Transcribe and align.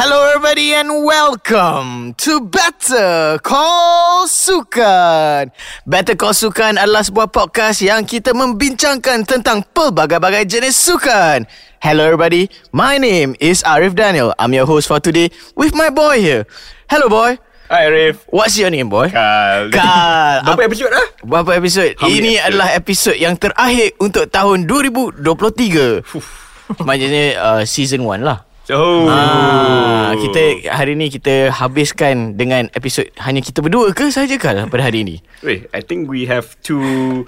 Hello 0.00 0.32
everybody 0.32 0.72
and 0.72 1.04
welcome 1.04 2.16
to 2.16 2.40
Better 2.40 3.36
Call 3.44 4.24
Sukan. 4.24 5.52
Better 5.84 6.16
Call 6.16 6.32
Sukan 6.32 6.80
adalah 6.80 7.04
sebuah 7.04 7.28
podcast 7.28 7.84
yang 7.84 8.08
kita 8.08 8.32
membincangkan 8.32 9.28
tentang 9.28 9.60
pelbagai-bagai 9.76 10.48
jenis 10.48 10.72
sukan. 10.72 11.44
Hello 11.84 12.08
everybody, 12.08 12.48
my 12.72 12.96
name 12.96 13.36
is 13.44 13.60
Arif 13.68 13.92
Daniel. 13.92 14.32
I'm 14.40 14.56
your 14.56 14.64
host 14.64 14.88
for 14.88 15.04
today 15.04 15.28
with 15.52 15.76
my 15.76 15.92
boy 15.92 16.16
here. 16.16 16.48
Hello 16.88 17.12
boy. 17.12 17.36
Hi 17.68 17.92
Arif 17.92 18.24
What's 18.32 18.56
your 18.56 18.72
name 18.72 18.88
boy? 18.88 19.12
Kal 19.12 19.68
Kal. 19.68 20.40
Berapa 20.48 20.64
episod 20.64 20.88
dah? 20.88 21.06
Berapa 21.20 21.60
episod? 21.60 21.92
Ini 22.08 22.40
episode? 22.40 22.46
adalah 22.48 22.68
episod 22.72 23.16
yang 23.20 23.36
terakhir 23.36 23.92
untuk 24.00 24.32
tahun 24.32 24.64
2023. 24.64 26.88
Maksudnya 26.88 27.24
uh, 27.36 27.62
season 27.68 28.08
1 28.08 28.24
lah. 28.24 28.48
Oh 28.70 29.10
Ah, 29.10 30.14
kita 30.14 30.70
hari 30.70 30.94
ni 30.94 31.10
kita 31.10 31.50
habiskan 31.50 32.38
dengan 32.38 32.70
episod 32.72 33.06
hanya 33.22 33.42
kita 33.42 33.60
berdua 33.62 33.90
ke 33.90 34.10
saja 34.14 34.34
kan 34.38 34.70
pada 34.70 34.86
hari 34.86 35.02
ini? 35.02 35.16
Wait, 35.42 35.66
I 35.74 35.82
think 35.82 36.06
we 36.06 36.26
have 36.26 36.54
two 36.62 37.26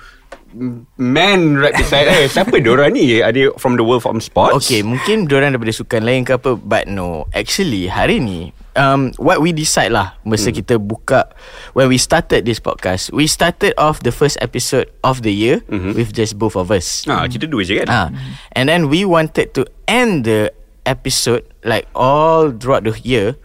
men 1.00 1.56
right 1.56 1.73
beside 1.74 2.06
Eh, 2.12 2.28
siapa 2.28 2.60
diorang 2.60 2.92
ni? 2.92 3.24
Are 3.24 3.33
they 3.33 3.48
from 3.56 3.80
the 3.80 3.84
world 3.84 4.05
from 4.05 4.20
sports? 4.20 4.69
Okay, 4.69 4.84
mungkin 4.84 5.27
diorang 5.27 5.56
daripada 5.56 5.73
sukan 5.73 6.02
lain 6.05 6.23
ke 6.28 6.36
apa 6.36 6.60
But 6.60 6.86
no, 6.92 7.27
actually 7.33 7.88
hari 7.88 8.20
ni 8.20 8.52
um, 8.77 9.16
What 9.16 9.41
we 9.41 9.56
decide 9.56 9.97
lah 9.97 10.20
Masa 10.28 10.52
hmm. 10.52 10.56
kita 10.61 10.74
buka 10.77 11.33
When 11.72 11.88
we 11.88 11.97
started 11.97 12.45
this 12.45 12.61
podcast 12.61 13.11
We 13.16 13.27
started 13.27 13.72
off 13.80 14.05
the 14.05 14.12
first 14.12 14.36
episode 14.45 14.92
of 15.00 15.24
the 15.24 15.33
year 15.33 15.64
mm-hmm. 15.66 15.97
With 15.97 16.12
just 16.12 16.36
both 16.36 16.55
of 16.55 16.69
us 16.69 17.09
Ah, 17.09 17.24
kita 17.24 17.48
dua 17.48 17.64
je 17.64 17.80
kan? 17.83 17.88
Ah, 17.88 18.09
And 18.52 18.69
then 18.69 18.92
we 18.92 19.08
wanted 19.08 19.56
to 19.56 19.64
end 19.89 20.28
the 20.28 20.52
episode 20.84 21.47
Like 21.62 21.88
all 21.92 22.52
throughout 22.52 22.84
the 22.84 22.94
year 23.02 23.38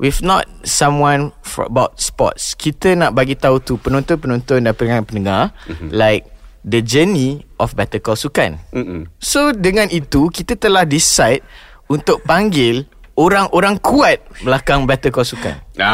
With 0.00 0.24
not 0.24 0.48
someone 0.64 1.36
for 1.44 1.68
about 1.68 2.00
sports 2.00 2.56
Kita 2.56 2.96
nak 2.96 3.16
bagi 3.16 3.36
tahu 3.36 3.60
tu 3.60 3.76
penonton-penonton 3.76 4.64
dan 4.64 4.72
pendengar-pendengar 4.72 5.52
mm-hmm. 5.68 5.88
Like 5.92 6.28
the 6.64 6.84
journey 6.84 7.44
of 7.60 7.76
Better 7.76 8.00
Call 8.00 8.16
Sukan 8.16 8.60
Mm-mm. 8.72 9.08
So 9.20 9.52
dengan 9.52 9.88
itu 9.88 10.28
kita 10.32 10.56
telah 10.56 10.84
decide 10.84 11.44
Untuk 11.90 12.22
panggil 12.22 12.86
orang-orang 13.18 13.76
kuat 13.82 14.22
belakang 14.44 14.86
Better 14.86 15.10
Call 15.10 15.26
Sukan 15.26 15.56
Ah, 15.80 15.88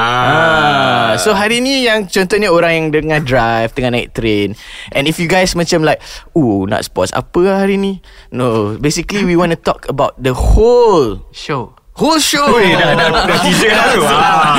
Ah, 1.06 1.10
so 1.16 1.30
hari 1.32 1.62
ni 1.62 1.86
yang 1.86 2.10
contohnya 2.10 2.50
orang 2.50 2.72
yang 2.74 2.86
tengah 2.90 3.22
drive, 3.22 3.70
tengah 3.70 3.94
naik 3.94 4.10
train. 4.12 4.58
And 4.90 5.06
if 5.06 5.22
you 5.22 5.30
guys 5.30 5.54
macam 5.54 5.86
like, 5.86 6.02
"Oh, 6.34 6.66
nak 6.66 6.82
sports 6.82 7.14
apa 7.14 7.38
lah 7.46 7.62
hari 7.62 7.78
ni?" 7.78 8.02
No, 8.34 8.74
basically 8.76 9.22
we 9.22 9.38
want 9.38 9.54
to 9.54 9.60
talk 9.60 9.86
about 9.86 10.18
the 10.18 10.34
whole 10.34 11.22
Show 11.30 11.78
whole 11.96 12.20
show. 12.20 12.44
Oi, 12.52 12.76
dah, 12.76 12.92
dah, 12.92 13.08
dah 13.08 13.38
teaser 13.44 13.72
dah 13.72 13.86
tu. 13.96 14.02
Ah. 14.04 14.54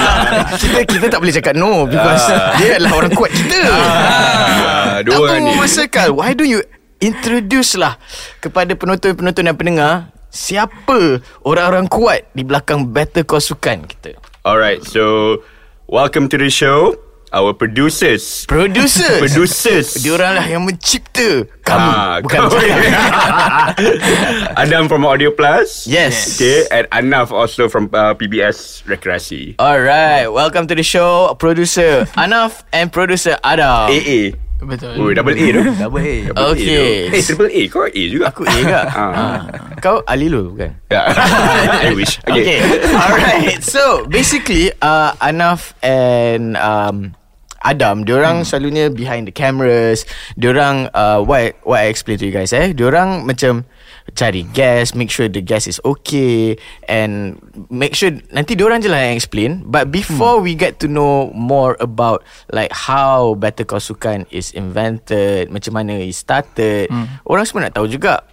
kita 0.58 0.80
kita 0.90 1.06
tak 1.08 1.20
boleh 1.22 1.34
cakap 1.34 1.54
no 1.54 1.86
because 1.86 2.26
dia 2.58 2.82
adalah 2.82 2.98
orang 2.98 3.14
kuat 3.14 3.32
kita. 3.32 3.60
Ah, 3.70 4.98
dua 5.06 5.16
orang 5.22 5.46
ni. 5.46 5.54
memasakal, 5.54 6.18
why 6.18 6.34
don't 6.34 6.50
you 6.50 6.66
introduce 6.98 7.78
lah 7.78 8.02
kepada 8.42 8.74
penonton-penonton 8.74 9.46
dan 9.46 9.56
pendengar 9.56 9.94
siapa 10.38 11.18
orang-orang 11.42 11.90
kuat 11.90 12.30
di 12.32 12.46
belakang 12.46 12.94
Better 12.94 13.26
Call 13.26 13.42
Sukan 13.42 13.90
kita. 13.90 14.14
Alright, 14.46 14.86
so 14.86 15.42
welcome 15.90 16.30
to 16.30 16.38
the 16.38 16.54
show. 16.54 16.94
Our 17.28 17.52
producers. 17.52 18.48
Producers. 18.48 19.20
Producers. 19.20 20.00
Diorang 20.00 20.40
lah 20.40 20.48
yang 20.48 20.64
mencipta 20.64 21.44
kamu 21.60 21.90
Ah, 21.92 22.24
Bukan 22.24 22.40
saya 22.48 22.72
Adam 24.64 24.88
from 24.88 25.04
Audio 25.04 25.36
Plus. 25.36 25.84
Yes. 25.92 26.40
Okay, 26.40 26.64
and 26.72 26.88
Anaf 26.96 27.36
also 27.36 27.68
from 27.68 27.92
uh, 27.92 28.16
PBS 28.16 28.88
Rekreasi. 28.88 29.60
Alright 29.60 30.32
Welcome 30.32 30.72
to 30.72 30.76
the 30.80 30.88
show 30.88 31.36
Producer 31.36 32.08
Anaf 32.16 32.64
And 32.72 32.96
producer 32.96 33.36
Adam 33.44 33.92
AA. 33.92 34.32
Betul 34.58 34.94
Oh, 34.98 35.10
double 35.14 35.38
A 35.38 35.46
tu. 35.54 35.62
Double 35.86 36.02
A 36.02 36.16
Double 36.34 36.44
Okay 36.58 36.66
A 36.66 37.12
tu. 37.12 37.16
Eh, 37.16 37.22
triple 37.22 37.52
A. 37.54 37.62
Kau 37.70 37.86
A 37.86 38.04
juga. 38.10 38.26
Aku 38.34 38.42
A 38.44 38.58
ke 38.58 38.74
Ah. 38.98 39.12
ah. 39.14 39.40
Kau 39.78 40.02
Ali 40.10 40.28
lu 40.28 40.58
bukan 40.58 40.74
Yeah. 40.90 41.14
I 41.88 41.94
wish. 41.94 42.18
Okay, 42.26 42.66
Alright 42.90 43.62
So 43.62 44.10
basically 44.10 44.74
uh, 44.82 45.14
Anaf 45.22 45.78
and 45.86 46.58
um, 46.58 47.14
Adam 47.62 48.02
Diorang 48.02 48.42
hmm. 48.42 48.48
selalunya 48.48 48.90
Behind 48.90 49.30
the 49.30 49.34
cameras 49.36 50.10
Diorang 50.34 50.90
uh, 50.94 51.22
what, 51.22 51.58
what 51.62 51.86
I 51.86 51.94
explain 51.94 52.18
to 52.22 52.26
you 52.26 52.34
guys 52.34 52.50
eh 52.54 52.74
Diorang 52.74 53.30
macam 53.30 53.68
Cari 54.16 54.48
guest 54.56 54.96
Make 54.96 55.12
sure 55.12 55.28
the 55.28 55.44
guest 55.44 55.68
is 55.68 55.80
okay 55.84 56.56
And 56.88 57.40
Make 57.68 57.96
sure 57.96 58.12
Nanti 58.32 58.56
diorang 58.56 58.80
je 58.80 58.90
lah 58.92 59.12
yang 59.12 59.18
explain. 59.20 59.68
But 59.68 59.92
before 59.92 60.40
hmm. 60.40 60.46
we 60.48 60.52
get 60.56 60.80
to 60.84 60.88
know 60.88 61.32
More 61.36 61.76
about 61.80 62.24
Like 62.52 62.72
how 62.72 63.36
Better 63.36 63.68
Call 63.68 63.84
Sukan 63.84 64.28
Is 64.32 64.56
invented 64.56 65.52
Macam 65.52 65.76
mana 65.76 66.00
it 66.00 66.16
started 66.16 66.92
hmm. 66.92 67.24
Orang 67.28 67.46
semua 67.48 67.68
nak 67.68 67.76
tahu 67.78 67.88
juga. 67.92 68.24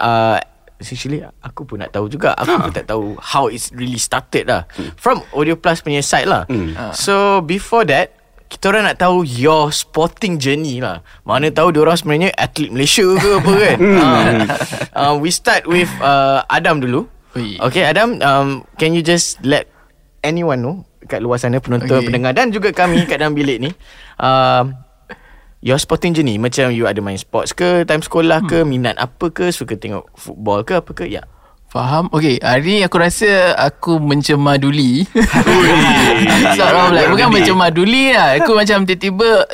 Uh, 0.00 0.40
Actually 0.76 1.24
Aku 1.40 1.64
pun 1.64 1.80
nak 1.80 1.92
tahu 1.92 2.08
juga. 2.08 2.36
Aku 2.36 2.68
pun 2.68 2.72
tak 2.72 2.88
tahu 2.88 3.16
How 3.16 3.48
it's 3.48 3.72
really 3.72 4.00
started 4.00 4.48
lah. 4.48 4.68
From 5.00 5.24
Audio 5.32 5.56
Plus 5.56 5.80
punya 5.80 6.04
side 6.04 6.28
lah. 6.28 6.44
So 6.92 7.40
before 7.44 7.88
that 7.88 8.15
kita 8.46 8.70
orang 8.70 8.88
nak 8.88 8.98
tahu 8.98 9.26
your 9.26 9.74
sporting 9.74 10.38
journey 10.38 10.78
lah. 10.78 11.02
Mana 11.26 11.50
tahu 11.50 11.74
diorang 11.74 11.98
sebenarnya 11.98 12.30
atlet 12.34 12.70
Malaysia 12.70 13.04
ke 13.04 13.28
apa 13.42 13.52
kan. 13.52 13.78
uh, 13.82 14.30
uh, 15.02 15.14
we 15.18 15.30
start 15.34 15.66
with 15.66 15.90
uh, 15.98 16.46
Adam 16.46 16.78
dulu. 16.78 17.10
Ui. 17.36 17.58
Okay 17.60 17.84
Adam, 17.84 18.16
um, 18.22 18.64
can 18.80 18.96
you 18.96 19.02
just 19.04 19.36
let 19.44 19.68
anyone 20.24 20.62
know 20.62 20.86
kat 21.06 21.22
luar 21.22 21.38
sana 21.38 21.62
penonton, 21.62 22.02
Okay. 22.02 22.10
pendengar 22.10 22.34
dan 22.34 22.50
juga 22.50 22.74
kami 22.74 23.06
kat 23.06 23.22
dalam 23.22 23.34
bilik 23.36 23.58
ni. 23.62 23.70
Um, 24.18 24.74
Your 25.64 25.80
sporting 25.80 26.12
journey 26.12 26.36
Macam 26.36 26.70
you 26.70 26.84
ada 26.86 27.00
main 27.00 27.16
sports 27.16 27.50
ke 27.50 27.82
Time 27.88 28.04
sekolah 28.04 28.44
ke 28.44 28.62
Minat 28.62 29.00
apa 29.00 29.32
ke 29.32 29.48
Suka 29.50 29.74
tengok 29.74 30.12
football 30.14 30.62
ke 30.62 30.78
Apa 30.78 30.92
ke 30.92 31.08
Ya 31.08 31.24
Faham? 31.76 32.08
Okay 32.08 32.40
Hari 32.40 32.80
ni 32.80 32.80
aku 32.80 32.96
rasa 32.96 33.52
Aku 33.60 34.00
mencemaduli 34.00 35.04
of 36.56 36.96
like 36.96 37.12
Bukan 37.12 37.28
Maduli. 37.28 37.36
mencemaduli 37.44 38.04
lah. 38.16 38.40
Aku 38.40 38.56
macam 38.56 38.88
tiba-tiba 38.88 39.44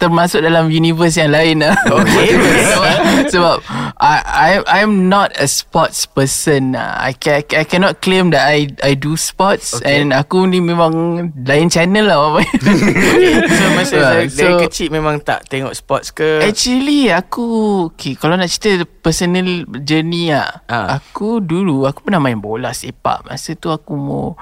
Termasuk 0.00 0.40
dalam 0.40 0.66
universe 0.66 1.14
yang 1.14 1.28
lain 1.28 1.60
lah 1.60 1.76
Okay. 1.92 2.32
sebab, 2.66 2.96
sebab 3.28 3.56
I, 3.94 4.16
I 4.24 4.50
I'm 4.80 5.06
not 5.06 5.36
a 5.36 5.44
sports 5.44 6.08
person 6.08 6.72
lah. 6.72 6.96
I, 6.98 7.12
can, 7.12 7.44
I 7.52 7.62
cannot 7.62 8.00
claim 8.00 8.32
that 8.32 8.48
I 8.48 8.72
I 8.80 8.96
do 8.96 9.12
sports 9.14 9.76
Okay. 9.76 10.00
And 10.00 10.10
aku 10.10 10.48
ni 10.48 10.58
memang 10.58 10.92
Lain 11.36 11.68
channel 11.68 12.08
lah 12.08 12.16
So 12.40 13.64
masa 13.76 13.94
Ah, 13.94 14.12
dari, 14.16 14.32
dari 14.32 14.54
so- 14.56 14.60
kecil 14.64 14.88
Memang 14.88 15.20
tak 15.20 15.44
tengok 15.46 15.76
sports 15.76 16.08
ke 16.10 16.40
Actually 16.40 17.12
aku 17.12 17.44
okay, 17.92 18.16
Kalau 18.16 18.34
nak 18.34 18.48
cerita 18.48 18.88
personal 18.88 19.44
journey 19.78 20.32
Ah. 20.32 20.64
Aku 20.96 21.38
dulu 21.38 21.84
Aku 21.84 22.00
pernah 22.00 22.18
main 22.18 22.40
bola 22.40 22.72
sepak 22.72 23.28
Masa 23.28 23.52
tu 23.52 23.68
aku 23.68 23.92
mau 23.92 24.32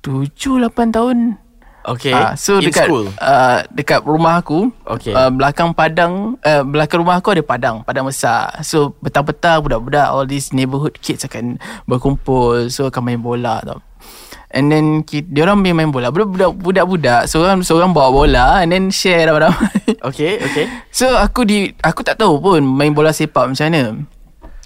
7-8 0.00 0.32
tahun 0.90 1.18
Okay 1.84 2.10
Ah, 2.10 2.32
So 2.32 2.58
In 2.58 2.68
dekat 2.68 2.88
school? 2.88 3.06
uh, 3.14 3.60
Dekat 3.68 4.00
rumah 4.02 4.40
aku 4.40 4.72
Okay. 4.88 5.12
uh, 5.12 5.28
Belakang 5.28 5.70
padang 5.70 6.40
uh, 6.40 6.62
Belakang 6.62 7.04
rumah 7.04 7.20
aku 7.20 7.36
ada 7.36 7.40
padang 7.40 7.84
Padang 7.84 8.08
besar. 8.08 8.56
So 8.60 8.96
petang-petang 8.98 9.60
budak-budak 9.60 10.08
All 10.08 10.24
these 10.24 10.50
neighborhood 10.50 10.96
kids 10.98 11.22
akan 11.22 11.60
berkumpul 11.84 12.68
So 12.68 12.88
akan 12.88 13.02
main 13.04 13.20
bola 13.20 13.60
tau. 13.60 13.84
And 14.48 14.70
then 14.70 15.02
kita, 15.02 15.26
Diorang 15.26 15.58
main 15.58 15.74
main 15.74 15.90
bola. 15.90 16.08
Budak-budak 16.08 16.50
Budak-budak 16.56 17.22
Seorang 17.26 17.60
seorang 17.60 17.92
bawa 17.92 18.08
bola 18.10 18.46
And 18.58 18.70
then 18.70 18.88
share 18.88 19.28
ramai-ramai. 19.28 20.00
Okay 20.00 20.40
Okay. 20.40 20.66
So 20.94 21.12
aku 21.12 21.44
di 21.44 21.68
Aku 21.80 22.00
tak 22.00 22.16
tahu 22.16 22.38
pun 22.38 22.64
Main 22.64 22.92
bola 22.92 23.10
sepak 23.10 23.44
macam 23.44 23.66
mana 23.68 23.82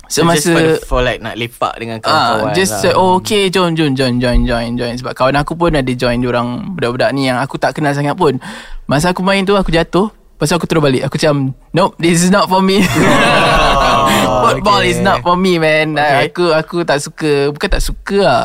So, 0.09 0.25
just 0.25 0.49
for, 0.49 0.67
for 0.89 1.01
like 1.05 1.21
Nak 1.21 1.37
lepak 1.37 1.77
dengan 1.77 2.01
kawan-kawan 2.01 2.51
Ah, 2.51 2.57
just 2.57 2.81
lah. 2.81 2.97
uh, 2.97 3.01
oh, 3.01 3.21
okay 3.21 3.53
join 3.53 3.77
join 3.77 3.93
join 3.93 4.17
join 4.17 4.49
join 4.49 4.73
join 4.73 4.97
sebab 4.97 5.13
kawan 5.13 5.37
aku 5.37 5.53
pun 5.53 5.77
ada 5.77 5.93
join 5.93 6.17
orang 6.25 6.73
budak-budak 6.73 7.13
ni 7.13 7.29
yang 7.29 7.37
aku 7.37 7.61
tak 7.61 7.77
kenal 7.77 7.93
sangat 7.93 8.17
pun. 8.17 8.41
Masa 8.89 9.13
aku 9.13 9.21
main 9.21 9.45
tu 9.45 9.53
aku 9.53 9.69
jatuh, 9.69 10.09
pasal 10.41 10.57
aku 10.57 10.65
terus 10.65 10.81
balik. 10.81 11.05
Aku 11.05 11.21
macam 11.21 11.53
nope 11.77 11.93
this 12.01 12.25
is 12.25 12.33
not 12.33 12.49
for 12.49 12.65
me. 12.65 12.81
Football 14.49 14.81
okay. 14.81 14.97
is 14.97 15.01
not 15.05 15.21
for 15.21 15.37
me 15.37 15.61
man. 15.61 15.93
Okay. 15.93 16.33
Aku 16.33 16.57
aku 16.57 16.89
tak 16.89 17.05
suka, 17.05 17.53
bukan 17.53 17.69
tak 17.69 17.85
suka 17.85 18.17
lah. 18.25 18.45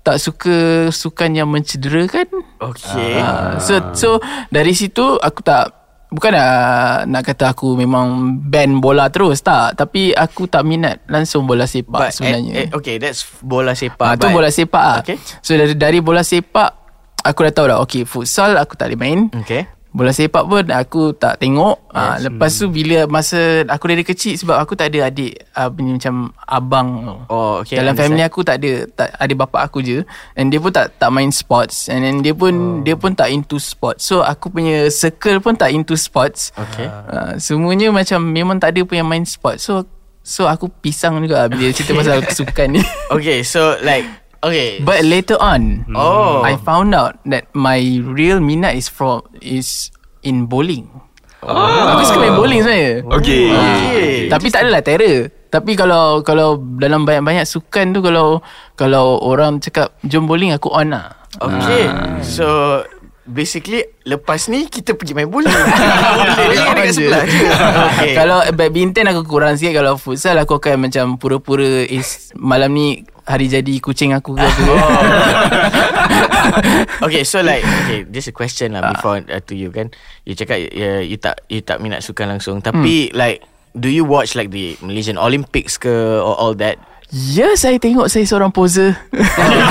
Tak 0.00 0.16
suka 0.20 0.88
sukan 0.88 1.36
yang 1.36 1.52
mencederakan. 1.52 2.28
Okay 2.60 3.20
Ah, 3.20 3.60
so 3.60 3.76
so 3.92 4.08
dari 4.48 4.72
situ 4.72 5.20
aku 5.20 5.44
tak 5.44 5.83
bukan 6.14 6.30
nak 6.30 6.48
nak 7.04 7.22
kata 7.22 7.50
aku 7.50 7.74
memang 7.74 8.06
ban 8.40 8.78
bola 8.78 9.10
terus 9.10 9.42
tak 9.42 9.74
tapi 9.74 10.14
aku 10.14 10.46
tak 10.46 10.62
minat 10.62 11.02
langsung 11.04 11.42
bola 11.42 11.66
sepak 11.66 12.00
But 12.00 12.12
sebenarnya. 12.14 12.52
eh, 12.54 12.64
eh, 12.64 12.68
Okay 12.70 12.96
that's 12.96 13.26
bola 13.42 13.74
sepak 13.74 14.06
Ah, 14.06 14.14
tu 14.14 14.30
bola 14.30 14.48
sepak 14.48 14.78
ah. 14.80 14.98
Okay 15.02 15.18
So 15.42 15.52
dari 15.52 15.74
dari 15.74 15.98
bola 15.98 16.22
sepak 16.22 16.70
aku 17.20 17.38
dah 17.42 17.52
tahu 17.52 17.66
dah 17.66 17.78
okay 17.80 18.04
futsal 18.04 18.54
aku 18.54 18.76
tak 18.76 18.92
boleh 18.92 19.00
main. 19.00 19.20
Okay 19.34 19.73
Bola 19.94 20.10
sepak 20.10 20.42
pun 20.50 20.66
aku 20.74 21.14
tak 21.14 21.38
tengok. 21.38 21.86
Ah, 21.94 22.18
lepas 22.18 22.50
tu 22.50 22.66
bila 22.66 23.06
masa 23.06 23.62
aku 23.70 23.86
dari 23.86 24.02
kecil 24.02 24.34
sebab 24.34 24.58
aku 24.58 24.74
tak 24.74 24.90
ada 24.90 25.06
adik 25.06 25.38
uh, 25.54 25.70
macam 25.70 26.34
abang. 26.50 27.22
Oh, 27.30 27.62
okay, 27.62 27.78
Dalam 27.78 27.94
family 27.94 28.26
aku 28.26 28.42
tak 28.42 28.58
ada 28.58 28.90
tak 28.90 29.14
ada 29.14 29.34
bapak 29.38 29.70
aku 29.70 29.86
je 29.86 30.02
and 30.34 30.50
dia 30.50 30.58
pun 30.58 30.74
tak 30.74 30.98
tak 30.98 31.14
main 31.14 31.30
sports 31.30 31.86
and 31.86 32.02
then 32.02 32.26
dia 32.26 32.34
pun 32.34 32.50
oh. 32.50 32.82
dia 32.82 32.98
pun 32.98 33.14
tak 33.14 33.30
into 33.30 33.62
sports. 33.62 34.10
So 34.10 34.26
aku 34.26 34.50
punya 34.50 34.90
circle 34.90 35.38
pun 35.38 35.54
tak 35.54 35.70
into 35.70 35.94
sports. 35.94 36.50
Okay. 36.58 36.90
Uh, 36.90 37.38
semuanya 37.38 37.94
macam 37.94 38.18
memang 38.18 38.58
tak 38.58 38.74
ada 38.74 38.82
pun 38.82 38.98
yang 38.98 39.06
main 39.06 39.22
sports. 39.22 39.62
So 39.62 39.86
so 40.26 40.50
aku 40.50 40.74
pisang 40.82 41.22
juga 41.22 41.46
bila 41.46 41.70
cerita 41.70 41.94
pasal 41.94 42.18
kesukaan 42.26 42.82
ni. 42.82 42.82
Okay, 43.14 43.46
so 43.46 43.78
like 43.86 44.23
okay. 44.44 44.68
But 44.84 45.02
later 45.04 45.40
on, 45.40 45.88
Oh. 45.92 46.44
I 46.44 46.60
found 46.60 46.92
out 46.92 47.18
that 47.28 47.48
my 47.56 47.80
real 48.04 48.38
minat 48.38 48.76
is 48.76 48.92
from 48.92 49.24
is 49.40 49.90
in 50.24 50.46
bowling. 50.46 50.88
Oh. 51.44 51.96
Aku 51.96 52.02
suka 52.08 52.18
main 52.24 52.36
bowling 52.36 52.60
sebenarnya. 52.64 53.04
Okay. 53.20 53.46
Okay. 53.52 54.12
Tapi 54.32 54.46
tak 54.48 54.64
adalah 54.64 54.80
terror. 54.80 55.28
Tapi 55.52 55.76
kalau 55.76 56.24
kalau 56.24 56.58
dalam 56.80 57.04
banyak-banyak 57.04 57.46
sukan 57.46 57.94
tu 57.94 58.00
kalau 58.00 58.40
kalau 58.74 59.20
orang 59.20 59.60
cakap 59.60 59.94
jom 60.02 60.24
bowling 60.24 60.50
aku 60.56 60.72
on 60.72 60.90
lah. 60.96 61.14
Okay. 61.38 61.86
So 62.24 62.80
basically 63.24 63.88
lepas 64.04 64.48
ni 64.52 64.68
kita 64.68 64.96
pergi 64.96 65.16
main 65.16 65.28
bola. 65.28 65.48
On 66.20 66.28
dekat 66.52 66.92
sebelah 66.92 67.24
je. 67.24 67.44
Okay. 67.44 68.12
Kalau 68.16 68.38
badminton 68.52 69.08
aku 69.10 69.24
kurang 69.24 69.56
sikit 69.56 69.80
Kalau 69.80 69.96
futsal 69.96 70.36
aku 70.36 70.60
akan 70.60 70.86
macam 70.88 71.16
Pura-pura 71.16 71.88
is 71.88 72.30
Malam 72.36 72.70
ni 72.76 72.88
hari 73.24 73.48
jadi 73.48 73.80
kucing 73.80 74.12
aku 74.12 74.36
ke 74.36 74.44
apa 74.44 74.64
okay, 77.04 77.24
so 77.24 77.40
like 77.40 77.64
okay, 77.64 78.04
this 78.04 78.28
a 78.28 78.34
question 78.36 78.76
lah 78.76 78.92
before 78.92 79.24
uh, 79.32 79.40
to 79.40 79.56
you 79.56 79.72
kan. 79.72 79.90
You 80.28 80.36
cakap 80.36 80.60
uh, 80.60 81.02
you 81.02 81.16
tak 81.16 81.40
you 81.48 81.64
tak 81.64 81.80
minat 81.80 82.04
sukan 82.04 82.36
langsung. 82.36 82.60
Tapi 82.60 83.10
like 83.16 83.40
do 83.74 83.88
you 83.88 84.04
watch 84.06 84.36
like 84.36 84.52
the 84.52 84.76
Malaysian 84.84 85.16
Olympics 85.16 85.80
ke 85.80 86.20
or 86.20 86.36
all 86.36 86.52
that? 86.60 86.76
Ya 87.14 87.54
saya 87.54 87.78
tengok 87.78 88.10
saya 88.10 88.26
seorang 88.26 88.50
poser 88.50 88.90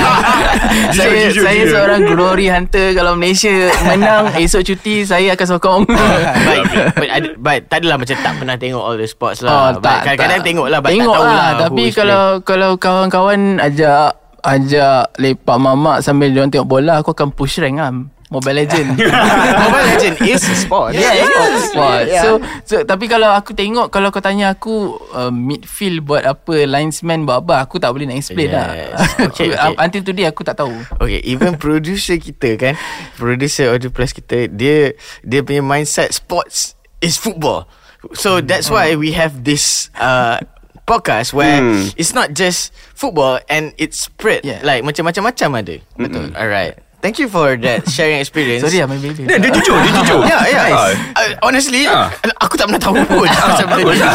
Saya 0.96 1.28
jujur, 1.28 1.44
saya 1.44 1.60
jujur. 1.60 1.76
seorang 1.76 2.00
glory 2.08 2.48
hunter 2.48 2.96
Kalau 2.96 3.12
Malaysia 3.20 3.52
menang 3.84 4.32
Esok 4.32 4.64
cuti 4.64 5.04
Saya 5.04 5.36
akan 5.36 5.46
sokong 5.52 5.82
but, 5.84 6.62
but, 6.96 7.08
but 7.36 7.58
tak 7.68 7.84
adalah 7.84 8.00
macam 8.00 8.16
tak 8.16 8.32
pernah 8.40 8.56
tengok 8.56 8.80
all 8.80 8.96
the 8.96 9.04
sports 9.04 9.44
lah. 9.44 9.52
Oh, 9.52 9.68
But 9.76 9.84
tak, 9.84 10.16
kadang-kadang 10.16 10.40
tak. 10.40 10.46
tengok 10.48 10.66
lah 10.72 10.78
but 10.80 10.90
Tengok 10.96 11.16
tak 11.20 11.28
lah. 11.28 11.48
Tapi 11.68 11.84
kalau 11.92 12.24
kalau 12.40 12.70
kawan-kawan 12.80 13.60
ajak 13.60 14.16
ajak 14.40 15.12
lepak 15.20 15.56
mamak 15.60 16.00
sambil 16.00 16.32
dia 16.32 16.48
tengok 16.48 16.68
bola, 16.68 17.00
aku 17.00 17.12
akan 17.12 17.32
push 17.32 17.60
rank 17.60 17.76
lah. 17.80 17.92
Mobile 18.34 18.66
Legend. 18.66 18.98
Mobile 19.62 19.86
Legend 19.88 20.14
is 20.26 20.42
sport. 20.58 20.90
Yeah, 20.92 21.14
yeah, 21.14 21.28
Yes. 21.30 21.70
sport. 21.70 22.02
Yeah. 22.04 22.22
So, 22.22 22.28
so 22.66 22.74
tapi 22.82 23.06
kalau 23.06 23.30
aku 23.30 23.54
tengok 23.54 23.88
kalau 23.88 24.10
kau 24.10 24.18
tanya 24.18 24.50
aku 24.50 24.98
uh, 25.10 25.30
midfield 25.30 26.02
buat 26.02 26.26
apa, 26.26 26.66
linesman 26.66 27.22
buat 27.22 27.46
apa, 27.46 27.62
aku 27.62 27.78
tak 27.78 27.94
boleh 27.94 28.10
nak 28.10 28.18
explain 28.18 28.50
Yes. 28.50 28.56
lah. 28.58 28.68
Okay, 29.30 29.54
okay. 29.54 29.74
Until 29.78 30.02
today 30.02 30.26
aku 30.26 30.42
tak 30.42 30.58
tahu. 30.58 30.74
Okay, 30.98 31.22
even 31.22 31.54
producer 31.62 32.18
kita 32.18 32.58
kan, 32.58 32.74
producer 33.14 33.70
Audio 33.70 33.88
Plus 33.88 34.10
kita, 34.10 34.50
dia 34.50 34.98
dia 35.22 35.40
punya 35.40 35.62
mindset 35.62 36.10
sports 36.10 36.74
is 36.98 37.14
football. 37.14 37.70
So 38.12 38.42
that's 38.42 38.68
why 38.68 38.98
we 38.98 39.16
have 39.16 39.46
this 39.46 39.88
uh, 39.96 40.36
podcast 40.84 41.32
where 41.32 41.64
Hmm. 41.64 41.88
it's 41.96 42.12
not 42.12 42.36
just 42.36 42.68
football 42.92 43.40
and 43.48 43.72
it's 43.80 43.96
spread 43.96 44.44
Yeah. 44.44 44.60
like 44.60 44.84
macam-macam 44.84 45.32
ada. 45.56 45.76
Betul. 45.96 46.36
Alright. 46.36 46.76
Thank 47.04 47.20
you 47.20 47.28
for 47.28 47.52
that 47.60 47.84
sharing 47.92 48.16
experience. 48.16 48.64
Sorry 48.64 48.80
lah, 48.80 48.88
my 48.88 48.96
baby. 48.96 49.28
Dia, 49.28 49.36
dia 49.36 49.52
jujur, 49.52 49.76
dia 49.76 49.92
jujur. 49.92 50.24
Yeah, 50.24 50.40
yeah. 50.48 50.72
Ah. 50.72 50.88
Uh, 51.20 51.30
honestly, 51.44 51.84
Ah. 51.84 52.08
aku 52.40 52.56
tak 52.56 52.64
pernah 52.72 52.80
tahu 52.80 52.96
pun 53.04 53.28
macam 53.28 53.66
benda 53.76 53.92
ni. 53.92 54.08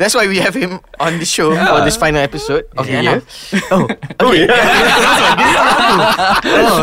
That's 0.00 0.16
why 0.16 0.24
we 0.24 0.40
have 0.40 0.56
him 0.56 0.80
on 0.96 1.20
the 1.20 1.28
show 1.28 1.52
for 1.52 1.84
this 1.84 2.00
final 2.00 2.24
episode 2.24 2.64
of 2.80 2.88
the 2.88 3.04
year. 3.04 3.20
Oh, 3.68 3.84
Oh, 4.24 4.32
yeah. 4.32 4.48
oh. 6.56 6.80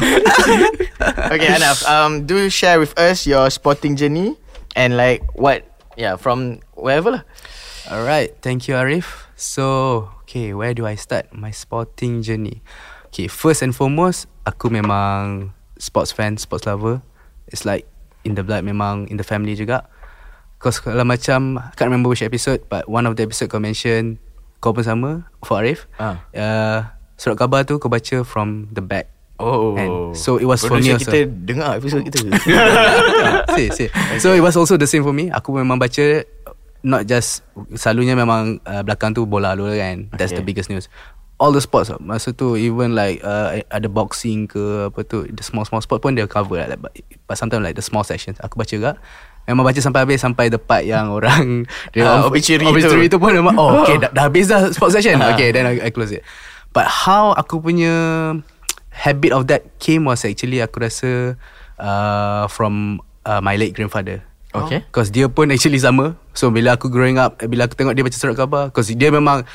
okay, 1.33 1.49
Anaf. 1.49 1.81
Um, 1.89 2.29
do 2.29 2.49
share 2.53 2.77
with 2.77 2.93
us 2.93 3.25
your 3.25 3.49
sporting 3.49 3.97
journey 3.97 4.37
and 4.77 4.93
like 4.97 5.25
what? 5.33 5.65
Yeah, 5.97 6.17
from 6.17 6.61
wherever 6.77 7.09
lah. 7.09 7.23
Alright, 7.89 8.37
thank 8.45 8.69
you 8.69 8.77
Arif. 8.77 9.25
So, 9.33 10.09
okay, 10.25 10.53
where 10.53 10.73
do 10.73 10.85
I 10.85 10.93
start 10.95 11.33
my 11.33 11.51
sporting 11.51 12.21
journey? 12.21 12.61
Okay, 13.13 13.27
first 13.29 13.61
and 13.61 13.75
foremost, 13.75 14.25
aku 14.43 14.69
memang 14.69 15.51
sports 15.75 16.11
fan, 16.11 16.37
sports 16.37 16.65
lover. 16.65 16.99
It's 17.47 17.63
like 17.63 17.87
in 18.23 18.35
the 18.35 18.43
blood, 18.43 18.63
memang 18.63 19.07
in 19.11 19.17
the 19.17 19.27
family 19.27 19.55
juga. 19.55 19.87
Cause 20.59 20.79
kalau 20.79 21.03
macam, 21.03 21.59
I 21.59 21.75
can't 21.75 21.91
remember 21.91 22.07
which 22.07 22.23
episode, 22.23 22.63
but 22.71 22.87
one 22.87 23.03
of 23.03 23.19
the 23.19 23.23
episode 23.27 23.51
kau 23.51 23.59
mention, 23.59 24.15
kau 24.63 24.71
pun 24.71 24.83
sama, 24.83 25.11
for 25.43 25.59
Arif. 25.59 25.91
Ah. 25.99 26.23
Uh, 26.31 26.79
surat 27.19 27.35
khabar 27.35 27.67
tu 27.67 27.75
kau 27.77 27.91
baca 27.91 28.23
from 28.23 28.71
the 28.71 28.79
back. 28.79 29.11
Oh. 29.43 29.75
And 29.75 30.15
so 30.15 30.39
it 30.39 30.47
was 30.47 30.63
for 30.63 30.79
me 30.79 30.87
Producer 30.87 31.03
also. 31.03 31.11
kita 31.11 31.19
dengar 31.43 31.69
episode 31.75 32.07
kita. 32.07 32.19
see, 33.59 33.67
see. 33.75 33.89
So 34.23 34.31
it 34.31 34.39
was 34.39 34.55
also 34.55 34.79
the 34.79 34.87
same 34.87 35.03
for 35.03 35.11
me. 35.11 35.27
Aku 35.35 35.51
memang 35.51 35.75
baca 35.75 36.23
not 36.79 37.07
just 37.07 37.43
selalunya 37.75 38.15
memang 38.15 38.63
uh, 38.63 38.83
belakang 38.87 39.11
tu 39.11 39.27
bola 39.27 39.51
dulu 39.55 39.75
kan. 39.75 40.07
That's 40.15 40.31
Okay. 40.31 40.39
the 40.39 40.45
biggest 40.47 40.71
news. 40.71 40.87
All 41.43 41.51
the 41.51 41.59
sports 41.59 41.91
tau. 41.91 41.99
Masa 41.99 42.31
tu 42.31 42.55
even 42.55 42.95
like 42.95 43.19
uh, 43.19 43.59
ada 43.67 43.91
boxing 43.91 44.47
ke 44.47 44.87
apa 44.87 45.03
tu 45.03 45.27
the 45.27 45.43
small 45.43 45.67
small 45.67 45.83
sport 45.83 45.99
pun 45.99 46.15
dia 46.15 46.23
cover 46.23 46.55
lah. 46.55 46.71
Like, 46.71 46.79
but, 46.79 46.95
but 47.27 47.35
sometimes 47.35 47.67
like 47.67 47.75
the 47.75 47.83
small 47.83 48.07
sections 48.07 48.39
aku 48.39 48.55
baca 48.55 48.71
juga. 48.71 48.91
Memang 49.43 49.67
baca 49.67 49.75
sampai 49.75 50.07
habis 50.07 50.23
sampai 50.23 50.47
the 50.47 50.55
part 50.55 50.87
yang 50.87 51.11
orang 51.11 51.67
Ah, 51.99 52.23
obituary 52.31 52.63
tu. 52.63 52.71
obituary 52.71 53.07
tu. 53.11 53.19
pun 53.19 53.35
memang 53.35 53.59
oh 53.59 53.83
okay 53.83 53.99
dah, 54.07 54.07
dah 54.15 54.31
habis 54.31 54.47
dah 54.47 54.71
sport 54.71 54.95
section. 54.95 55.19
Ah. 55.19 55.35
okay 55.35 55.51
then 55.51 55.67
I, 55.67 55.83
I 55.83 55.89
close 55.91 56.15
it. 56.15 56.23
But 56.71 56.87
how 56.87 57.35
aku 57.35 57.59
punya 57.59 57.91
habit 58.95 59.35
of 59.35 59.51
that 59.51 59.67
came 59.83 60.07
was 60.07 60.23
actually 60.23 60.63
aku 60.63 60.79
rasa 60.79 61.35
uh, 61.75 62.47
from 62.47 63.03
uh, 63.27 63.43
my 63.43 63.59
late 63.59 63.75
grandfather. 63.75 64.23
Okay. 64.53 64.85
Because 64.87 65.09
dia 65.09 65.25
pun 65.25 65.49
actually 65.49 65.81
sama 65.81 66.13
So 66.37 66.53
bila 66.53 66.77
aku 66.77 66.85
growing 66.85 67.17
up 67.17 67.41
Bila 67.41 67.65
aku 67.65 67.73
tengok 67.73 67.97
dia 67.97 68.05
baca 68.05 68.13
surat 68.13 68.37
khabar 68.37 68.69
Because 68.69 68.93
dia 68.93 69.09
memang 69.09 69.49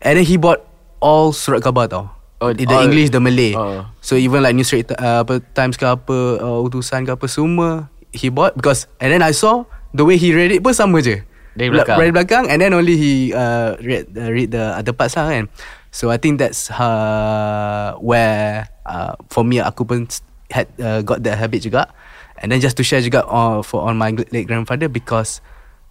And 0.00 0.16
then 0.16 0.24
he 0.24 0.40
bought 0.40 0.64
All 0.98 1.30
surat 1.30 1.62
khabar 1.62 1.86
tau. 1.86 2.18
Oh, 2.38 2.54
The 2.54 2.70
all- 2.70 2.86
English 2.86 3.10
The 3.10 3.18
Malay. 3.18 3.54
Oh. 3.58 3.82
So 3.98 4.14
even 4.14 4.46
like 4.46 4.54
News 4.54 4.70
Straight 4.70 4.90
uh, 4.94 5.26
apa, 5.26 5.42
Times 5.58 5.74
ke 5.74 5.82
apa 5.82 6.38
uh, 6.38 6.62
Utusan 6.62 7.02
ke 7.02 7.10
apa 7.10 7.26
Semua 7.26 7.90
He 8.14 8.30
bought 8.30 8.54
Because 8.54 8.86
And 9.02 9.10
then 9.10 9.26
I 9.26 9.34
saw 9.34 9.66
The 9.90 10.06
way 10.06 10.14
he 10.14 10.30
read 10.30 10.54
it 10.54 10.62
pun 10.62 10.70
sama 10.70 11.02
je. 11.02 11.26
Dari 11.58 11.66
belakang. 11.66 11.98
Dari 11.98 12.10
belakang 12.14 12.44
And 12.46 12.62
then 12.62 12.78
only 12.78 12.94
he 12.94 13.34
uh, 13.34 13.74
read, 13.82 14.06
uh, 14.14 14.30
read 14.30 14.54
the 14.54 14.78
other 14.78 14.94
parts 14.94 15.18
lah 15.18 15.26
kan. 15.26 15.50
So 15.90 16.14
I 16.14 16.18
think 16.22 16.38
that's 16.38 16.70
uh, 16.70 17.98
Where 17.98 18.70
uh, 18.86 19.18
For 19.34 19.42
me 19.42 19.58
Aku 19.58 19.82
pun 19.82 20.06
had 20.54 20.70
uh, 20.78 21.02
Got 21.02 21.26
that 21.26 21.42
habit 21.42 21.66
juga. 21.66 21.90
And 22.38 22.54
then 22.54 22.62
just 22.62 22.78
to 22.78 22.86
share 22.86 23.02
juga 23.02 23.26
uh, 23.26 23.66
For 23.66 23.82
on 23.82 23.98
my 23.98 24.14
late 24.14 24.46
grandfather 24.46 24.86
Because 24.86 25.42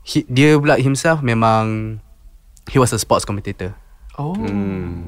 he, 0.07 0.23
Dia 0.31 0.55
pula 0.55 0.79
himself 0.79 1.19
Memang 1.19 1.99
He 2.71 2.79
was 2.79 2.95
a 2.95 2.99
sports 3.03 3.27
commentator 3.27 3.75
Oh. 4.17 4.33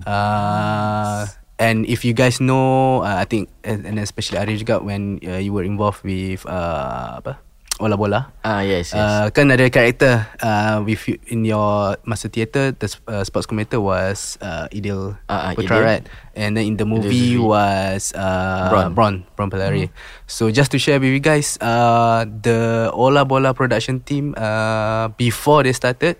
uh, 0.05 1.25
and 1.57 1.85
if 1.89 2.05
you 2.05 2.13
guys 2.13 2.39
know, 2.39 3.01
uh, 3.01 3.17
I 3.19 3.25
think, 3.25 3.49
and, 3.65 3.85
and 3.85 3.99
especially 3.99 4.37
Ari 4.37 4.61
juga 4.61 4.81
when 4.81 5.19
uh, 5.25 5.41
you 5.41 5.51
were 5.51 5.65
involved 5.65 6.05
with 6.05 6.45
uh, 6.45 7.17
apa, 7.17 7.41
bola 7.79 7.95
bola. 7.95 8.19
Ah 8.43 8.59
yes, 8.59 8.91
yes. 8.91 8.99
Uh, 8.99 9.31
kan 9.31 9.47
ada 9.49 9.65
karakter 9.71 10.27
uh, 10.43 10.83
with 10.83 10.99
you, 11.07 11.15
in 11.31 11.47
your 11.47 11.95
masa 12.03 12.27
theatre 12.27 12.75
the 12.75 12.91
uh, 13.07 13.23
sports 13.23 13.47
commentator 13.47 13.79
was 13.79 14.35
uh, 14.43 14.67
Idil 14.75 15.15
ah, 15.31 15.55
Putra 15.55 15.79
Idil. 15.79 15.87
right 15.87 16.03
and 16.35 16.59
then 16.59 16.67
in 16.67 16.75
the 16.75 16.83
movie 16.83 17.39
Zuri. 17.39 17.47
was 17.47 18.11
uh, 18.19 18.67
Bron. 18.67 18.91
Bron 18.91 19.15
Bron 19.39 19.47
Pelari 19.47 19.87
so 20.27 20.51
just 20.51 20.75
to 20.75 20.77
share 20.77 20.99
with 20.99 21.07
you 21.07 21.23
guys 21.23 21.55
uh, 21.63 22.27
the 22.27 22.91
Ola 22.91 23.23
Bola 23.23 23.55
production 23.55 24.03
team 24.03 24.35
uh, 24.35 25.07
before 25.15 25.63
they 25.63 25.71
started 25.71 26.19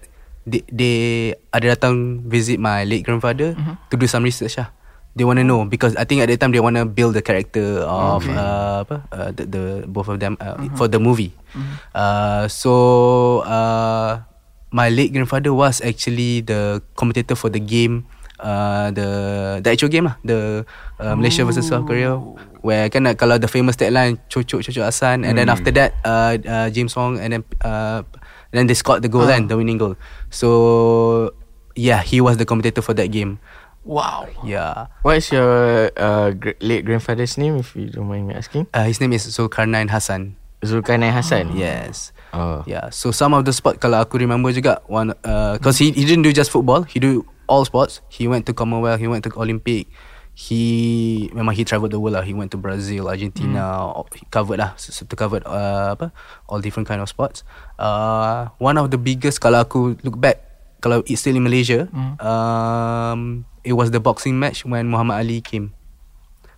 they, 0.50 0.62
they 0.68 0.96
ada 1.53 1.77
datang 1.77 2.25
visit 2.25 2.58
my 2.58 2.84
late 2.84 3.06
grandfather 3.06 3.53
to 3.89 3.96
do 3.96 4.10
some 4.10 4.25
research 4.25 4.58
lah. 4.58 4.74
They 5.18 5.25
want 5.25 5.41
to 5.41 5.46
know 5.46 5.65
because 5.65 5.98
I 5.98 6.06
think 6.06 6.22
at 6.22 6.29
that 6.29 6.39
time 6.39 6.53
they 6.53 6.62
want 6.62 6.77
to 6.77 6.86
build 6.86 7.18
the 7.18 7.25
character 7.25 7.82
of 7.84 8.24
uh, 8.29 8.86
apa 8.86 8.98
uh, 9.10 9.29
the, 9.34 9.44
the 9.46 9.62
both 9.89 10.08
of 10.08 10.22
them 10.22 10.38
uh, 10.39 10.56
for 10.77 10.86
the 10.88 11.01
movie. 11.01 11.34
Uh, 11.98 12.46
so 12.48 13.41
uh, 13.44 14.22
my 14.70 14.88
late 14.94 15.12
grandfather 15.12 15.51
was 15.51 15.82
actually 15.82 16.46
the 16.46 16.79
commentator 16.94 17.34
for 17.34 17.50
the 17.50 17.60
game, 17.60 18.06
uh, 18.39 18.89
the 18.91 19.08
the 19.62 19.69
actual 19.69 19.91
game 19.91 20.08
lah, 20.08 20.15
the 20.24 20.65
uh, 21.00 21.13
Malaysia 21.13 21.46
versus 21.46 21.67
South 21.67 21.86
Korea, 21.86 22.15
where 22.63 22.88
kan 22.89 23.05
uh, 23.05 23.13
kalau 23.13 23.38
the 23.38 23.48
famous 23.51 23.75
tagline 23.75 24.17
cocok 24.31 24.63
cocok 24.65 24.88
asan, 24.88 25.27
and 25.27 25.38
then 25.38 25.51
after 25.51 25.72
that 25.75 25.93
uh, 26.08 26.39
uh, 26.39 26.67
James 26.74 26.96
Wong 26.96 27.19
and 27.19 27.36
then 27.39 27.43
uh, 27.62 28.01
then 28.51 28.65
they 28.65 28.75
scored 28.75 29.03
the 29.03 29.12
goal 29.12 29.27
then 29.27 29.48
the 29.51 29.55
winning 29.60 29.77
goal. 29.77 30.00
So 30.34 31.36
yeah, 31.75 32.01
he 32.01 32.19
was 32.19 32.39
the 32.39 32.48
commentator 32.48 32.81
for 32.81 32.96
that 32.98 33.12
game. 33.12 33.39
Wow. 33.88 34.27
Yeah. 34.43 34.91
What 35.01 35.17
is 35.17 35.31
your 35.31 35.89
uh, 35.96 36.36
gr- 36.36 36.60
late 36.60 36.86
grandfather's 36.86 37.38
name, 37.39 37.58
if 37.58 37.74
you 37.75 37.89
don't 37.89 38.05
mind 38.05 38.27
me 38.27 38.36
asking? 38.36 38.67
Uh, 38.74 38.84
his 38.84 39.00
name 39.01 39.13
is 39.13 39.25
Zulkarnain 39.25 39.89
Hassan. 39.89 40.36
Zulkarnain 40.62 41.15
Hassan. 41.15 41.55
Yes. 41.55 42.12
Oh. 42.36 42.62
Yeah. 42.67 42.91
So 42.91 43.10
some 43.10 43.34
of 43.34 43.48
the 43.48 43.53
sport 43.55 43.79
kalau 43.79 44.03
aku 44.03 44.19
remember 44.19 44.51
juga 44.51 44.84
one 44.86 45.15
uh, 45.24 45.58
cause 45.63 45.79
he 45.79 45.89
he 45.96 46.05
didn't 46.05 46.27
do 46.27 46.36
just 46.36 46.51
football, 46.51 46.84
he 46.86 47.00
do 47.00 47.25
all 47.50 47.65
sports. 47.65 48.06
He 48.13 48.29
went 48.29 48.46
to 48.46 48.53
Commonwealth, 48.53 49.01
he 49.01 49.10
went 49.10 49.25
to 49.25 49.34
Olympic. 49.34 49.89
He 50.39 51.27
memang 51.36 51.51
he 51.51 51.68
traveled 51.68 51.91
the 51.91 52.00
world 52.00 52.15
lah. 52.15 52.24
He 52.24 52.32
went 52.32 52.56
to 52.56 52.60
Brazil, 52.62 53.12
Argentina. 53.12 53.91
Hmm. 53.91 54.08
He 54.15 54.24
covered 54.32 54.63
lah, 54.63 54.72
so, 54.79 55.03
to 55.03 55.15
covered 55.20 55.44
uh, 55.44 56.00
apa 56.00 56.15
all 56.48 56.63
different 56.63 56.88
kind 56.88 57.03
of 57.03 57.12
sports. 57.12 57.44
Uh, 57.75 58.48
one 58.56 58.79
of 58.79 58.88
the 58.88 58.96
biggest 58.96 59.44
kalau 59.44 59.68
aku 59.68 60.00
look 60.00 60.15
back 60.15 60.39
kalau 60.79 61.03
it's 61.12 61.20
still 61.27 61.36
in 61.36 61.44
Malaysia, 61.44 61.91
Hmm. 61.91 62.15
um, 62.24 63.20
it 63.68 63.75
was 63.75 63.91
the 63.91 64.00
boxing 64.00 64.39
match 64.39 64.63
when 64.63 64.88
Muhammad 64.88 65.20
Ali 65.27 65.44
came. 65.44 65.75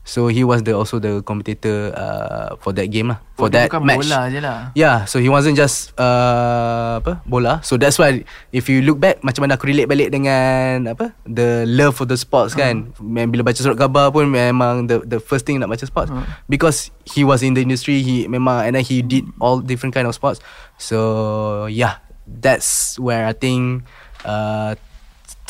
So 0.02 0.34
he 0.34 0.42
was 0.42 0.66
the 0.66 0.74
also 0.74 0.98
the 0.98 1.22
commentator 1.22 1.94
uh, 1.94 2.58
for 2.58 2.74
that 2.74 2.90
game 2.90 3.14
lah. 3.14 3.22
For 3.38 3.54
Dia 3.54 3.66
that 3.66 3.66
bukan 3.70 3.82
match. 3.86 4.02
bola 4.02 4.20
je 4.34 4.40
lah. 4.42 4.74
Yeah, 4.74 5.06
so 5.06 5.22
he 5.22 5.30
wasn't 5.30 5.54
just 5.54 5.94
uh, 5.94 6.98
apa 6.98 7.22
bola. 7.30 7.62
So 7.62 7.78
that's 7.78 8.02
why 8.02 8.26
if 8.50 8.66
you 8.66 8.82
look 8.82 8.98
back 8.98 9.22
macam 9.22 9.46
mana 9.46 9.62
aku 9.62 9.70
relate 9.70 9.86
balik 9.86 10.10
dengan 10.10 10.90
apa 10.90 11.14
the 11.30 11.70
love 11.70 11.94
for 11.94 12.10
the 12.10 12.18
sports 12.18 12.58
kan. 12.58 12.98
Uh. 12.98 13.30
Bila 13.30 13.46
baca 13.46 13.62
surat 13.62 13.78
khabar 13.78 14.10
pun 14.10 14.26
memang 14.26 14.90
the 14.90 15.06
the 15.06 15.22
first 15.22 15.46
thing 15.46 15.62
nak 15.62 15.70
baca 15.70 15.86
sports 15.86 16.10
uh. 16.10 16.26
because 16.50 16.90
he 17.06 17.22
was 17.22 17.46
in 17.46 17.54
the 17.54 17.62
industry 17.62 18.02
he 18.02 18.26
memang 18.26 18.66
and 18.66 18.74
then 18.74 18.84
he 18.84 19.06
did 19.06 19.30
all 19.38 19.62
different 19.62 19.94
kind 19.94 20.10
of 20.10 20.18
sports. 20.18 20.42
So 20.82 21.70
yeah, 21.70 22.02
that's 22.26 22.98
where 22.98 23.30
I 23.30 23.38
think 23.38 23.86
uh, 24.26 24.74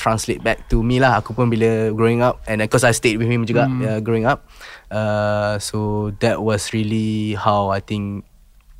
translate 0.01 0.41
back 0.41 0.65
to 0.74 0.81
me 0.81 0.98
lah. 0.98 1.22
Aku 1.22 1.38
pun 1.38 1.53
bila 1.53 1.93
growing 1.93 2.25
up 2.25 2.41
and 2.50 2.65
because 2.65 2.81
I 2.81 2.89
stayed 2.98 3.22
with 3.22 3.29
him 3.29 3.46
juga 3.46 3.70
mm. 3.70 3.81
uh, 3.86 4.00
growing 4.01 4.25
up. 4.25 4.50
Uh, 4.89 5.62
so 5.62 6.10
that 6.25 6.41
was 6.41 6.74
really 6.74 7.38
how 7.38 7.70
I 7.70 7.77
think 7.77 8.25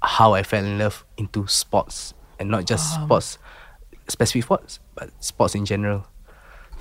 how 0.02 0.34
I 0.34 0.42
fell 0.42 0.66
in 0.66 0.82
love 0.82 1.06
into 1.22 1.46
sports 1.46 2.18
and 2.42 2.50
not 2.50 2.66
just 2.66 2.98
um. 2.98 3.06
sports, 3.06 3.38
specific 4.10 4.50
sports, 4.50 4.82
but 4.98 5.14
sports 5.22 5.54
in 5.54 5.70
general. 5.70 6.10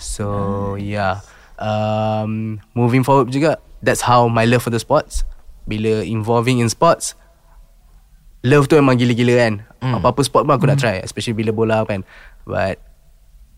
So 0.00 0.80
yeah, 0.80 1.20
um, 1.60 2.64
moving 2.72 3.04
forward 3.04 3.28
juga, 3.28 3.60
that's 3.84 4.00
how 4.00 4.26
my 4.32 4.48
love 4.48 4.64
for 4.64 4.72
the 4.72 4.80
sports. 4.80 5.28
Bila 5.68 6.02
involving 6.02 6.58
in 6.58 6.72
sports, 6.72 7.12
love 8.42 8.66
tu 8.66 8.80
memang 8.80 8.96
gila-gila 8.96 9.34
kan. 9.36 9.54
Mm. 9.84 10.00
Apa-apa 10.00 10.24
sport 10.24 10.48
pun 10.48 10.56
aku 10.56 10.64
mm. 10.64 10.70
nak 10.72 10.80
try, 10.80 10.96
especially 11.04 11.36
bila 11.36 11.52
bola 11.52 11.84
kan. 11.84 12.02
But 12.48 12.80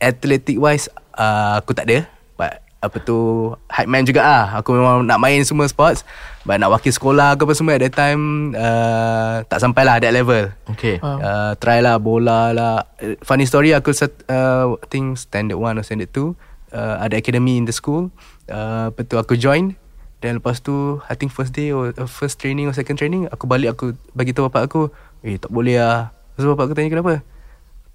athletic 0.03 0.59
wise, 0.59 0.91
uh, 1.15 1.63
aku 1.63 1.73
tak 1.73 1.87
ada. 1.87 2.11
But 2.35 2.59
apa 2.83 2.99
tu 2.99 3.49
hype 3.71 3.87
man 3.87 4.03
juga 4.03 4.27
ah. 4.27 4.45
Aku 4.59 4.75
memang 4.75 5.07
nak 5.07 5.23
main 5.23 5.47
semua 5.47 5.71
sports. 5.71 6.03
But 6.43 6.59
nak 6.59 6.75
wakil 6.75 6.91
sekolah 6.91 7.39
ke 7.39 7.47
apa 7.47 7.55
semua 7.55 7.79
At 7.79 7.87
that 7.87 7.95
time 7.95 8.51
uh, 8.59 9.47
Tak 9.47 9.63
sampai 9.63 9.87
lah 9.87 10.03
that 10.03 10.11
level. 10.11 10.51
Okay. 10.75 10.99
uh, 10.99 11.55
Try 11.63 11.79
lah 11.79 12.03
bola 12.03 12.51
lah. 12.51 12.91
Funny 13.23 13.47
story 13.47 13.71
Aku 13.79 13.95
set, 13.95 14.11
uh, 14.27 14.75
I 14.75 14.87
think 14.91 15.15
standard 15.15 15.63
1 15.63 15.79
or 15.79 15.87
standard 15.87 16.11
2 16.11 16.35
uh, 16.75 16.99
Ada 16.99 17.23
academy 17.23 17.63
in 17.63 17.71
the 17.71 17.75
school. 17.75 18.11
Uh, 18.51 18.91
Lepas 18.91 19.07
tu 19.07 19.17
aku 19.23 19.39
join. 19.39 19.79
Dan 20.19 20.43
lepas 20.43 20.59
tu 20.59 20.99
I 21.07 21.15
think 21.15 21.31
first 21.31 21.55
day 21.55 21.71
Or 21.71 21.95
uh, 21.95 22.11
first 22.11 22.43
training 22.43 22.67
Or 22.67 22.75
second 22.75 22.99
training 22.99 23.31
Aku 23.31 23.47
balik 23.47 23.79
aku 23.79 23.95
Bagi 24.15 24.35
tahu 24.35 24.51
bapak 24.51 24.67
aku 24.67 24.91
Eh 25.23 25.39
tak 25.39 25.51
boleh 25.51 25.79
lah 25.79 26.15
Lepas 26.35 26.43
tu 26.43 26.49
bapak 26.51 26.65
aku 26.71 26.75
tanya 26.75 26.91
kenapa? 26.91 27.15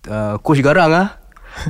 Uh, 0.08 0.36
Coach 0.40 0.64
garang 0.64 0.88
lah 0.88 1.20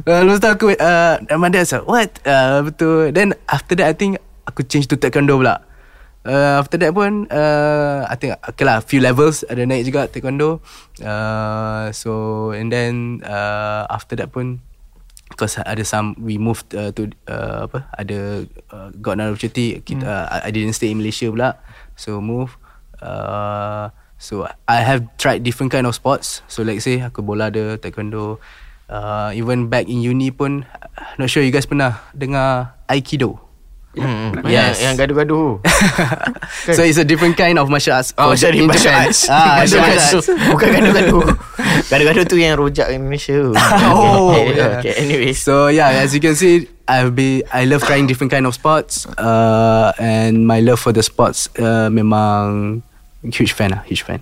uh, 0.08 0.22
Lepas 0.26 0.40
tu 0.44 0.50
aku 0.50 0.68
uh, 0.76 1.16
My 1.38 1.50
dad 1.52 1.66
said 1.68 1.84
What? 1.88 2.20
Uh, 2.28 2.64
Betul 2.68 3.16
Then 3.16 3.38
after 3.48 3.76
that 3.80 3.92
I 3.92 3.96
think 3.96 4.20
Aku 4.48 4.64
change 4.64 4.88
to 4.88 4.96
taekwondo 4.96 5.36
pula. 5.40 5.64
Uh, 6.28 6.60
After 6.60 6.76
that 6.80 6.92
pun 6.92 7.28
uh, 7.32 8.08
I 8.08 8.16
think 8.20 8.36
Okay 8.44 8.64
lah 8.68 8.84
Few 8.84 9.00
levels 9.00 9.44
Ada 9.48 9.64
naik 9.64 9.88
juga 9.88 10.08
taekwondo. 10.12 10.60
Uh, 11.00 11.92
So 11.96 12.12
And 12.52 12.72
then 12.72 13.24
uh, 13.24 13.88
After 13.88 14.16
that 14.20 14.32
pun 14.32 14.60
Because 15.28 15.60
ada 15.60 15.84
some 15.84 16.16
We 16.20 16.40
moved 16.40 16.72
uh, 16.72 16.96
to 16.96 17.12
uh, 17.28 17.68
Apa? 17.68 17.88
Ada 18.00 18.48
uh, 18.72 18.88
Got 19.00 19.20
another 19.20 19.36
opportunity. 19.36 19.80
Kita, 19.84 20.08
uh, 20.08 20.26
I, 20.32 20.48
I 20.48 20.50
didn't 20.56 20.76
stay 20.76 20.92
in 20.92 21.04
Malaysia 21.04 21.28
pula. 21.28 21.60
So 22.00 22.24
move. 22.24 22.56
Uh, 23.04 23.92
So 24.18 24.50
I 24.66 24.82
have 24.82 25.06
tried 25.22 25.46
different 25.46 25.70
kind 25.70 25.86
of 25.86 25.94
sports. 25.94 26.42
So 26.50 26.66
like 26.66 26.82
say 26.82 27.06
Aku 27.06 27.22
bola 27.22 27.54
ada 27.54 27.78
Taekwondo 27.78 28.42
uh, 28.90 29.30
Even 29.32 29.68
back 29.68 29.88
in 29.88 30.00
uni 30.02 30.32
pun 30.32 30.66
Not 31.18 31.30
sure 31.30 31.44
you 31.44 31.52
guys 31.52 31.66
pernah 31.66 32.02
Dengar 32.12 32.76
Aikido 32.88 33.48
Hmm, 33.98 34.46
Yes. 34.46 34.78
Yang, 34.78 34.82
yang 34.86 34.96
gaduh-gaduh. 35.02 35.50
So 36.78 36.86
it's 36.86 37.02
a 37.02 37.08
different 37.08 37.34
kind 37.34 37.58
of 37.58 37.66
martial 37.66 37.98
arts 37.98 38.14
Oh, 38.14 38.38
sorry, 38.38 38.62
in 38.62 38.70
martial 38.70 38.94
arts. 38.94 39.26
Ah, 39.26 39.66
Martial 39.66 39.82
martial 39.82 40.22
arts. 40.22 40.30
Bukan 40.54 40.68
gaduh-gaduh. 40.70 41.22
gaduh-gaduh 41.90 42.24
tu 42.30 42.38
yang 42.38 42.62
rojak 42.62 42.94
Indonesia. 42.94 43.50
Oh, 43.58 44.38
okay, 44.38 44.54
yeah. 44.54 44.78
okay, 44.78 44.94
anyways. 45.02 45.42
So 45.42 45.74
yeah, 45.74 46.06
as 46.06 46.14
you 46.14 46.22
can 46.22 46.38
see, 46.38 46.70
I've 46.86 47.18
be 47.18 47.42
I 47.50 47.66
love 47.66 47.82
trying 47.82 48.06
different 48.06 48.30
kind 48.30 48.46
of 48.46 48.54
sports, 48.54 49.10
uh, 49.18 49.90
and 49.98 50.46
my 50.46 50.62
love 50.62 50.78
for 50.78 50.94
the 50.94 51.02
sports, 51.02 51.50
uh, 51.58 51.90
memang 51.90 52.82
huge 53.28 53.52
fan 53.58 53.74
ah, 53.76 53.82
huge 53.84 54.06
fan. 54.06 54.22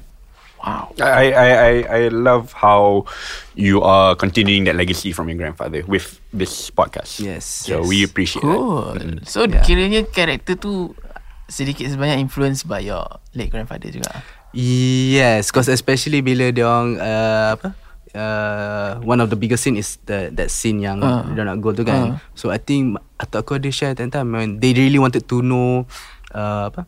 Wow. 0.66 0.90
I, 0.98 1.26
I, 1.30 1.48
I, 1.54 1.74
I 1.86 2.02
love 2.10 2.50
how 2.58 3.06
you 3.54 3.86
are 3.86 4.18
continuing 4.18 4.66
that 4.66 4.74
legacy 4.74 5.14
from 5.14 5.30
your 5.30 5.38
grandfather 5.38 5.86
with 5.86 6.18
this 6.34 6.74
podcast. 6.74 7.22
Yes, 7.22 7.46
So 7.70 7.82
yes. 7.82 7.88
we 7.88 7.98
appreciate 8.02 8.42
Cool. 8.42 8.98
that. 8.98 9.30
So 9.30 9.46
Yeah. 9.46 9.62
kiranya 9.62 10.10
karakter 10.10 10.58
tu 10.58 10.98
sedikit 11.46 11.86
sebanyak 11.86 12.18
influenced 12.18 12.66
by 12.66 12.82
your 12.82 13.06
late 13.38 13.54
grandfather 13.54 13.94
juga. 13.94 14.26
Yes, 14.58 15.54
because 15.54 15.70
especially 15.70 16.26
bila 16.26 16.50
dia 16.50 16.66
orang 16.66 16.98
uh, 16.98 17.48
apa 17.60 17.70
uh, 18.16 18.92
one 19.06 19.20
of 19.22 19.30
the 19.30 19.38
biggest 19.38 19.68
scene 19.68 19.78
is 19.78 20.00
the 20.08 20.32
that 20.34 20.50
scene 20.50 20.82
yang 20.82 21.04
uh, 21.04 21.28
dia 21.36 21.46
nak 21.46 21.62
go 21.62 21.76
tu 21.76 21.86
kan. 21.86 22.18
Ah. 22.18 22.24
So 22.34 22.50
I 22.50 22.58
think 22.58 22.98
atau 23.22 23.44
aku 23.46 23.62
ada 23.62 23.70
share 23.70 23.94
time 23.94 24.34
when 24.34 24.58
they 24.64 24.74
really 24.74 24.98
wanted 24.98 25.28
to 25.30 25.44
know 25.46 25.86
uh, 26.34 26.74
apa 26.74 26.88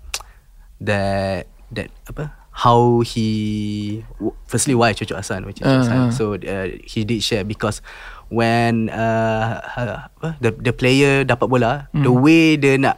that 0.81 1.45
that 1.75 1.91
apa 2.07 2.33
how 2.57 3.05
he 3.05 4.01
firstly 4.45 4.73
why 4.73 4.89
Cucu 4.91 5.13
Hasan 5.13 5.45
which 5.45 5.61
is 5.61 5.67
Hasan. 5.67 5.97
ah. 5.97 6.09
So 6.09 6.33
uh, 6.33 6.73
he 6.81 7.05
did 7.05 7.21
share 7.21 7.45
because 7.45 7.85
when 8.27 8.89
uh, 8.89 9.61
apa 9.61 10.41
the 10.41 10.49
the 10.51 10.73
player 10.73 11.21
dapat 11.21 11.47
bola 11.47 11.85
the 11.93 12.09
Hmm. 12.09 12.17
way 12.19 12.57
dia 12.57 12.75
nak 12.75 12.97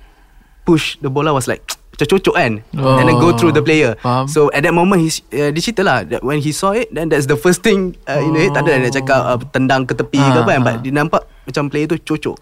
push 0.63 0.95
the 0.99 1.11
bola 1.11 1.35
was 1.35 1.45
like 1.45 1.59
macam 1.91 2.07
cocok 2.09 2.31
kan 2.33 2.53
and 2.71 3.05
then 3.05 3.19
go 3.19 3.35
through 3.35 3.51
the 3.51 3.59
player 3.59 3.99
Faham. 3.99 4.23
so 4.25 4.47
at 4.49 4.63
that 4.63 4.71
moment 4.71 5.03
he 5.03 5.11
uh, 5.35 5.51
dia 5.51 5.59
cerita 5.59 5.83
lah 5.83 6.07
that 6.07 6.23
when 6.23 6.39
he 6.39 6.55
saw 6.55 6.71
it 6.71 6.87
then 6.89 7.11
that's 7.11 7.27
the 7.27 7.35
first 7.35 7.59
thing 7.59 7.99
uh, 8.07 8.23
in 8.23 8.31
the 8.31 8.47
head 8.47 8.55
tak 8.55 8.63
ada 8.63 8.79
nak 8.79 8.95
cakap 8.95 9.19
uh, 9.19 9.35
tendang 9.51 9.83
ke 9.83 9.91
tepi 9.91 10.15
ke 10.15 10.23
Ah, 10.31 10.39
apa 10.39 10.49
kan 10.49 10.61
but 10.63 10.73
ah. 10.73 10.79
dia 10.79 10.95
nampak 10.95 11.21
macam 11.43 11.67
player 11.67 11.85
tu 11.85 11.99
cocok 11.99 12.39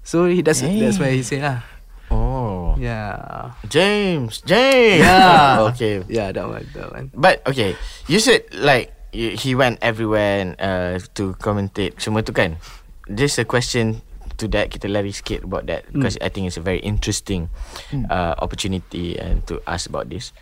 so 0.00 0.30
he, 0.30 0.38
that's 0.40 0.62
that's 0.62 1.02
why 1.02 1.10
he 1.10 1.26
say 1.26 1.42
lah 1.42 1.58
Oh. 1.58 1.73
Yeah 2.84 3.56
James, 3.64 4.44
James. 4.44 5.00
yeah 5.00 5.64
okay. 5.72 6.04
yeah 6.06 6.28
that 6.28 6.44
one 6.44 6.68
that 6.76 6.88
one 6.92 7.08
But 7.16 7.40
okay, 7.48 7.72
you 8.04 8.20
said 8.20 8.44
like 8.52 8.92
y- 9.16 9.32
he 9.34 9.56
went 9.56 9.80
everywhere 9.80 10.44
and, 10.44 10.52
uh, 10.60 11.00
to 11.16 11.32
commentate 11.40 11.96
semua 11.96 12.20
tu 12.20 12.36
kan. 12.36 12.60
Just 13.08 13.40
a 13.40 13.44
question 13.48 14.04
to 14.36 14.48
that 14.52 14.68
kita 14.68 14.88
lari 14.90 15.12
sikit 15.14 15.44
about 15.46 15.64
that 15.68 15.86
because 15.92 16.18
I 16.20 16.28
think 16.28 16.48
it's 16.48 16.58
a 16.58 16.64
very 16.64 16.80
interesting 16.80 17.48
uh, 18.10 18.34
opportunity 18.40 19.14
and 19.16 19.40
to 19.48 19.60
ask 19.64 19.86
about 19.88 20.08
this. 20.10 20.32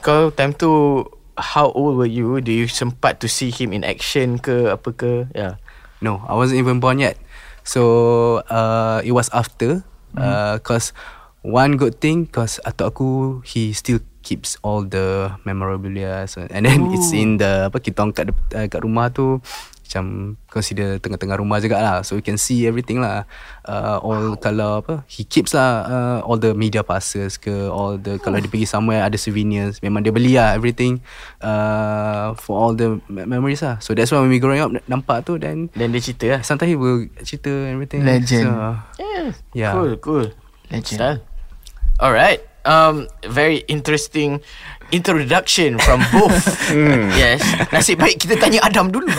Kau 0.00 0.28
time 0.32 0.52
tu 0.52 1.04
how 1.38 1.70
old 1.70 1.94
were 1.96 2.08
you? 2.10 2.42
Do 2.42 2.50
you 2.50 2.66
sempat 2.66 3.22
to 3.22 3.28
see 3.30 3.48
him 3.54 3.70
in 3.70 3.86
action 3.86 4.42
ke 4.42 4.66
apa 4.68 4.90
ke? 4.90 5.12
Yeah. 5.32 5.56
No, 6.02 6.18
I 6.26 6.34
wasn't 6.34 6.58
even 6.62 6.78
born 6.82 6.98
yet. 6.98 7.14
So 7.62 8.40
uh, 8.50 9.02
it 9.04 9.12
was 9.12 9.28
after. 9.30 9.84
Uh, 10.18 10.56
cause 10.64 10.90
one 11.42 11.78
good 11.78 11.98
thing, 11.98 12.26
cause 12.26 12.58
atau 12.62 12.90
aku 12.90 13.08
he 13.46 13.74
still 13.74 14.00
keeps 14.22 14.60
all 14.60 14.84
the 14.84 15.32
memorabilia, 15.42 16.26
so, 16.28 16.44
and 16.50 16.66
then 16.68 16.88
Ooh. 16.88 16.94
it's 16.94 17.14
in 17.14 17.38
the 17.40 17.72
apa 17.72 17.78
kita 17.80 18.04
orang 18.04 18.12
kat 18.12 18.26
uh, 18.54 18.66
kat 18.68 18.80
rumah 18.82 19.08
tu 19.08 19.40
macam 19.88 20.36
consider 20.52 21.00
tengah-tengah 21.00 21.40
rumah 21.40 21.64
juga 21.64 21.80
lah 21.80 22.04
so 22.04 22.12
you 22.12 22.20
can 22.20 22.36
see 22.36 22.68
everything 22.68 23.00
lah 23.00 23.24
uh, 23.64 23.96
all 24.04 24.36
kalau 24.36 24.84
apa 24.84 25.00
he 25.08 25.24
keeps 25.24 25.56
lah 25.56 25.88
uh, 25.88 26.18
all 26.28 26.36
the 26.36 26.52
media 26.52 26.84
passes 26.84 27.40
ke 27.40 27.72
all 27.72 27.96
the 27.96 28.20
kalau 28.20 28.36
dia 28.36 28.52
pergi 28.52 28.68
somewhere 28.68 29.00
ada 29.00 29.16
souvenirs 29.16 29.80
memang 29.80 30.04
dia 30.04 30.12
beli 30.12 30.36
lah 30.36 30.52
everything 30.52 31.00
uh, 31.40 32.36
for 32.36 32.60
all 32.60 32.76
the 32.76 33.00
me- 33.08 33.24
memories 33.24 33.64
lah 33.64 33.80
so 33.80 33.96
that's 33.96 34.12
why 34.12 34.20
when 34.20 34.28
we 34.28 34.36
growing 34.36 34.60
up 34.60 34.68
nampak 34.92 35.24
tu 35.24 35.40
then 35.40 35.72
Then 35.72 35.96
dia 35.96 36.04
cerita 36.04 36.36
lah. 36.36 36.40
Sometimes 36.44 36.68
he 36.68 36.76
will 36.76 37.08
cerita 37.24 37.48
and 37.48 37.80
everything. 37.80 38.04
Legend. 38.04 38.44
So, 38.44 38.52
Yeah. 39.00 39.26
Yeah. 39.56 39.72
Cool, 39.72 39.92
cool. 40.04 40.26
Legend. 40.68 40.98
Style. 41.00 41.20
All 41.98 42.12
right. 42.12 42.40
Um, 42.68 43.08
very 43.24 43.64
interesting 43.66 44.40
introduction 44.92 45.78
from 45.80 46.04
both. 46.12 46.36
yes. 47.16 47.40
Nasib 47.72 47.96
baik 47.98 48.20
kita 48.20 48.36
tanya 48.36 48.60
Adam 48.60 48.92
dulu. 48.92 49.08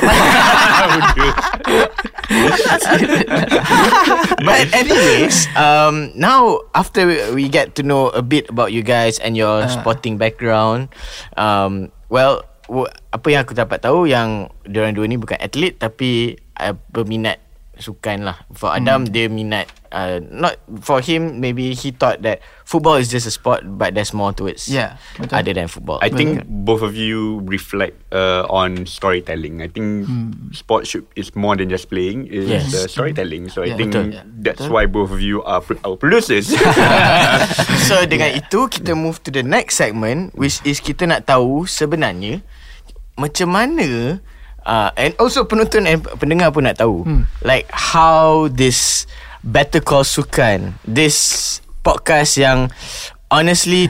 but 4.45 4.65
anyways, 4.73 5.47
um, 5.57 6.13
now 6.15 6.61
after 6.73 7.33
we- 7.33 7.49
get 7.49 7.73
to 7.73 7.83
know 7.83 8.13
a 8.13 8.21
bit 8.21 8.49
about 8.49 8.69
you 8.71 8.85
guys 8.85 9.17
and 9.19 9.33
your 9.33 9.65
sporting 9.67 10.17
background, 10.21 10.89
um, 11.37 11.89
well 12.13 12.45
apa 13.09 13.27
yang 13.33 13.41
aku 13.41 13.57
dapat 13.57 13.81
tahu 13.81 14.05
yang 14.05 14.53
diorang 14.69 14.93
dua 14.93 15.09
ni 15.09 15.17
bukan 15.17 15.41
atlet 15.41 15.73
tapi 15.73 16.37
uh, 16.61 16.77
berminat 16.93 17.41
sukan 17.79 18.27
lah. 18.27 18.37
For 18.51 18.69
Adam 18.69 19.07
Hmm. 19.07 19.11
dia 19.11 19.25
minat 19.25 19.65
uh, 19.89 20.19
not 20.21 20.55
for 20.79 20.99
him 20.99 21.39
maybe 21.39 21.71
he 21.71 21.89
thought 21.89 22.21
that 22.21 22.39
football 22.63 22.95
is 22.95 23.07
just 23.07 23.25
a 23.25 23.31
sport 23.31 23.63
but 23.65 23.95
there's 23.95 24.11
more 24.11 24.31
to 24.31 24.45
it. 24.45 24.59
Yeah, 24.65 24.99
betul. 25.15 25.33
Other 25.33 25.53
than 25.55 25.67
football. 25.67 25.97
I 25.99 26.07
think 26.07 26.43
both 26.45 26.79
of 26.79 26.93
you 26.93 27.41
reflect 27.43 27.97
uh, 28.11 28.43
on 28.45 28.83
storytelling. 28.85 29.59
I 29.59 29.67
think 29.67 30.05
sports 30.51 30.91
should 30.91 31.07
is 31.15 31.31
more 31.33 31.55
than 31.55 31.67
just 31.67 31.87
playing. 31.87 32.27
It's 32.27 32.45
Yes. 32.45 32.69
uh, 32.71 32.85
storytelling. 32.85 33.47
So 33.47 33.63
I 33.63 33.73
Yeah. 33.73 33.77
think 33.77 33.91
Betul. 33.91 34.07
that's 34.43 34.67
why 34.67 34.85
both 34.85 35.09
of 35.09 35.19
you 35.19 35.41
are 35.41 35.59
pro- 35.59 35.81
our 35.81 35.95
producers. 35.95 36.51
so 37.87 37.95
dengan 38.11 38.35
itu 38.35 38.67
kita 38.67 38.93
move 38.93 39.23
to 39.23 39.31
the 39.31 39.41
next 39.41 39.79
segment 39.79 40.35
which 40.35 40.59
is 40.63 40.79
kita 40.79 41.07
nak 41.07 41.25
tahu 41.25 41.63
sebenarnya 41.63 42.43
macam 43.15 43.51
mana 43.51 44.19
uh, 44.69 44.93
and 44.93 45.17
also 45.17 45.49
penonton 45.49 45.89
and 45.89 46.05
pendengar 46.21 46.53
pun 46.53 46.69
nak 46.69 46.77
tahu 46.77 47.01
hmm. 47.01 47.25
like 47.41 47.65
how 47.73 48.45
this 48.53 49.09
Better 49.41 49.81
Call 49.81 50.05
Sukan 50.05 50.77
this 50.85 51.57
podcast 51.81 52.37
yang 52.37 52.69
honestly 53.33 53.89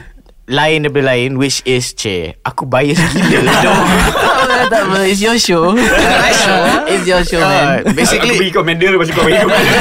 lain 0.50 0.82
daripada 0.82 1.14
lain 1.14 1.38
which 1.38 1.62
is 1.68 1.94
che 1.94 2.34
aku 2.42 2.66
bias 2.66 2.98
gila 3.30 3.54
dong 3.62 3.86
tak 4.70 4.82
apa, 4.86 4.98
it's 5.06 5.22
your 5.22 5.38
show. 5.38 5.74
it's 6.90 7.06
your 7.06 7.22
show, 7.22 7.38
Uh, 7.38 7.80
man. 7.86 7.94
basically 7.94 8.34
aku 8.34 8.42
bagi 8.42 8.54
commander 8.54 8.88
lepas 8.94 9.08
kau 9.14 9.22
bagi 9.22 9.40
commander. 9.40 9.78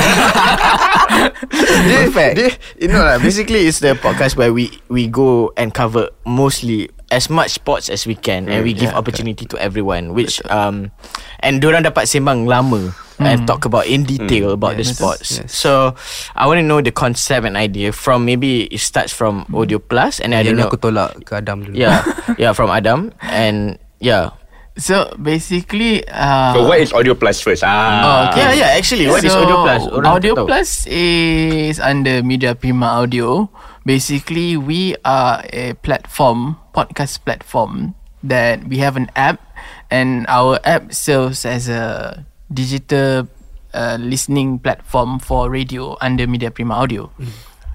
dia, 1.90 2.30
dia, 2.38 2.50
you 2.78 2.90
know 2.90 3.02
lah 3.02 3.18
basically 3.18 3.66
it's 3.66 3.82
the 3.82 3.98
podcast 3.98 4.38
where 4.38 4.54
we 4.54 4.70
we 4.94 5.10
go 5.10 5.50
and 5.58 5.74
cover 5.74 6.10
mostly 6.26 6.90
as 7.10 7.30
much 7.30 7.58
sports 7.58 7.90
as 7.90 8.06
we 8.06 8.14
can 8.14 8.46
and 8.50 8.62
we 8.64 8.74
give 8.74 8.94
yeah, 8.94 8.98
opportunity 8.98 9.46
to 9.46 9.58
everyone 9.58 10.14
which 10.14 10.38
um 10.54 10.94
and 11.42 11.58
diorang 11.62 11.82
dapat 11.82 12.06
sembang 12.06 12.46
lama 12.46 12.94
and 13.20 13.44
talk 13.44 13.66
about 13.68 13.84
in 13.84 14.08
detail 14.08 14.56
about 14.56 14.80
the 14.80 14.86
Yes, 14.86 14.96
sports 14.96 15.44
yes. 15.44 15.52
so 15.52 15.92
I 16.38 16.48
want 16.48 16.64
to 16.64 16.66
know 16.66 16.80
the 16.80 16.94
concept 16.94 17.44
and 17.44 17.58
idea 17.60 17.92
from 17.92 18.24
maybe 18.24 18.70
it 18.72 18.80
starts 18.80 19.12
from 19.12 19.44
Audio 19.52 19.82
Plus 19.82 20.24
and 20.24 20.32
I 20.32 20.40
Yang 20.40 20.46
don't 20.46 20.58
know 20.64 20.68
aku 20.72 20.80
tolak 20.80 21.10
ke 21.28 21.36
Adam 21.36 21.68
dulu 21.68 21.76
yeah 21.76 22.06
yeah 22.42 22.56
from 22.56 22.72
Adam 22.72 23.12
and 23.26 23.76
yeah 24.00 24.40
So 24.80 25.12
basically, 25.20 26.08
uh, 26.08 26.56
So 26.56 26.64
what 26.64 26.80
is 26.80 26.96
Audio 26.96 27.12
Plus 27.12 27.44
first? 27.44 27.68
Ah. 27.68 28.00
Oh, 28.00 28.20
okay. 28.32 28.40
yeah 28.40 28.52
yeah 28.56 28.70
actually 28.80 29.12
what 29.12 29.20
is 29.20 29.36
so, 29.36 29.44
Audio 29.44 29.58
Plus 29.60 29.82
Orang 29.92 30.08
Audio 30.08 30.32
tahu. 30.40 30.48
Plus 30.48 30.70
is 30.88 31.84
under 31.84 32.24
Media 32.24 32.56
Prima 32.56 33.04
Audio. 33.04 33.52
Basically, 33.84 34.56
we 34.56 34.96
are 35.04 35.44
a 35.52 35.76
platform, 35.84 36.56
podcast 36.80 37.20
platform 37.28 37.92
that 38.24 38.64
we 38.72 38.80
have 38.80 38.96
an 38.96 39.12
app, 39.20 39.44
and 39.92 40.24
our 40.32 40.64
app 40.64 40.96
serves 40.96 41.44
as 41.44 41.68
a 41.68 42.24
digital 42.48 43.28
uh, 43.76 44.00
listening 44.00 44.64
platform 44.64 45.20
for 45.20 45.52
radio 45.52 46.00
under 46.00 46.24
Media 46.24 46.48
Prima 46.48 46.80
Audio. 46.80 47.12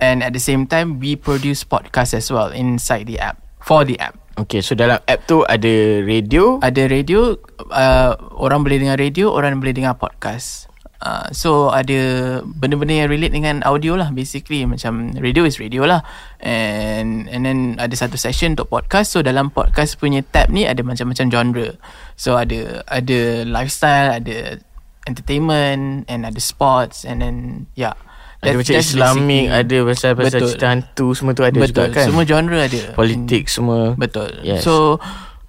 And 0.01 0.25
at 0.25 0.33
the 0.33 0.41
same 0.41 0.65
time, 0.65 0.97
we 1.05 1.21
produce 1.21 1.69
podcasts 1.69 2.17
as 2.17 2.33
well 2.33 2.49
inside 2.49 3.05
the 3.05 3.21
app 3.21 3.45
for 3.61 3.85
the 3.85 4.01
app. 4.01 4.17
Okay 4.35 4.59
so 4.59 4.75
dalam 4.75 4.99
app 5.07 5.31
tu 5.31 5.47
ada 5.47 6.03
radio 6.03 6.59
Ada 6.59 6.91
radio 6.91 7.39
uh, 7.71 8.19
Orang 8.35 8.67
boleh 8.67 8.83
dengar 8.83 8.99
radio 8.99 9.31
Orang 9.31 9.63
boleh 9.63 9.71
dengar 9.71 9.95
podcast 9.95 10.67
uh, 11.05 11.29
So 11.31 11.69
ada 11.69 11.95
Benda-benda 12.43 13.05
yang 13.05 13.13
relate 13.13 13.37
dengan 13.37 13.61
audio 13.63 13.95
lah 13.95 14.09
Basically. 14.11 14.65
Macam 14.65 15.13
radio 15.21 15.45
is 15.45 15.61
radio 15.61 15.85
lah. 15.85 16.01
And 16.41 17.29
And 17.29 17.45
then 17.45 17.59
ada 17.77 17.93
satu 17.93 18.17
session 18.17 18.57
untuk 18.57 18.73
podcast. 18.73 19.13
So 19.13 19.21
dalam 19.21 19.53
podcast 19.53 20.01
punya 20.01 20.25
tab 20.25 20.49
ni 20.49 20.65
Ada 20.65 20.81
macam-macam 20.81 21.27
genre. 21.29 21.69
So 22.17 22.35
ada 22.35 22.83
Ada 22.89 23.45
lifestyle 23.45 24.19
Ada 24.19 24.59
Entertainment 25.05 26.09
And 26.09 26.25
ada 26.25 26.41
sports 26.41 27.05
And 27.05 27.21
then 27.21 27.37
Yeah 27.77 27.95
Ada 28.41 28.57
macam 28.57 28.75
Islamik 28.77 29.47
basically- 29.49 29.61
Ada 29.61 29.77
pasal-pasal 29.85 30.41
cerita 30.49 30.67
hantu 30.69 31.07
Semua 31.13 31.33
tu 31.33 31.45
ada 31.45 31.59
Betul. 31.61 31.69
juga 31.71 31.85
kan? 31.93 32.07
Semua 32.09 32.25
genre 32.25 32.59
ada. 32.61 32.81
Politik 32.93 33.45
semua. 33.49 33.93
Betul. 33.95 34.31
Yes. 34.41 34.65
So 34.65 34.97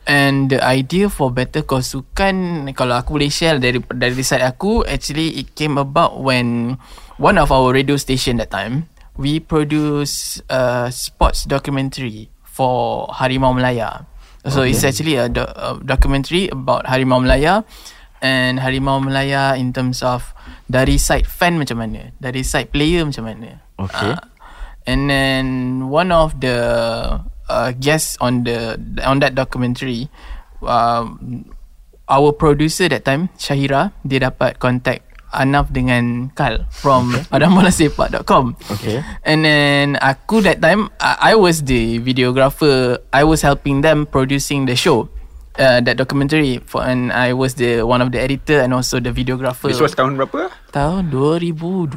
and 0.06 0.54
the 0.54 0.62
idea 0.62 1.10
for 1.10 1.34
Better 1.34 1.66
Call 1.66 1.82
Sukan 1.82 2.70
kalau 2.78 3.02
aku 3.02 3.18
boleh 3.18 3.30
share 3.30 3.58
dari 3.58 3.82
dari 3.94 4.22
side 4.22 4.46
aku 4.46 4.86
actually 4.86 5.42
it 5.42 5.58
came 5.58 5.82
about 5.82 6.22
when 6.22 6.78
one 7.18 7.42
of 7.42 7.50
our 7.50 7.74
radio 7.74 7.98
station 7.98 8.38
that 8.38 8.54
time 8.54 8.86
we 9.18 9.40
produce 9.42 10.42
a 10.50 10.92
sports 10.92 11.44
documentary 11.48 12.30
for 12.44 13.08
Harimau 13.12 13.56
Melaya. 13.56 14.06
So 14.46 14.62
okay. 14.62 14.72
it's 14.72 14.84
actually 14.86 15.18
a, 15.18 15.28
do- 15.28 15.50
a 15.50 15.80
documentary 15.82 16.48
about 16.54 16.86
Harimau 16.86 17.18
Melaya 17.24 17.66
and 18.22 18.60
Harimau 18.60 19.02
Melaya 19.02 19.58
in 19.58 19.74
terms 19.74 20.04
of 20.04 20.36
dari 20.70 21.02
side 21.02 21.26
fan 21.26 21.58
macam 21.58 21.82
mana, 21.82 22.14
dari 22.22 22.46
side 22.46 22.70
player 22.70 23.02
macam 23.04 23.26
mana. 23.26 23.66
Okay. 23.82 24.14
Ah, 24.14 24.30
and 24.86 25.10
then 25.10 25.46
one 25.90 26.14
of 26.14 26.38
the 26.40 26.56
uh, 27.48 27.72
guests 27.78 28.18
on 28.20 28.44
the 28.44 28.78
on 29.04 29.20
that 29.20 29.36
documentary 29.36 30.08
um, 30.64 31.46
our 32.06 32.30
producer 32.32 32.86
that 32.90 33.06
time 33.06 33.30
Syahira 33.38 33.94
dia 34.06 34.30
dapat 34.30 34.58
contact 34.62 35.02
Anaf 35.36 35.68
dengan 35.68 36.32
Kal 36.32 36.64
from 36.72 37.12
adamolasepak.com 37.34 38.56
Okay. 38.72 39.04
and 39.28 39.44
then 39.44 40.00
aku 40.00 40.40
that 40.40 40.64
time 40.64 40.88
I, 41.02 41.32
I 41.32 41.34
was 41.36 41.68
the 41.68 42.00
videographer. 42.00 43.04
I 43.12 43.28
was 43.28 43.44
helping 43.44 43.84
them 43.84 44.08
producing 44.08 44.64
the 44.64 44.80
show 44.80 45.12
uh, 45.58 45.80
that 45.82 45.96
documentary 45.96 46.60
for 46.64 46.82
and 46.82 47.12
I 47.12 47.32
was 47.32 47.56
the 47.56 47.84
one 47.84 48.00
of 48.00 48.12
the 48.12 48.20
editor 48.20 48.60
and 48.60 48.72
also 48.72 49.00
the 49.00 49.12
videographer 49.12 49.68
This 49.68 49.80
was 49.80 49.96
tahun 49.96 50.16
berapa? 50.16 50.52
tahun 50.76 51.08
2020 51.08 51.96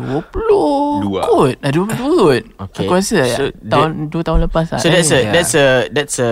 Dua. 1.02 1.20
kot 1.26 1.56
ah, 1.62 1.70
22 1.74 1.98
kot 1.98 2.42
Okay. 2.68 2.86
aku 2.86 2.92
rasa 2.94 3.20
So, 3.26 3.50
so, 3.50 3.54
tahun 3.58 4.10
dua 4.10 4.22
tahun 4.22 4.38
lepas 4.46 4.70
lah 4.70 4.78
So 4.78 4.88
that's 4.88 5.10
a 5.10 5.18
Yeah. 5.18 5.32
that's 5.34 5.52
a 5.54 5.66
that's 5.90 6.16
a 6.22 6.30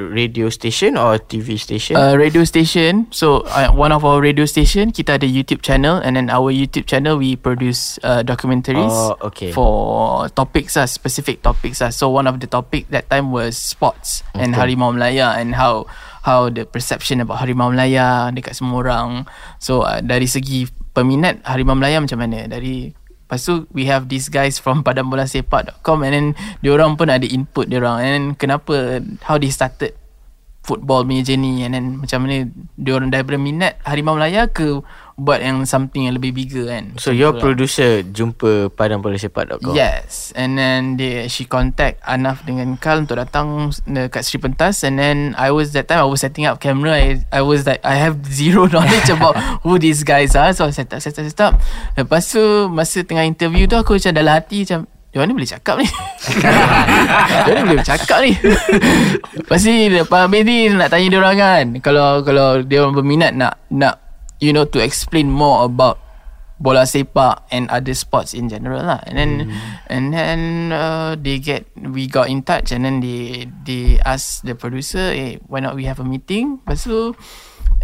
radio 0.00 0.50
station 0.50 0.98
or 0.98 1.22
TV 1.22 1.54
station? 1.54 1.94
uh, 1.94 2.18
radio 2.18 2.42
station 2.42 3.06
so 3.14 3.46
uh, 3.46 3.70
one 3.70 3.94
of 3.94 4.02
our 4.02 4.18
radio 4.18 4.42
station 4.42 4.90
kita 4.90 5.22
ada 5.22 5.26
YouTube 5.28 5.62
channel 5.62 6.02
and 6.02 6.18
then 6.18 6.26
our 6.30 6.50
YouTube 6.50 6.84
channel 6.84 7.14
we 7.14 7.38
produce 7.38 8.02
uh, 8.02 8.26
documentaries 8.26 8.90
Oh, 8.90 9.14
okay. 9.30 9.54
for 9.54 10.26
topics 10.34 10.74
lah 10.74 10.90
specific 10.90 11.40
topics 11.42 11.78
lah 11.78 11.94
so 11.94 12.10
one 12.10 12.26
of 12.26 12.42
the 12.42 12.50
topic 12.50 12.90
that 12.90 13.06
time 13.06 13.30
was 13.30 13.54
sports 13.54 14.26
and 14.34 14.54
Okay. 14.54 14.74
Harimau 14.74 14.90
Melaya 14.94 15.34
and 15.38 15.54
how 15.54 15.86
how 16.24 16.48
the 16.48 16.64
perception 16.64 17.20
about 17.20 17.44
Harimau 17.44 17.68
Melaya 17.70 18.32
dekat 18.32 18.56
semua 18.56 18.80
orang. 18.80 19.28
So 19.60 19.84
uh, 19.84 20.00
dari 20.00 20.24
segi 20.24 20.64
peminat 20.96 21.44
Harimau 21.44 21.76
Melaya 21.76 22.00
macam 22.00 22.18
mana? 22.18 22.48
Dari 22.48 23.04
Lepas 23.24 23.40
tu 23.40 23.64
we 23.72 23.88
have 23.88 24.12
these 24.12 24.28
guys 24.28 24.60
from 24.60 24.80
padambolasepak.com 24.86 25.98
and 26.04 26.12
then 26.12 26.26
diorang 26.60 26.92
pun 27.00 27.08
ada 27.08 27.24
input 27.24 27.72
diorang. 27.72 28.04
And 28.04 28.12
then 28.12 28.24
kenapa 28.36 29.00
how 29.24 29.40
they 29.40 29.48
started 29.48 29.96
football 30.64 31.04
punya 31.04 31.20
journey 31.20 31.60
and 31.62 31.76
then 31.76 32.00
macam 32.00 32.24
mana 32.24 32.48
diorang 32.80 33.12
daripada 33.12 33.36
minat 33.36 33.76
Harimau 33.84 34.16
Melaya 34.16 34.48
ke 34.48 34.80
buat 35.14 35.38
yang 35.38 35.62
something 35.62 36.10
yang 36.10 36.18
lebih 36.18 36.34
bigger 36.34 36.66
kan. 36.66 36.98
so 36.98 37.14
your 37.14 37.36
lah. 37.36 37.38
producer 37.38 38.02
jumpa 38.02 38.74
padangpolasepak.com. 38.74 39.70
Yes 39.76 40.34
And 40.34 40.58
then 40.58 40.98
they, 40.98 41.30
She 41.30 41.46
contact 41.46 42.02
Anaf 42.02 42.42
dengan 42.42 42.74
Kal 42.74 43.06
Untuk 43.06 43.22
datang 43.22 43.70
Dekat 43.86 44.26
Sri 44.26 44.42
Pentas 44.42 44.82
And 44.82 44.98
then 44.98 45.38
I 45.38 45.54
was 45.54 45.70
That 45.70 45.86
time 45.86 46.02
I 46.02 46.08
was 46.10 46.26
setting 46.26 46.50
up 46.50 46.58
camera 46.58 46.98
I, 46.98 47.22
I 47.30 47.46
was 47.46 47.62
like 47.62 47.78
I 47.86 47.94
have 47.94 48.26
zero 48.26 48.66
knowledge 48.74 49.06
About 49.06 49.38
who 49.62 49.78
these 49.78 50.02
guys 50.02 50.34
are 50.34 50.50
So 50.50 50.66
I 50.66 50.74
set 50.74 50.90
up 50.90 50.98
Set 50.98 51.14
up 51.14 51.24
set 51.30 51.40
up 51.46 51.54
Lepas 51.94 52.34
tu 52.34 52.42
Masa 52.72 53.06
tengah 53.06 53.22
interview 53.22 53.70
tu 53.70 53.78
Aku 53.78 53.94
macam 53.94 54.10
dalam 54.10 54.34
hati 54.34 54.66
Macam 54.66 54.90
Diorang 55.14 55.30
ni 55.30 55.34
boleh 55.38 55.46
cakap 55.46 55.78
ni 55.78 55.86
Diorang 57.46 57.62
ni 57.62 57.66
boleh 57.70 57.78
bercakap 57.86 58.18
ni 58.18 58.32
Lepas 59.38 59.62
ni 59.62 59.76
Lepas 59.86 60.20
habis 60.26 60.42
ni 60.42 60.58
Nak 60.74 60.90
tanya 60.90 61.06
diorang 61.06 61.36
kan 61.38 61.66
Kalau 61.78 62.26
Kalau 62.26 62.66
diorang 62.66 62.90
berminat 62.90 63.30
Nak 63.30 63.70
Nak 63.70 63.94
You 64.42 64.50
know 64.50 64.66
to 64.66 64.82
explain 64.82 65.30
more 65.30 65.62
about 65.62 66.02
bola 66.54 66.86
sepak 66.86 67.44
and 67.50 67.66
other 67.68 67.92
sports 67.92 68.32
in 68.32 68.46
general 68.46 68.86
lah. 68.86 69.02
And 69.04 69.14
then 69.18 69.30
mm. 69.50 69.58
and 69.90 70.04
then 70.14 70.40
uh, 70.70 71.18
they 71.18 71.42
get 71.42 71.66
we 71.74 72.06
got 72.06 72.30
in 72.30 72.46
touch 72.46 72.70
and 72.70 72.86
then 72.86 73.02
they 73.02 73.50
they 73.66 73.98
ask 74.06 74.40
the 74.46 74.54
producer, 74.54 75.12
eh, 75.12 75.42
why 75.50 75.58
not 75.58 75.74
we 75.74 75.84
have 75.90 75.98
a 75.98 76.06
meeting? 76.06 76.62
Lepas 76.62 76.86
tu 76.86 77.12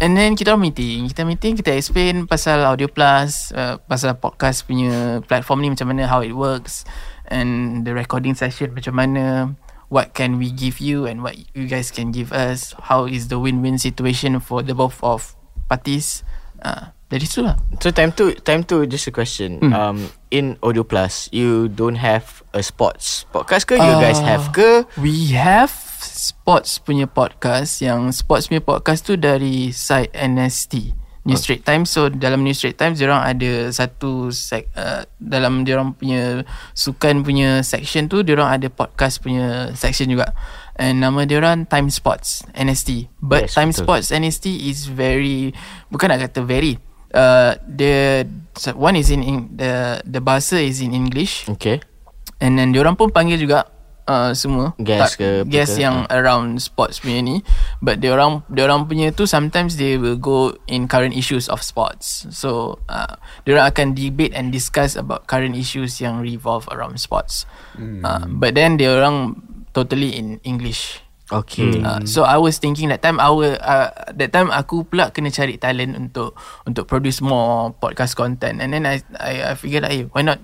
And 0.01 0.17
then 0.17 0.33
kita 0.33 0.55
orang 0.55 0.71
meeting 0.71 1.05
Kita 1.13 1.21
meeting 1.27 1.53
Kita 1.61 1.77
explain 1.77 2.25
pasal 2.25 2.65
Audio 2.65 2.89
Plus 2.89 3.53
uh, 3.53 3.77
Pasal 3.85 4.17
podcast 4.17 4.65
punya 4.65 5.21
Platform 5.29 5.61
ni 5.61 5.69
macam 5.69 5.93
mana 5.93 6.09
How 6.09 6.25
it 6.25 6.33
works 6.33 6.89
And 7.31 7.81
the 7.87 7.95
recording 7.95 8.35
session 8.35 8.75
macam 8.75 8.99
mana 8.99 9.55
What 9.87 10.11
can 10.11 10.35
we 10.35 10.51
give 10.51 10.83
you 10.83 11.07
And 11.07 11.23
what 11.23 11.39
you 11.55 11.65
guys 11.65 11.87
can 11.89 12.11
give 12.11 12.35
us 12.35 12.75
How 12.91 13.07
is 13.07 13.31
the 13.31 13.39
win-win 13.39 13.79
situation 13.79 14.35
For 14.43 14.59
the 14.59 14.75
both 14.75 14.99
of 14.99 15.35
parties. 15.71 16.27
Uh, 16.59 16.91
Dari 17.07 17.23
situ 17.27 17.43
lah. 17.47 17.55
So 17.79 17.91
time 17.91 18.11
tu 18.11 18.31
Time 18.43 18.63
tu 18.63 18.83
just 18.83 19.07
a 19.07 19.11
question. 19.11 19.59
Hmm. 19.59 19.71
um, 19.71 19.97
In 20.31 20.55
Audio 20.59 20.83
Plus 20.83 21.31
You 21.31 21.67
don't 21.67 21.99
have 21.99 22.43
A 22.51 22.59
sports 22.59 23.23
podcast 23.31 23.67
ke? 23.67 23.75
You 23.75 23.95
guys 23.99 24.19
Ah, 24.19 24.35
have 24.35 24.51
ke? 24.51 24.83
We 24.99 25.31
have 25.35 25.71
Sports 26.01 26.81
punya 26.81 27.05
podcast. 27.05 27.79
Yang 27.79 28.23
sports 28.23 28.47
punya 28.47 28.59
podcast 28.59 29.07
tu 29.07 29.15
Dari 29.15 29.71
site 29.71 30.11
NST 30.11 31.00
New 31.21 31.37
Straits 31.37 31.61
Times. 31.61 31.87
So 31.89 32.09
dalam 32.09 32.41
New 32.41 32.53
Straits 32.55 32.81
Times 32.81 32.97
Diorang 32.97 33.21
ada 33.21 33.69
satu 33.69 34.33
sek, 34.33 34.73
uh, 34.73 35.05
Dalam 35.21 35.61
diorang 35.61 35.93
punya 35.93 36.41
Sukan 36.73 37.21
punya 37.21 37.61
section 37.61 38.09
tu 38.09 38.25
Diorang 38.25 38.49
ada 38.49 38.67
podcast 38.73 39.21
punya 39.21 39.69
section 39.77 40.09
juga. 40.09 40.33
And 40.73 40.97
nama 40.97 41.29
diorang 41.29 41.69
Time 41.69 41.93
Sports 41.93 42.41
NST 42.57 43.13
But 43.21 43.49
Yes, 43.49 43.53
Time 43.53 43.69
betul. 43.69 43.85
Sports 43.85 44.07
NST 44.09 44.45
is 44.49 44.89
very 44.89 45.53
Bukan 45.93 46.09
nak 46.09 46.25
kata 46.25 46.41
very 46.41 46.81
uh, 47.13 47.59
The 47.67 48.25
One 48.75 48.99
is 48.99 49.09
in, 49.11 49.23
in 49.23 49.37
the 49.55 50.03
the 50.03 50.19
bahasa 50.19 50.59
is 50.59 50.83
in 50.83 50.91
English. 50.91 51.47
Okay. 51.47 51.79
And 52.41 52.57
then 52.57 52.73
diorang 52.73 52.97
pun 52.97 53.13
panggil 53.13 53.39
juga 53.39 53.69
uh, 54.07 54.31
semua. 54.33 54.73
Ke, 54.79 55.01
apa 55.01 55.49
guest 55.49 55.77
ke? 55.77 55.83
yang 55.83 56.05
around 56.09 56.57
sports 56.61 57.01
punya 57.01 57.21
ni. 57.21 57.35
But 57.83 58.01
diorang 58.01 58.45
diorang 58.49 58.87
punya 58.89 59.13
tu 59.13 59.27
sometimes 59.29 59.77
they 59.77 59.97
will 59.97 60.17
go 60.17 60.55
in 60.65 60.87
current 60.87 61.13
issues 61.13 61.49
of 61.51 61.61
sports. 61.61 62.25
So 62.33 62.81
uh, 62.89 63.19
diorang 63.45 63.69
akan 63.69 63.87
debate 63.93 64.33
and 64.33 64.49
discuss 64.49 64.97
about 64.97 65.27
current 65.27 65.53
issues 65.53 65.99
yang 66.01 66.21
revolve 66.21 66.65
around 66.71 66.97
sports. 67.01 67.45
Hmm. 67.75 68.03
uh, 68.05 68.25
but 68.27 68.53
then 68.57 68.77
diorang 68.77 69.37
totally 69.73 70.15
in 70.15 70.39
English. 70.43 71.01
Okay. 71.31 71.79
Uh, 71.79 72.03
so 72.03 72.27
I 72.27 72.35
was 72.35 72.59
thinking 72.59 72.91
that 72.91 72.99
time 72.99 73.15
our 73.15 73.55
uh, 73.63 73.89
that 74.11 74.35
time 74.35 74.51
aku 74.51 74.83
pula 74.83 75.15
kena 75.15 75.31
cari 75.31 75.55
talent 75.55 75.95
untuk 75.95 76.35
untuk 76.67 76.91
produce 76.91 77.23
more 77.23 77.71
podcast 77.71 78.19
content. 78.19 78.59
And 78.59 78.75
then 78.75 78.83
I 78.83 78.99
I, 79.15 79.33
I 79.51 79.53
figured 79.55 79.87
like, 79.87 79.95
hey, 79.95 80.03
why 80.11 80.27
not 80.27 80.43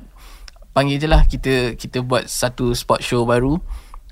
panggil 0.77 1.01
je 1.01 1.07
lah 1.09 1.25
kita 1.25 1.73
kita 1.73 1.99
buat 1.99 2.29
satu 2.29 2.69
sport 2.71 3.01
show 3.01 3.25
baru 3.25 3.57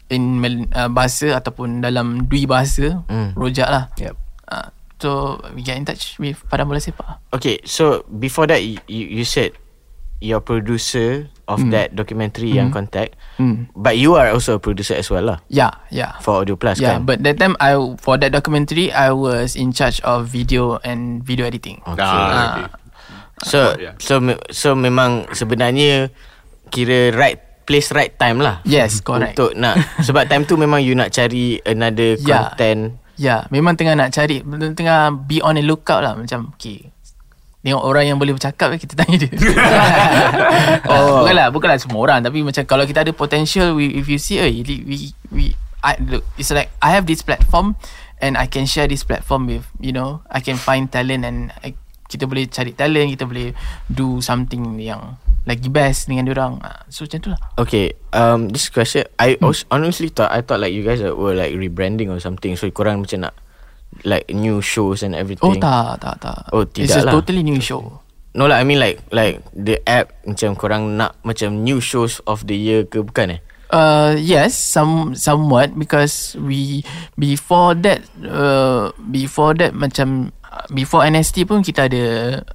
in 0.08 0.42
uh, 0.70 0.86
bahasa 0.88 1.34
ataupun 1.34 1.80
dalam 1.80 2.26
dui 2.26 2.46
bahasa 2.46 3.06
Hmm. 3.06 3.34
rojak 3.34 3.66
lah. 3.66 3.94
Yep. 3.96 4.14
Uh, 4.46 4.68
so 4.98 5.10
we 5.54 5.62
get 5.62 5.74
in 5.74 5.82
touch 5.82 6.18
with 6.18 6.38
Padang 6.46 6.66
Bola 6.66 6.78
Sepak. 6.78 7.22
Okay 7.30 7.58
so 7.62 8.02
Before 8.08 8.46
that 8.46 8.62
You, 8.62 8.78
you 8.88 9.26
said 9.26 9.54
Your 10.18 10.40
producer 10.40 11.28
Of 11.46 11.62
that 11.70 11.94
documentary 11.94 12.54
Yang 12.54 12.70
contact 12.74 13.12
Hmm. 13.38 13.70
But 13.74 13.98
you 13.98 14.14
are 14.16 14.30
also 14.30 14.58
a 14.58 14.62
producer 14.62 14.94
as 14.94 15.10
well 15.10 15.26
lah 15.26 15.38
Yeah, 15.46 15.74
yeah. 15.90 16.18
For 16.22 16.42
Audio 16.42 16.54
Plus 16.56 16.78
Yeah, 16.78 16.98
kan 16.98 17.06
but 17.06 17.22
that 17.22 17.38
time 17.38 17.54
I 17.60 17.74
for 17.98 18.18
that 18.18 18.30
documentary 18.32 18.90
I 18.90 19.10
was 19.10 19.54
in 19.54 19.74
charge 19.74 20.00
of 20.02 20.26
video 20.26 20.78
and 20.82 21.22
video 21.22 21.46
editing. 21.46 21.82
Okay. 21.84 22.02
Ah, 22.02 22.16
okay. 22.16 22.66
So 23.44 23.60
Yeah. 23.76 23.94
so 23.98 24.18
me- 24.18 24.42
so 24.50 24.74
memang 24.74 25.28
sebenarnya 25.34 26.14
kira 26.76 27.16
right 27.16 27.40
place 27.66 27.90
right 27.96 28.14
time 28.14 28.44
lah. 28.44 28.62
Yes, 28.68 29.00
correct. 29.02 29.40
Untuk 29.40 29.56
nak 29.64 29.80
sebab 30.04 30.28
time 30.28 30.44
tu 30.46 30.60
memang 30.60 30.84
you 30.84 30.94
nak 30.94 31.10
cari 31.10 31.58
another 31.64 32.20
Yeah. 32.22 32.52
content. 32.54 33.00
Ya, 33.16 33.48
memang 33.48 33.80
tengah 33.80 33.96
nak 33.96 34.12
cari 34.12 34.44
Tengah 34.76 35.24
be 35.24 35.40
on 35.40 35.56
the 35.56 35.64
lookout 35.64 36.04
lah 36.04 36.20
Macam 36.20 36.52
okay 36.52 36.92
Tengok 37.64 37.80
orang 37.80 38.12
yang 38.12 38.20
boleh 38.20 38.36
bercakap 38.36 38.76
eh, 38.76 38.80
Kita 38.84 38.92
tanya 39.00 39.16
dia 39.16 39.32
oh. 40.92 41.24
Bukanlah 41.24 41.48
Bukanlah 41.48 41.80
semua 41.80 42.04
orang 42.04 42.20
Tapi 42.28 42.44
macam 42.44 42.68
Kalau 42.68 42.84
kita 42.84 43.08
ada 43.08 43.16
potential 43.16 43.72
we, 43.72 43.88
If 43.96 44.12
you 44.12 44.20
see 44.20 44.44
eh, 44.44 44.52
we, 44.52 44.84
we, 44.84 44.98
we 45.32 45.44
I, 45.80 45.96
look, 46.04 46.28
It's 46.36 46.52
like 46.52 46.76
I 46.84 46.92
have 46.92 47.08
this 47.08 47.24
platform 47.24 47.80
And 48.20 48.36
I 48.36 48.52
can 48.52 48.68
share 48.68 48.92
this 48.92 49.08
platform 49.08 49.48
with 49.48 49.64
You 49.80 49.96
know 49.96 50.20
I 50.28 50.44
can 50.44 50.60
find 50.60 50.92
talent 50.92 51.24
And 51.24 51.56
I, 51.64 51.72
kita 52.12 52.28
boleh 52.28 52.52
cari 52.52 52.76
talent 52.76 53.16
Kita 53.16 53.24
boleh 53.24 53.56
Do 53.88 54.20
something 54.20 54.76
yang 54.76 55.16
Lagi 55.46 55.70
best 55.70 56.10
dengan 56.10 56.30
orang 56.34 56.58
So 56.90 57.06
macam 57.06 57.20
tu 57.22 57.30
lah 57.30 57.42
Okay, 57.62 57.94
um, 58.14 58.50
this 58.50 58.70
question 58.74 59.06
I 59.22 59.38
hmm. 59.38 59.54
honestly 59.70 60.10
thought 60.10 60.34
I 60.34 60.42
thought 60.42 60.62
like 60.62 60.74
you 60.74 60.82
guys 60.82 61.02
were 61.02 61.38
like 61.38 61.54
rebranding 61.54 62.10
or 62.10 62.18
something. 62.18 62.58
So 62.58 62.70
korang 62.74 63.06
macam 63.06 63.30
nak 63.30 63.34
like 64.04 64.28
new 64.34 64.60
shows 64.60 65.06
and 65.06 65.14
everything. 65.14 65.46
Oh 65.46 65.56
tak 65.56 66.02
tak 66.04 66.20
tak 66.20 66.50
Oh, 66.52 66.66
It's 66.66 66.92
tidak 66.92 66.98
a 66.98 67.06
lah. 67.08 67.14
totally 67.22 67.46
new 67.46 67.62
show 67.62 68.06
No 68.36 68.52
lah, 68.52 68.60
I 68.60 68.68
mean 68.68 68.84
like 68.84 69.00
like 69.16 69.40
the 69.56 69.80
app 69.88 70.12
macam 70.28 70.60
korang 70.60 71.00
nak 71.00 71.16
macam 71.24 71.64
new 71.64 71.80
shows 71.80 72.20
of 72.28 72.44
the 72.52 72.58
year 72.60 72.84
ke 72.84 73.00
bukan 73.00 73.40
eh? 73.40 73.42
Uh, 73.72 74.12
yes, 74.20 74.52
some 74.60 75.16
somewhat 75.16 75.72
because 75.80 76.36
we 76.44 76.84
before 77.16 77.72
that 77.80 78.04
uh, 78.28 78.92
before 79.08 79.56
that 79.56 79.72
macam 79.72 80.35
before 80.72 81.04
NST 81.06 81.46
pun 81.48 81.62
kita 81.62 81.88
ada 81.92 82.06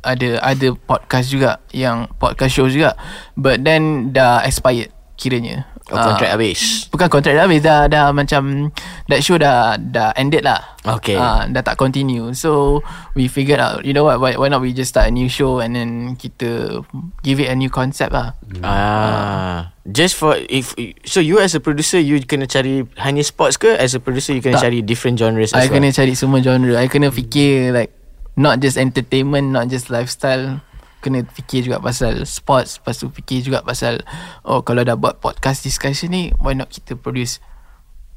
ada 0.00 0.28
ada 0.40 0.68
podcast 0.74 1.28
juga 1.30 1.60
yang 1.70 2.08
podcast 2.16 2.52
show 2.52 2.66
juga 2.66 2.96
but 3.36 3.60
then 3.62 4.10
dah 4.14 4.40
expired 4.44 4.90
kiranya. 5.20 5.68
Oh, 5.90 5.98
contract 5.98 6.32
habis. 6.34 6.86
Bukan 6.90 7.08
kontrak 7.10 7.34
dah 7.34 7.44
habis 7.44 7.60
dah 7.60 7.90
dah 7.90 8.14
macam 8.14 8.70
that 9.10 9.20
show 9.20 9.34
dah 9.36 9.74
dah 9.74 10.14
ended 10.14 10.46
lah. 10.46 10.62
Okay. 10.80 11.18
Ah, 11.18 11.44
dah 11.44 11.60
tak 11.60 11.76
continue. 11.76 12.30
So 12.32 12.80
we 13.12 13.26
figured 13.26 13.58
out 13.58 13.82
you 13.82 13.92
know 13.92 14.06
what 14.06 14.22
why, 14.22 14.38
why 14.38 14.48
not 14.48 14.62
we 14.62 14.70
just 14.70 14.94
start 14.94 15.10
a 15.10 15.12
new 15.12 15.26
show 15.26 15.58
and 15.58 15.74
then 15.74 16.14
kita 16.14 16.80
give 17.20 17.38
it 17.38 17.50
a 17.50 17.56
new 17.58 17.68
concept 17.68 18.14
lah. 18.14 18.38
Ah, 18.62 19.74
just 19.84 20.14
for 20.14 20.38
if 20.48 20.72
so 21.02 21.18
you 21.18 21.42
as 21.42 21.52
a 21.54 21.60
producer 21.60 21.98
you 21.98 22.22
kena 22.22 22.46
cari 22.46 22.86
hanya 23.02 23.26
sports 23.26 23.58
ke 23.58 23.74
as 23.74 23.92
a 23.92 24.00
producer 24.00 24.30
you 24.32 24.40
kena 24.40 24.56
Tak. 24.62 24.70
cari 24.70 24.80
different 24.80 25.18
genres 25.18 25.50
as 25.52 25.58
I 25.58 25.68
well. 25.68 25.82
kena 25.82 25.90
cari 25.90 26.14
semua 26.14 26.38
genre 26.40 26.74
I 26.78 26.86
kena 26.86 27.10
fikir 27.10 27.74
like 27.74 27.92
Not 28.38 28.62
just 28.62 28.78
entertainment 28.78 29.52
Not 29.52 29.68
just 29.68 29.90
lifestyle 29.90 30.62
Kena 31.00 31.24
fikir 31.24 31.64
juga 31.64 31.78
pasal 31.78 32.22
sports 32.22 32.76
Lepas 32.76 32.96
tu 32.96 33.08
fikir 33.08 33.40
juga 33.42 33.60
pasal 33.60 34.04
Oh 34.42 34.60
kalau 34.60 34.80
dah 34.80 34.94
buat 34.94 35.16
podcast 35.16 35.60
discussion 35.60 36.08
ni 36.08 36.28
Why 36.36 36.52
not 36.52 36.68
kita 36.68 36.94
produce 36.94 37.40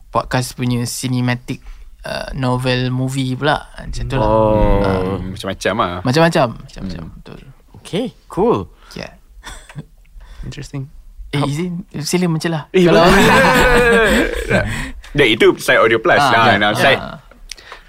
Podcast 0.08 0.54
punya 0.54 0.84
cinematic 0.84 1.64
uh, 2.02 2.30
Novel 2.34 2.88
movie 2.90 3.34
pula 3.34 3.72
Macam 3.74 4.04
tu 4.04 4.16
lah 4.16 4.28
Oh. 4.28 5.16
Hmm, 5.16 5.32
Macam-macam 5.32 5.74
lah 5.76 5.92
Macam-macam 6.02 6.48
Macam-macam 6.60 7.04
Betul 7.18 7.40
Okay, 7.80 8.12
cool. 8.28 8.68
Yeah 8.94 9.16
Interesting. 10.46 10.92
Eh 11.32 11.40
izin 11.42 11.88
Sila 11.98 12.28
mencelah 12.28 12.68
Eh, 12.70 12.84
Kalau 12.84 13.00
That 15.14 15.28
itu 15.30 15.56
side 15.58 15.78
audio 15.78 15.98
plus 15.98 16.18
Ah, 16.18 16.30
lah. 16.30 16.44
yeah, 16.46 16.58
Now 16.58 16.72
yeah. 16.72 16.80
side 16.80 17.02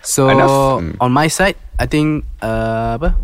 So 0.05 0.29
Enough. 0.29 0.53
Hmm. 0.79 0.93
on 1.01 1.11
my 1.11 1.27
side, 1.27 1.57
I 1.81 1.89
think 1.89 2.29
uh, 2.45 3.01
apa 3.01 3.17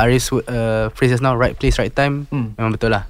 Aris 0.00 0.32
uh, 0.32 0.88
phrase 0.96 1.12
just 1.12 1.22
now 1.22 1.36
right 1.36 1.52
place 1.52 1.76
right 1.76 1.92
time. 1.92 2.24
Hmm. 2.32 2.56
memang 2.56 2.72
betul 2.72 2.96
lah. 2.96 3.04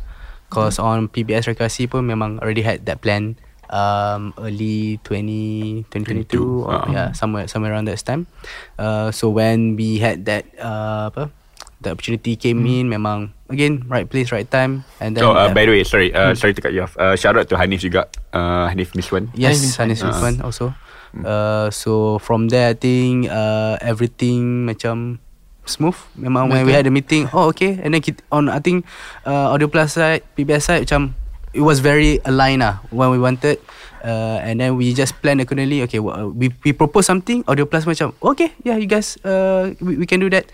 Cause 0.51 0.83
on 0.83 1.07
PBS 1.07 1.47
rekreasi 1.47 1.87
pun 1.87 2.03
memang 2.03 2.43
already 2.43 2.67
had 2.67 2.83
that 2.91 2.99
plan 2.99 3.39
um, 3.71 4.35
early 4.35 4.99
20, 5.07 5.87
2022 5.95 6.67
or 6.67 6.75
Ah. 6.75 6.91
yeah 6.91 7.09
somewhere 7.15 7.47
somewhere 7.47 7.71
around 7.71 7.87
that 7.87 8.03
time. 8.03 8.27
Uh, 8.75 9.15
so 9.15 9.31
when 9.31 9.79
we 9.79 10.03
had 10.03 10.27
that 10.27 10.43
uh, 10.59 11.07
apa 11.07 11.31
the 11.79 11.95
opportunity 11.95 12.35
came 12.35 12.67
in 12.67 12.91
memang 12.91 13.31
again 13.47 13.87
right 13.87 14.11
place 14.11 14.35
right 14.35 14.51
time 14.51 14.83
and 14.99 15.15
then 15.15 15.23
So 15.23 15.39
uh, 15.39 15.47
uh, 15.47 15.55
by 15.55 15.71
the 15.71 15.73
way 15.79 15.87
Sorry 15.87 16.11
uh, 16.11 16.35
Sorry 16.35 16.51
to 16.51 16.61
cut 16.61 16.75
you 16.75 16.83
off. 16.83 16.99
Uh, 16.99 17.15
Shout 17.15 17.39
out 17.39 17.47
to 17.47 17.55
Hanif 17.55 17.87
juga. 17.87 18.11
Uh, 18.35 18.67
Hanif 18.75 18.91
Miswan 18.99 19.31
Yes, 19.39 19.79
Hanif 19.79 19.95
Hanif 19.95 20.03
Sultan 20.03 20.43
also. 20.43 20.75
Uh, 21.15 21.71
so 21.71 22.19
from 22.19 22.51
there 22.51 22.71
I 22.71 22.77
think 22.77 23.31
uh, 23.31 23.79
everything 23.79 24.67
macam 24.67 25.23
smooth. 25.67 25.97
Memang 26.17 26.49
when 26.51 26.65
we 26.65 26.73
had 26.73 26.87
the 26.87 26.93
meeting, 26.93 27.29
oh 27.33 27.51
okay. 27.51 27.79
And 27.81 27.95
then 27.95 28.01
kita, 28.01 28.21
on 28.33 28.49
I 28.49 28.61
think 28.61 28.87
uh, 29.25 29.53
Audio 29.55 29.69
Plus 29.69 29.97
side, 29.97 30.25
PBS 30.37 30.69
side 30.69 30.83
macam 30.89 31.15
it 31.53 31.63
was 31.65 31.83
very 31.83 32.23
aligned 32.25 32.63
lah 32.63 32.81
when 32.95 33.11
we 33.11 33.19
wanted. 33.19 33.59
Uh, 34.01 34.41
and 34.41 34.57
then 34.61 34.81
we 34.81 34.97
just 34.97 35.13
plan 35.21 35.41
accordingly. 35.45 35.85
Okay, 35.85 36.01
we 36.01 36.49
we 36.65 36.71
propose 36.73 37.05
something. 37.05 37.45
Audio 37.45 37.69
Plus 37.69 37.85
macam 37.85 38.17
okay, 38.25 38.57
yeah, 38.65 38.81
you 38.81 38.89
guys, 38.89 39.21
uh, 39.27 39.77
we, 39.85 40.01
we 40.01 40.07
can 40.09 40.21
do 40.21 40.33
that. 40.33 40.49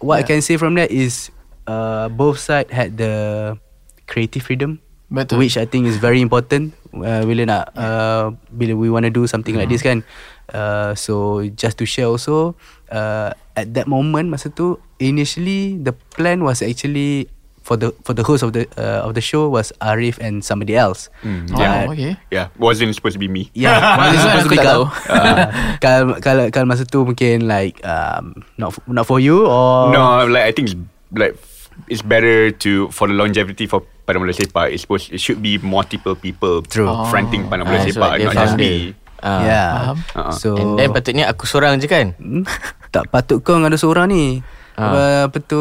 What 0.00 0.18
I 0.18 0.24
can 0.24 0.40
say 0.40 0.56
from 0.56 0.74
that 0.80 0.88
is, 0.88 1.28
uh, 1.68 2.08
both 2.08 2.40
side 2.40 2.72
had 2.72 2.96
the 2.96 3.54
creative 4.10 4.42
freedom 4.42 4.82
Betul. 5.10 5.42
Which 5.42 5.58
I 5.58 5.66
think 5.66 5.90
is 5.90 5.98
very 5.98 6.22
important 6.22 6.74
uh, 6.94 7.26
Bila 7.26 7.42
nak 7.46 7.64
uh, 7.74 8.30
Bila 8.54 8.78
we 8.78 8.86
want 8.90 9.06
to 9.06 9.12
do 9.14 9.26
something 9.26 9.58
like 9.58 9.66
this 9.66 9.82
kan 9.82 10.06
uh, 10.54 10.94
So 10.94 11.42
just 11.54 11.78
to 11.82 11.84
share 11.86 12.06
also 12.06 12.54
uh, 12.90 13.30
At 13.54 13.74
that 13.74 13.86
moment 13.86 14.28
Masa 14.28 14.48
tu 14.48 14.78
Initially 14.98 15.78
The 15.78 15.90
plan 15.92 16.42
was 16.42 16.60
actually 16.60 17.26
For 17.60 17.76
the 17.76 17.92
for 18.02 18.16
the 18.16 18.24
host 18.24 18.40
of 18.42 18.56
the 18.56 18.64
uh, 18.74 19.04
of 19.04 19.12
the 19.12 19.20
show 19.20 19.46
was 19.46 19.68
Arif 19.84 20.16
and 20.18 20.40
somebody 20.40 20.74
else. 20.74 21.12
Hmm, 21.20 21.44
Oh 21.52 21.60
yeah. 21.60 21.86
okay 21.86 22.12
Yeah 22.32 22.46
Wasn't 22.56 22.88
supposed 22.96 23.14
to 23.14 23.22
be 23.22 23.28
me 23.28 23.52
Yeah, 23.52 23.76
This 24.10 24.24
one 24.24 24.32
aku 24.42 24.48
tak 24.56 24.64
tahu. 24.64 24.84
Uh, 25.06 25.44
kalau 25.84 26.00
kalau 26.18 26.44
kalau 26.48 26.66
masa 26.66 26.88
tu 26.88 27.04
mungkin 27.04 27.44
like 27.46 27.76
um, 27.84 28.32
not 28.56 28.72
not 28.88 29.04
for 29.04 29.20
you 29.20 29.44
or 29.44 29.92
No 29.92 30.24
like 30.24 30.48
I 30.48 30.52
think 30.56 30.72
it's 30.72 30.78
like 31.12 31.36
It's 31.86 32.02
better 32.02 32.52
to 32.64 32.88
For 32.92 33.08
the 33.08 33.16
longevity 33.16 33.64
For 33.64 33.80
Padang 34.04 34.20
Bola 34.20 34.36
Sepak 34.36 34.68
It's 34.68 34.84
supposed 34.84 35.08
It 35.12 35.20
should 35.20 35.40
be 35.40 35.56
multiple 35.56 36.12
people 36.12 36.60
True. 36.64 36.88
Fronting 37.08 37.48
Padang 37.48 37.64
Bola 37.68 37.80
Ah, 37.80 37.84
so 37.86 37.92
Sepak 37.92 38.10
Not 38.20 38.34
just 38.36 38.56
me 38.56 38.92
Ah. 39.20 39.40
Yeah. 39.40 39.70
Faham. 39.70 39.96
Uh-uh. 40.12 40.32
So 40.32 40.48
And 40.56 40.68
then 40.76 40.88
patutnya 40.90 41.28
aku 41.28 41.44
seorang 41.44 41.76
je 41.76 41.86
kan? 41.86 42.16
Hmm? 42.16 42.44
tak 42.90 43.06
patut 43.08 43.38
kau 43.40 43.54
ada 43.56 43.78
seorang 43.78 44.10
ni. 44.10 44.42
uh. 44.74 45.28
Apa 45.28 45.38
tu 45.38 45.60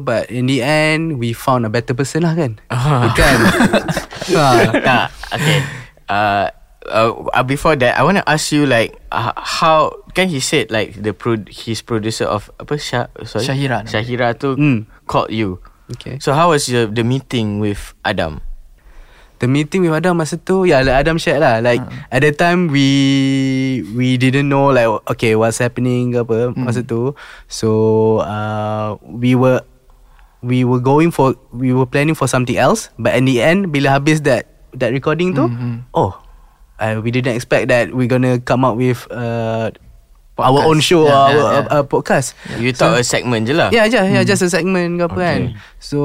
But 0.00 0.28
in 0.28 0.46
the 0.46 0.60
end 0.60 1.18
We 1.18 1.32
found 1.32 1.64
a 1.64 1.70
better 1.72 1.92
person 1.92 2.22
lah 2.22 2.36
kan 2.36 2.60
Ah. 2.68 3.08
Bukan 3.08 3.34
ha. 3.42 4.48
nah, 4.86 5.04
okay. 5.32 5.58
Uh, 6.06 6.46
uh, 6.86 7.10
before 7.42 7.76
that, 7.76 7.96
I 7.96 8.04
want 8.04 8.20
to 8.20 8.26
ask 8.28 8.52
you 8.52 8.64
like 8.64 8.92
uh, 9.08 9.32
how 9.36 10.04
can 10.12 10.28
he 10.28 10.40
said 10.40 10.68
like 10.68 10.96
the 10.96 11.12
pro 11.12 11.36
his 11.48 11.80
producer 11.80 12.24
of 12.24 12.52
apa 12.56 12.76
Shah, 12.76 13.08
sorry? 13.24 13.44
Syahira. 13.44 13.84
Syahira 13.84 14.32
tu 14.32 14.54
Hmm. 14.54 14.84
called 15.04 15.32
you. 15.32 15.58
Okay 15.88 16.20
So 16.20 16.36
how 16.36 16.52
was 16.52 16.68
your, 16.68 16.84
the 16.86 17.00
meeting 17.00 17.64
with 17.64 17.96
Adam? 18.04 18.44
The 19.38 19.46
meeting 19.46 19.86
with 19.86 19.94
Adam 19.94 20.18
masa 20.18 20.34
tu 20.34 20.66
Yeah 20.66 20.82
like 20.82 20.98
Adam 20.98 21.14
shared 21.16 21.38
lah 21.38 21.62
Like 21.62 21.78
Ha. 21.78 22.10
at 22.10 22.26
that 22.26 22.36
time 22.36 22.66
We 22.68 22.86
We 23.94 24.18
didn't 24.18 24.50
know 24.50 24.74
like 24.74 24.90
Okay 25.14 25.38
what's 25.38 25.62
happening 25.62 26.10
ke 26.10 26.22
apa 26.22 26.50
Hmm. 26.54 26.66
Masa 26.66 26.82
tu 26.82 27.14
So 27.46 27.68
uh, 28.20 28.98
We 29.02 29.38
were 29.38 29.62
We 30.42 30.62
were 30.62 30.82
going 30.82 31.10
for 31.10 31.34
We 31.50 31.70
were 31.70 31.86
planning 31.86 32.14
for 32.14 32.26
something 32.26 32.58
else 32.58 32.90
But 32.98 33.14
in 33.14 33.26
the 33.26 33.38
end 33.38 33.70
Bila 33.70 33.98
habis 33.98 34.22
that 34.26 34.46
That 34.74 34.90
recording 34.90 35.34
tu 35.34 35.46
Mhm. 35.46 35.86
Oh 35.94 36.18
uh, 36.78 36.98
We 36.98 37.10
didn't 37.10 37.34
expect 37.34 37.70
that 37.70 37.90
We're 37.90 38.10
gonna 38.10 38.38
come 38.38 38.62
up 38.62 38.74
with 38.74 39.06
uh, 39.10 39.70
Our 40.38 40.62
Podcast. 40.62 40.70
own 40.70 40.78
show 40.78 41.02
Yeah, 41.04 41.18
Our 41.18 41.28
yeah, 41.28 41.50
yeah. 41.66 41.74
Uh, 41.74 41.84
podcast 41.84 42.26
You 42.56 42.70
thought 42.70 42.94
a 42.94 43.02
segment 43.02 43.44
je 43.44 43.58
lah. 43.58 43.68
Yeah, 43.68 43.84
yeah, 43.84 44.06
yeah, 44.06 44.22
just 44.22 44.40
a 44.40 44.48
segment 44.48 44.96
ke 44.96 45.04
apa 45.04 45.12
Okay. 45.12 45.26
kan. 45.26 45.40
So 45.78 45.98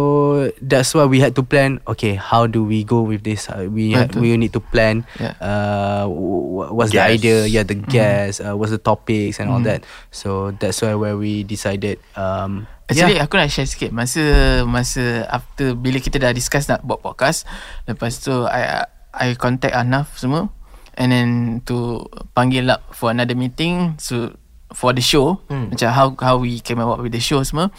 that's 0.58 0.90
why 0.92 1.06
we 1.06 1.22
had 1.22 1.38
to 1.38 1.46
plan. 1.46 1.78
Okay, 1.86 2.18
how 2.18 2.46
do 2.46 2.66
we 2.66 2.82
go 2.82 3.06
with 3.06 3.22
this? 3.22 3.46
Uh, 3.46 3.70
we 3.70 3.94
ha- 3.94 4.10
Betul. 4.10 4.20
we 4.20 4.34
need 4.36 4.50
to 4.52 4.62
plan. 4.62 5.06
Yeah. 5.16 5.38
Uh, 5.38 6.10
wh- 6.10 6.74
what's 6.74 6.90
the 6.90 7.00
Guests. 7.00 7.14
idea? 7.16 7.38
Yeah, 7.46 7.62
the 7.62 7.78
guests. 7.78 8.38
Uh, 8.38 8.58
what's 8.58 8.70
the 8.70 8.82
topics 8.82 9.38
and 9.38 9.48
all 9.48 9.62
Mm. 9.62 9.70
that. 9.70 9.80
So 10.10 10.50
that's 10.52 10.82
why 10.82 10.94
where 10.94 11.14
we 11.14 11.46
decided. 11.46 12.02
Um, 12.14 12.66
Actually 12.84 13.16
yeah. 13.16 13.26
aku 13.26 13.40
nak 13.40 13.48
share 13.48 13.64
sikit 13.64 13.96
Masa 13.96 14.20
Masa 14.68 15.24
After 15.26 15.72
Bila 15.72 16.04
kita 16.04 16.20
dah 16.20 16.36
discuss 16.36 16.68
Nak 16.68 16.84
buat 16.84 17.00
podcast 17.00 17.48
Lepas 17.88 18.20
tu 18.20 18.44
I 18.44 18.84
I 19.10 19.40
contact 19.40 19.72
Anaf 19.72 20.20
semua 20.20 20.52
And 20.98 21.10
then 21.10 21.30
To 21.70 22.06
Panggil 22.38 22.70
up 22.70 22.94
For 22.94 23.10
another 23.10 23.34
meeting 23.34 23.98
So 23.98 24.34
For 24.74 24.90
the 24.90 25.06
show. 25.06 25.42
Hmm. 25.50 25.70
Macam 25.74 25.90
how 25.94 26.08
How 26.18 26.36
we 26.42 26.58
came 26.62 26.82
up 26.82 26.98
with 26.98 27.14
the 27.14 27.22
show 27.22 27.42
semua. 27.46 27.70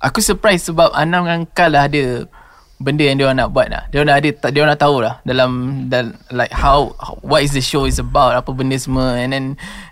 Aku 0.00 0.22
surprise 0.22 0.64
sebab 0.64 0.94
Anam 0.94 1.26
dengan 1.26 1.42
Kal 1.50 1.74
dah 1.74 1.90
ada 1.90 2.24
Benda 2.78 3.02
yang 3.02 3.18
dia 3.18 3.34
nak 3.34 3.50
buat 3.50 3.66
lah. 3.66 3.90
Dia 3.90 4.06
dah 4.06 4.22
ada 4.22 4.30
Dia 4.54 4.62
nak 4.62 4.78
tahu 4.78 5.02
lah 5.02 5.18
Dalam, 5.26 5.84
dalam 5.90 6.14
Like 6.30 6.54
how 6.54 6.94
What 7.26 7.42
is 7.42 7.50
the 7.50 7.64
show 7.64 7.84
is 7.90 7.98
about 7.98 8.38
Apa 8.38 8.54
benda 8.54 8.78
semua. 8.78 9.18
And 9.18 9.34
then 9.34 9.44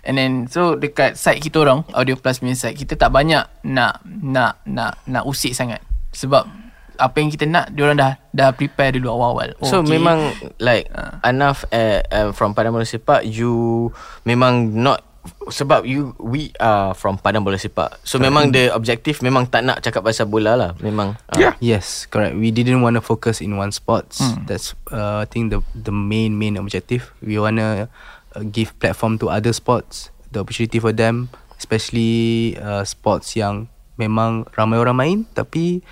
And 0.07 0.15
then 0.15 0.31
So 0.47 0.79
dekat 0.79 1.19
side 1.19 1.43
kita 1.43 1.67
orang 1.67 1.83
Audio 1.91 2.15
Plus 2.15 2.39
punya 2.39 2.55
side 2.55 2.79
Kita 2.79 2.95
tak 2.95 3.11
banyak 3.11 3.43
Nak 3.67 4.01
Nak 4.07 4.63
Nak 4.63 5.03
Nak 5.03 5.23
usik 5.27 5.51
sangat. 5.51 5.83
Sebab 6.15 6.66
Apa 6.97 7.17
yang 7.17 7.29
kita 7.29 7.45
nak 7.45 7.71
Dia 7.71 7.85
orang 7.85 7.97
dah 7.97 8.13
Dah 8.29 8.49
prepare 8.51 8.93
dulu 8.93 9.09
awal-awal 9.09 9.53
So 9.63 9.79
Okay. 9.79 9.93
memang 9.93 10.19
like 10.57 10.89
Ah. 10.91 11.21
enough 11.23 11.63
uh, 11.69 12.01
uh, 12.07 12.29
from 12.31 12.51
Padang 12.51 12.73
Bola 12.73 12.83
Sepak 12.83 13.23
you 13.23 13.89
memang 14.23 14.73
not 14.73 15.05
sebab 15.51 15.83
you 15.83 16.15
we 16.17 16.55
are 16.55 16.95
from 16.95 17.19
Padang 17.19 17.43
Bola 17.43 17.59
Sepak. 17.59 17.99
So 18.01 18.15
memang 18.15 18.55
the 18.55 18.71
objective 18.71 19.19
memang 19.19 19.51
tak 19.51 19.67
nak 19.67 19.83
cakap 19.83 19.99
pasal 19.99 20.23
bola 20.23 20.55
lah. 20.55 20.71
Memang 20.79 21.19
uh, 21.27 21.35
Yeah. 21.35 21.51
Yes, 21.59 22.07
correct. 22.07 22.39
We 22.39 22.47
didn't 22.49 22.79
want 22.79 22.95
to 22.95 23.03
focus 23.03 23.43
in 23.43 23.59
one 23.59 23.75
sports. 23.75 24.23
Hmm. 24.23 24.47
That's 24.47 24.71
uh, 24.87 25.23
I 25.23 25.27
think 25.27 25.51
the 25.51 25.59
the 25.75 25.91
main 25.91 26.39
main 26.39 26.55
objective. 26.55 27.11
We 27.19 27.35
want 27.35 27.59
to 27.59 27.91
uh, 27.91 28.43
give 28.47 28.71
platform 28.79 29.19
to 29.19 29.27
other 29.27 29.51
sports, 29.51 30.15
the 30.31 30.47
opportunity 30.47 30.79
for 30.79 30.95
them, 30.95 31.27
especially 31.59 32.55
uh, 32.55 32.87
sports 32.87 33.35
yang 33.35 33.67
memang 33.99 34.47
ramai 34.55 34.79
orang 34.79 34.95
main 34.95 35.17
tapi 35.35 35.83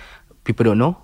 people 0.46 0.62
don't 0.64 0.78
know. 0.78 0.94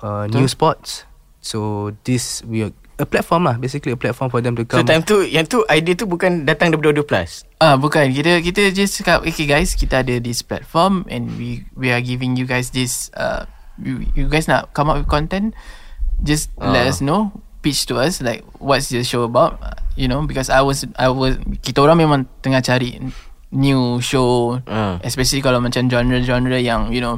Uh, 0.00 0.24
new 0.26 0.48
sports. 0.48 1.04
So 1.40 1.92
this 2.02 2.40
we 2.42 2.64
are, 2.64 2.72
a 2.96 3.04
platform 3.04 3.44
lah, 3.44 3.56
basically 3.56 3.92
a 3.92 4.00
platform 4.00 4.28
for 4.28 4.40
them 4.40 4.56
to 4.56 4.64
So 4.64 4.80
come. 4.80 4.88
time 4.88 5.04
tu 5.04 5.20
yang 5.24 5.44
tu 5.44 5.64
idea 5.68 5.92
tu 5.92 6.04
bukan 6.04 6.44
datang 6.44 6.72
daripada 6.72 6.96
12 7.00 7.04
plus. 7.04 7.30
Ah 7.56 7.76
bukan 7.76 8.08
kita 8.08 8.40
kita 8.40 8.72
just 8.72 8.96
cakap 8.96 9.20
okay 9.20 9.44
guys 9.44 9.72
kita 9.72 10.00
ada 10.00 10.16
this 10.20 10.40
platform 10.40 11.04
and 11.08 11.28
we 11.36 11.64
we 11.76 11.92
are 11.92 12.00
giving 12.00 12.36
you 12.36 12.44
guys 12.44 12.72
this 12.72 13.08
uh 13.12 13.44
you, 13.76 14.04
you 14.12 14.24
guys 14.28 14.48
nak 14.48 14.72
come 14.72 14.88
up 14.88 14.96
with 14.96 15.08
content 15.08 15.52
just 16.20 16.52
Ah. 16.56 16.72
let 16.72 16.84
us 16.84 17.00
know 17.00 17.32
pitch 17.60 17.84
to 17.84 17.96
us 17.96 18.20
like 18.20 18.40
what's 18.56 18.88
the 18.88 19.00
show 19.00 19.24
about 19.24 19.56
uh, 19.60 19.72
you 19.92 20.04
know 20.04 20.24
because 20.24 20.48
I 20.48 20.60
was 20.60 20.84
I 21.00 21.08
was 21.08 21.36
kita 21.60 21.80
orang 21.80 22.00
memang 22.00 22.20
tengah 22.40 22.60
cari 22.60 23.00
new 23.48 24.00
show 24.00 24.60
Ah. 24.64 25.00
especially 25.00 25.40
kalau 25.40 25.60
macam 25.60 25.88
genre-genre 25.88 26.56
yang 26.56 26.92
you 26.92 27.00
know 27.00 27.16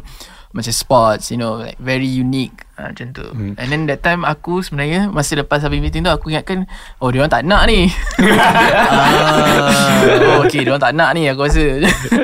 macam 0.52 0.68
sports 0.68 1.28
you 1.28 1.36
know 1.36 1.56
like 1.56 1.76
very 1.76 2.04
unique 2.04 2.52
uh, 2.76 2.88
macam 2.88 3.08
tu 3.10 3.24
Hmm. 3.26 3.56
and 3.56 3.68
then 3.68 3.88
that 3.88 4.00
time 4.00 4.20
aku 4.22 4.60
sebenarnya 4.60 5.08
masa 5.08 5.32
lepas 5.34 5.60
habis 5.60 5.80
meeting 5.80 6.00
tu 6.00 6.08
aku 6.08 6.28
ingatkan 6.28 6.68
oh 6.98 7.08
dia 7.08 7.20
orang 7.20 7.32
tak 7.32 7.44
nak 7.44 7.64
ni 7.64 7.88
ah, 8.82 10.02
oh, 10.38 10.44
okay 10.44 10.62
dia 10.62 10.70
orang 10.70 10.84
tak 10.84 10.94
nak 10.94 11.10
ni 11.14 11.26
aku 11.26 11.46
rasa 11.46 11.64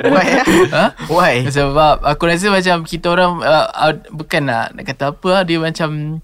Why? 0.05 0.27
ah? 0.29 0.45
ha? 0.73 0.85
Why? 1.09 1.35
sebab 1.49 2.05
aku 2.05 2.23
rasa 2.27 2.47
macam 2.49 2.85
kita 2.85 3.07
orang 3.09 3.41
uh, 3.41 3.67
uh, 3.67 3.95
bukan 4.12 4.45
nak 4.45 4.77
nak 4.77 4.85
kata 4.85 5.12
apa 5.12 5.29
lah, 5.31 5.43
dia 5.45 5.59
macam 5.59 6.21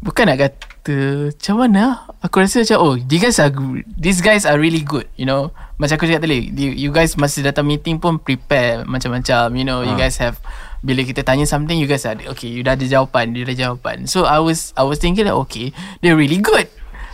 bukan 0.00 0.24
nak 0.26 0.38
kata 0.40 0.96
macam 1.30 1.54
mana 1.60 1.82
aku 2.18 2.40
rasa 2.40 2.64
macam 2.64 2.78
oh 2.80 2.94
these 2.98 3.20
guys 3.20 3.38
are 3.38 3.52
good. 3.52 3.84
these 3.86 4.18
guys 4.18 4.42
are 4.42 4.56
really 4.56 4.80
good 4.80 5.06
you 5.14 5.24
know 5.24 5.52
macam 5.76 5.96
aku 5.96 6.08
cakap 6.08 6.24
tadi 6.24 6.48
you, 6.52 6.72
you 6.72 6.90
guys 6.90 7.14
masa 7.14 7.40
datang 7.40 7.64
meeting 7.64 7.96
pun 7.96 8.16
prepare 8.16 8.84
macam-macam 8.84 9.48
you 9.54 9.64
know 9.64 9.80
you 9.80 9.94
Ah. 9.94 10.00
guys 10.00 10.16
have 10.18 10.36
bila 10.80 11.04
kita 11.04 11.20
tanya 11.20 11.44
something 11.44 11.76
you 11.76 11.84
guys 11.84 12.08
ada 12.08 12.24
okay 12.32 12.48
you 12.48 12.64
dah 12.64 12.72
ada 12.72 12.84
jawapan 12.84 13.36
dia 13.36 13.44
dah 13.44 13.56
jawapan. 13.56 14.08
So 14.08 14.24
I 14.24 14.40
was 14.40 14.72
I 14.76 14.84
was 14.84 14.96
thinking 14.96 15.28
that 15.28 15.36
okay 15.48 15.72
they're 16.00 16.16
really 16.16 16.40
good. 16.40 16.68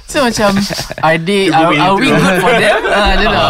So 0.07 0.23
macam 0.27 0.55
Are 1.03 1.19
they 1.19 1.51
Are, 1.51 1.75
are 1.75 1.99
we 1.99 2.07
good 2.15 2.39
for 2.39 2.55
them? 2.55 2.79
Ah, 2.87 3.19
Macam 3.19 3.27
tu 3.27 3.43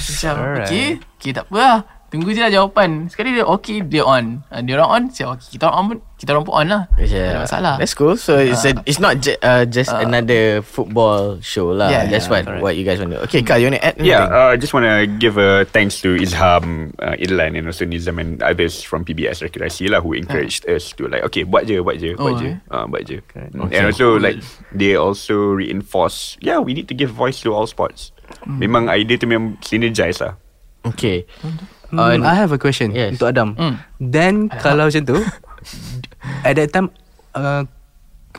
Macam 0.00 0.34
Alright. 0.40 0.64
Okay 0.64 0.86
Okay 1.20 1.30
tak 1.36 1.44
apa 1.52 1.56
lah. 1.60 1.78
Tunggu 2.08 2.32
je 2.32 2.40
lah 2.40 2.48
jawapan. 2.48 3.06
Sekali 3.12 3.36
dia 3.36 3.44
okay 3.44 3.84
Dia 3.84 4.02
on. 4.08 4.40
Uh, 4.48 4.64
Dia 4.64 4.80
orang 4.80 4.90
on 4.90 5.02
Siap 5.12 5.28
okay 5.36 5.48
Kita 5.60 5.68
orang 5.68 5.76
on 5.76 5.84
pun 5.92 5.98
Kita 6.20 6.36
orang 6.36 6.44
pun 6.44 6.52
on 6.52 6.66
lah 6.68 6.82
Tak 6.92 7.08
ada 7.08 7.40
masalah 7.40 7.74
That's 7.80 7.96
cool. 7.96 8.12
So 8.14 8.36
it's 8.36 8.60
a, 8.62 8.76
it's 8.84 9.00
not 9.00 9.24
ju- 9.24 9.40
uh, 9.40 9.64
just 9.64 9.88
Ah. 9.88 10.04
another 10.04 10.60
football 10.60 11.40
show 11.40 11.72
lah. 11.72 11.88
Yeah, 11.88 12.04
That's 12.06 12.28
yeah, 12.28 12.32
what 12.36 12.42
correct. 12.44 12.60
what 12.60 12.72
you 12.76 12.84
guys 12.84 13.00
want 13.00 13.16
to. 13.16 13.24
Okay, 13.24 13.40
Kyle, 13.40 13.56
you 13.56 13.72
want 13.72 13.80
to 13.80 13.84
add? 13.88 13.96
Yeah, 13.96 14.28
anything? 14.28 14.36
uh, 14.36 14.52
just 14.60 14.72
want 14.76 14.84
to 14.84 15.08
give 15.08 15.40
a 15.40 15.64
thanks 15.64 16.04
to 16.04 16.12
Ilham, 16.14 16.92
uh, 17.00 17.16
Irlan 17.16 17.56
and 17.56 17.64
also 17.64 17.88
Nizam 17.88 18.20
and 18.20 18.44
others 18.44 18.84
from 18.84 19.08
PBS 19.08 19.40
Rekreasi 19.40 19.88
lah 19.88 20.04
who 20.04 20.12
encouraged 20.12 20.68
us 20.68 20.92
to 21.00 21.08
like, 21.08 21.24
okay, 21.24 21.48
buat 21.48 21.64
je, 21.64 21.80
buat 21.80 21.96
je, 21.96 22.12
buat 22.14 22.36
Oh, 22.36 22.36
je, 22.36 22.52
eh? 22.52 22.56
uh, 22.68 22.84
buat 22.84 23.02
je. 23.08 23.24
Mm. 23.24 23.64
Okay. 23.64 23.80
And 23.80 23.88
also 23.88 24.20
like, 24.20 24.44
they 24.76 25.00
also 25.00 25.56
reinforce, 25.56 26.36
yeah, 26.44 26.60
we 26.60 26.76
need 26.76 26.84
to 26.86 26.94
give 26.94 27.08
voice 27.08 27.40
to 27.42 27.56
all 27.56 27.64
sports. 27.64 28.12
Memang 28.44 28.92
idea 28.92 29.16
tu 29.16 29.24
memang 29.24 29.56
synergize 29.64 30.20
lah. 30.20 30.36
Okay. 30.84 31.24
Hmm, 31.40 31.80
Uh, 31.90 32.14
I 32.22 32.38
have 32.38 32.54
a 32.54 32.60
question 32.60 32.94
yes. 32.94 33.18
untuk 33.18 33.34
Adam. 33.34 33.58
Hmm. 33.58 33.82
Then 33.98 34.46
kalau 34.46 34.86
macam 34.86 35.02
tu, 35.02 35.18
at 36.42 36.56
that 36.56 36.72
time, 36.72 36.90
uh, 37.32 37.64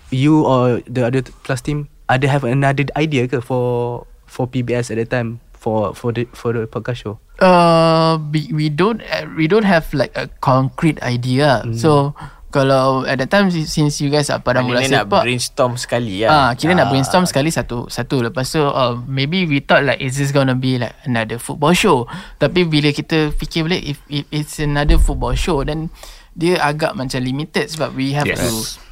you 0.09 0.43
or 0.43 0.79
the 0.87 1.03
other 1.03 1.21
plus 1.43 1.61
team 1.61 1.87
ada 2.07 2.27
have 2.27 2.43
another 2.43 2.83
idea 2.95 3.27
ke 3.27 3.39
for 3.39 4.03
for 4.27 4.47
PBS 4.47 4.91
at 4.91 4.99
that 4.99 5.09
time 5.09 5.39
for 5.55 5.95
for 5.95 6.11
the 6.11 6.27
for 6.31 6.51
the 6.51 6.67
podcast 6.67 7.03
show? 7.03 7.15
Uh, 7.41 8.21
we, 8.29 8.51
we 8.53 8.69
don't 8.69 9.01
uh, 9.01 9.25
we 9.33 9.49
don't 9.49 9.65
have 9.65 9.89
like 9.93 10.13
a 10.13 10.29
concrete 10.43 11.01
idea. 11.01 11.65
So 11.73 12.13
kalau 12.51 13.07
at 13.07 13.17
that 13.17 13.31
time 13.31 13.47
si- 13.47 13.63
since 13.65 14.03
you 14.03 14.11
guys 14.11 14.27
are 14.27 14.43
pada 14.43 14.59
bola 14.59 14.83
Ini 14.83 14.91
nak 14.91 15.07
sepak, 15.07 15.23
brainstorm 15.23 15.73
sekali 15.79 16.21
Ah, 16.21 16.51
lah. 16.51 16.59
kira 16.59 16.75
nak 16.75 16.91
brainstorm 16.91 17.23
sekali 17.23 17.47
satu 17.47 17.87
satu 17.87 18.19
lepas 18.21 18.43
tu 18.45 18.59
uh, 18.59 18.99
maybe 19.07 19.47
we 19.47 19.63
thought 19.63 19.87
like 19.87 20.03
is 20.03 20.19
this 20.19 20.35
gonna 20.35 20.53
be 20.53 20.75
like 20.75 20.93
another 21.07 21.39
football 21.39 21.71
show. 21.71 22.05
Tapi 22.37 22.67
bila 22.67 22.91
kita 22.91 23.31
fikir 23.31 23.65
balik 23.65 23.81
if, 23.87 23.97
if 24.11 24.27
it's 24.29 24.59
another 24.59 24.99
football 24.99 25.33
show 25.33 25.63
then 25.63 25.87
dia 26.33 26.57
agak 26.57 26.95
macam 26.95 27.19
limited 27.19 27.67
sebab 27.67 27.91
we 27.91 28.13
have 28.13 28.23
Yes. 28.25 28.39
to 28.39 28.49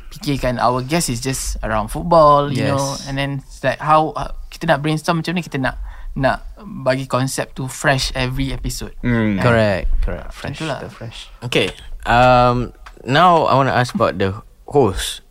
fikirkan 0.09 0.57
our 0.57 0.81
guest 0.81 1.07
is 1.07 1.21
just 1.21 1.55
around 1.61 1.87
football, 1.87 2.49
you 2.49 2.65
Yes. 2.65 2.73
know, 2.73 2.97
and 3.05 3.15
then 3.15 3.31
like 3.61 3.77
how 3.77 4.11
uh, 4.13 4.33
kita 4.49 4.65
nak 4.65 4.81
brainstorm 4.81 5.21
macam 5.21 5.37
ni 5.37 5.43
kita 5.45 5.61
nak 5.61 5.77
nak 6.17 6.41
bagi 6.83 7.05
konsep 7.05 7.53
tu 7.53 7.69
fresh 7.69 8.09
every 8.17 8.49
episode. 8.49 8.91
Mm. 9.05 9.37
Correct, 9.39 9.87
correct. 10.01 10.33
Fresh, 10.33 10.57
Itulah. 10.59 10.79
the 10.81 10.89
fresh. 10.89 11.29
Okay. 11.45 11.69
Um, 12.03 12.73
now 13.05 13.45
I 13.45 13.53
want 13.53 13.69
to 13.69 13.77
ask 13.77 13.93
about 13.93 14.17
the 14.17 14.33
host. 14.65 15.21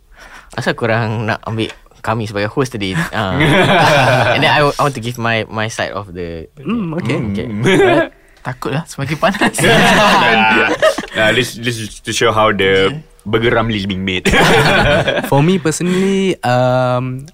Asal 0.55 0.73
korang 0.73 1.27
nak 1.27 1.43
ambil 1.45 1.69
kami 1.99 2.25
sebagai 2.25 2.47
host 2.49 2.71
tadi? 2.73 2.95
Uh, 2.95 3.35
and 4.33 4.39
then 4.41 4.49
I, 4.49 4.63
I 4.63 4.81
want 4.81 4.95
to 4.95 5.03
give 5.03 5.19
my 5.19 5.43
my 5.51 5.67
side 5.67 5.91
of 5.91 6.15
the. 6.15 6.47
Hmm, 6.57 6.95
okay. 6.95 7.19
Okay. 7.35 7.47
Takut 8.47 8.71
lah 8.71 8.87
semakin 8.87 9.19
panas. 9.19 9.59
uh, 11.15 11.31
this 11.33 11.55
this 11.57 11.77
is 11.79 11.99
to 12.03 12.11
show 12.13 12.31
how 12.31 12.51
the 12.51 13.01
burger 13.25 13.53
ramli 13.53 13.81
is 13.81 13.85
being 13.91 14.05
made. 14.05 14.29
For 15.31 15.41
me 15.41 15.57
personally, 15.57 16.35
um, 16.43 17.25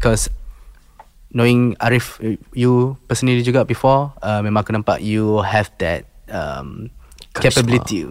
cause 0.00 0.28
knowing 1.32 1.74
Arif, 1.80 2.20
you 2.52 2.96
personally 3.08 3.42
juga 3.42 3.64
before, 3.64 4.12
uh, 4.20 4.44
memang 4.44 4.64
aku 4.64 4.72
nampak 4.76 5.00
you 5.00 5.40
have 5.40 5.72
that 5.80 6.04
um, 6.28 6.92
capability. 7.40 8.04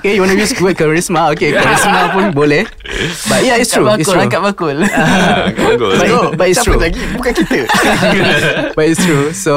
Okay, 0.00 0.16
you 0.16 0.20
want 0.24 0.32
to 0.32 0.38
use 0.38 0.54
word 0.56 0.76
charisma? 0.76 1.32
Okay, 1.36 1.52
charisma 1.60 2.08
pun 2.12 2.24
boleh. 2.32 2.64
But 3.28 3.44
yeah, 3.44 3.60
it's 3.60 3.68
true. 3.68 3.84
Angkat 3.84 4.00
It's 4.00 4.08
bakul, 4.08 4.14
true. 4.16 4.24
angkat 4.24 4.40
bakul. 4.40 4.76
Bagus. 5.68 5.96
But, 6.00 6.08
but 6.40 6.46
it's 6.48 6.60
Siapa 6.60 6.68
true. 6.72 6.80
lagi 6.80 7.00
Bukan 7.18 7.32
kita 7.36 7.56
but 8.76 8.84
it's 8.88 9.02
true. 9.04 9.32
So 9.36 9.52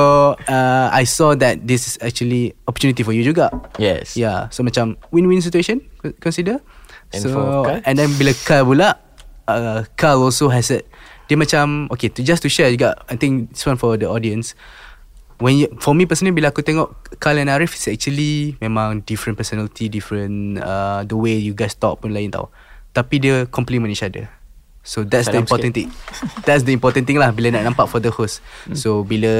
uh, 0.51 0.87
I 0.91 1.07
saw 1.07 1.35
that 1.39 1.63
this 1.63 1.87
is 1.87 1.95
actually 2.03 2.55
opportunity 2.67 3.03
for 3.03 3.15
you 3.15 3.23
juga. 3.23 3.51
Yes 3.79 4.19
Yeah, 4.19 4.51
so 4.51 4.63
macam 4.63 4.99
win-win 5.15 5.39
situation 5.39 5.79
co- 6.03 6.15
consider. 6.19 6.59
And 7.15 7.21
so 7.23 7.31
for 7.31 7.79
and 7.87 7.95
then 7.95 8.11
bila 8.19 8.35
Carl 8.43 8.67
pula, 8.67 8.99
uh, 9.47 9.87
Carl 9.95 10.25
also 10.27 10.51
has 10.51 10.67
it. 10.73 10.83
Dia 11.25 11.39
macam 11.39 11.87
okay, 11.89 12.11
to 12.11 12.21
just 12.21 12.43
to 12.45 12.49
share 12.51 12.69
juga. 12.69 12.99
I 13.09 13.15
think 13.15 13.55
this 13.55 13.63
one 13.65 13.79
for 13.79 13.95
the 13.95 14.05
audience. 14.05 14.53
When 15.35 15.59
you, 15.59 15.67
for 15.83 15.91
me 15.91 16.07
personally 16.07 16.31
bila 16.31 16.55
aku 16.55 16.63
tengok 16.63 17.19
Carl 17.19 17.43
and 17.43 17.51
Arif 17.51 17.75
is 17.75 17.91
actually 17.91 18.55
memang 18.63 19.03
different 19.03 19.35
personality, 19.35 19.91
different 19.91 20.63
uh, 20.63 21.03
the 21.03 21.19
way 21.19 21.35
you 21.35 21.51
guys 21.51 21.75
talk 21.75 21.99
pun 21.99 22.15
lain 22.15 22.31
tau. 22.31 22.47
Tapi 22.95 23.19
dia 23.19 23.43
complement 23.51 23.91
each 23.91 24.03
other. 24.03 24.31
So 24.85 25.01
that's 25.01 25.27
the 25.27 25.41
Salam 25.41 25.49
important 25.49 25.73
thing. 25.73 25.89
That's 26.45 26.61
the 26.63 26.71
important 26.71 27.09
thing 27.09 27.17
lah 27.17 27.33
bila 27.33 27.51
nak 27.51 27.73
nampak 27.73 27.89
for 27.91 27.99
the 27.99 28.13
host. 28.13 28.39
Hmm. 28.69 28.77
So 28.77 29.03
bila 29.03 29.33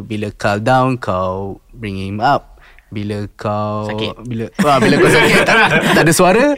bila 0.00 0.32
Carl 0.32 0.62
down 0.62 0.96
kau 0.96 1.60
bring 1.74 1.98
him 2.00 2.22
up. 2.22 2.55
Bila 2.86 3.26
kau 3.34 3.90
Sakit. 3.90 4.14
bila 4.30 4.46
wah, 4.62 4.78
bila 4.78 4.94
kau 5.02 5.10
sakit. 5.10 5.42
Tak, 5.48 5.58
tak 5.98 6.02
ada 6.06 6.12
suara 6.14 6.54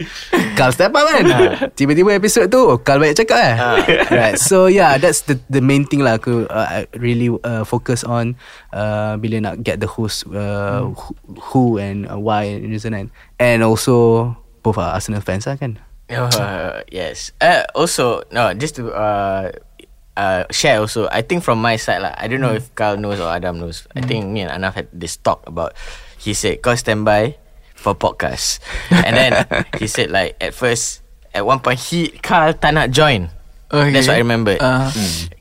Carl 0.53 0.71
step 0.73 0.93
up 0.93 1.05
kan? 1.09 1.25
Tiba-tiba 1.77 2.13
episod 2.13 2.45
tu 2.53 2.69
oh, 2.69 2.77
Carl 2.77 3.01
banyak 3.01 3.17
cakap 3.17 3.39
eh? 3.41 3.55
Right 4.13 4.35
So 4.37 4.69
yeah 4.69 5.01
That's 5.01 5.25
the 5.25 5.41
the 5.49 5.61
main 5.61 5.89
thing 5.89 6.05
lah 6.05 6.21
Aku 6.21 6.45
uh, 6.45 6.85
really 7.01 7.33
uh, 7.41 7.65
focus 7.65 8.05
on 8.05 8.37
uh, 8.69 9.17
Bila 9.17 9.41
nak 9.41 9.65
get 9.65 9.81
the 9.81 9.89
host 9.89 10.29
uh, 10.29 10.93
who, 10.93 11.11
who 11.49 11.63
and 11.81 12.05
uh, 12.05 12.21
why 12.21 12.45
and 12.45 12.69
reason 12.69 12.93
and 12.93 13.09
And 13.41 13.65
also 13.65 14.37
Both 14.61 14.77
are 14.77 14.93
Arsenal 14.93 15.25
fans 15.25 15.49
lah 15.49 15.57
kan? 15.57 15.79
Uh, 16.09 16.81
yes. 16.91 17.31
Uh, 17.39 17.63
also, 17.75 18.23
no, 18.33 18.53
just 18.57 18.75
to 18.75 18.89
uh, 18.91 19.51
uh, 20.17 20.43
share 20.51 20.79
also, 20.79 21.07
I 21.11 21.21
think 21.21 21.43
from 21.43 21.61
my 21.61 21.77
side 21.77 22.01
lah, 22.01 22.13
I 22.17 22.27
don't 22.27 22.41
know 22.41 22.53
if 22.53 22.73
Carl 22.75 22.97
knows 22.97 23.19
or 23.21 23.29
Adam 23.29 23.59
knows. 23.59 23.87
I 23.95 24.01
think 24.01 24.27
me 24.27 24.41
and 24.41 24.51
Anaf 24.51 24.73
had 24.73 24.87
this 24.91 25.17
talk 25.17 25.45
about, 25.45 25.73
he 26.19 26.35
said, 26.35 26.59
kau 26.61 26.75
stand 26.75 27.07
by 27.07 27.39
for 27.73 27.95
podcast. 27.95 28.59
and 28.91 29.15
then 29.15 29.31
he 29.79 29.87
said 29.87 30.11
like, 30.11 30.35
at 30.43 30.53
first, 30.53 31.01
at 31.33 31.47
one 31.47 31.63
point, 31.63 31.79
he, 31.79 32.11
Carl 32.19 32.53
tak 32.53 32.75
nak 32.75 32.91
join. 32.91 33.31
Okay. 33.71 33.93
That's 33.93 34.09
what 34.09 34.17
I 34.17 34.25
remember. 34.25 34.57
Uh. 34.59 34.89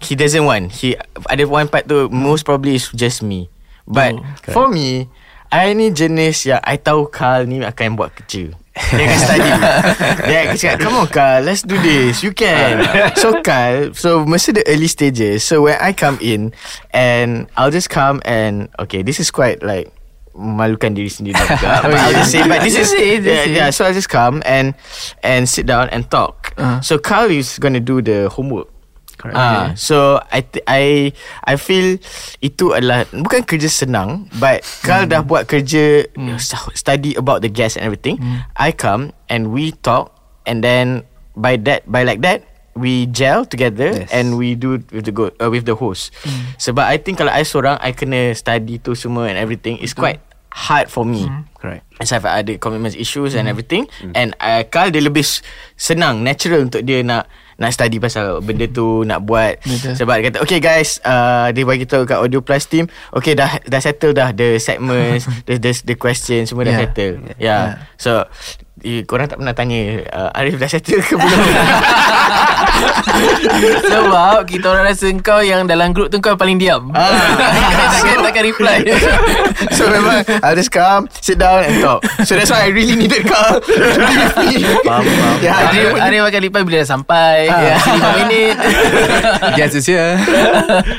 He 0.05 0.15
doesn't 0.15 0.45
want. 0.45 0.73
He 0.73 0.95
ada 1.33 1.49
one 1.49 1.67
part 1.67 1.89
tu 1.89 2.13
most 2.13 2.45
probably 2.45 2.77
is 2.77 2.93
just 2.93 3.25
me. 3.25 3.49
But 3.89 4.21
Oh, 4.21 4.53
for 4.53 4.67
me, 4.69 5.09
I 5.49 5.73
ni 5.73 5.89
jenis 5.89 6.45
yang 6.45 6.61
I 6.61 6.77
tahu 6.77 7.09
Carl 7.09 7.49
ni 7.49 7.65
akan 7.65 7.97
buat 7.97 8.13
kerja. 8.13 8.53
Dia 8.79 9.05
akan 9.09 9.19
study. 9.19 9.51
Dia 10.29 10.39
akan 10.45 10.57
cakap, 10.61 10.77
come 10.77 10.97
on 11.01 11.09
Carl, 11.09 11.41
let's 11.41 11.65
do 11.65 11.75
this. 11.81 12.21
You 12.21 12.37
can. 12.37 12.85
So 13.19 13.41
Carl, 13.41 13.97
so 13.97 14.29
masa 14.29 14.53
the 14.53 14.63
early 14.69 14.93
stages, 14.93 15.41
so 15.41 15.65
when 15.65 15.81
I 15.81 15.97
come 15.97 16.21
in 16.21 16.53
and 16.93 17.49
I'll 17.57 17.73
just 17.73 17.89
come 17.89 18.21
and 18.29 18.69
okay, 18.77 19.01
this 19.01 19.19
is 19.19 19.33
quite 19.33 19.65
like 19.65 19.89
malukan 20.39 20.95
diri 20.95 21.11
sendiri 21.11 21.35
juga. 21.43 21.83
but 21.83 21.99
I'll 21.99 22.15
just 22.15 22.31
say, 22.31 22.47
but 22.47 22.63
this 22.63 22.79
is 22.79 22.95
just 22.95 22.95
yeah, 23.51 23.69
so 23.69 23.83
I'll 23.83 23.93
just 23.93 24.07
come 24.09 24.39
and 24.47 24.79
and 25.21 25.51
sit 25.51 25.67
down 25.67 25.91
and 25.91 26.07
talk. 26.07 26.55
Uh. 26.55 26.79
So 26.79 26.97
Carl 26.97 27.29
is 27.29 27.59
gonna 27.59 27.83
do 27.83 27.99
the 27.99 28.31
homework. 28.31 28.71
Correct. 29.19 29.35
Ah, 29.35 29.75
so 29.75 30.23
I 30.31 30.47
th- 30.47 30.63
I 30.63 31.11
I 31.43 31.59
feel 31.59 31.99
itu 32.39 32.71
adalah 32.71 33.03
bukan 33.11 33.43
kerja 33.43 33.67
senang, 33.67 34.31
but 34.39 34.63
Carl 34.87 35.11
dah 35.11 35.27
buat 35.27 35.51
kerja 35.51 36.07
st- 36.39 36.75
study 36.79 37.19
about 37.19 37.43
the 37.43 37.51
guest 37.51 37.75
and 37.75 37.83
everything. 37.83 38.23
I 38.55 38.71
come 38.71 39.11
and 39.27 39.51
we 39.51 39.75
talk, 39.83 40.15
and 40.47 40.63
then 40.63 41.03
by 41.35 41.59
that 41.67 41.83
by 41.91 42.07
like 42.07 42.23
that 42.23 42.47
we 42.79 43.11
gel 43.11 43.43
together 43.43 43.91
Yes. 43.91 44.15
and 44.15 44.39
we 44.39 44.55
do 44.55 44.79
with 44.95 45.03
the 45.03 45.11
go 45.11 45.35
uh, 45.43 45.51
with 45.51 45.67
the 45.67 45.75
host. 45.75 46.15
Sebab 46.63 46.87
I 46.87 47.03
think 47.03 47.19
kalau 47.19 47.35
I 47.35 47.43
seorang 47.43 47.75
I 47.83 47.91
kena 47.91 48.39
study 48.39 48.79
tu 48.79 48.95
semua 48.95 49.27
and 49.27 49.35
everything 49.35 49.83
it's 49.83 49.99
quite 49.99 50.23
hard 50.59 50.91
for 50.91 51.07
me. 51.07 51.31
Correct. 51.55 51.87
As 51.99 52.11
I've 52.11 52.27
ada 52.27 52.55
commitments 52.59 52.95
issues 52.95 53.35
and 53.35 53.47
everything. 53.47 53.87
And 54.15 54.35
uh, 54.39 54.63
Carl 54.65 54.91
dia 54.91 55.03
lebih 55.03 55.23
senang 55.75 56.23
Natural 56.23 56.63
untuk 56.63 56.83
dia 56.83 57.03
nak 57.03 57.27
Nak 57.59 57.75
study 57.75 57.99
pasal 57.99 58.39
benda 58.39 58.71
tu 58.71 59.03
Nak 59.03 59.27
buat. 59.27 59.59
Betul. 59.59 59.99
Sebab 59.99 60.15
dia 60.15 60.25
kata 60.31 60.39
Okay 60.47 60.63
guys 60.63 61.03
uh, 61.03 61.51
Dia 61.51 61.67
bagi 61.67 61.91
tahu 61.91 62.07
kat 62.07 62.23
Audio 62.23 62.39
Plus 62.39 62.71
team 62.71 62.87
Okay 63.11 63.35
dah 63.35 63.59
dah 63.67 63.81
settle 63.83 64.15
dah 64.15 64.31
The 64.31 64.63
segments 64.63 65.27
the, 65.51 65.59
the, 65.59 65.75
the 65.83 65.97
question 65.99 66.47
Semua 66.47 66.63
dah 66.63 66.79
Yeah. 66.79 66.83
settle. 66.87 67.15
Yeah, 67.19 67.35
Yeah. 67.43 67.67
So 67.99 68.31
eh, 68.85 69.03
Korang 69.07 69.27
tak 69.27 69.39
pernah 69.41 69.55
tanya 69.55 70.03
uh, 70.11 70.39
Arif 70.39 70.59
dah 70.59 70.69
settle 70.71 71.03
ke 71.03 71.15
belum 71.15 71.41
Sebab 73.89 74.47
kita 74.47 74.67
orang 74.71 74.85
rasa 74.87 75.11
kau 75.19 75.41
yang 75.43 75.67
dalam 75.67 75.91
grup 75.91 76.13
tu 76.13 76.21
kau 76.23 76.39
paling 76.39 76.61
diam. 76.61 76.93
takkan, 77.99 78.17
takkan 78.23 78.45
reply. 78.47 78.79
So 79.75 79.91
memang 79.91 80.23
I'll 80.43 80.55
just 80.55 80.71
come 80.71 81.11
Sit 81.19 81.43
down 81.43 81.67
and 81.67 81.83
talk 81.83 82.07
So 82.23 82.39
that's 82.39 82.51
why 82.51 82.67
I 82.67 82.71
really 82.71 82.95
needed 82.95 83.27
Carl 83.27 83.59
to 83.59 83.75
be 83.75 84.15
with 84.15 84.37
me 84.39 84.53
Faham, 84.87 85.03
faham. 85.03 85.37
Yeah, 85.43 85.67
Arif, 85.67 85.89
Arif 85.99 86.23
akan 86.31 86.41
reply 86.47 86.63
bila 86.63 86.77
dah 86.83 86.89
sampai. 86.89 87.35
Ah. 87.51 87.59
Yeah. 87.59 87.79
5 87.83 88.23
minit. 88.23 88.57
Guess 89.59 89.75
is 89.75 89.87
here 89.87 90.15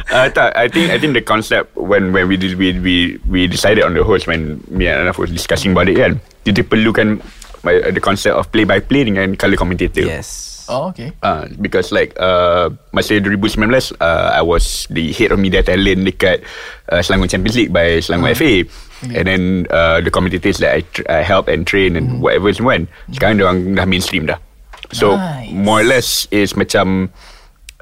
Uh, 0.09 0.27
tak, 0.33 0.51
I 0.57 0.67
think 0.67 0.89
I 0.89 0.97
think 0.97 1.13
the 1.13 1.21
concept 1.23 1.71
when 1.77 2.11
when 2.11 2.25
we 2.27 2.35
did, 2.35 2.57
we 2.57 2.73
we 2.77 3.21
we 3.29 3.45
decided 3.45 3.85
on 3.85 3.93
the 3.93 4.03
host 4.03 4.25
when 4.25 4.57
me 4.67 4.89
and 4.89 5.05
Anaf 5.05 5.21
was 5.21 5.29
discussing 5.29 5.71
about 5.71 5.85
it 5.87 5.95
kan, 5.97 6.17
kita 6.43 6.65
perlukan 6.65 7.21
the 7.63 8.01
concept 8.01 8.35
of 8.35 8.47
play 8.51 8.63
by 8.63 8.79
play 8.79 9.03
dengan 9.03 9.35
color 9.35 9.55
commentator. 9.55 10.03
Yes. 10.05 10.49
Oh, 10.69 10.93
okay. 10.93 11.09
Uh, 11.25 11.49
because 11.57 11.89
like 11.89 12.13
uh, 12.21 12.69
masa 12.93 13.17
2019 13.17 13.97
uh, 13.97 14.37
I 14.37 14.45
was 14.45 14.85
the 14.93 15.09
head 15.17 15.33
of 15.33 15.41
media 15.41 15.65
talent 15.65 16.05
dekat 16.05 16.45
uh, 16.93 17.01
Selangor 17.01 17.25
Champions 17.25 17.57
League 17.57 17.73
by 17.73 17.97
Selangor 18.05 18.37
FA 18.37 18.69
and 19.09 19.25
then 19.25 19.41
uh, 19.73 19.97
the 19.97 20.13
commentators 20.13 20.61
that 20.61 20.77
I, 20.77 20.81
tr- 20.93 21.09
I 21.09 21.25
help 21.25 21.49
and 21.49 21.65
train 21.65 21.97
and 21.97 22.21
whatever 22.21 22.53
semua 22.53 22.77
kan 22.77 22.83
sekarang 23.09 23.33
dia 23.41 23.45
orang 23.49 23.59
dah 23.73 23.85
mainstream 23.89 24.29
dah. 24.29 24.37
So 24.93 25.17
Nice. 25.17 25.49
more 25.57 25.81
or 25.81 25.87
less 25.89 26.29
is 26.29 26.53
macam 26.53 27.09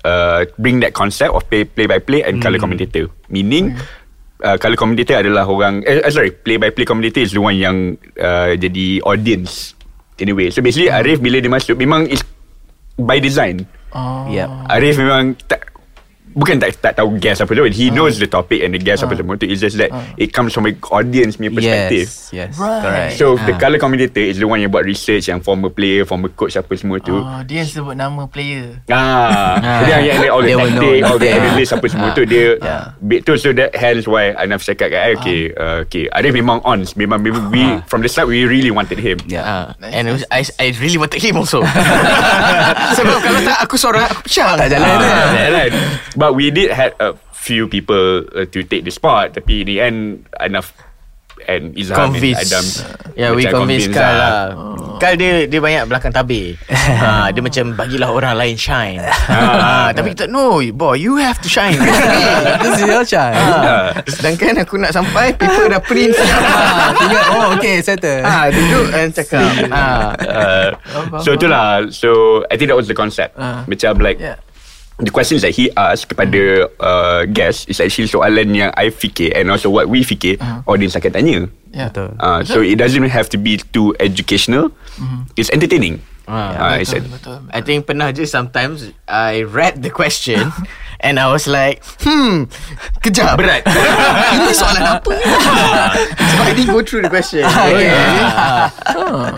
uh, 0.08 0.48
bring 0.56 0.80
that 0.80 0.96
concept 0.96 1.36
of 1.36 1.44
play 1.52 1.68
play 1.68 1.92
by 1.92 2.00
play 2.00 2.24
and 2.24 2.40
color 2.40 2.56
commentator. 2.56 3.12
Meaning 3.28 3.76
Uh, 4.38 4.54
color 4.62 4.78
commentator 4.78 5.18
adalah 5.18 5.50
orang 5.50 5.82
eh, 5.82 5.98
uh, 5.98 6.14
Sorry 6.14 6.30
Play 6.30 6.62
by 6.62 6.70
play 6.70 6.86
commentator 6.86 7.26
Is 7.26 7.34
the 7.34 7.42
one 7.42 7.58
yang 7.58 7.98
uh, 8.22 8.54
Jadi 8.54 9.02
audience 9.02 9.74
In 10.22 10.30
a 10.30 10.36
way 10.38 10.54
So 10.54 10.62
basically 10.62 10.94
Arif 10.94 11.18
bila 11.18 11.42
dia 11.42 11.50
masuk 11.50 11.74
Memang 11.74 12.06
is 12.06 12.22
By 13.02 13.18
design. 13.18 13.66
Oh. 13.98 14.30
Yep 14.30 14.50
Arif 14.70 15.02
memang 15.02 15.34
tak 15.50 15.67
Bukan 16.38 16.62
tak, 16.62 16.78
tak 16.78 16.94
tahu 16.96 17.18
guess 17.18 17.42
apa 17.42 17.50
tu 17.50 17.66
He 17.68 17.90
knows 17.90 18.16
the 18.16 18.30
topic 18.30 18.62
And 18.62 18.70
the 18.70 18.78
guess 18.78 19.02
apa 19.02 19.18
semua 19.18 19.36
tu 19.36 19.44
It's 19.44 19.58
just 19.58 19.74
that 19.76 19.90
It 20.16 20.30
comes 20.30 20.54
from 20.54 20.70
an 20.70 20.78
audience 20.86 21.34
punya 21.36 21.50
perspective 21.50 22.06
Yes 22.06 22.30
Yes 22.30 22.54
Right. 22.54 22.78
Correct 22.80 23.12
So 23.18 23.26
the 23.40 23.58
colour 23.58 23.76
commentator 23.76 24.22
Is 24.22 24.38
the 24.38 24.46
one 24.46 24.62
yang 24.62 24.70
buat 24.70 24.86
research 24.86 25.26
Yang 25.26 25.42
former 25.42 25.68
player 25.68 26.06
Former 26.06 26.30
coach 26.30 26.54
apa 26.54 26.70
semua 26.74 27.02
tu 27.02 27.18
Oh, 27.18 27.42
dia 27.42 27.60
yang 27.60 27.68
sebut 27.68 27.98
nama 27.98 28.30
player. 28.30 28.78
Ah, 28.88 29.58
Jadi 29.82 29.90
yang, 29.90 30.04
yang 30.06 30.30
all 30.30 30.44
the 30.44 30.54
tactic, 30.54 30.78
know. 31.02 31.08
all 31.08 31.18
the 31.18 31.26
Yeah. 31.26 31.42
analyst 31.42 31.72
apa 31.72 31.86
semua 31.88 32.08
tu 32.14 32.22
dia 32.24 32.46
Yeah. 32.58 32.94
bit 33.00 33.24
tu 33.24 33.34
so 33.36 33.50
that 33.52 33.74
hence 33.74 34.06
why 34.06 34.32
Anaf 34.32 34.62
cakap 34.62 34.90
kat 34.90 35.02
I, 35.02 35.12
okay, 35.16 35.40
uh, 35.52 35.82
okay, 35.84 36.06
Arif 36.10 36.32
memang 36.32 36.62
on, 36.62 36.86
memang, 36.94 37.20
memang 37.20 37.50
we 37.50 37.64
from 37.86 38.00
the 38.00 38.08
start 38.08 38.28
we 38.28 38.44
really 38.44 38.70
wanted 38.70 38.96
him. 38.96 39.18
Yeah 39.26 39.42
Ah, 39.42 39.66
Nice, 39.78 39.92
and 39.92 40.06
nice, 40.08 40.52
I, 40.60 40.70
I 40.70 40.78
really 40.78 40.96
wanted 40.96 41.18
him 41.18 41.36
also. 41.36 41.66
Sebab 42.98 43.18
kalau 43.18 43.40
tak 43.42 43.58
aku 43.60 43.76
seorang 43.76 44.04
aku 44.06 44.22
pecah. 44.24 44.54
Tak 44.56 44.68
jalan. 44.70 44.88
Ah, 44.88 45.28
yeah, 45.32 45.50
right. 45.50 45.74
But 46.28 46.36
we 46.36 46.52
did 46.52 46.76
had 46.76 46.92
a 47.00 47.16
few 47.32 47.72
people 47.72 48.28
uh, 48.36 48.44
to 48.52 48.60
take 48.68 48.84
the 48.84 48.92
spot 48.92 49.32
tapi 49.32 49.64
in 49.64 49.68
the 49.72 49.80
end 49.80 50.28
Anaf 50.44 50.76
and 51.48 51.72
Izham 51.80 51.96
and 51.96 52.12
Convince. 52.12 52.44
Adam 52.44 52.66
Yeah, 53.16 53.32
we 53.32 53.48
convince 53.48 53.88
Kal 53.88 54.04
lah. 54.04 54.20
lah. 54.20 54.44
Kal 55.00 55.16
dia 55.16 55.48
dia 55.48 55.64
banyak 55.64 55.88
belakang 55.88 56.12
tabir. 56.12 56.60
ha, 56.68 57.30
dia 57.34 57.40
macam 57.40 57.80
bagilah 57.80 58.12
orang 58.12 58.36
lain 58.36 58.60
shine. 58.60 59.00
ha, 59.00 59.88
tapi 59.96 60.12
kita 60.12 60.28
no, 60.28 60.60
boy, 60.76 61.00
you 61.00 61.16
have 61.16 61.40
to 61.40 61.48
shine. 61.48 61.80
This 62.68 62.84
is 62.84 62.92
your 62.92 63.08
child 63.08 63.40
ha, 63.40 63.96
sedangkan 64.04 64.68
aku 64.68 64.76
nak 64.84 64.92
sampai 64.92 65.32
paper 65.32 65.72
dah 65.72 65.80
print. 65.80 66.12
Ah, 66.20 66.92
tinggal 66.92 67.24
Oh 67.32 67.46
okay 67.56 67.80
settle 67.80 68.20
ha, 68.28 68.52
duduk 68.52 68.88
and 68.92 69.16
cakap. 69.16 69.48
Ha. 69.72 69.86
Uh, 70.20 70.68
so 71.24 71.40
itulah 71.40 71.88
So 71.88 72.44
I 72.52 72.60
think 72.60 72.68
that 72.68 72.76
was 72.76 72.92
the 72.92 72.98
concept 72.98 73.40
Ah. 73.40 73.64
Macam 73.64 74.04
like 74.04 74.20
Yeah. 74.20 74.36
The 74.98 75.14
questions 75.14 75.46
that 75.46 75.54
he 75.54 75.70
asked 75.78 76.10
Kepada 76.10 76.66
uh, 76.82 77.30
guest 77.30 77.70
Is 77.70 77.78
actually 77.78 78.10
soalan 78.10 78.50
yang 78.58 78.74
I 78.74 78.90
fikir 78.90 79.30
And 79.38 79.54
also 79.54 79.70
what 79.70 79.86
we 79.86 80.02
fikir 80.02 80.42
Audience 80.66 80.98
akan 80.98 81.12
tanya 81.14 81.40
Yeah. 81.72 81.90
Betul 81.92 82.16
uh, 82.20 82.42
So 82.44 82.60
it 82.62 82.76
doesn't 82.78 83.10
have 83.10 83.30
to 83.32 83.38
be 83.38 83.58
Too 83.60 83.94
educational 84.00 84.72
It's 85.36 85.50
entertaining 85.52 86.02
Ah, 86.28 86.76
uh, 86.76 86.84
it's 86.84 86.92
betul, 86.92 87.08
betul, 87.08 87.36
betul. 87.40 87.56
I 87.56 87.64
think 87.64 87.88
pernah 87.88 88.12
je 88.12 88.28
sometimes 88.28 88.92
I 89.08 89.48
read 89.48 89.80
the 89.80 89.88
question 89.88 90.52
And 91.00 91.22
I 91.22 91.32
was 91.32 91.48
like 91.48 91.80
Hmm 92.04 92.52
Kejap 93.00 93.38
Berat. 93.40 93.64
Ini 94.36 94.52
soalan 94.52 94.98
apa 94.98 95.14
Sebab 96.20 96.44
I 96.44 96.52
didn't 96.52 96.74
go 96.76 96.84
through 96.84 97.08
the 97.08 97.12
question 97.14 97.48
Okay. 97.48 97.88
yeah. 97.88 98.74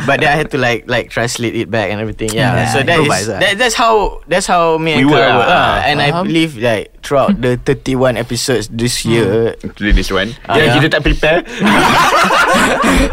But 0.07 0.23
then 0.23 0.33
I 0.33 0.37
had 0.39 0.49
to 0.55 0.57
like 0.57 0.89
Like 0.89 1.13
translate 1.13 1.53
it 1.53 1.69
back 1.69 1.93
And 1.93 2.01
everything 2.01 2.33
Yeah, 2.33 2.57
Yeah, 2.57 2.73
So 2.73 2.81
that 2.81 2.97
is 2.97 3.27
that, 3.27 3.59
That's 3.61 3.75
how 3.77 4.23
That's 4.25 4.49
how 4.49 4.81
me 4.81 4.97
and 4.97 5.05
We 5.05 5.13
Kara 5.13 5.35
were, 5.35 5.45
work 5.45 5.51
ah. 5.51 5.53
lah. 5.53 5.73
And 5.85 6.01
I 6.01 6.09
Faham. 6.09 6.25
believe 6.25 6.57
like 6.57 6.95
Throughout 7.05 7.37
the 7.37 7.59
31 7.61 8.17
episodes 8.17 8.65
This 8.71 9.03
year 9.05 9.53
Including 9.61 9.93
this 9.99 10.09
one. 10.09 10.33
Ah, 10.49 10.57
Yang 10.57 10.65
yeah. 10.65 10.75
kita 10.81 10.87
tak 10.89 11.01
prepare. 11.05 11.39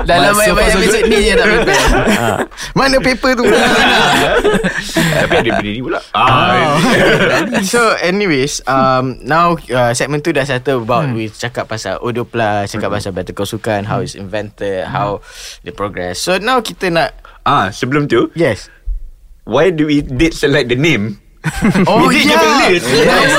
Dalam 0.04 0.32
so 0.34 0.52
banyak-banyak 0.52 0.90
so 0.92 0.98
ni 1.04 1.18
je 1.20 1.32
tak 1.32 1.46
prepare 1.46 1.84
Ah. 2.16 2.38
Mana 2.72 2.96
paper 2.98 3.32
tu 3.34 3.44
Tapi 5.16 5.34
ada 5.34 5.50
benda 5.50 5.68
ni 5.68 5.80
pula. 5.80 6.00
Ah. 6.12 6.76
So 7.62 7.96
anyways 7.98 8.62
um, 8.64 9.18
Now 9.22 9.56
uh, 9.68 9.92
segment 9.92 10.22
tu 10.22 10.30
dah 10.30 10.44
settle 10.44 10.82
About 10.82 11.10
we 11.10 11.28
cakap 11.28 11.66
pasal 11.66 11.98
Audio 11.98 12.22
Plus 12.22 12.68
Cakap 12.68 12.90
pasal 12.90 13.10
Better 13.12 13.32
Call 13.32 13.46
Sukan 13.46 13.84
How 13.84 14.00
it's 14.00 14.14
invented 14.14 14.86
How 14.86 15.20
the 15.62 15.70
progress 15.70 16.18
So 16.18 16.36
now 16.36 16.60
kita 16.60 16.88
nak 16.88 17.10
Ah, 17.42 17.70
sebelum 17.70 18.06
tu, 18.06 18.30
Yes 18.34 18.68
why 19.46 19.70
do 19.70 19.86
we 19.86 20.02
did 20.02 20.34
select 20.34 20.66
the 20.66 20.74
name? 20.74 21.22
Oh 21.86 22.02
We 22.02 22.18
did 22.18 22.26
give 22.26 22.34
a 22.36 22.50
list. 22.66 22.86
Yes. 22.90 23.30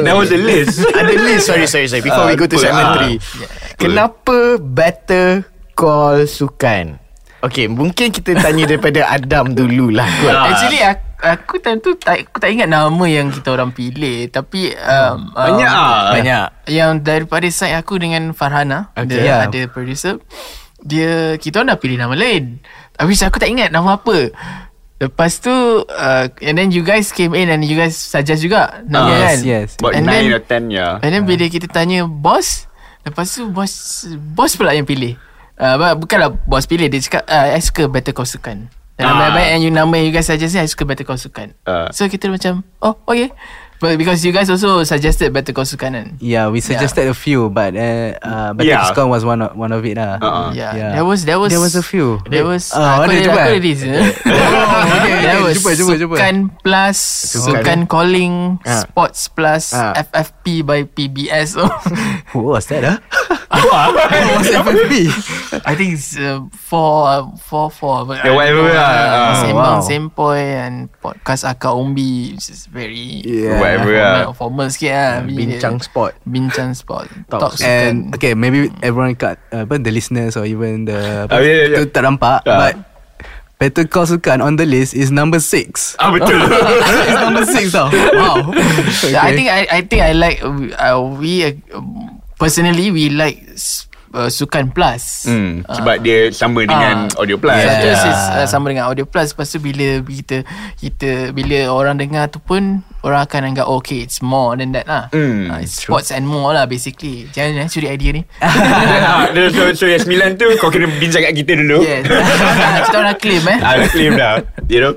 That 0.00 0.16
was 0.16 0.32
a 0.32 0.40
list. 0.40 0.80
Ada 0.80 1.12
list 1.20 1.44
Sorry 1.44 1.68
sorry 1.68 1.84
sorry 1.84 2.00
Before 2.00 2.24
Ah, 2.24 2.32
we 2.32 2.40
go 2.40 2.48
to 2.48 2.56
segment 2.56 2.88
Ah. 2.88 3.04
3 3.04 3.59
Kenapa 3.80 4.36
Better 4.60 5.40
Call 5.72 6.28
Sukan 6.28 7.00
Okay 7.40 7.64
Mungkin 7.64 8.12
kita 8.12 8.36
tanya 8.36 8.68
daripada 8.68 9.08
Adam 9.16 9.50
dululah 9.50 10.04
kot 10.20 10.28
Ah. 10.28 10.44
Actually 10.46 10.80
aku, 10.80 11.00
aku 11.18 11.54
time 11.58 11.80
tu 11.80 11.96
tak, 11.96 12.28
Aku 12.28 12.36
tak 12.36 12.52
ingat 12.52 12.68
nama 12.68 13.04
yang 13.06 13.32
kita 13.32 13.48
orang 13.48 13.72
pilih 13.72 14.28
Tapi 14.28 14.76
um, 14.76 15.32
Banyak 15.32 15.64
um, 15.66 15.80
ah. 15.80 16.12
Banyak 16.12 16.44
Yang 16.68 16.90
daripada 17.00 17.46
side 17.48 17.72
aku 17.74 17.96
dengan 17.96 18.30
Farhana 18.30 18.92
Okay. 18.92 19.16
Dia 19.16 19.24
Yeah. 19.24 19.38
ada 19.48 19.60
producer 19.66 20.20
Dia 20.78 21.10
Kita 21.34 21.58
orang 21.58 21.72
dah 21.72 21.80
pilih 21.80 21.96
nama 21.96 22.12
lain 22.12 22.60
Tapi 22.92 23.12
aku 23.16 23.40
tak 23.40 23.48
ingat 23.48 23.72
nama 23.72 23.96
apa 23.96 24.28
Lepas 25.00 25.40
tu 25.40 25.48
uh, 25.80 26.24
And 26.38 26.54
then 26.54 26.68
you 26.68 26.84
guys 26.84 27.08
came 27.08 27.32
in 27.32 27.48
And 27.48 27.64
you 27.64 27.72
guys 27.74 27.96
suggest 27.96 28.44
juga 28.44 28.84
Nama 28.84 29.08
Ah, 29.08 29.20
kan 29.32 29.38
yes. 29.40 29.80
About 29.80 29.96
And 29.96 30.04
9 30.04 30.12
then- 30.12 30.28
or 30.30 30.42
10 30.44 30.68
ya. 30.68 30.88
And 31.00 31.10
then 31.10 31.24
bila 31.24 31.48
kita 31.48 31.64
tanya 31.66 32.04
bos 32.04 32.68
Lepas 33.02 33.26
tu 33.30 33.48
bos 33.48 33.72
Bos 34.34 34.52
pula 34.54 34.72
yang 34.72 34.84
pilih 34.84 35.16
uh, 35.56 35.94
Bukanlah 35.94 36.36
bos 36.44 36.64
pilih 36.64 36.86
Dia 36.86 37.00
cakap 37.00 37.24
uh, 37.24 37.56
I 37.56 37.60
suka 37.60 37.86
Better 37.86 38.12
Call 38.12 38.28
Sukan 38.28 38.68
Dan 38.68 39.04
Ah. 39.08 39.16
nama 39.16 39.32
baik 39.32 39.48
yang 39.56 39.62
you 39.62 39.72
nama 39.72 39.94
you 39.96 40.12
guys 40.12 40.28
suggest 40.28 40.52
ni 40.52 40.60
I 40.60 40.68
suka 40.68 40.84
Better 40.84 41.08
Call 41.08 41.16
Sukan 41.16 41.56
Ah. 41.64 41.88
So 41.90 42.04
kita 42.04 42.28
macam 42.28 42.60
Oh 42.78 43.00
okay 43.04 43.32
But 43.80 43.96
because 43.96 44.20
you 44.20 44.30
guys 44.30 44.52
also 44.52 44.84
suggested 44.84 45.32
Better 45.32 45.56
Call 45.56 45.64
Sukan 45.64 45.90
kan 45.96 46.06
Yeah, 46.20 46.52
we 46.52 46.60
suggested 46.60 47.08
a 47.08 47.16
few, 47.16 47.48
but 47.48 47.72
uh, 47.72 48.12
uh, 48.20 48.52
Better 48.52 48.68
Yeah. 48.68 48.84
yeah. 48.84 48.92
Call 48.92 49.08
was 49.08 49.24
one 49.24 49.40
of, 49.40 49.56
one 49.56 49.72
of 49.72 49.80
it 49.88 49.96
lah. 49.96 50.20
Uh-uh. 50.20 50.52
Yeah, 50.52 50.76
Yeah. 50.76 50.90
There 51.00 51.06
was 51.08 51.24
There 51.24 51.40
was 51.40 51.48
There 51.48 51.64
was 51.64 51.72
a 51.72 51.82
few. 51.82 52.20
There 52.28 52.44
was 52.44 52.68
Aku 52.76 53.08
ada. 53.08 53.32
Aku 53.32 53.40
ada 53.40 53.56
list 53.56 53.82
okay, 53.88 55.16
There 55.24 55.40
was 55.40 55.56
Cuba, 55.56 55.70
cuba, 55.80 55.92
cuba. 55.96 56.14
Sukan 56.20 56.34
Plus 56.60 56.98
Sukan 57.40 57.78
Calling 57.88 58.60
Ah. 58.68 58.84
Sports 58.84 59.32
Plus 59.32 59.72
Ah. 59.72 59.96
FFP 59.96 60.60
by 60.60 60.84
PBS 60.84 61.56
What 62.36 62.60
was 62.60 62.68
that? 62.68 62.84
Huh? 62.84 62.98
What 63.50 64.44
was 64.44 64.52
FFP? 64.52 64.94
I 65.66 65.72
think 65.74 65.98
it's 65.98 66.14
uh, 66.14 66.44
four, 66.54 67.08
uh, 67.08 67.24
four, 67.42 67.66
four. 67.72 68.06
But 68.06 68.22
Yeah, 68.22 68.36
whatever 68.36 68.62
lah. 68.70 68.78
Ah, 68.78 69.34
Same 69.42 69.56
wow. 69.56 69.64
wow. 69.64 69.80
same 69.82 70.06
boy 70.12 70.38
and 70.38 70.92
podcast 71.02 71.42
Aka 71.42 71.74
Umbi, 71.74 72.36
which 72.36 72.48
is 72.48 72.68
very 72.70 73.24
Yeah. 73.26 73.58
Whatever 73.72 73.92
lah. 73.92 74.10
formal, 74.26 74.34
formal 74.34 74.66
sikit 74.68 74.92
lah. 74.92 75.12
Bincang 75.22 75.76
sport 75.78 76.12
bincang 76.22 76.70
sport. 76.72 77.06
Talk 77.26 77.40
Talk, 77.40 77.52
And 77.60 78.10
sukan. 78.10 78.14
okay, 78.14 78.32
maybe 78.34 78.72
everyone 78.80 79.14
cut, 79.14 79.38
uh, 79.48 79.62
but 79.62 79.80
the 79.80 79.90
listeners 79.90 80.34
or 80.34 80.44
even 80.44 80.84
the 80.84 81.26
Oh, 81.26 81.38
yeah, 81.38 81.70
yeah. 81.70 81.78
tu 81.78 81.88
tak 81.88 82.02
nampak, 82.02 82.42
Ah. 82.44 82.58
but 82.60 82.74
Better 83.56 83.84
Call 83.84 84.08
Sukan 84.08 84.40
on 84.40 84.56
the 84.56 84.64
list 84.64 84.96
is 84.96 85.12
number 85.12 85.36
six. 85.36 85.92
Ah, 85.96 86.08
betul. 86.08 86.32
it's 87.04 87.20
number 87.20 87.44
six 87.44 87.70
tau. 87.70 87.92
Wow. 87.92 88.56
Yeah, 89.04 89.20
I 89.20 89.36
think 89.36 89.48
I 89.48 89.60
I 89.68 89.80
think 89.82 90.00
I 90.00 90.16
like 90.16 90.40
uh, 90.40 90.96
we 91.12 91.44
uh, 91.44 91.52
personally 92.34 92.88
we 92.88 93.12
like 93.12 93.44
uh, 94.10 94.32
Sukan 94.32 94.72
Plus. 94.72 95.28
Hmm, 95.28 95.60
sebab 95.68 96.00
dia 96.00 96.32
sama 96.32 96.64
dengan 96.64 97.04
Ah. 97.06 97.20
Audio 97.20 97.36
Plus. 97.36 97.52
Yeah. 97.52 97.84
Yeah. 97.84 98.08
is 98.08 98.20
uh, 98.32 98.46
sama 98.48 98.72
dengan 98.72 98.88
Audio 98.88 99.04
Plus 99.04 99.28
Lepas 99.30 99.46
tu 99.46 99.60
bila 99.60 100.00
kita 100.00 100.40
kita 100.80 101.10
bila 101.30 101.68
orang 101.68 102.00
dengar 102.00 102.26
tu 102.26 102.40
pun 102.40 102.80
orang 103.00 103.20
akan 103.22 103.40
anggap 103.46 103.64
oh, 103.64 103.78
okay 103.78 104.00
it's 104.00 104.20
more 104.20 104.52
than 104.52 104.70
that 104.70 104.84
lah. 104.84 105.08
Hmm, 105.08 105.48
uh, 105.48 105.58
it's 105.58 105.80
sports 105.80 106.08
and 106.08 106.22
more 106.22 106.50
lah 106.50 106.64
basically. 106.64 107.24
Jangan 107.28 107.56
jangan 107.56 107.70
curi 107.70 107.88
idea 107.88 108.10
ni. 108.12 108.22
Ah, 109.00 109.26
dia- 109.28 109.50
so, 109.50 109.62
so 109.74 109.84
yang 109.84 109.98
sembilan 109.98 110.36
tu 110.36 110.46
Kau 110.56 110.68
kena 110.68 110.86
bincang 110.92 111.20
kat 111.22 111.34
kita 111.34 111.52
dulu 111.54 111.82
yes. 111.82 112.04
kita 112.86 112.96
orang 112.96 113.16
claim 113.16 113.42
eh. 113.44 113.58
Ah, 113.58 113.72
dah 113.74 113.88
claim 113.88 114.12
dah 114.14 114.34
You 114.66 114.80
know 114.80 114.92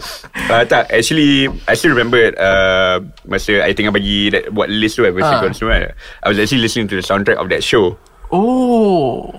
uh, 0.47 0.63
Tak 0.63 0.91
Actually 0.91 1.47
I 1.65 1.73
still 1.73 1.91
remember 1.91 2.19
uh, 2.35 3.01
Masa 3.23 3.63
I 3.63 3.71
tengah 3.71 3.89
bagi 3.89 4.29
that, 4.29 4.49
Buat 4.49 4.69
list 4.69 4.95
tu 4.95 5.03
kan 5.03 5.11
Masa 5.11 5.33
Ah. 5.33 5.39
kau 5.41 5.49
semua 5.49 5.81
kan, 5.81 5.91
I 6.21 6.27
was 6.27 6.37
actually 6.37 6.61
listening 6.61 6.85
to 6.87 6.95
the 6.95 7.01
soundtrack 7.01 7.35
of 7.35 7.49
that 7.49 7.61
show 7.61 7.97
Oh. 8.29 9.29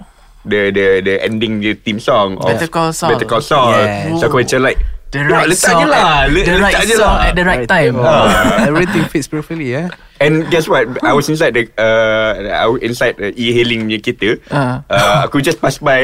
The 0.44 0.68
the 0.70 0.86
the 1.00 1.14
ending 1.20 1.58
the 1.58 1.72
theme 1.74 1.96
song 1.96 2.36
of 2.36 2.44
Better 2.46 2.68
Call 2.68 2.92
Saul. 2.92 3.16
Better 3.16 3.24
Call 3.24 3.40
Saul 3.40 3.72
Yeah. 3.74 4.12
So 4.20 4.28
aku 4.28 4.44
macam 4.44 4.60
like 4.62 4.76
The 5.14 5.22
"Ya, 5.22 5.30
right 5.30 5.46
letak 5.46 5.70
song 5.70 5.78
je 5.78 5.86
lah 5.86 6.26
at, 6.26 6.34
The 6.34 6.54
right 6.58 6.74
je 6.82 6.94
song 6.98 7.14
lah 7.14 7.28
at 7.30 7.34
the 7.38 7.44
right 7.46 7.66
time. 7.70 7.94
Ah. 8.02 8.26
Everything 8.70 9.06
fits 9.06 9.30
perfectly, 9.30 9.70
yeah. 9.70 9.94
And 10.18 10.42
guess 10.50 10.66
what 10.66 10.90
I 11.06 11.14
was 11.14 11.30
inside 11.30 11.54
the 11.54 11.70
uh, 11.78 12.30
I 12.50 12.66
was 12.66 12.82
inside 12.82 13.18
the 13.22 13.30
e-hailing 13.34 13.86
punya 13.86 13.98
kereta 14.02 14.30
Ah. 14.50 14.82
uh, 14.86 15.26
Aku 15.26 15.38
just 15.38 15.58
pass 15.58 15.78
by 15.78 16.02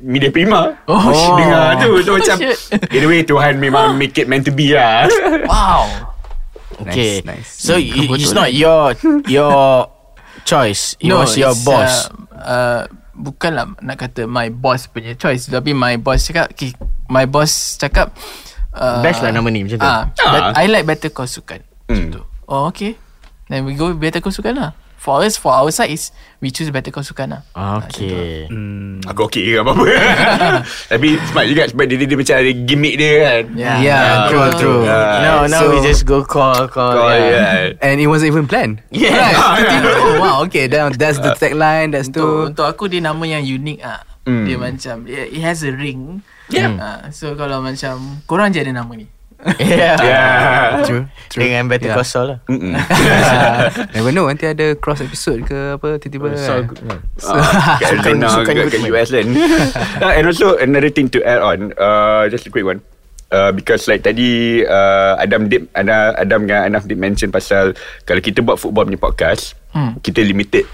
Media 0.00 0.28
Prima 0.28 0.76
Oh, 0.84 1.00
shit. 1.12 1.32
Dengar 1.40 1.80
tu 1.80 1.90
So 2.00 2.10
Oh, 2.12 2.16
macam 2.20 2.36
shit. 2.40 2.58
In 2.92 3.04
a 3.04 3.08
way 3.08 3.20
Tuhan 3.24 3.56
memang 3.56 3.96
Make 3.96 4.16
it 4.16 4.28
meant 4.28 4.44
to 4.44 4.52
be 4.52 4.72
lah 4.72 5.04
Wow. 5.52 5.84
Okay 6.88 7.20
Nice, 7.22 7.44
nice. 7.44 7.48
So 7.52 7.76
it's 7.76 8.32
not 8.32 8.52
your 8.52 8.96
Your 9.28 9.88
Choice 10.44 10.96
It 10.98 11.12
was 11.12 11.36
your 11.36 11.52
boss 11.62 12.08
Uh, 12.32 12.40
uh, 12.42 12.80
bukanlah 13.12 13.76
nak 13.78 13.96
kata 13.96 14.24
my 14.24 14.48
boss 14.48 14.88
punya 14.88 15.12
choice 15.12 15.46
tapi 15.46 15.72
my 15.72 15.96
boss 15.96 16.24
cakap 16.24 16.50
okay, 16.50 16.72
my 17.06 17.24
boss 17.24 17.76
cakap 17.76 18.12
uh, 18.72 19.04
Best 19.04 19.20
lah 19.20 19.30
nama 19.30 19.44
ni, 19.48 19.64
macam 19.64 19.78
tu. 19.78 19.84
Ah, 19.84 20.08
Ah. 20.16 20.32
but 20.32 20.42
I 20.56 20.64
like 20.66 20.88
better 20.88 21.12
call 21.12 21.28
sukan. 21.28 21.60
Hmm. 21.86 22.08
Macam 22.08 22.08
tu. 22.08 22.22
Oh 22.48 22.68
okay. 22.68 22.96
Then 23.46 23.68
we 23.68 23.76
go 23.76 23.92
with 23.92 24.00
better 24.00 24.24
call 24.24 24.32
sukan 24.32 24.56
lah. 24.56 24.70
For 25.02 25.18
us, 25.18 25.34
for 25.34 25.50
our 25.50 25.66
side 25.74 25.90
is 25.90 26.14
we 26.38 26.54
choose 26.54 26.70
better 26.70 26.94
call 26.94 27.02
sukan 27.02 27.34
lah. 27.34 27.42
Okay 27.82 28.46
Aku 29.02 29.26
okey 29.26 29.50
ke 29.50 29.58
apa-apa 29.58 29.82
Tapi 30.94 31.18
smart 31.26 31.50
juga 31.50 31.66
Sebab 31.66 31.90
dia, 31.90 31.98
dia, 31.98 32.06
dia 32.06 32.14
macam 32.14 32.34
ada 32.38 32.52
gimmick 32.54 32.94
dia 32.94 33.12
kan 33.18 33.42
Yeah, 33.58 33.76
Yeah, 33.82 34.06
True 34.30 34.50
true 34.54 34.80
Ah, 34.86 35.18
Now 35.18 35.36
now 35.50 35.66
so- 35.66 35.74
we 35.74 35.82
just 35.82 36.06
go 36.06 36.22
call 36.22 36.70
Call, 36.70 36.94
Kau 36.94 37.10
yeah. 37.10 37.74
yeah. 37.74 37.82
And 37.82 37.98
it 37.98 38.06
wasn't 38.06 38.30
even 38.30 38.46
planned. 38.46 38.78
Yeah. 38.94 39.10
Tiba-tiba, 39.58 39.90
oh 40.06 40.12
wow, 40.22 40.34
okay, 40.46 40.70
then 40.70 40.94
that's 40.94 41.18
the 41.18 41.34
tagline, 41.34 41.90
that's 41.90 42.06
Untuk, 42.06 42.22
tu. 42.22 42.46
untuk 42.54 42.66
aku 42.70 42.86
dia 42.86 43.02
nama 43.02 43.26
yang 43.26 43.42
unik 43.42 43.78
ah. 43.82 44.06
Hmm. 44.22 44.46
Dia 44.46 44.54
macam 44.54 45.02
it, 45.10 45.34
it 45.34 45.42
has 45.42 45.66
a 45.66 45.74
ring. 45.74 46.22
Yeah. 46.46 46.78
Ah, 46.78 47.00
so 47.10 47.34
kalau 47.34 47.58
macam 47.58 48.22
korang 48.30 48.54
je 48.54 48.62
ada 48.62 48.70
nama 48.70 48.92
ni. 48.94 49.10
Yeah. 49.58 49.96
Yeah. 49.98 50.66
True, 50.82 51.02
true. 51.28 51.40
Dengan 51.40 51.66
Better 51.66 51.90
Yeah. 51.90 51.96
Call 51.96 52.06
Saul 52.06 52.26
lah 52.30 52.38
Mm-mm. 52.46 52.72
Never 53.94 54.10
know 54.10 54.26
Nanti 54.26 54.46
ada 54.46 54.74
cross 54.74 54.98
episode 54.98 55.42
ke 55.42 55.74
apa 55.74 55.98
Tiba-tiba 55.98 56.34
Saul 56.36 56.66
kan. 56.66 57.02
Ah, 57.22 57.76
kat 57.76 57.90
Sukan- 57.90 58.18
Arizona 58.18 58.26
sukan 58.30 58.52
kat, 58.52 58.62
kat 58.62 58.70
Goodman. 58.72 58.90
US 58.92 59.08
kan 59.08 59.26
And 60.14 60.24
also 60.24 60.46
another 60.56 60.88
thing 60.88 61.10
to 61.10 61.18
add 61.22 61.38
on 61.38 61.58
uh, 61.74 62.28
Just 62.28 62.46
a 62.46 62.50
quick 62.50 62.64
one 62.64 62.80
Uh, 63.26 63.48
because 63.48 63.88
like 63.88 64.04
tadi 64.04 64.60
uh, 64.60 65.16
Adam 65.16 65.48
did 65.48 65.64
Adam, 65.72 66.12
Adam 66.14 66.40
dengan 66.44 66.68
Anaf 66.68 66.84
did 66.84 67.00
mention 67.00 67.32
pasal 67.32 67.72
Kalau 68.04 68.20
kita 68.20 68.44
buat 68.44 68.60
football 68.60 68.84
punya 68.84 69.00
podcast 69.00 69.56
Hmm. 69.72 69.96
Kita 69.98 70.20
limited 70.20 70.68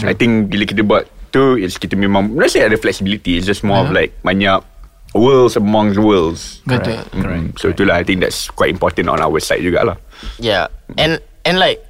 I 0.00 0.14
think 0.14 0.46
bila 0.46 0.62
kita 0.62 0.86
buat 0.86 1.02
tu 1.28 1.58
is 1.58 1.74
Kita 1.74 1.92
memang 1.92 2.30
Not 2.30 2.48
say 2.48 2.62
ada 2.62 2.78
flexibility 2.78 3.34
It's 3.34 3.44
just 3.44 3.66
more 3.66 3.82
of 3.82 3.90
like 3.90 4.14
Banyak 4.22 4.62
Worlds 5.12 5.56
among 5.56 5.96
worlds. 5.96 6.60
Betul. 6.62 7.00
Mm, 7.12 7.56
So 7.56 7.72
itulah 7.72 7.96
I 7.96 8.04
think 8.04 8.20
that's 8.20 8.48
quite 8.48 8.68
important 8.68 9.08
on 9.08 9.18
our 9.18 9.40
side 9.40 9.60
jugalah. 9.60 9.96
Yeah. 10.36 10.68
And 10.96 11.18
And 11.42 11.56
like 11.56 11.80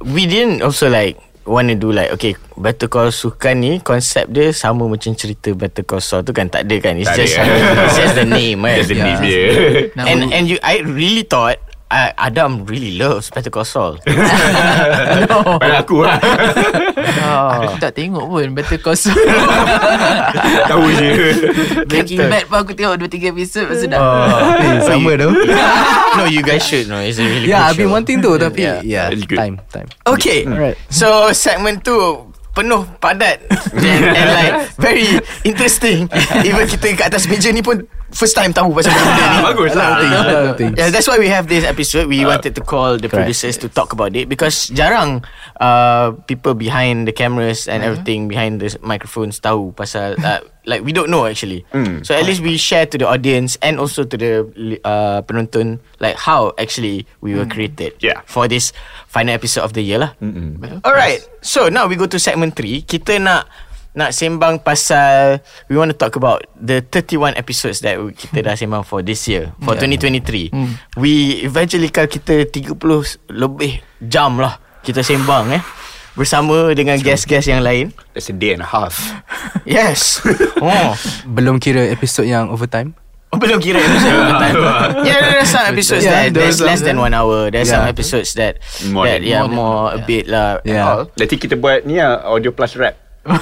We 0.00 0.24
didn't 0.24 0.60
also 0.60 0.88
like 0.88 1.20
Want 1.44 1.68
to 1.68 1.76
do 1.76 1.92
like 1.92 2.08
Okay 2.16 2.36
Better 2.56 2.88
Call 2.88 3.12
Sukan 3.12 3.60
ni 3.60 3.76
Konsep 3.76 4.32
dia 4.32 4.48
Sama 4.50 4.88
macam 4.88 5.12
cerita 5.12 5.52
Better 5.52 5.84
Call 5.84 6.00
Saul 6.00 6.24
tu 6.24 6.32
kan? 6.32 6.48
Tak 6.48 6.64
ada 6.64 6.76
kan? 6.80 6.96
It's 6.96 7.12
Tak 7.12 7.20
just 7.20 7.36
ada. 7.36 7.52
It's 7.84 7.98
just 8.00 8.16
the 8.16 8.24
name 8.24 8.64
kan? 8.64 8.76
Just 8.80 8.88
the 8.88 8.96
Yeah. 8.96 9.04
name 9.04 9.20
dia 9.20 9.42
Nama- 9.92 10.08
And 10.08 10.20
and 10.32 10.44
you 10.48 10.56
I 10.64 10.80
really 10.80 11.28
thought 11.28 11.60
uh, 11.94 12.10
Adam 12.18 12.66
really 12.66 12.98
loves 12.98 13.30
Better 13.30 13.48
Call 13.48 13.62
Saul. 13.64 14.02
Pada 15.62 15.78
aku 15.78 16.02
lah 16.02 16.18
Aku 17.62 17.78
tak 17.78 17.94
tengok 17.94 18.26
pun 18.26 18.46
Better 18.52 18.78
Call 18.78 18.98
Saul 18.98 19.14
Tahu 20.70 20.84
je 20.92 21.10
Breaking 21.86 22.26
Bad 22.26 22.44
pun 22.46 22.58
aku 22.60 22.72
tengok 22.74 22.98
2-3 23.00 23.30
episod 23.30 23.62
Lepas 23.64 23.78
tu 23.78 23.86
dah 23.86 24.00
Eh, 24.54 24.78
sama 24.82 25.10
tu. 25.14 25.28
no, 26.16 26.22
you 26.26 26.40
guys 26.40 26.62
should 26.62 26.86
know. 26.86 26.98
It's 26.98 27.16
a 27.16 27.24
really 27.24 27.46
Yeah, 27.46 27.64
I've 27.64 27.74
good 27.74 27.86
been 27.86 27.90
show. 27.90 27.96
wanting 27.96 28.18
to 28.20 28.30
tapi 28.36 28.60
Yeah. 28.60 28.78
yeah, 28.82 29.06
good. 29.12 29.38
time, 29.38 29.56
time. 29.70 29.88
Okay. 30.04 30.44
Alright. 30.44 30.76
So 30.88 31.06
segment 31.30 31.80
tu 31.80 31.94
penuh 32.54 32.86
padat 32.98 33.42
and, 33.74 34.04
and 34.06 34.28
like 34.30 34.54
very 34.78 35.18
interesting. 35.42 36.06
Even 36.40 36.64
kita 36.64 36.94
kat 36.94 37.10
atas 37.10 37.26
meja 37.26 37.50
ni 37.50 37.60
pun 37.60 37.82
first 38.14 38.32
time 38.32 38.54
tahu 38.54 38.70
pasal 38.72 38.94
benda 38.94 39.24
ni. 39.28 39.38
Bagus 39.50 39.72
lah 39.74 39.90
Yeah, 40.78 40.88
that's 40.88 41.04
why 41.04 41.18
we 41.18 41.26
have 41.26 41.50
this 41.50 41.66
episode. 41.66 42.06
We 42.06 42.22
wanted 42.22 42.54
to 42.54 42.62
call 42.62 42.96
the 42.96 43.10
correct. 43.10 43.26
producers 43.28 43.58
to 43.60 43.68
talk 43.68 43.90
about 43.90 44.14
it 44.14 44.30
because 44.30 44.70
jarang 44.70 45.26
uh, 45.58 46.14
people 46.30 46.54
behind 46.54 47.04
the 47.04 47.12
cameras 47.12 47.66
and 47.66 47.82
everything 47.82 48.30
behind 48.30 48.62
the 48.62 48.70
microphones 48.80 49.42
tahu 49.42 49.74
pasal 49.74 50.14
uh, 50.22 50.40
like 50.64 50.80
we 50.80 50.94
don't 50.94 51.10
know 51.10 51.26
actually. 51.26 51.66
Mm. 51.74 52.06
So 52.06 52.14
at 52.14 52.24
least 52.24 52.40
we 52.40 52.56
share 52.56 52.86
to 52.86 52.96
the 52.96 53.04
audience 53.04 53.58
and 53.60 53.76
also 53.76 54.06
to 54.06 54.16
the 54.16 54.46
uh, 54.80 55.20
penonton 55.26 55.82
like 56.00 56.16
how 56.16 56.54
actually 56.56 57.04
we 57.20 57.34
were 57.34 57.44
created 57.44 57.98
Yeah. 58.00 58.22
for 58.24 58.46
this 58.48 58.72
final 59.10 59.34
episode 59.34 59.66
of 59.66 59.74
the 59.74 59.82
year 59.82 59.98
lah. 60.00 60.14
Mm-mm. 60.22 60.80
Alright. 60.86 61.20
So 61.42 61.68
now 61.68 61.84
we 61.84 61.98
go 61.98 62.06
to 62.06 62.16
segment 62.16 62.56
3. 62.56 62.86
Kita 62.86 63.20
nak 63.20 63.44
nak 63.94 64.10
sembang 64.10 64.58
pasal 64.58 65.38
we 65.66 65.78
want 65.78 65.86
to 65.86 65.94
talk 65.94 66.14
about 66.14 66.42
the 66.52 66.82
31 66.82 67.34
episodes 67.34 67.78
that 67.78 67.94
we- 67.96 68.10
kita 68.10 68.42
dah 68.42 68.54
sembang 68.54 68.82
for 68.82 69.00
this 69.00 69.22
year 69.24 69.54
for 69.62 69.78
2023. 69.78 70.50
We 70.94 71.40
eventually 71.40 71.88
kalau 71.88 72.10
kita 72.10 72.50
30 72.50 72.74
lebih 73.30 73.78
jam 74.02 74.36
lah 74.36 74.58
kita 74.82 75.00
sembang 75.00 75.54
eh 75.54 75.62
bersama 76.14 76.70
dengan 76.70 76.94
guest-guest 76.96 77.46
yang 77.46 77.62
lain. 77.62 77.90
That's 78.14 78.30
a 78.30 78.34
day 78.34 78.50
and 78.50 78.62
a 78.62 78.68
half 78.68 78.98
Yes. 79.66 80.22
oh. 80.62 80.94
Belum 81.24 81.58
kira 81.58 81.86
episod 81.86 82.22
yang 82.22 82.50
overtime. 82.50 82.98
Oh, 83.30 83.38
belum 83.38 83.58
kira 83.58 83.78
episode 83.78 84.14
overtime. 84.14 84.56
yeah, 85.10 85.18
there 85.20 85.38
are 85.38 85.46
some 85.46 85.66
episodes 85.66 86.02
Yeah, 86.02 86.26
that 86.26 86.34
there 86.34 86.46
there's 86.46 86.58
less 86.58 86.82
some- 86.82 86.86
than 86.86 86.96
one 86.98 87.14
hour. 87.14 87.50
There's 87.50 87.66
some 87.66 87.82
Yeah. 87.82 87.90
episodes 87.90 88.34
that 88.34 88.58
More 88.86 89.06
that 89.06 89.22
than- 89.22 89.26
yeah 89.26 89.42
more 89.42 89.50
than- 89.50 89.58
more 89.58 89.78
a 89.86 89.98
yeah. 89.98 90.06
bit 90.06 90.24
lah. 90.26 90.48
Yeah. 90.62 90.82
all. 90.86 91.02
Nanti 91.14 91.34
kita 91.34 91.54
buat 91.58 91.82
ni 91.82 91.98
lah 91.98 92.22
Audio 92.26 92.50
plus 92.50 92.74
rap 92.74 92.94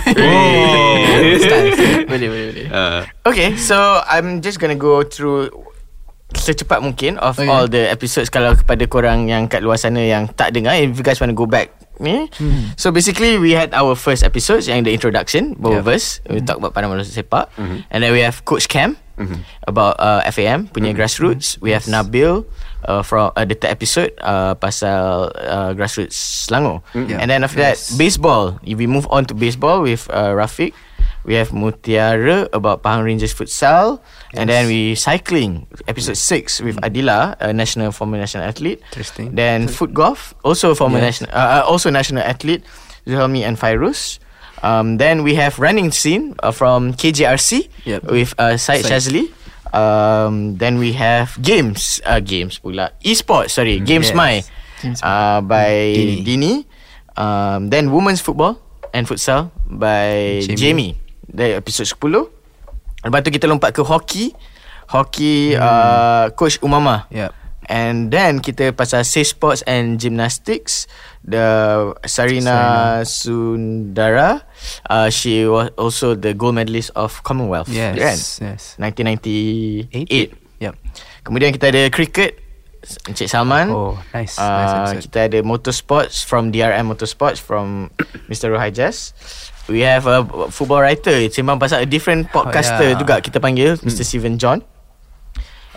Boleh 2.07 2.29
boleh 2.29 2.29
boleh 2.53 2.67
uh, 2.71 3.03
Okay, 3.27 3.57
so 3.57 3.75
I'm 4.07 4.39
just 4.41 4.59
gonna 4.59 4.79
go 4.79 5.03
through 5.03 5.51
secepat 6.33 6.81
mungkin 6.81 7.21
of 7.21 7.37
Okay. 7.37 7.45
all 7.49 7.69
the 7.69 7.91
episodes 7.91 8.33
kalau 8.33 8.57
kepada 8.57 8.89
korang 8.89 9.29
yang 9.29 9.47
kat 9.47 9.61
luar 9.61 9.77
sana 9.77 10.01
yang 10.01 10.31
tak 10.33 10.57
dengar 10.57 10.73
if 10.79 10.97
you 10.97 11.05
guys 11.05 11.21
want 11.21 11.29
to 11.29 11.37
go 11.37 11.45
back 11.45 11.75
ni. 12.01 12.27
Hmm. 12.41 12.73
So 12.75 12.89
basically 12.89 13.37
we 13.37 13.53
had 13.53 13.71
our 13.77 13.93
first 13.95 14.25
episodes 14.25 14.65
yang 14.67 14.83
the 14.83 14.91
introduction 14.91 15.55
both 15.55 15.77
of 15.77 15.87
us 15.87 16.25
we 16.27 16.41
talk 16.41 16.57
about 16.57 16.73
Padang 16.73 16.91
Malaysia 16.91 17.13
Sepak 17.13 17.53
Mhm. 17.61 17.85
and 17.91 17.99
then 18.01 18.11
we 18.11 18.25
have 18.25 18.43
Coach 18.43 18.67
Cam 18.67 18.97
Mhm. 19.21 19.45
about 19.69 19.95
uh, 20.01 20.25
FAM 20.33 20.73
punya 20.73 20.97
grassroots 20.97 21.61
we 21.61 21.71
have 21.77 21.85
Nabil 21.85 22.49
uh, 22.89 23.05
from 23.05 23.29
uh, 23.37 23.45
the 23.45 23.53
third 23.53 23.71
episode 23.77 24.11
uh, 24.25 24.57
pasal 24.57 25.29
uh, 25.37 25.71
grassroots 25.77 26.17
Selangor 26.49 26.81
Yeah. 26.97 27.21
and 27.21 27.29
then 27.29 27.45
after 27.45 27.61
that 27.61 27.77
baseball 28.01 28.57
if 28.65 28.81
we 28.81 28.89
move 28.89 29.05
on 29.13 29.29
to 29.29 29.35
baseball 29.37 29.85
with 29.85 30.09
uh, 30.09 30.33
Rafiq 30.33 30.73
We 31.23 31.39
have 31.39 31.55
Mutiara 31.55 32.51
about 32.51 32.83
Pahang 32.83 33.07
Rangers 33.07 33.31
futsal, 33.31 34.03
and 34.35 34.51
then 34.51 34.67
we 34.67 34.99
cycling 34.99 35.71
episode 35.87 36.19
six 36.19 36.59
with 36.59 36.75
Adila, 36.83 37.39
a 37.39 37.55
national 37.55 37.95
former 37.95 38.19
national 38.19 38.43
athlete. 38.43 38.83
Interesting. 38.91 39.31
Then 39.31 39.71
foot 39.71 39.95
golf, 39.95 40.35
also 40.43 40.75
former 40.75 40.99
Yes. 40.99 41.23
national, 41.23 41.31
uh, 41.31 41.63
uh, 41.63 41.63
also 41.63 41.95
national 41.95 42.27
athlete, 42.27 42.67
Zulmi 43.07 43.47
and 43.47 43.55
Fairuz. 43.55 44.19
Um, 44.63 44.97
then 44.97 45.23
we 45.23 45.35
have 45.35 45.59
running 45.59 45.91
scene 45.91 46.35
uh, 46.43 46.55
from 46.55 46.95
KJRC 46.95 47.69
Yep. 47.85 48.03
with 48.05 48.35
uh, 48.39 48.57
Syed. 48.57 48.87
Shazli. 48.87 49.35
Um, 49.75 50.57
then 50.57 50.79
we 50.79 50.93
have 50.93 51.35
games, 51.41 52.01
uh, 52.05 52.21
games 52.21 52.61
pula, 52.61 52.93
esports. 53.03 53.57
Sorry, 53.57 53.81
games 53.81 54.13
yes. 54.13 54.17
my, 54.17 54.33
uh, 55.03 55.41
by 55.41 55.97
Dini. 55.97 56.25
Dini. 56.25 56.55
Um, 57.17 57.69
then 57.71 57.91
women's 57.91 58.21
football 58.21 58.61
and 58.95 59.09
futsal 59.09 59.51
by 59.67 60.41
Jamie. 60.45 60.57
Jamie. 60.57 60.93
Dari 61.33 61.57
episod 61.57 61.89
10 61.89 62.29
Lepas 63.03 63.19
tu 63.25 63.31
kita 63.33 63.49
lompat 63.49 63.73
ke 63.73 63.81
hoki 63.83 64.37
Hoki 64.93 65.57
hmm. 65.57 65.59
uh, 65.59 66.25
Coach 66.37 66.61
Umama 66.61 67.09
Yep. 67.09 67.42
And 67.71 68.11
then 68.11 68.43
kita 68.43 68.75
pasal 68.75 69.07
safe 69.07 69.31
sports 69.31 69.63
and 69.71 69.95
gymnastics 70.03 70.91
The 71.23 71.95
Sarina, 72.03 73.07
Sundara 73.07 74.43
uh, 74.91 75.09
She 75.15 75.47
was 75.47 75.71
also 75.79 76.19
the 76.19 76.35
gold 76.35 76.59
medalist 76.59 76.91
of 76.99 77.23
Commonwealth 77.23 77.71
Yes. 77.71 77.95
kan? 77.95 78.19
Yes. 78.59 78.63
1998 78.83 80.35
Yep. 80.59 80.75
Kemudian 81.23 81.51
kita 81.55 81.71
ada 81.71 81.87
cricket 81.91 82.39
Encik 83.07 83.31
Salman 83.31 83.71
Oh, 83.71 83.95
nice. 84.11 84.35
uh, 84.35 84.43
nice 84.43 84.75
episode. 84.75 85.03
Kita 85.07 85.19
ada 85.31 85.39
motorsports 85.47 86.27
From 86.27 86.51
DRM 86.51 86.83
Motorsports 86.91 87.39
From 87.39 87.95
Mr. 88.31 88.51
Rohai 88.51 88.75
Jazz 88.75 89.15
We 89.71 89.87
have 89.87 90.11
a 90.11 90.27
football 90.51 90.83
writer 90.83 91.15
Sembang 91.31 91.63
pasal 91.63 91.87
a 91.87 91.89
different 91.89 92.27
podcaster 92.35 92.91
yeah. 92.91 92.99
juga 92.99 93.23
Kita 93.23 93.39
panggil 93.39 93.79
Mr. 93.87 94.03
Steven 94.03 94.35
John 94.35 94.67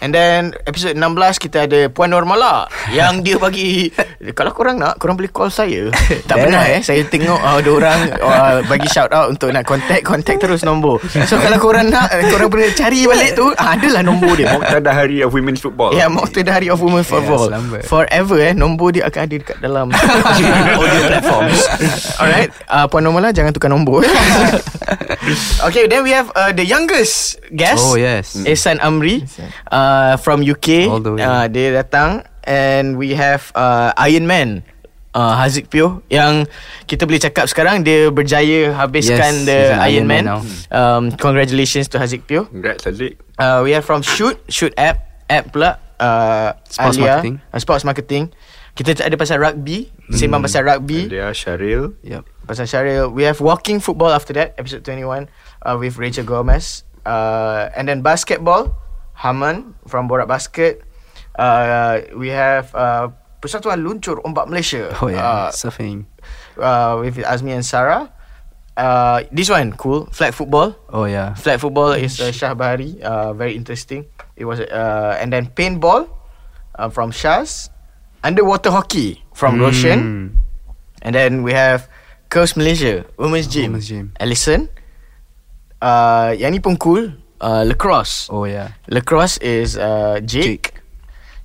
And 0.03 0.11
then 0.11 0.51
episode 0.67 0.99
16 0.99 1.39
kita 1.39 1.71
ada 1.71 1.87
Puan 1.87 2.11
Normala 2.11 2.67
yang 2.91 3.23
dia 3.23 3.39
bagi 3.39 3.87
kalau 4.35 4.51
korang 4.51 4.75
nak 4.75 4.99
korang 4.99 5.15
boleh 5.15 5.31
call 5.31 5.47
saya. 5.47 5.87
tak 6.29 6.35
pernah 6.35 6.67
eh 6.67 6.83
saya 6.83 6.99
tengok 7.07 7.39
uh, 7.39 7.63
ada 7.63 7.69
orang 7.71 7.99
uh, 8.19 8.57
bagi 8.67 8.91
shout 8.91 9.15
out 9.15 9.31
untuk 9.31 9.55
nak 9.55 9.63
contact 9.63 10.03
contact 10.03 10.43
terus 10.43 10.67
nombor. 10.67 10.99
So 11.23 11.39
kalau 11.39 11.55
korang 11.63 11.95
nak 11.95 12.11
eh, 12.11 12.27
korang 12.27 12.51
boleh 12.51 12.75
cari 12.75 13.07
balik 13.07 13.39
tu 13.39 13.47
ah, 13.55 13.79
adalah 13.79 14.03
nombor 14.03 14.35
dia. 14.35 14.51
Moktada 14.51 14.91
Hari 14.91 15.23
of 15.23 15.31
Women's 15.31 15.63
Football 15.63 15.95
Ya, 15.95 16.05
yeah, 16.05 16.09
Moktada 16.11 16.51
Hari 16.51 16.67
of 16.67 16.83
Women 16.83 17.07
Football. 17.07 17.47
selamat. 17.47 17.81
Forever 17.87 18.37
eh 18.43 18.53
nombor 18.53 18.91
dia 18.91 19.07
akan 19.07 19.21
ada 19.31 19.35
dekat 19.39 19.57
dalam 19.63 19.95
audio 20.79 21.01
platforms. 21.07 21.59
Alright, 22.19 22.51
uh, 22.67 22.83
Puan 22.91 23.07
Normala 23.07 23.31
jangan 23.31 23.55
tukar 23.55 23.71
nombor. 23.71 24.03
okay, 25.67 25.87
then 25.87 26.03
we 26.03 26.11
have 26.11 26.27
uh, 26.35 26.51
the 26.51 26.67
youngest 26.67 27.39
guest. 27.55 27.79
Oh, 27.79 27.95
yes. 27.95 28.35
Ehsan 28.43 28.83
Amri 28.83 29.23
uh, 29.71 29.84
from 30.17 30.41
UK. 30.41 30.87
All 30.87 31.01
the 31.01 31.13
way. 31.13 31.21
Uh, 31.21 31.45
dia 31.47 31.73
datang 31.73 32.23
and 32.43 32.95
we 32.95 33.13
have 33.13 33.49
uh, 33.53 33.91
Iron 34.05 34.25
Man. 34.25 34.61
Uh, 35.15 35.31
Haziq 35.39 35.71
Pio 35.71 36.03
yang 36.11 36.43
kita 36.91 37.07
boleh 37.07 37.23
cakap 37.23 37.47
sekarang 37.47 37.87
dia 37.87 38.11
berjaya 38.11 38.75
habiskan 38.75 39.31
Yes, 39.31 39.47
the 39.47 39.59
Iron 39.79 39.87
Iron 39.87 40.05
Man. 40.11 40.23
Man 40.27 40.27
now. 40.27 40.39
Um, 40.75 41.03
congratulations 41.15 41.87
to 41.87 41.97
Haziq 41.97 42.27
Pio. 42.27 42.51
Congrats 42.51 42.83
Aziz 42.83 43.15
Uh, 43.35 43.63
we 43.63 43.71
have 43.71 43.83
from 43.83 44.03
Shoot 44.03 44.35
Shoot 44.47 44.75
app 44.75 45.23
app 45.27 45.55
pula 45.55 45.79
uh, 46.03 46.51
Sports 46.67 46.95
Alia, 46.95 47.07
marketing. 47.19 47.35
uh, 47.47 47.59
Sports 47.59 47.83
marketing 47.83 48.23
Kita 48.75 48.91
ada 48.95 49.15
pasal 49.15 49.39
rugby 49.39 49.87
Sembang 50.11 50.39
pasal 50.39 50.67
rugby 50.67 51.07
Dia 51.07 51.31
Syaril 51.31 51.95
Yep. 52.03 52.23
Pasal 52.43 52.67
Syaril 52.67 53.07
We 53.07 53.23
have 53.23 53.39
walking 53.39 53.79
football 53.79 54.11
after 54.11 54.35
that 54.35 54.55
Episode 54.55 54.83
21 54.83 55.27
uh, 55.63 55.75
With 55.75 55.95
Rachel 55.95 56.23
Gomez 56.23 56.83
uh, 57.03 57.71
And 57.71 57.87
then 57.87 58.03
basketball 58.03 58.75
Haman 59.15 59.75
From 59.87 60.07
Borak 60.07 60.27
Basket 60.27 60.83
uh, 61.39 62.01
We 62.15 62.29
have 62.29 62.73
uh, 62.75 63.09
Persatuan 63.39 63.81
Luncur 63.85 64.19
Ombak 64.23 64.47
Malaysia 64.49 64.91
Oh 65.01 65.07
yeah, 65.07 65.23
uh, 65.23 65.49
surfing. 65.51 66.05
uh, 66.59 66.99
With 66.99 67.17
Azmi 67.23 67.53
and 67.53 67.63
Sarah 67.65 68.11
uh, 68.75 69.23
This 69.31 69.49
one 69.49 69.71
cool 69.77 70.07
Flag 70.11 70.33
football 70.33 70.75
Oh 70.89 71.05
yeah. 71.05 71.33
Flag 71.35 71.59
football 71.59 71.93
is 71.93 72.19
uh, 72.19 72.31
Shah 72.31 72.53
Bahari. 72.53 72.99
Uh, 73.01 73.31
very 73.33 73.55
interesting. 73.55 74.05
It 74.35 74.43
was 74.45 74.59
uh, 74.59 75.15
and 75.19 75.31
then 75.31 75.47
paintball 75.47 76.11
uh, 76.75 76.89
from 76.91 77.11
Shaz. 77.11 77.69
Underwater 78.23 78.71
hockey 78.71 79.23
from 79.37 79.55
Hmm. 79.55 79.61
Roshan. 79.63 79.99
And 81.05 81.13
then 81.13 81.43
we 81.45 81.53
have 81.53 81.87
Coast 82.33 82.57
Malaysia 82.57 83.05
Women's 83.21 83.45
Gym. 83.47 83.71
Women's 83.77 83.87
gym. 83.87 84.11
Alison. 84.19 84.67
Uh, 85.77 86.33
yang 86.33 86.51
ni 86.51 86.59
pun 86.59 86.75
cool. 86.81 87.13
Uh, 87.41 87.63
lacrosse. 87.67 88.27
Oh 88.31 88.45
yeah. 88.45 88.71
Lacrosse 88.87 89.37
is 89.39 89.77
uh, 89.77 90.19
Jake. 90.23 90.81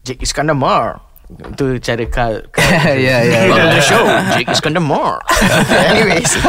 Jake 0.05 0.21
Iskandar 0.21 0.57
Mar. 0.57 1.01
Itu 1.31 1.79
cara 1.79 2.03
Yeah, 2.11 3.23
yeah, 3.23 3.47
Welcome 3.47 3.55
to 3.55 3.71
yeah. 3.71 3.75
the 3.79 3.85
show 3.87 4.03
Jake 4.35 4.51
Iskandar 4.51 4.83
Mar 4.83 5.23
Anyways 5.95 6.35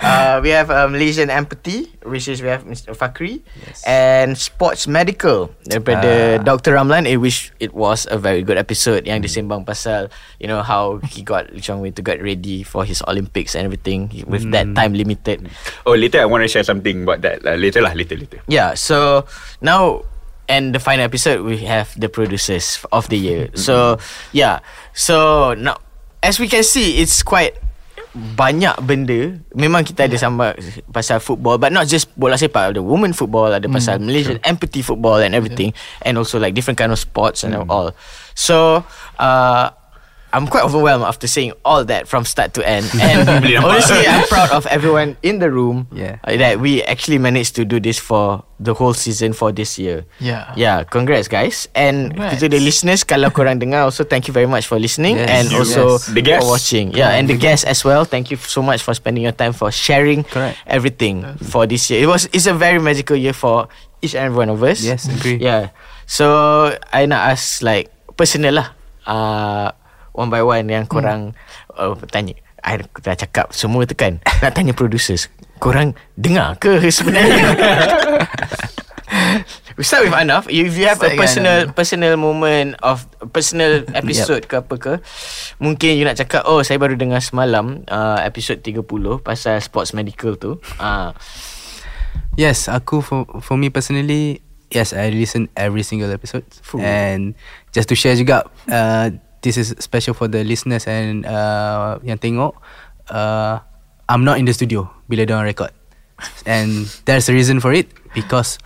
uh, 0.00 0.38
We 0.42 0.54
have 0.54 0.70
uh, 0.70 0.86
Malaysian 0.86 1.26
Empathy 1.30 1.90
Which 2.06 2.30
is 2.30 2.38
we 2.38 2.48
have 2.48 2.62
Mr. 2.64 2.94
Fakri 2.94 3.42
Yes. 3.66 3.82
And 3.82 4.38
Sports 4.38 4.86
Medical 4.86 5.50
Daripada 5.66 6.38
Ah. 6.38 6.42
Dr. 6.46 6.78
Ramlan 6.78 7.10
I 7.10 7.18
wish 7.18 7.50
it 7.58 7.74
was 7.74 8.06
a 8.06 8.14
very 8.14 8.46
good 8.46 8.56
episode 8.62 9.10
Yang 9.10 9.26
disembang 9.32 9.66
pasal 9.66 10.06
You 10.38 10.46
know 10.46 10.62
how 10.62 11.02
He 11.10 11.26
got 11.26 11.50
Lee 11.50 11.58
Chong 11.58 11.82
Wei 11.82 11.90
to 11.90 12.02
get 12.02 12.22
ready 12.22 12.62
For 12.62 12.86
his 12.86 13.02
Olympics 13.10 13.58
and 13.58 13.66
everything 13.66 14.06
With 14.30 14.46
that 14.54 14.70
Hmm. 14.70 14.78
time 14.78 14.92
limited 14.94 15.50
Oh 15.84 15.98
later 15.98 16.22
I 16.22 16.30
want 16.30 16.46
to 16.46 16.48
share 16.48 16.64
something 16.64 17.02
About 17.02 17.20
that 17.26 17.42
uh, 17.42 17.58
Later 17.58 17.82
lah 17.82 17.90
Later 17.92 18.14
later 18.16 18.38
Yeah, 18.46 18.78
so 18.78 19.26
now 19.58 20.06
and 20.48 20.74
the 20.74 20.80
final 20.80 21.04
episode 21.04 21.42
we 21.42 21.64
have 21.64 21.92
the 21.98 22.08
producers 22.08 22.80
of 22.92 23.08
the 23.08 23.18
year. 23.18 23.48
So 23.54 23.98
yeah, 24.32 24.60
so 24.92 25.54
now 25.54 25.78
as 26.22 26.40
we 26.40 26.48
can 26.48 26.64
see, 26.64 26.98
it's 27.00 27.22
quite 27.22 27.56
banyak 28.14 28.78
benda. 28.86 29.42
Memang 29.58 29.82
kita 29.82 30.06
ada 30.06 30.14
sambal 30.14 30.54
Pasal 30.94 31.18
football 31.18 31.58
But 31.58 31.74
not 31.74 31.90
just 31.90 32.14
bola 32.14 32.38
sepak. 32.38 32.70
Ada 32.70 32.78
women 32.78 33.10
football 33.10 33.50
Ada 33.50 33.66
pasal 33.66 33.98
Malaysian 33.98 34.38
empathy 34.46 34.86
football 34.86 35.18
And 35.18 35.34
everything 35.34 35.74
And 36.06 36.14
also 36.14 36.38
like 36.38 36.54
different 36.54 36.78
kind 36.78 36.94
of 36.94 36.98
sports 37.02 37.42
And 37.42 37.58
all. 37.66 37.90
So 38.38 38.86
uh, 39.18 39.74
I'm 40.34 40.50
quite 40.50 40.66
overwhelmed 40.66 41.06
After 41.06 41.30
seeing 41.30 41.54
all 41.62 41.86
that 41.86 42.10
From 42.10 42.26
start 42.26 42.50
to 42.58 42.62
end 42.66 42.90
And 42.98 43.22
honestly 43.62 44.02
I'm 44.02 44.26
proud 44.34 44.50
of 44.50 44.66
everyone 44.66 45.14
In 45.22 45.38
the 45.38 45.46
room 45.46 45.86
Yeah. 45.94 46.18
uh, 46.26 46.34
That 46.34 46.58
we 46.58 46.82
actually 46.82 47.22
managed 47.22 47.54
to 47.56 47.64
do 47.64 47.78
this 47.78 48.02
For 48.02 48.42
the 48.58 48.74
whole 48.74 48.94
season 48.98 49.30
For 49.32 49.54
this 49.54 49.78
year 49.78 50.04
Yeah. 50.18 50.50
Yeah 50.58 50.82
congrats 50.82 51.30
guys 51.30 51.70
And 51.78 52.10
Congrats. 52.10 52.42
to 52.42 52.50
the 52.50 52.58
listeners 52.58 53.06
Kalau 53.06 53.30
korang 53.30 53.62
dengar 53.62 53.86
Also 53.86 54.02
thank 54.02 54.26
you 54.26 54.34
very 54.34 54.50
much 54.50 54.66
For 54.66 54.82
listening 54.82 55.14
Yes. 55.22 55.30
And 55.30 55.46
Yes. 55.54 55.58
also 55.62 56.02
The 56.10 56.22
guests. 56.26 56.42
For 56.42 56.50
watching 56.58 56.86
Yeah 56.90 57.14
and 57.14 57.30
the 57.30 57.38
guests 57.38 57.62
as 57.62 57.86
well 57.86 58.02
Thank 58.02 58.34
you 58.34 58.36
so 58.42 58.58
much 58.58 58.82
For 58.82 58.90
spending 58.98 59.22
your 59.22 59.36
time 59.38 59.54
For 59.54 59.70
sharing 59.70 60.26
Correct. 60.26 60.58
Everything 60.66 61.22
For 61.46 61.64
this 61.70 61.86
year 61.94 62.02
It 62.02 62.10
was 62.10 62.26
It's 62.34 62.50
a 62.50 62.54
very 62.58 62.82
magical 62.82 63.14
year 63.14 63.32
For 63.38 63.70
each 64.02 64.18
and 64.18 64.26
every 64.34 64.42
one 64.42 64.50
of 64.50 64.58
us 64.66 64.82
Yes, 64.82 65.06
agree. 65.06 65.38
Yeah 65.38 65.70
So 66.10 66.74
I 66.90 67.06
nak 67.06 67.38
ask 67.38 67.62
like 67.62 67.94
Personal 68.18 68.58
lah 68.58 68.68
uh, 69.04 69.68
One 70.14 70.30
by 70.30 70.46
one 70.46 70.70
Yang 70.70 70.86
korang 70.88 71.34
uh, 71.74 71.98
Tanya 72.08 72.38
I 72.64 72.80
dah 72.80 73.18
cakap 73.18 73.52
Semua 73.52 73.84
tu 73.84 73.98
kan 73.98 74.22
Nak 74.42 74.54
tanya 74.54 74.72
producers 74.72 75.28
Korang 75.58 75.98
dengar 76.16 76.56
ke 76.56 76.78
sebenarnya 76.88 77.52
We 79.74 79.82
start 79.82 80.06
with 80.06 80.14
Anaf 80.14 80.46
If 80.46 80.78
you 80.78 80.86
have 80.86 81.02
Start 81.02 81.12
a 81.12 81.18
dengan 81.18 81.22
personal 81.26 81.58
Anaf. 81.66 81.74
Personal 81.74 82.14
moment 82.14 82.68
Of 82.80 83.10
Personal 83.34 83.84
episode 84.00 84.46
ke 84.46 84.54
apa 84.62 84.74
ke 84.78 84.94
Mungkin 85.58 85.98
you 85.98 86.06
nak 86.06 86.18
cakap 86.18 86.46
Oh 86.46 86.62
saya 86.62 86.78
baru 86.78 86.94
dengar 86.94 87.18
semalam 87.18 87.82
uh, 87.90 88.22
Episode 88.22 88.62
30 88.62 88.86
Pasal 89.22 89.58
sports 89.58 89.92
medical 89.92 90.38
tu 90.38 90.62
uh, 90.78 91.10
Yes, 92.34 92.66
aku 92.66 92.98
for 92.98 93.26
for 93.46 93.54
me 93.54 93.70
personally, 93.70 94.42
yes, 94.66 94.90
I 94.90 95.14
listen 95.14 95.46
every 95.54 95.86
single 95.86 96.10
episode. 96.10 96.42
Fuh. 96.66 96.82
And 96.82 97.38
just 97.70 97.86
to 97.90 97.94
share 97.94 98.18
juga, 98.18 98.50
uh, 98.66 99.14
this 99.44 99.60
is 99.60 99.76
special 99.78 100.16
for 100.16 100.26
the 100.26 100.40
listeners 100.42 100.88
and 100.88 101.28
uh, 101.28 102.00
yang 102.00 102.16
tengok. 102.16 102.56
Uh, 103.12 103.60
I'm 104.08 104.24
not 104.24 104.40
in 104.40 104.48
the 104.48 104.56
studio 104.56 104.88
bila 105.04 105.28
dia 105.28 105.36
record, 105.44 105.76
and 106.48 106.88
there's 107.04 107.28
a 107.28 107.34
reason 107.36 107.60
for 107.60 107.76
it 107.76 107.92
because 108.16 108.56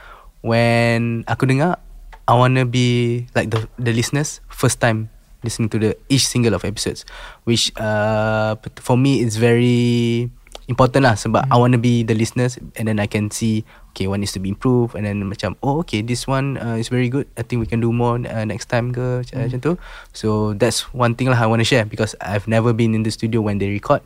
when 0.46 1.26
aku 1.26 1.50
dengar, 1.50 1.82
I 2.30 2.38
wanna 2.38 2.62
be 2.62 3.26
like 3.34 3.50
the 3.50 3.66
the 3.82 3.90
listeners 3.90 4.38
first 4.46 4.78
time 4.78 5.10
listening 5.42 5.70
to 5.74 5.78
the 5.82 5.90
each 6.06 6.26
single 6.30 6.54
of 6.54 6.62
episodes, 6.62 7.02
which 7.42 7.74
uh, 7.78 8.54
for 8.78 8.94
me 8.94 9.22
it's 9.26 9.34
very 9.34 10.30
important 10.68 11.08
lah 11.08 11.16
sebab 11.16 11.48
I 11.48 11.56
want 11.56 11.72
to 11.72 11.80
be 11.80 12.04
the 12.04 12.12
listeners 12.12 12.60
and 12.76 12.86
then 12.86 13.00
I 13.00 13.08
can 13.08 13.32
see 13.32 13.64
okay 13.90 14.04
what 14.04 14.20
needs 14.20 14.36
to 14.36 14.40
be 14.40 14.52
improved 14.52 14.92
and 14.94 15.08
then 15.08 15.24
macam 15.24 15.56
oh 15.64 15.80
okay 15.80 16.04
this 16.04 16.28
one 16.28 16.60
uh, 16.60 16.76
is 16.76 16.92
very 16.92 17.08
good. 17.08 17.24
I 17.40 17.42
think 17.42 17.64
we 17.64 17.66
can 17.66 17.80
do 17.80 17.88
more 17.90 18.20
uh, 18.20 18.44
next 18.44 18.68
time 18.68 18.92
ke 18.92 19.24
macam, 19.24 19.48
macam 19.48 19.60
tu. 19.64 19.72
So 20.12 20.52
that's 20.54 20.92
one 20.92 21.16
thing 21.16 21.32
lah 21.32 21.40
I 21.40 21.48
want 21.48 21.64
to 21.64 21.68
share 21.68 21.88
because 21.88 22.12
I've 22.20 22.44
never 22.46 22.76
been 22.76 22.92
in 22.92 23.02
the 23.02 23.10
studio 23.10 23.40
when 23.40 23.56
they 23.56 23.72
record 23.72 24.04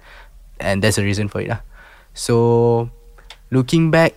and 0.62 0.80
that's 0.80 0.96
the 0.96 1.04
reason 1.04 1.26
for 1.26 1.42
it 1.42 1.50
lah. 1.50 1.66
So 2.14 2.88
looking 3.50 3.90
back 3.90 4.14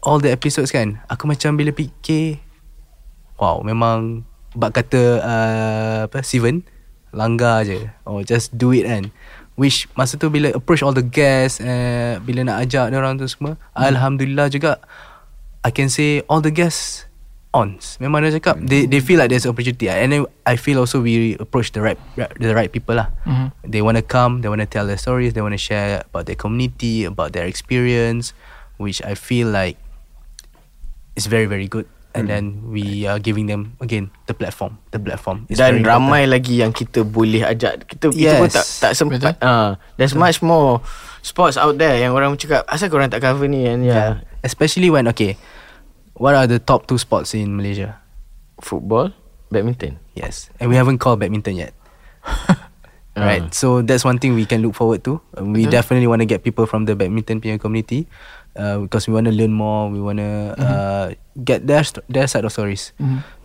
all 0.00 0.16
the 0.16 0.32
episodes 0.32 0.72
kan 0.72 1.04
aku 1.12 1.28
macam 1.28 1.60
bila 1.60 1.76
fikir 1.76 2.40
wow 3.36 3.60
memang 3.60 4.24
bak 4.56 4.80
kata 4.80 5.20
uh, 5.20 5.98
apa 6.08 6.24
Steven 6.24 6.64
langgar 7.12 7.68
je. 7.68 7.92
Or 8.08 8.24
just 8.24 8.56
do 8.56 8.72
it 8.72 8.88
kan 8.88 9.12
which 9.56 9.84
masa 9.92 10.16
tu 10.16 10.32
bila 10.32 10.48
approach 10.56 10.80
all 10.80 10.96
the 10.96 11.04
guests 11.04 11.60
uh, 11.60 12.16
bila 12.24 12.44
nak 12.48 12.64
ajak 12.64 12.88
dia 12.88 12.96
orang 12.98 13.20
tu 13.20 13.28
semua 13.28 13.54
hmm. 13.56 13.84
alhamdulillah 13.84 14.48
juga 14.48 14.80
I 15.62 15.70
can 15.70 15.92
say 15.92 16.24
all 16.26 16.40
the 16.42 16.50
guests 16.50 17.06
ons 17.52 18.00
memang 18.00 18.24
dia 18.24 18.32
cakap 18.40 18.56
they 18.64 18.88
they 18.88 19.04
feel 19.04 19.20
like 19.20 19.28
there's 19.28 19.44
opportunity 19.44 19.84
and 19.92 20.08
then 20.08 20.24
I 20.48 20.56
feel 20.56 20.80
also 20.80 21.04
we 21.04 21.36
approach 21.36 21.76
the 21.76 21.84
right 21.84 22.00
the 22.40 22.56
right 22.56 22.72
people 22.72 22.96
lah 22.96 23.12
Mhm. 23.28 23.52
they 23.68 23.84
want 23.84 24.00
to 24.00 24.04
come 24.04 24.40
they 24.40 24.48
want 24.48 24.64
to 24.64 24.68
tell 24.70 24.88
their 24.88 24.96
stories 24.96 25.36
they 25.36 25.44
want 25.44 25.52
to 25.52 25.60
share 25.60 26.00
about 26.08 26.24
their 26.24 26.38
community 26.40 27.04
about 27.04 27.36
their 27.36 27.44
experience 27.44 28.32
which 28.80 29.04
I 29.04 29.12
feel 29.12 29.52
like 29.52 29.76
is 31.12 31.28
very 31.28 31.44
very 31.44 31.68
good 31.68 31.84
and 32.12 32.28
then 32.28 32.60
we 32.68 33.08
are 33.08 33.16
giving 33.16 33.48
them 33.48 33.76
again 33.80 34.12
the 34.28 34.36
platform 34.36 34.76
the 34.92 35.00
platform 35.00 35.48
is 35.48 35.56
Dan 35.56 35.80
ramai 35.80 36.28
lagi 36.28 36.60
yang 36.60 36.72
kita 36.72 37.04
boleh 37.04 37.40
ajak 37.44 37.88
Kita, 37.88 38.12
kita 38.12 38.36
pun 38.36 38.48
tak 38.52 38.66
tak 38.68 38.92
sempat 38.92 39.18
Betul. 39.20 39.34
uh, 39.40 39.70
There's 39.96 40.12
much 40.12 40.44
more 40.44 40.84
Sports 41.24 41.56
out 41.56 41.80
there 41.80 41.96
Yang 41.96 42.12
orang 42.12 42.36
cakap 42.36 42.68
Asal 42.68 42.92
korang 42.92 43.08
tak 43.08 43.24
cover 43.24 43.48
ni 43.48 43.64
and 43.64 43.86
yeah. 43.86 44.20
Yeah. 44.22 44.44
Especially 44.44 44.90
when 44.92 45.08
okay, 45.08 45.38
what 46.18 46.36
are 46.36 46.50
the 46.50 46.60
top 46.60 46.90
two 46.90 46.98
sports 46.98 47.32
in 47.32 47.56
Malaysia? 47.56 48.02
Football 48.60 49.14
Badminton 49.48 50.02
Yes, 50.12 50.52
and 50.60 50.68
we 50.68 50.76
haven't 50.76 51.00
called 51.00 51.20
badminton 51.20 51.56
yet. 51.56 51.72
right, 53.16 53.48
so 53.54 53.80
that's 53.80 54.04
one 54.04 54.20
thing 54.20 54.36
we 54.36 54.44
can 54.44 54.60
look 54.60 54.76
forward 54.76 55.04
to. 55.04 55.20
Uh, 55.32 55.44
we 55.44 55.64
definitely 55.64 56.06
want 56.06 56.20
to 56.20 56.28
get 56.28 56.44
people 56.44 56.66
from 56.68 56.84
the 56.84 56.94
badminton 56.94 57.40
community 57.40 58.06
uh, 58.56 58.78
because 58.78 59.08
we 59.08 59.14
want 59.14 59.26
to 59.26 59.32
learn 59.32 59.52
more. 59.52 59.88
We 59.88 60.00
want 60.00 60.18
to 60.20 60.30
uh, 60.60 61.06
get 61.34 61.64
their 61.64 61.82
st- 61.82 62.04
their 62.06 62.24
side 62.24 62.42
of 62.42 62.50
stories, 62.50 62.92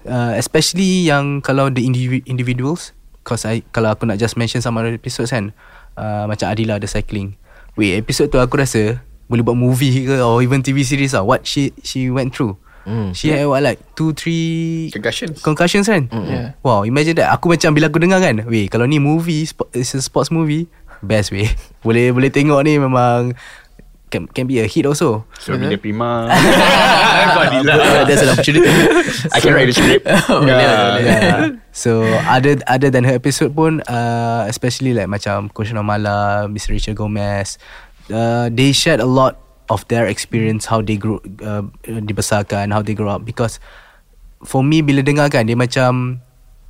uh, 0.03 0.33
especially 0.35 1.05
yang 1.05 1.39
kalau 1.39 1.67
the 1.67 1.81
indivi- 1.81 2.25
individuals. 2.25 2.91
Because 3.21 3.43
I 3.43 3.63
kalau 3.69 3.91
aku 3.91 4.03
nak 4.03 4.17
just 4.17 4.35
mention 4.35 4.59
some 4.59 4.75
other 4.75 4.91
episodes 4.91 5.29
kan, 5.29 5.51
uh, 5.95 6.23
macam 6.25 6.47
Adila 6.47 6.77
the 6.77 6.87
cycling. 6.87 7.35
Wait, 7.75 7.95
episode 7.95 8.27
tu 8.27 8.39
aku 8.39 8.55
rasa 8.57 9.03
boleh 9.27 9.43
buat 9.43 9.53
movie 9.53 10.07
ke 10.07 10.15
or 10.17 10.39
even 10.39 10.59
TV 10.59 10.81
series 10.81 11.11
lah. 11.11 11.21
What 11.21 11.43
she 11.43 11.75
she 11.83 12.07
went 12.07 12.31
through. 12.31 12.55
Mm. 12.87 13.11
She 13.11 13.27
had 13.29 13.43
what 13.43 13.59
like 13.59 13.83
two 13.99 14.15
three 14.15 14.87
Concussions. 14.95 15.43
concussions 15.43 15.91
kan 15.91 16.07
Yeah. 16.07 16.55
Wow 16.63 16.87
imagine 16.87 17.19
that 17.19 17.35
Aku 17.35 17.51
macam 17.51 17.75
bila 17.75 17.91
aku 17.91 17.99
dengar 17.99 18.23
kan 18.23 18.47
Weh 18.47 18.71
kalau 18.71 18.87
ni 18.87 18.95
movie 18.95 19.43
sport, 19.43 19.75
It's 19.75 19.91
a 19.91 19.99
sports 19.99 20.31
movie 20.31 20.71
Best 21.03 21.35
weh 21.35 21.51
Boleh 21.83 22.15
boleh 22.15 22.31
tengok 22.31 22.63
ni 22.63 22.79
memang 22.79 23.35
Can, 24.07 24.23
can 24.31 24.47
be 24.47 24.63
a 24.63 24.67
hit 24.67 24.87
also. 24.87 25.27
So 25.35 25.59
Mina 25.59 25.75
Prima 25.75 26.31
There's 28.07 28.23
an 28.23 28.31
opportunity. 28.31 28.71
I 29.35 29.39
can 29.43 29.51
write 29.51 29.67
the 29.67 29.75
script. 29.75 30.07
Yeah. 30.47 30.99
yeah. 30.99 31.35
So 31.75 32.07
other 32.23 32.55
other 32.71 32.87
than 32.87 33.03
her 33.03 33.19
episode 33.19 33.51
pun 33.51 33.83
uh, 33.91 34.47
Especially 34.47 34.95
like 34.95 35.11
macam 35.11 35.51
Coach 35.51 35.75
Namala 35.75 36.47
Miss 36.47 36.71
Rachel 36.71 36.95
Gomez 36.95 37.59
uh, 38.07 38.47
They 38.47 38.71
shared 38.71 39.03
a 39.03 39.09
lot 39.09 39.43
Of 39.67 39.83
their 39.91 40.07
experience 40.07 40.63
How 40.71 40.79
they 40.79 40.95
grew 40.95 41.19
uh, 41.43 41.67
Dibesarkan 41.83 42.71
How 42.71 42.79
they 42.79 42.95
grow 42.95 43.11
up. 43.11 43.27
Because 43.27 43.59
For 44.47 44.63
me 44.63 44.79
bila 44.79 45.03
dengar 45.03 45.27
kan 45.27 45.43
Dia 45.43 45.59
macam 45.59 46.23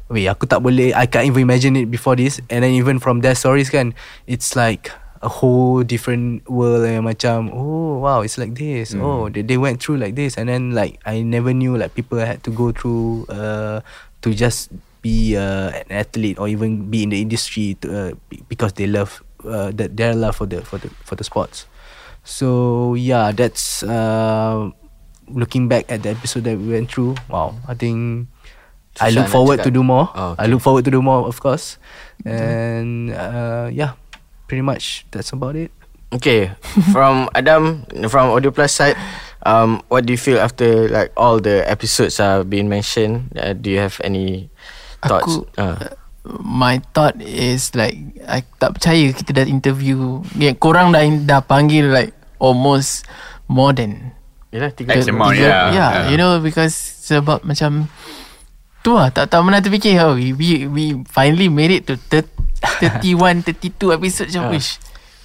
Weh 0.09 0.25
aku 0.25 0.49
tak 0.49 0.65
boleh 0.65 0.89
I 0.97 1.05
can't 1.05 1.29
even 1.29 1.45
imagine 1.45 1.77
it 1.77 1.93
before 1.93 2.17
this. 2.17 2.41
And 2.49 2.65
then 2.65 2.73
even 2.73 2.97
from 2.97 3.21
their 3.21 3.37
stories 3.37 3.69
kan 3.69 3.93
It's 4.25 4.57
like 4.57 4.89
A 5.21 5.29
whole 5.29 5.81
different 5.81 6.45
world 6.49 6.85
yang 6.85 7.05
macam 7.05 7.49
Oh 7.49 7.99
wow 8.01 8.21
it's 8.21 8.37
like 8.37 8.53
this. 8.53 8.93
Oh 8.93 9.29
they, 9.29 9.41
they 9.41 9.57
went 9.57 9.81
through 9.81 9.97
like 9.97 10.13
this. 10.13 10.37
And 10.37 10.49
then 10.49 10.71
like 10.77 11.01
I 11.05 11.21
never 11.21 11.53
knew 11.53 11.77
like 11.77 11.93
people 11.97 12.19
had 12.21 12.43
to 12.45 12.51
go 12.51 12.71
through 12.71 13.25
uh, 13.29 13.81
To 14.25 14.33
just 14.33 14.73
be 15.01 15.37
uh, 15.37 15.69
an 15.69 15.87
athlete 15.93 16.41
Or 16.41 16.49
even 16.49 16.89
be 16.89 17.05
in 17.05 17.13
the 17.13 17.21
industry 17.21 17.77
to, 17.81 17.87
uh, 17.89 18.11
Because 18.49 18.73
they 18.73 18.85
love 18.89 19.21
uh, 19.45 19.69
that 19.77 19.97
Their 19.97 20.13
love 20.17 20.35
for 20.35 20.45
the 20.49 20.65
for 20.65 20.77
the 20.81 20.89
for 21.05 21.13
the 21.13 21.23
sports. 21.23 21.69
So 22.25 22.93
yeah 22.93 23.29
that's 23.31 23.81
uh, 23.85 24.69
Looking 25.29 25.67
back 25.69 25.85
at 25.91 26.01
the 26.03 26.15
episode 26.15 26.45
that 26.45 26.57
we 26.57 26.73
went 26.73 26.89
through 26.89 27.15
Wow 27.29 27.57
I 27.67 27.73
think 27.73 28.27
I 28.97 29.13
look 29.13 29.29
forward 29.29 29.61
to 29.61 29.69
do 29.69 29.83
more. 29.85 30.09
Oh, 30.17 30.33
I 30.37 30.49
look 30.49 30.61
forward 30.61 30.85
to 30.85 30.91
do 30.91 31.01
more, 31.05 31.27
of 31.27 31.37
course. 31.39 31.77
And 32.25 33.13
uh, 33.13 33.69
yeah, 33.71 33.93
pretty 34.47 34.63
much 34.63 35.05
that's 35.11 35.35
about 35.35 35.55
it. 35.55 35.69
Okay 36.07 36.55
From 36.95 37.27
Adam 37.35 37.83
From 38.07 38.31
Audio 38.31 38.51
Plus 38.51 38.71
side 38.71 38.95
um, 39.43 39.83
What 39.91 40.07
do 40.07 40.15
you 40.15 40.19
feel 40.19 40.39
after 40.39 40.87
Like 40.87 41.11
all 41.19 41.39
the 41.43 41.67
episodes 41.67 42.19
Are 42.19 42.47
being 42.47 42.71
mentioned 42.71 43.35
uh, 43.35 43.51
Do 43.51 43.67
you 43.67 43.79
have 43.83 43.99
any 44.03 44.47
Thoughts 45.03 45.43
Aku 45.43 45.51
uh. 45.59 45.75
My 46.43 46.79
thought 46.91 47.19
is 47.23 47.71
like 47.75 47.95
I 48.27 48.43
tak 48.59 48.79
percaya 48.79 49.15
kita 49.15 49.31
dah 49.31 49.45
interview 49.47 50.23
yeah, 50.35 50.55
Korang 50.55 50.91
dah 50.91 51.03
dah 51.23 51.39
panggil 51.43 51.91
like 51.91 52.11
Almost 52.39 53.07
More 53.47 53.71
than 53.75 54.15
Yelah 54.51 54.71
tiga 54.71 54.95
X 54.95 55.11
amount, 55.11 55.35
tiga- 55.35 55.43
yeah. 55.43 55.65
yeah, 55.71 55.91
Yeah. 55.91 56.03
You 56.11 56.17
know 56.19 56.39
because 56.39 56.75
Sebab 57.03 57.43
macam 57.43 57.91
Tu 58.83 58.91
lah 58.95 59.11
Tak 59.11 59.27
tak 59.27 59.39
pernah 59.43 59.59
terfikir 59.59 59.99
oh, 60.03 60.15
we, 60.15 60.31
we, 60.31 60.67
we 60.71 60.83
finally 61.11 61.51
made 61.51 61.71
it 61.71 61.83
to 61.91 61.99
31 62.61 63.43
32 63.45 63.97
episode 63.97 64.27
macam 64.31 64.43
Ah. 64.47 64.51
Wish 64.53 64.71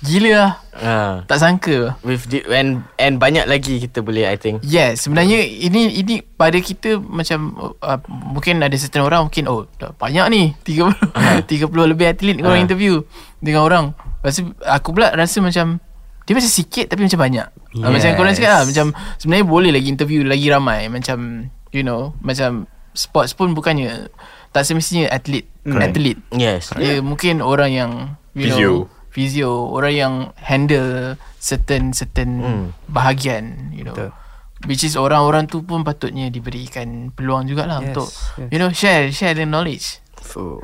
Gila 0.02 0.32
lah 0.34 0.52
Ah. 0.72 1.14
Tak 1.30 1.38
sangka 1.38 1.94
With 2.02 2.26
the, 2.26 2.42
and 2.50 2.82
and 2.98 3.22
banyak 3.22 3.46
lagi 3.46 3.78
kita 3.78 4.02
boleh 4.02 4.26
I 4.26 4.34
think. 4.34 4.64
Yes 4.66 5.06
sebenarnya 5.06 5.38
ini 5.38 5.94
ini 5.94 6.14
pada 6.24 6.58
kita 6.58 6.98
macam 6.98 7.54
uh, 7.78 8.00
mungkin 8.08 8.64
ada 8.66 8.74
certain 8.74 9.06
orang 9.06 9.30
mungkin 9.30 9.46
oh 9.46 9.70
dah 9.78 9.94
banyak 9.94 10.26
ni 10.32 10.42
30 10.66 11.46
30 11.46 11.70
lebih 11.94 12.10
atlet 12.10 12.42
uh. 12.42 12.50
orang 12.50 12.66
interview 12.66 13.06
dengan 13.38 13.62
orang. 13.62 13.84
Lepas 14.18 14.42
tu 14.42 14.50
aku 14.66 14.90
pula 14.90 15.14
rasa 15.14 15.38
macam 15.38 15.78
dia 16.22 16.34
macam 16.34 16.50
sikit 16.50 16.86
tapi 16.90 17.06
macam 17.06 17.20
banyak. 17.22 17.46
Yes. 17.76 17.86
macam 17.86 18.10
korang 18.18 18.34
cakap 18.34 18.50
lah 18.50 18.62
macam 18.66 18.86
sebenarnya 19.22 19.46
boleh 19.46 19.70
lagi 19.70 19.86
interview 19.86 20.20
lagi 20.26 20.46
ramai 20.50 20.90
macam 20.90 21.46
you 21.70 21.86
know 21.86 22.10
macam 22.18 22.66
sports 22.92 23.32
pun 23.38 23.54
bukannya 23.54 24.10
tak 24.52 24.62
semestinya 24.62 25.08
atlet 25.08 25.48
atlet. 25.64 26.18
Yes. 26.30 26.70
Dia 26.72 27.00
mungkin 27.00 27.40
orang 27.40 27.70
yang 27.70 27.92
you 28.32 28.48
Physio. 28.48 28.60
know 28.60 28.76
physio, 29.08 29.50
orang 29.68 29.92
yang 29.92 30.14
handle 30.38 31.16
certain 31.36 31.92
certain 31.92 32.30
Hmm. 32.38 32.64
bahagian, 32.86 33.68
you 33.70 33.84
know. 33.84 33.92
Betul. 33.92 34.10
Which 34.64 34.82
is 34.82 34.94
orang-orang 34.94 35.44
tu 35.46 35.60
pun 35.60 35.82
patutnya 35.82 36.28
diberikan 36.28 37.10
peluang 37.10 37.44
jugalah 37.44 37.80
Yes, 37.80 37.86
untuk 37.88 38.08
yes. 38.08 38.48
you 38.48 38.56
know 38.56 38.70
share 38.70 39.10
share 39.10 39.34
the 39.34 39.42
knowledge. 39.42 40.00
So, 40.22 40.62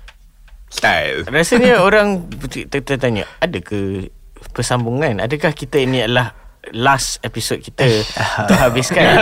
Style. 0.70 1.26
rasanya 1.26 1.82
orang 1.82 2.30
ter- 2.46 2.68
ter- 2.68 2.84
tertanya, 2.84 3.26
ada 3.38 3.58
ke 3.58 4.06
persambungan? 4.52 5.18
Adakah 5.18 5.50
kita 5.50 5.82
ini 5.82 6.06
adalah 6.06 6.30
last 6.72 7.18
episode 7.24 7.64
kita 7.64 8.04
untuk 8.44 8.56
habiskan? 8.56 9.04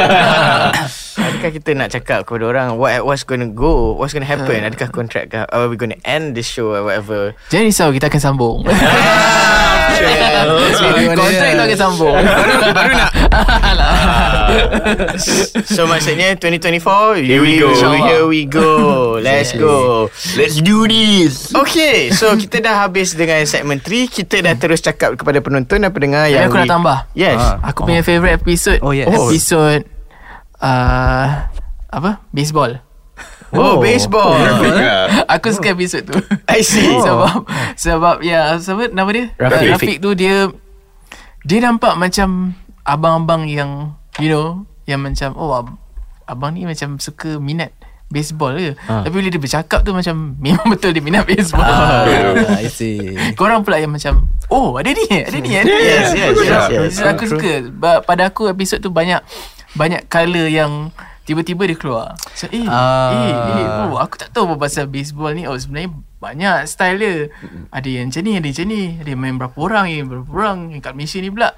Adakah 1.18 1.50
kita 1.50 1.70
nak 1.74 1.88
cakap 1.90 2.26
kepada 2.26 2.44
orang 2.46 2.68
what 2.78 3.02
what's 3.02 3.26
going 3.26 3.42
to 3.42 3.50
go, 3.50 3.94
what's 3.94 4.14
going 4.14 4.22
to 4.22 4.30
happen? 4.30 4.62
Adakah 4.62 4.90
kontrak 4.90 5.30
ke? 5.30 5.46
Are 5.50 5.66
we 5.70 5.78
going 5.78 5.94
to 5.94 6.00
end 6.06 6.34
this 6.34 6.46
show 6.46 6.74
or 6.74 6.86
whatever? 6.86 7.34
Jangan 7.50 7.64
risau 7.66 7.88
kita 7.90 8.06
akan 8.10 8.20
sambung. 8.22 8.56
Kontrak 11.18 11.42
dia? 11.42 11.52
kita 11.54 11.62
akan 11.66 11.78
sambung. 11.78 12.14
Baru 12.70 12.92
nak 12.94 13.10
So 15.74 15.84
maksudnya 15.84 16.38
2024 16.40 17.24
Here 17.24 17.42
we 17.42 17.60
go. 17.60 17.70
Here 17.74 18.24
we 18.26 18.48
go 18.48 18.72
Let's 19.20 19.52
go 19.52 20.08
Let's 20.38 20.60
do 20.62 20.88
this. 20.88 21.52
Okay 21.52 22.10
So 22.14 22.34
kita 22.38 22.64
dah 22.64 22.88
habis 22.88 23.14
dengan 23.14 23.44
segmen 23.44 23.82
3 23.82 24.08
Kita 24.08 24.40
dah 24.40 24.54
terus 24.56 24.80
cakap 24.80 25.18
kepada 25.20 25.42
penonton 25.44 25.84
dan 25.84 25.90
pendengar 25.92 26.30
Yang 26.30 26.48
aku 26.48 26.56
nak 26.64 26.68
tambah. 26.70 26.98
Yes. 27.28 27.42
Ah. 27.42 27.68
Aku 27.68 27.84
punya 27.84 28.00
favourite 28.00 28.36
episode 28.36 28.80
Oh, 28.80 28.92
yes. 28.92 29.08
Episode 29.08 29.84
uh, 30.58 31.26
Apa? 31.88 32.24
Baseball. 32.32 32.80
Oh, 33.50 33.80
baseball. 33.80 34.36
Yeah. 34.76 35.24
Aku 35.36 35.48
suka 35.50 35.72
episode 35.72 36.04
tu. 36.08 36.16
I 36.52 36.60
see. 36.60 36.84
Sebab 37.06 37.48
Sebab 37.74 38.16
ya 38.20 38.56
Siapa? 38.56 38.92
Nama 38.92 39.10
dia? 39.10 39.26
Rafiq. 39.36 39.64
Uh, 39.64 39.70
Rafiq 39.72 39.96
tu 40.00 40.10
dia 40.12 40.52
Dia 41.44 41.58
nampak 41.64 41.96
macam 41.96 42.52
Abang-abang 42.84 43.48
yang 43.48 43.96
You 44.20 44.28
know 44.28 44.46
Yang 44.84 45.00
macam 45.00 45.30
Oh 45.36 45.52
ab- 45.52 45.78
abang 46.28 46.52
ni 46.52 46.68
macam 46.68 47.00
suka 47.00 47.40
minat 47.40 47.72
Baseball 48.08 48.56
ke 48.56 48.72
Ah. 48.84 49.04
Tapi 49.04 49.14
bila 49.14 49.28
dia 49.28 49.36
bercakap 49.36 49.80
tu 49.80 49.92
Macam 49.92 50.32
Memang 50.36 50.64
betul 50.72 50.90
dia 50.90 51.00
minat 51.00 51.22
baseball. 51.22 51.60
Ah, 51.60 52.08
I 52.56 52.66
see. 52.66 53.12
Korang 53.34 53.60
pula 53.60 53.76
yang 53.76 53.90
macam 53.90 54.24
Oh 54.48 54.74
ada 54.74 54.88
ni 54.88 55.04
Ada 55.04 55.36
ni 55.36 55.52
ada 55.52 55.68
ni. 55.68 55.84
Yes, 55.84 56.08
yes, 56.10 56.34
yes, 56.68 56.94
Aku 57.04 57.28
suka. 57.28 57.68
Ba- 57.68 58.00
Pada 58.00 58.26
aku 58.26 58.48
episod 58.48 58.76
tu 58.78 58.88
banyak 58.88 59.20
Banyak 59.74 60.06
colour 60.06 60.48
yang 60.48 60.88
Tiba-tiba 61.22 61.60
dia 61.62 61.76
keluar. 61.76 62.16
So, 62.32 62.48
eh, 62.48 62.64
Ah. 62.64 63.12
eh, 63.12 63.28
eh, 63.58 63.66
oh, 63.84 64.00
Aku 64.00 64.16
tak 64.16 64.32
tahu 64.32 64.48
apa 64.48 64.64
pasal 64.64 64.88
baseball 64.88 65.30
ni. 65.30 65.44
Oh 65.44 65.52
sebenarnya 65.52 65.92
banyak 66.16 66.64
style 66.64 66.96
dia. 66.96 67.14
Ada 67.68 67.84
yang 67.86 68.08
macam 68.08 68.22
ni 68.22 68.32
Ada 68.32 68.40
yang 68.40 68.54
macam 68.56 68.66
ni. 68.66 68.82
Ada 68.96 69.08
yang 69.08 69.20
main 69.20 69.36
berapa 69.36 69.56
orang 69.58 69.86
Yang 69.86 70.06
berapa 70.08 70.30
orang 70.32 70.58
Yang 70.72 70.82
kat 70.82 70.92
Malaysia 70.94 71.18
ni 71.18 71.28
pula. 71.28 71.52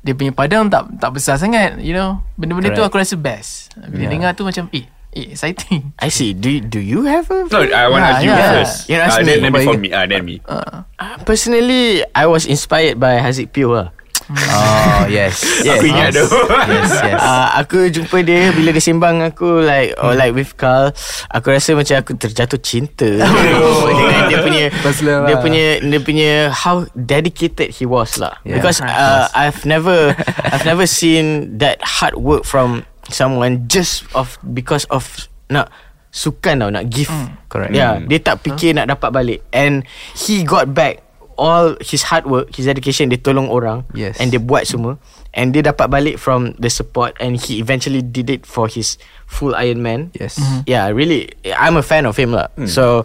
Dia 0.00 0.12
punya 0.12 0.36
padang 0.36 0.68
tak 0.68 1.00
tak 1.00 1.10
besar 1.10 1.40
sangat 1.40 1.80
You 1.80 1.96
know. 1.96 2.20
Benda-benda 2.34 2.68
tu 2.68 2.84
Correct. 2.84 2.92
aku 2.92 3.00
rasa 3.00 3.16
best. 3.16 3.72
Bila 3.80 3.96
Yeah. 3.98 4.12
dengar 4.12 4.30
tu 4.34 4.44
macam 4.44 4.68
Eh 4.70 4.84
exciting 5.16 5.94
I 6.02 6.08
see 6.08 6.34
Do 6.34 6.50
do 6.58 6.78
you 6.78 7.06
have 7.06 7.30
a 7.30 7.46
No, 7.46 7.62
I 7.62 7.86
want 7.86 8.02
to 8.02 8.08
Yeah, 8.08 8.10
ask 8.10 8.22
you 8.22 8.30
yeah. 8.30 8.52
first. 8.52 8.74
You 8.86 8.96
ask 8.98 9.12
Ah, 9.12 9.20
me. 9.20 9.26
then, 9.26 9.36
then 9.40 9.52
before 9.52 9.74
you- 9.74 9.80
me. 9.80 9.88
Ah, 9.90 10.04
then 10.04 10.22
me. 10.22 10.36
uh, 10.44 10.82
Uh, 10.94 11.18
Personally 11.22 12.02
I 12.10 12.24
was 12.24 12.44
inspired 12.44 12.96
by 12.96 13.18
Haziq 13.18 13.50
Pio 13.50 13.70
lah 13.70 13.90
Oh, 14.24 15.04
yes. 15.04 15.36
Yes. 15.68 15.76
Aku 15.76 15.84
ingat 15.84 16.16
tu. 16.16 16.24
Yes, 16.24 16.88
yes. 16.96 17.20
Uh, 17.20 17.48
aku 17.60 17.92
jumpa 17.92 18.24
dia 18.24 18.56
bila 18.56 18.72
dia 18.72 18.80
sembang 18.80 19.20
aku 19.20 19.60
like 19.60 19.92
or 20.00 20.16
like 20.16 20.32
with 20.32 20.56
Carl 20.56 20.96
aku 21.28 21.52
rasa 21.52 21.76
macam 21.76 22.00
aku 22.00 22.16
terjatuh 22.16 22.56
cinta 22.56 23.04
dengan 23.04 24.20
dia 24.24 24.38
punya 24.40 24.64
Pasal 24.80 25.28
dia 25.28 25.34
lah. 25.36 25.40
punya 25.44 25.64
dia 25.76 26.00
punya 26.00 26.32
how 26.48 26.88
dedicated 26.96 27.68
he 27.70 27.84
was 27.84 28.16
lah 28.16 28.32
Yeah. 28.48 28.56
because 28.56 28.80
uh, 28.80 29.28
I've 29.36 29.60
never 29.68 30.16
I've 30.40 30.64
never 30.64 30.88
seen 30.88 31.58
that 31.60 31.84
hard 31.84 32.16
work 32.16 32.48
from 32.48 32.88
someone 33.08 33.66
just 33.66 34.04
of 34.12 34.36
because 34.54 34.84
of 34.88 35.04
nak 35.48 35.68
sukan 36.08 36.62
tau 36.62 36.70
nak 36.70 36.86
give 36.86 37.10
Correct. 37.50 37.74
yeah 37.74 37.98
Hmm. 37.98 38.06
dia 38.06 38.18
tak 38.18 38.40
fikir 38.40 38.72
nak 38.72 38.86
dapat 38.88 39.10
balik 39.10 39.40
and 39.50 39.82
he 40.14 40.46
got 40.46 40.70
back 40.70 41.02
all 41.34 41.74
his 41.82 42.06
hard 42.06 42.22
work 42.24 42.46
his 42.54 42.70
dedication 42.70 43.10
dia 43.10 43.18
tolong 43.18 43.50
orang 43.50 43.82
Yes. 43.90 44.22
and 44.22 44.30
dia 44.30 44.38
buat 44.38 44.70
semua 44.70 45.02
and 45.34 45.50
dia 45.50 45.66
dapat 45.66 45.90
balik 45.90 46.14
from 46.14 46.54
the 46.62 46.70
support 46.70 47.18
and 47.18 47.34
he 47.34 47.58
eventually 47.58 47.98
did 47.98 48.30
it 48.30 48.46
for 48.46 48.70
his 48.70 48.94
full 49.26 49.50
Iron 49.58 49.82
Man 49.82 50.14
Yes. 50.14 50.38
Yeah 50.62 50.86
really 50.94 51.34
I'm 51.50 51.74
a 51.74 51.82
fan 51.82 52.06
of 52.06 52.14
him 52.14 52.30
lah 52.30 52.54
So 52.70 53.02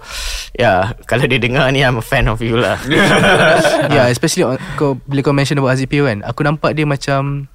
Yeah 0.54 0.94
Kalau 1.10 1.26
dia 1.26 1.42
dengar 1.42 1.66
ni 1.74 1.82
I'm 1.82 1.98
a 1.98 2.06
fan 2.06 2.30
of 2.30 2.38
you 2.46 2.62
lah 2.62 2.78
yeah, 3.98 4.06
especially 4.14 4.46
on, 4.46 4.62
kau 4.78 5.02
bila 5.10 5.26
kau 5.26 5.34
mention 5.34 5.58
about 5.58 5.74
Haziq 5.74 5.90
Pio 5.90 6.06
kan, 6.06 6.22
aku 6.22 6.46
nampak 6.46 6.78
dia 6.78 6.86
macam 6.86 7.50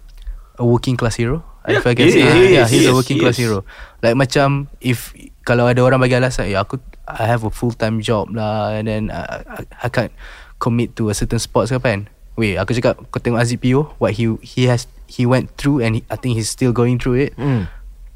a 0.59 0.67
working 0.67 0.99
class 0.99 1.15
hero. 1.15 1.47
Yeah, 1.65 1.81
if 1.81 1.87
I 1.89 1.95
can 1.97 2.13
say, 2.13 2.21
is, 2.21 2.53
yeah, 2.53 2.69
he 2.69 2.85
he's 2.85 2.87
a 2.87 2.93
is, 2.93 2.97
working 2.97 3.17
he 3.17 3.23
class 3.25 3.41
hero. 3.41 3.65
Like 4.05 4.15
macam 4.21 4.69
if 4.85 5.17
kalau 5.49 5.65
ada 5.65 5.81
orang 5.81 5.97
bagi 6.01 6.17
alasan, 6.17 6.53
ya 6.53 6.61
aku 6.61 6.77
I 7.09 7.25
have 7.25 7.45
a 7.45 7.53
full 7.53 7.73
time 7.73 8.05
job 8.05 8.33
lah, 8.37 8.77
and 8.77 8.85
then 8.89 9.03
I, 9.09 9.45
I, 9.45 9.61
I 9.85 9.89
can't 9.89 10.13
commit 10.61 10.97
to 11.01 11.09
a 11.09 11.15
certain 11.17 11.41
sports 11.41 11.73
ke 11.73 11.81
apa 11.81 11.89
kan. 11.89 12.01
Wait, 12.37 12.61
aku 12.61 12.77
cakap 12.77 13.01
kau 13.09 13.17
tengok 13.23 13.41
Haziq 13.41 13.61
Pio, 13.65 13.97
what 13.97 14.13
he 14.13 14.29
he 14.45 14.69
has 14.69 14.85
he 15.09 15.25
went 15.25 15.53
through 15.57 15.81
and 15.81 15.97
he, 15.97 16.01
I 16.13 16.17
think 16.21 16.37
he's 16.37 16.51
still 16.53 16.73
going 16.75 17.01
through 17.01 17.29
it. 17.29 17.33
Hmm. 17.39 17.69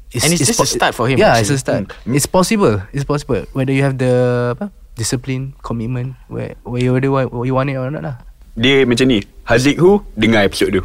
And 0.09 0.29
it's 0.33 0.41
just 0.41 0.57
a 0.57 0.65
start 0.65 0.97
for 0.97 1.05
him, 1.05 1.21
Yeah, 1.21 1.37
actually. 1.37 1.53
it's 1.53 1.53
a 1.53 1.61
start. 1.61 1.93
It's 2.09 2.25
possible. 2.25 2.81
It's 2.89 3.05
possible. 3.05 3.45
Whether 3.53 3.77
you 3.77 3.85
have 3.85 4.01
the 4.01 4.57
apa, 4.57 4.73
discipline, 4.97 5.53
commitment, 5.61 6.17
where 6.33 6.57
where 6.65 6.81
you 6.81 6.97
whether 6.97 7.13
what 7.13 7.29
you 7.45 7.53
want 7.53 7.69
it 7.69 7.77
or 7.77 7.93
not 7.93 8.01
lah. 8.01 8.15
Dia 8.57 8.89
macam 8.89 9.05
ni. 9.05 9.21
Haziq 9.45 9.77
who? 9.77 10.01
Dengar 10.17 10.49
episod 10.49 10.73
tu. 10.73 10.81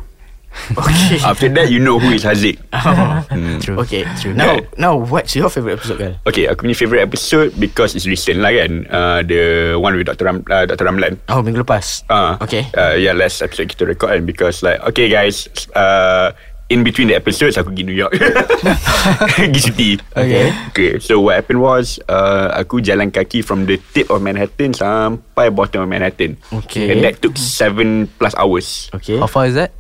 Okay 0.81 1.19
After 1.21 1.49
that, 1.51 1.69
you 1.71 1.79
know 1.79 1.99
who 1.99 2.15
is 2.15 2.25
Haziq. 2.25 2.59
Hmm. 3.35 3.59
True. 3.59 3.81
Okay 3.83 4.05
Now 4.35 4.61
Now 4.77 4.93
what's 4.97 5.35
your 5.35 5.49
favourite 5.51 5.81
episode 5.81 5.99
kan 5.99 6.13
Okay, 6.29 6.47
aku 6.47 6.69
punya 6.69 6.77
favourite 6.77 7.03
episode 7.03 7.57
because 7.59 7.97
it's 7.97 8.07
recent 8.07 8.39
lah 8.43 8.53
kan. 8.53 8.73
Uh, 8.87 9.21
the 9.25 9.75
one 9.77 9.97
with 9.97 10.07
Dr. 10.07 10.29
Ram, 10.29 10.45
uh, 10.47 10.65
Dr. 10.69 10.87
Ramlan. 10.87 11.19
Oh 11.29 11.41
minggu 11.43 11.63
lepas 11.65 12.05
Uh, 12.07 12.37
Okay 12.41 12.69
Uh, 12.75 12.95
yeah, 12.95 13.13
last 13.17 13.43
episode 13.43 13.71
kita 13.71 13.89
record 13.89 14.13
kan 14.15 14.23
because 14.27 14.63
like, 14.63 14.79
okay 14.87 15.09
guys, 15.09 15.49
uh, 15.75 16.31
in 16.69 16.83
between 16.83 17.09
the 17.09 17.17
episodes 17.17 17.57
aku 17.61 17.71
pergi 17.75 17.85
New 17.85 17.97
York. 17.97 18.15
pergi 19.37 19.61
cuti. 19.69 19.91
Okay. 20.17 20.49
Okay, 20.73 20.91
so 20.99 21.21
what 21.21 21.37
happened 21.37 21.61
was 21.61 22.01
uh, 22.09 22.51
aku 22.57 22.81
jalan 22.81 23.13
kaki 23.13 23.45
from 23.45 23.67
the 23.69 23.77
tip 23.93 24.09
of 24.09 24.25
Manhattan 24.25 24.73
sampai 24.73 25.53
bottom 25.53 25.85
of 25.85 25.89
Manhattan. 25.91 26.41
Okay. 26.65 26.91
And 26.91 27.05
that 27.05 27.21
took 27.21 27.37
seven 27.37 28.09
plus 28.19 28.33
hours. 28.37 28.89
Okay 28.97 29.21
How 29.21 29.29
far 29.29 29.47
is 29.47 29.55
that? 29.55 29.73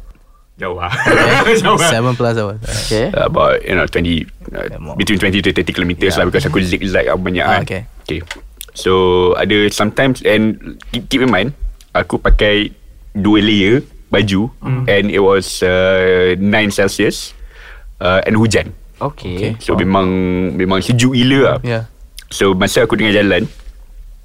Jauh 0.54 0.78
lah. 0.78 0.92
Jauh 1.62 1.74
lah. 1.74 1.90
Seven 1.90 2.14
plus 2.14 2.38
hours. 2.38 2.62
Okay 2.86 3.10
Uh, 3.10 3.26
about 3.26 3.58
you 3.60 3.74
know 3.74 3.86
20 3.86 4.22
uh, 4.54 4.94
between 4.94 5.18
20 5.18 5.42
to 5.42 5.50
30 5.50 5.66
kilometers 5.68 6.14
Yeah. 6.14 6.22
lah 6.22 6.30
because 6.30 6.46
aku 6.46 6.62
zigzag 6.62 7.10
apa 7.10 7.18
banyak 7.18 7.42
Ah, 7.42 7.58
kan. 7.58 7.62
okay. 7.66 7.82
Okay. 8.06 8.20
So 8.72 8.92
ada 9.34 9.66
sometimes 9.68 10.22
and 10.22 10.78
keep, 10.90 11.06
keep 11.08 11.20
in 11.20 11.30
mind 11.30 11.54
aku 11.90 12.16
pakai 12.16 12.70
dua 13.12 13.38
layer 13.38 13.82
baju 14.08 14.46
Hmm. 14.62 14.86
and 14.86 15.10
it 15.10 15.18
was 15.18 15.58
uh, 15.60 16.38
9 16.38 16.46
Celsius 16.70 17.34
uh, 17.98 18.22
and 18.22 18.34
hujan. 18.34 18.70
Okay 18.96 19.58
So 19.58 19.74
memang 19.74 20.06
memang 20.54 20.78
sejuk 20.78 21.12
gila 21.12 21.38
lah. 21.44 21.58
Yeah. 21.62 21.90
So 22.30 22.54
masa 22.54 22.82
aku 22.82 22.94
tengah 22.94 23.10
jalan 23.12 23.50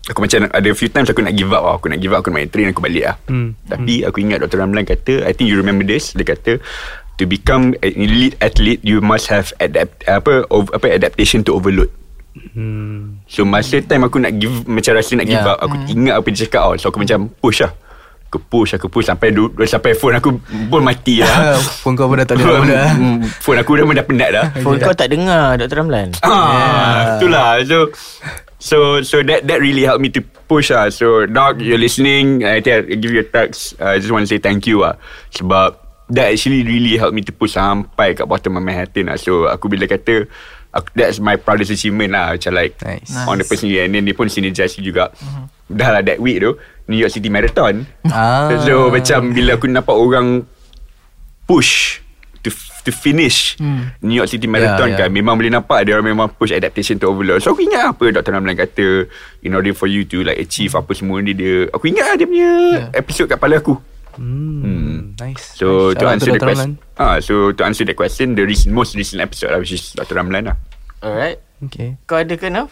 Aku 0.09 0.19
macam 0.19 0.37
nak- 0.41 0.53
ada 0.53 0.69
few 0.71 0.87
times 0.87 1.07
aku 1.07 1.21
nak 1.21 1.33
give 1.33 1.49
up 1.49 1.61
lah. 1.61 1.75
Aku 1.75 1.85
nak 1.85 1.97
give 1.97 2.09
up 2.09 2.19
Aku 2.19 2.29
nak 2.29 2.35
main 2.35 2.47
train 2.47 2.67
Aku 2.67 2.79
balik 2.79 3.03
lah 3.03 3.15
Hmm. 3.25 3.53
Tapi 3.63 4.01
aku 4.01 4.17
ingat 4.19 4.41
Dr. 4.41 4.57
Ramlan 4.57 4.83
kata 4.83 5.21
I 5.21 5.31
think 5.31 5.47
you 5.47 5.55
remember 5.55 5.83
this 5.83 6.11
Dia 6.11 6.25
kata 6.25 6.57
To 7.13 7.23
become 7.23 7.75
an 7.77 7.93
elite 7.93 8.33
athlete 8.39 8.81
You 8.81 8.99
must 8.99 9.27
have 9.27 9.51
adapt 9.57 10.01
apa 10.03 10.47
ov, 10.47 10.71
apa 10.71 10.89
adaptation 10.89 11.41
to 11.41 11.53
overload 11.53 11.93
Hmm. 12.49 13.19
So 13.25 13.43
masa 13.43 13.79
time 13.79 14.01
aku 14.01 14.17
nak 14.17 14.31
give 14.33 14.63
Macam 14.63 14.95
rasa 14.95 15.11
nak 15.13 15.25
give 15.25 15.37
Yeah. 15.37 15.49
up 15.49 15.59
Aku 15.59 15.75
ingat 15.87 16.15
apa 16.15 16.27
dia 16.29 16.45
cakap 16.45 16.61
tau. 16.63 16.73
So 16.75 16.85
aku 16.87 16.99
macam 16.99 17.27
push 17.35 17.59
lah 17.59 17.73
Aku 18.25 18.37
push 18.39 18.71
Aku 18.71 18.87
push 18.87 19.05
Sampai 19.05 19.29
du, 19.29 19.49
sampai 19.61 19.91
phone 19.91 20.15
aku 20.15 20.37
pun 20.65 20.79
mati 20.79 21.19
lah 21.19 21.57
Phone 21.81 21.93
kau 21.93 22.05
pun 22.05 22.15
dah 22.15 22.25
tak 22.25 22.37
nak 22.37 22.63
guna. 22.63 22.79
Hmm, 22.95 23.17
Phone 23.35 23.59
aku 23.59 23.71
dah 23.73 23.83
pun 23.83 23.93
dah 23.93 24.05
penat 24.05 24.29
dah 24.31 24.45
Phone 24.57 24.77
kau 24.77 24.93
tak 24.93 25.09
dengar 25.09 25.57
Dr. 25.57 25.77
Ramlan 25.77 26.15
Ah, 26.21 27.17
itulah. 27.17 27.59
So 27.61 27.89
So 28.59 28.99
so 29.01 29.23
that 29.23 29.47
that 29.47 29.63
really 29.63 29.87
helped 29.87 30.03
me 30.03 30.11
to 30.11 30.21
push 30.51 30.67
ah. 30.69 30.91
So 30.91 31.23
dog, 31.23 31.63
you're 31.63 31.79
listening. 31.79 32.43
I 32.43 32.59
think 32.59 32.91
I 32.91 32.95
give 32.99 33.15
you 33.15 33.23
a 33.23 33.27
text. 33.27 33.79
I 33.79 34.03
just 34.03 34.11
want 34.11 34.27
to 34.27 34.29
say 34.29 34.39
thank 34.39 34.67
you 34.67 34.83
ah. 34.83 34.99
Sebab 35.31 35.79
that 36.11 36.35
actually 36.35 36.67
really 36.67 36.99
helped 36.99 37.15
me 37.15 37.23
to 37.23 37.31
push 37.31 37.55
sampai 37.55 38.19
kat 38.19 38.27
bottom 38.27 38.59
of 38.59 38.63
my 38.67 38.75
heart 38.75 38.91
lah. 38.99 39.15
So 39.15 39.47
aku 39.47 39.71
bila 39.71 39.87
kata 39.87 40.27
aku, 40.75 40.87
that's 40.91 41.23
my 41.23 41.39
proudest 41.39 41.71
achievement 41.71 42.11
lah. 42.11 42.35
Macam 42.35 42.51
like 42.51 42.75
Nice. 42.83 43.15
on 43.25 43.39
the 43.39 43.47
personally 43.47 43.79
and 43.79 43.95
then 43.95 44.03
dia 44.03 44.11
pun 44.11 44.27
synergize 44.27 44.75
juga. 44.75 45.15
Dah 45.71 45.95
lah 45.95 46.01
that 46.03 46.19
week 46.19 46.43
tu 46.43 46.59
New 46.91 46.99
York 46.99 47.15
City 47.15 47.31
Marathon. 47.31 47.87
Ah. 48.11 48.51
So 48.67 48.91
macam 48.91 49.31
bila 49.31 49.55
aku 49.55 49.71
nampak 49.71 49.95
orang 49.95 50.43
push 51.47 52.03
to 52.43 52.51
to 52.85 52.91
finish 52.91 53.59
New 54.01 54.15
York 54.15 54.29
City 54.31 54.47
Marathon 54.47 54.91
Yeah, 54.91 54.95
yeah. 54.95 54.99
kan 55.05 55.09
memang 55.11 55.35
boleh 55.35 55.51
nampak 55.51 55.83
dia 55.83 55.97
orang 55.99 56.15
memang 56.15 56.27
push 56.33 56.55
adaptation 56.55 56.95
to 56.99 57.11
overload. 57.11 57.43
So 57.43 57.51
aku 57.51 57.67
ingat 57.67 57.95
apa 57.95 58.15
Dr. 58.15 58.31
Ramlan 58.35 58.55
kata 58.55 59.05
in 59.43 59.51
order 59.53 59.75
for 59.75 59.87
you 59.89 60.07
to 60.07 60.23
like 60.23 60.39
achieve 60.39 60.73
apa 60.73 60.91
semua 60.95 61.19
ni 61.19 61.35
dia 61.35 61.67
aku 61.71 61.91
ingat 61.91 62.05
lah 62.05 62.15
dia 62.15 62.27
punya 62.27 62.51
episode 62.95 63.27
kat 63.27 63.37
kepala 63.37 63.59
aku. 63.59 63.75
Hmm. 64.19 65.15
Nice. 65.15 65.55
So 65.55 65.93
nice. 65.93 65.99
to 65.99 66.05
answer 66.07 66.31
the 66.35 66.41
question 66.43 66.71
ah 66.99 67.17
so 67.23 67.55
to 67.55 67.61
answer 67.63 67.87
the 67.87 67.95
question 67.95 68.35
the 68.35 68.43
recent, 68.43 68.75
most 68.75 68.95
recent 68.95 69.23
episode 69.23 69.55
lah 69.55 69.59
which 69.59 69.71
is 69.71 69.95
Dr. 69.95 70.19
Ramlan 70.19 70.51
lah. 70.51 70.57
Alright. 70.99 71.39
Okay. 71.63 71.99
Kau 72.07 72.19
ada 72.19 72.35
ke 72.35 72.47
Naf? 72.51 72.71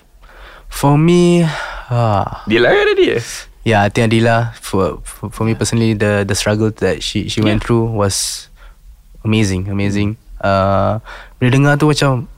For 0.67 0.99
me, 0.99 1.47
ah, 1.87 2.43
Dia 2.43 2.59
lah 2.59 2.75
ada 2.75 2.91
dia. 2.95 3.23
yeah, 3.63 3.83
I 3.83 3.89
think 3.91 4.11
Adila 4.11 4.55
for 4.59 4.99
for, 5.03 5.31
for 5.31 5.43
me 5.43 5.55
personally 5.55 5.95
the 5.95 6.27
the 6.27 6.35
struggle 6.35 6.71
that 6.83 7.03
she 7.03 7.27
she 7.27 7.39
went 7.43 7.63
through 7.63 7.87
was 7.87 8.47
amazing, 9.27 9.67
amazing. 9.67 10.15
Uh, 10.39 11.03
bila 11.37 11.49
dengar 11.51 11.73
tu 11.75 11.91
macam 11.91 12.31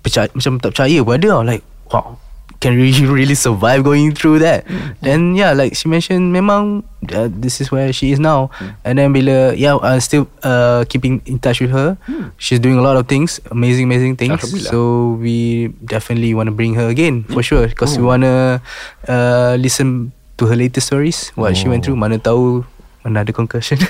percaya, 0.00 0.32
macam 0.32 0.56
tak 0.56 0.72
percaya 0.72 0.98
pun 1.04 1.12
ada 1.20 1.28
tau. 1.28 1.42
like 1.44 1.64
wow 1.92 2.16
can 2.60 2.76
really 2.76 3.08
really 3.18 3.34
survive 3.34 3.82
going 3.82 4.12
through 4.12 4.38
that? 4.44 4.68
Then 5.00 5.34
yeah 5.34 5.56
like 5.56 5.74
she 5.74 5.88
mentioned 5.88 6.30
memang 6.30 6.84
uh, 7.08 7.32
this 7.32 7.58
is 7.58 7.72
where 7.72 7.88
she 7.90 8.12
is 8.12 8.20
now. 8.20 8.52
And 8.84 9.00
then 9.00 9.16
bila 9.16 9.56
yeah 9.56 9.80
uh, 9.80 9.98
still 9.98 10.28
uh, 10.44 10.84
keeping 10.86 11.24
in 11.24 11.40
touch 11.40 11.64
with 11.64 11.72
her. 11.72 11.96
She's 12.36 12.60
doing 12.60 12.76
a 12.76 12.84
lot 12.84 13.00
of 13.00 13.08
things 13.08 13.40
amazing 13.48 13.88
amazing 13.88 14.20
things. 14.20 14.44
So 14.68 15.16
we 15.18 15.72
definitely 15.82 16.36
want 16.36 16.52
to 16.52 16.54
bring 16.54 16.76
her 16.76 16.86
again 16.92 17.24
for 17.24 17.42
sure. 17.42 17.66
Because 17.66 17.96
we 17.96 18.04
want 18.04 18.28
to 18.28 18.60
uh, 19.08 19.56
listen 19.56 20.12
to 20.36 20.46
her 20.46 20.56
latest 20.56 20.88
stories 20.88 21.32
what 21.36 21.56
she 21.56 21.68
went 21.68 21.84
through 21.84 21.96
mana 21.96 22.16
tahu 22.16 22.64
mana 23.00 23.24
ada 23.24 23.32
concussion 23.32 23.80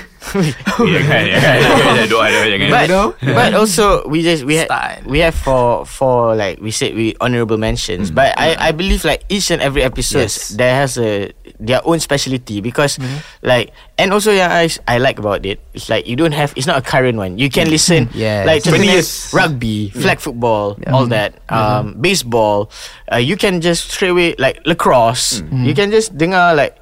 doa 2.07 2.27
doa 2.31 2.45
jangan. 2.47 2.69
But 2.71 2.87
but 3.35 3.51
also 3.53 4.07
we 4.07 4.23
just 4.23 4.43
we 4.47 4.55
have 4.63 4.71
we 5.05 5.19
have 5.19 5.35
for 5.35 5.83
for 5.85 6.35
like 6.35 6.59
we 6.63 6.71
said 6.71 6.95
we 6.95 7.15
honorable 7.19 7.57
mentions. 7.59 8.11
But 8.11 8.31
I 8.39 8.55
I 8.55 8.71
believe 8.71 9.03
like 9.03 9.23
each 9.29 9.51
and 9.51 9.59
every 9.61 9.83
episode 9.83 10.31
Yes. 10.31 10.55
there 10.55 10.75
has 10.75 10.95
a 10.97 11.31
their 11.59 11.81
own 11.85 11.99
specialty 11.99 12.61
because 12.63 12.97
like 13.43 13.75
and 13.99 14.13
also 14.15 14.31
yang 14.31 14.49
I 14.49 14.71
I 14.87 14.97
like 14.97 15.19
about 15.19 15.45
it 15.45 15.59
it's 15.75 15.89
like 15.91 16.07
you 16.07 16.15
don't 16.15 16.33
have 16.33 16.53
it's 16.55 16.65
not 16.67 16.79
a 16.79 16.85
current 16.85 17.17
one. 17.19 17.37
You 17.37 17.49
can 17.51 17.69
listen 17.69 18.09
Yes. 18.15 18.47
like 18.47 18.63
Many 18.65 18.87
contohnya 18.87 18.95
years. 19.03 19.31
rugby, 19.35 19.89
flag 19.93 20.19
football, 20.19 20.79
all 20.89 21.05
that, 21.11 21.37
um, 21.51 21.99
baseball. 21.99 22.71
Uh, 23.11 23.19
you 23.21 23.35
can 23.37 23.59
just 23.61 23.91
straight 23.91 24.15
away 24.15 24.35
like 24.39 24.63
lacrosse. 24.65 25.43
You 25.51 25.75
can 25.75 25.91
just 25.91 26.15
dengar 26.17 26.55
like 26.55 26.80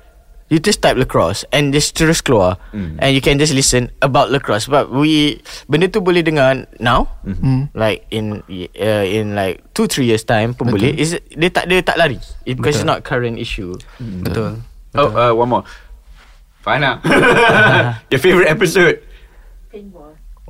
you 0.49 0.57
just 0.57 0.81
type 0.81 0.97
lacrosse 0.97 1.45
and 1.53 1.69
just 1.71 1.93
terus 1.93 2.19
keluar. 2.19 2.57
And 2.73 3.13
you 3.13 3.21
can 3.21 3.37
just 3.37 3.53
listen 3.53 3.93
about 4.01 4.33
lacrosse. 4.33 4.65
But 4.65 4.89
we 4.89 5.39
benda 5.69 5.87
tu 5.87 6.01
boleh 6.01 6.25
dengar 6.25 6.65
now. 6.81 7.07
Like 7.77 8.05
in 8.09 8.41
uh, 8.75 9.05
in 9.05 9.37
like 9.37 9.61
2 9.77 9.85
3 9.87 10.09
years 10.09 10.25
time 10.25 10.57
pun 10.57 10.73
boleh. 10.73 10.91
Is 10.97 11.15
dia 11.29 11.49
tak 11.53 11.69
dia 11.69 11.85
tak 11.85 12.01
lari. 12.01 12.17
It, 12.43 12.57
because 12.57 12.81
it's 12.81 12.87
not 12.89 13.05
current 13.05 13.37
issue. 13.37 13.77
Betul. 14.01 14.59
Oh, 14.97 15.09
uh, 15.13 15.31
one 15.37 15.49
more. 15.49 15.63
Fana. 16.65 16.97
Your 18.11 18.19
favorite 18.19 18.49
episode. 18.49 19.05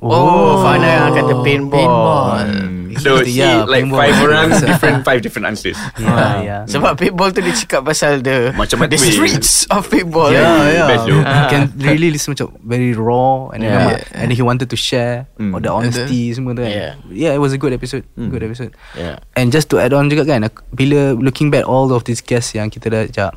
oh, 0.00 0.64
Fana 0.64 0.88
yang 0.88 1.12
kata 1.12 1.34
paintball, 1.44 1.76
Paintball. 1.76 2.79
So 2.98 3.22
see, 3.22 3.38
yeah, 3.38 3.62
like 3.62 3.86
paintball. 3.86 4.00
five 4.02 4.16
orang 4.18 4.46
different 4.72 4.98
five 5.04 5.20
different 5.22 5.46
answers. 5.46 5.78
yeah 5.94 6.42
yeah 6.42 6.60
sebab 6.66 6.98
paintball 6.98 7.30
tu 7.30 7.38
dia 7.38 7.54
cakap 7.54 7.86
pasal 7.86 8.18
the 8.18 8.50
Macam 8.56 8.82
the 8.82 8.98
weh? 8.98 9.06
streets 9.14 9.70
of 9.70 9.86
paintball 9.86 10.34
Yeah, 10.34 10.66
yeah. 10.66 10.86
Best 10.90 11.04
tu. 11.06 11.14
You 11.14 11.44
can 11.46 11.62
really 11.78 12.10
listen 12.10 12.34
macam 12.34 12.50
very 12.62 12.90
raw 12.90 13.54
and 13.54 13.62
then 13.62 13.70
Yeah. 13.70 14.02
yeah. 14.02 14.18
and 14.18 14.34
he 14.34 14.42
wanted 14.42 14.66
to 14.66 14.78
share 14.78 15.30
Mm. 15.38 15.54
all 15.54 15.62
the 15.62 15.70
honesty 15.70 16.34
semua 16.34 16.56
tu 16.56 16.66
kan. 16.66 16.72
Yeah. 16.72 16.92
Yeah, 17.08 17.32
it 17.36 17.40
was 17.40 17.54
a 17.54 17.60
good 17.60 17.70
episode. 17.70 18.02
Good 18.16 18.42
episode. 18.42 18.74
Yeah. 18.92 19.22
And 19.36 19.50
just 19.50 19.70
to 19.70 19.78
add 19.78 19.92
on 19.92 20.08
juga 20.08 20.26
kan, 20.26 20.42
bila 20.72 21.14
looking 21.14 21.48
back 21.48 21.64
all 21.64 21.92
of 21.92 22.02
these 22.04 22.18
guests 22.20 22.52
yang 22.52 22.68
kita 22.68 22.90
dah 22.90 23.06
ajak, 23.06 23.32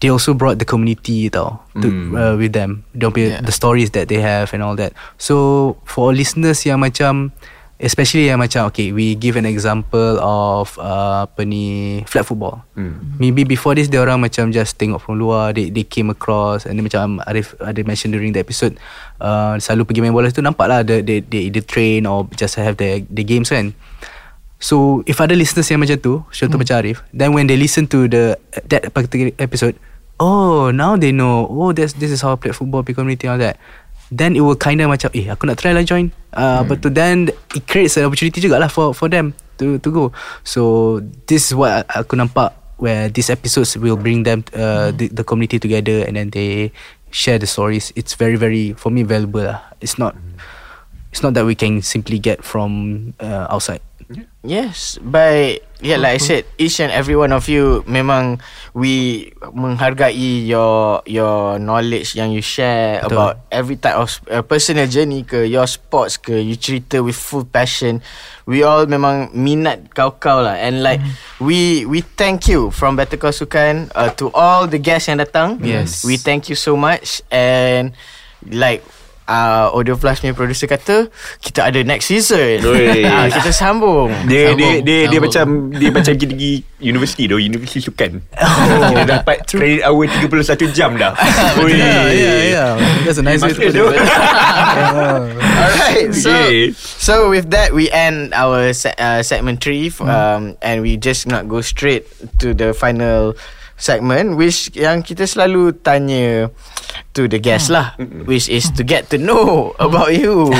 they 0.00 0.08
also 0.08 0.32
brought 0.32 0.56
the 0.56 0.64
community 0.64 1.28
tau 1.28 1.60
to, 1.76 1.86
Mm. 1.86 2.16
uh, 2.16 2.34
with 2.34 2.56
them. 2.56 2.88
Don't 2.92 3.12
be 3.12 3.28
Yeah. 3.28 3.44
the 3.44 3.52
stories 3.52 3.92
that 3.92 4.08
they 4.08 4.18
have 4.18 4.50
and 4.50 4.64
all 4.64 4.72
that. 4.74 4.96
So 5.20 5.36
for 5.84 6.10
listeners 6.10 6.64
yang 6.64 6.80
macam 6.80 7.36
Especially 7.80 8.28
yang 8.28 8.36
macam 8.36 8.68
Okay 8.68 8.92
we 8.92 9.16
give 9.16 9.40
an 9.40 9.48
example 9.48 10.20
Of 10.20 10.76
uh, 10.76 11.24
Apa 11.24 11.48
ni 11.48 11.98
Flag 12.04 12.28
football. 12.28 12.60
Hmm. 12.76 13.16
Maybe 13.16 13.48
before 13.48 13.72
this 13.72 13.88
Dia 13.88 14.04
orang 14.04 14.20
macam 14.20 14.52
just 14.52 14.76
Tengok 14.76 15.00
from 15.00 15.16
luar 15.16 15.56
They, 15.56 15.72
they 15.72 15.88
came 15.88 16.12
across 16.12 16.68
And 16.68 16.76
then 16.76 16.84
macam 16.84 17.24
Arif 17.24 17.56
ada 17.56 17.80
mention 17.88 18.12
during 18.12 18.36
the 18.36 18.44
episode 18.44 18.76
uh, 19.24 19.56
Selalu 19.56 19.88
pergi 19.88 20.00
main 20.04 20.12
bola 20.12 20.28
tu 20.28 20.44
Nampak 20.44 20.68
lah 20.68 20.84
They, 20.84 21.00
they, 21.00 21.24
they 21.24 21.48
either 21.48 21.64
train 21.64 22.04
Or 22.04 22.28
just 22.36 22.60
have 22.60 22.76
the, 22.76 23.00
the 23.08 23.24
games 23.24 23.48
kan. 23.48 23.72
So 24.60 25.00
if 25.08 25.16
ada 25.24 25.32
listeners 25.32 25.72
yang 25.72 25.80
macam 25.80 25.96
tu 25.96 26.20
Contoh 26.28 26.60
macam 26.60 26.84
Arif 26.84 27.00
Then 27.16 27.32
when 27.32 27.48
they 27.48 27.56
listen 27.56 27.88
to 27.96 28.04
the 28.12 28.36
That 28.68 28.92
particular 28.92 29.32
episode 29.40 29.80
Oh 30.20 30.68
now 30.68 31.00
they 31.00 31.16
know 31.16 31.48
Oh 31.48 31.72
that's, 31.72 31.96
this 31.96 32.12
is 32.12 32.20
how 32.20 32.36
I 32.36 32.38
play 32.38 32.52
football 32.52 32.84
Play 32.84 32.92
community 32.92 33.24
and 33.24 33.40
all 33.40 33.40
that 33.40 33.56
Then 34.12 34.36
it 34.36 34.44
will 34.44 34.60
kind 34.60 34.84
of 34.84 34.92
macam 34.92 35.08
Eh 35.16 35.32
aku 35.32 35.48
nak 35.48 35.56
try 35.56 35.72
lah 35.72 35.80
join 35.80 36.12
uh, 36.34 36.62
But 36.64 36.82
to 36.82 36.90
then 36.90 37.30
It 37.54 37.66
creates 37.66 37.96
an 37.96 38.06
opportunity 38.06 38.40
jugalah 38.40 38.70
For 38.70 38.94
for 38.94 39.08
them 39.08 39.34
To 39.58 39.78
to 39.78 39.88
go. 39.90 40.04
So 40.44 41.00
This 41.26 41.50
is 41.50 41.52
what 41.54 41.86
aku 41.90 42.16
nampak 42.16 42.54
Where 42.80 43.12
these 43.12 43.28
episodes 43.28 43.76
Will 43.76 43.98
bring 43.98 44.24
them 44.24 44.44
uh, 44.56 44.90
the, 44.94 45.08
the 45.10 45.24
community 45.24 45.58
together 45.58 46.06
And 46.06 46.16
then 46.16 46.30
they 46.30 46.72
Share 47.10 47.42
the 47.42 47.50
stories. 47.50 47.90
It's 47.98 48.14
very 48.14 48.38
very 48.38 48.70
For 48.78 48.86
me 48.88 49.02
valuable 49.02 49.42
lah. 49.42 49.66
It's 49.82 49.98
not 49.98 50.14
It's 51.10 51.26
not 51.26 51.34
that 51.34 51.42
we 51.42 51.58
can 51.58 51.82
simply 51.82 52.22
get 52.22 52.46
from 52.46 53.12
uh, 53.18 53.50
outside 53.50 53.82
Yes, 54.42 54.98
but 54.98 55.62
yeah, 55.78 55.94
like 56.00 56.18
I 56.18 56.22
said, 56.22 56.42
each 56.58 56.80
and 56.80 56.90
every 56.90 57.14
one 57.14 57.30
of 57.30 57.46
you 57.46 57.86
memang 57.86 58.42
we 58.74 59.30
menghargai 59.54 60.48
your 60.48 61.04
your 61.06 61.62
knowledge 61.62 62.18
yang 62.18 62.34
you 62.34 62.42
share 62.42 63.04
Betul. 63.04 63.12
about 63.14 63.34
every 63.54 63.78
type 63.78 63.94
of 63.94 64.10
uh, 64.26 64.42
personal 64.42 64.90
journey 64.90 65.22
ke 65.22 65.46
your 65.46 65.70
sports 65.70 66.18
ke 66.18 66.42
you 66.42 66.58
cerita 66.58 66.98
with 66.98 67.14
full 67.14 67.46
passion. 67.46 68.02
We 68.50 68.66
all 68.66 68.90
memang 68.90 69.30
minat 69.30 69.94
kau-kau 69.94 70.42
lah 70.42 70.58
and 70.58 70.82
like 70.82 70.98
we 71.38 71.86
we 71.86 72.02
thank 72.02 72.50
you 72.50 72.74
from 72.74 72.98
Better 72.98 73.14
Call 73.20 73.30
Sukan 73.30 73.94
uh, 73.94 74.10
to 74.18 74.34
all 74.34 74.66
the 74.66 74.82
guests 74.82 75.06
yang 75.06 75.22
datang. 75.22 75.62
Yes. 75.62 76.02
We 76.02 76.18
thank 76.18 76.50
you 76.50 76.58
so 76.58 76.74
much 76.74 77.22
and 77.30 77.94
like 78.42 78.82
uh, 79.30 79.70
Audio 79.70 79.94
Plus 79.94 80.18
punya 80.18 80.34
producer 80.34 80.66
kata 80.66 81.06
kita 81.38 81.70
ada 81.70 81.78
next 81.86 82.10
season. 82.10 82.58
Ah, 83.06 83.30
kita 83.30 83.54
sambung. 83.54 84.10
Dia 84.26 84.52
dia 84.52 84.66
Sambung, 84.74 84.82
dia, 84.82 84.98
dia 85.06 85.06
sambung. 85.06 85.22
macam 85.22 85.46
dia 85.78 85.90
macam 85.94 86.12
pergi 86.18 86.26
pergi 86.26 86.52
universiti 86.82 87.22
tu, 87.24 87.36
universiti 87.38 87.80
sukan. 87.80 88.10
Oh. 88.34 88.90
Dia 88.92 89.04
dapat 89.22 89.46
credit 89.46 89.82
hour 89.86 90.04
31 90.10 90.74
jam 90.74 90.90
dah. 90.98 91.12
Oi. 91.62 91.70
yeah. 91.76 92.74
That's 93.06 93.20
a 93.20 93.24
nice 93.24 93.38
way 93.40 93.54
to 93.54 93.60
put 93.60 93.72
tu. 93.72 93.84
it. 93.86 94.00
Alright, 95.04 96.10
so 96.14 96.32
so 96.74 97.14
with 97.30 97.50
that 97.50 97.72
we 97.72 97.90
end 97.90 98.32
our 98.34 98.72
se- 98.72 98.96
uh, 98.98 99.22
segment 99.22 99.60
three, 99.62 99.88
f- 99.88 100.00
um, 100.00 100.56
and 100.62 100.82
we 100.82 100.96
just 100.96 101.26
not 101.26 101.48
go 101.48 101.60
straight 101.60 102.06
to 102.40 102.54
the 102.54 102.72
final 102.72 103.34
segment, 103.80 104.36
which 104.36 104.68
yang 104.76 105.00
kita 105.00 105.24
selalu 105.24 105.72
tanya 105.80 106.52
to 107.16 107.24
the 107.26 107.40
guest 107.40 107.72
lah, 107.72 107.96
which 108.28 108.46
is 108.52 108.68
to 108.76 108.84
get 108.84 109.08
to 109.08 109.16
know 109.16 109.72
about 109.80 110.12
you. 110.12 110.52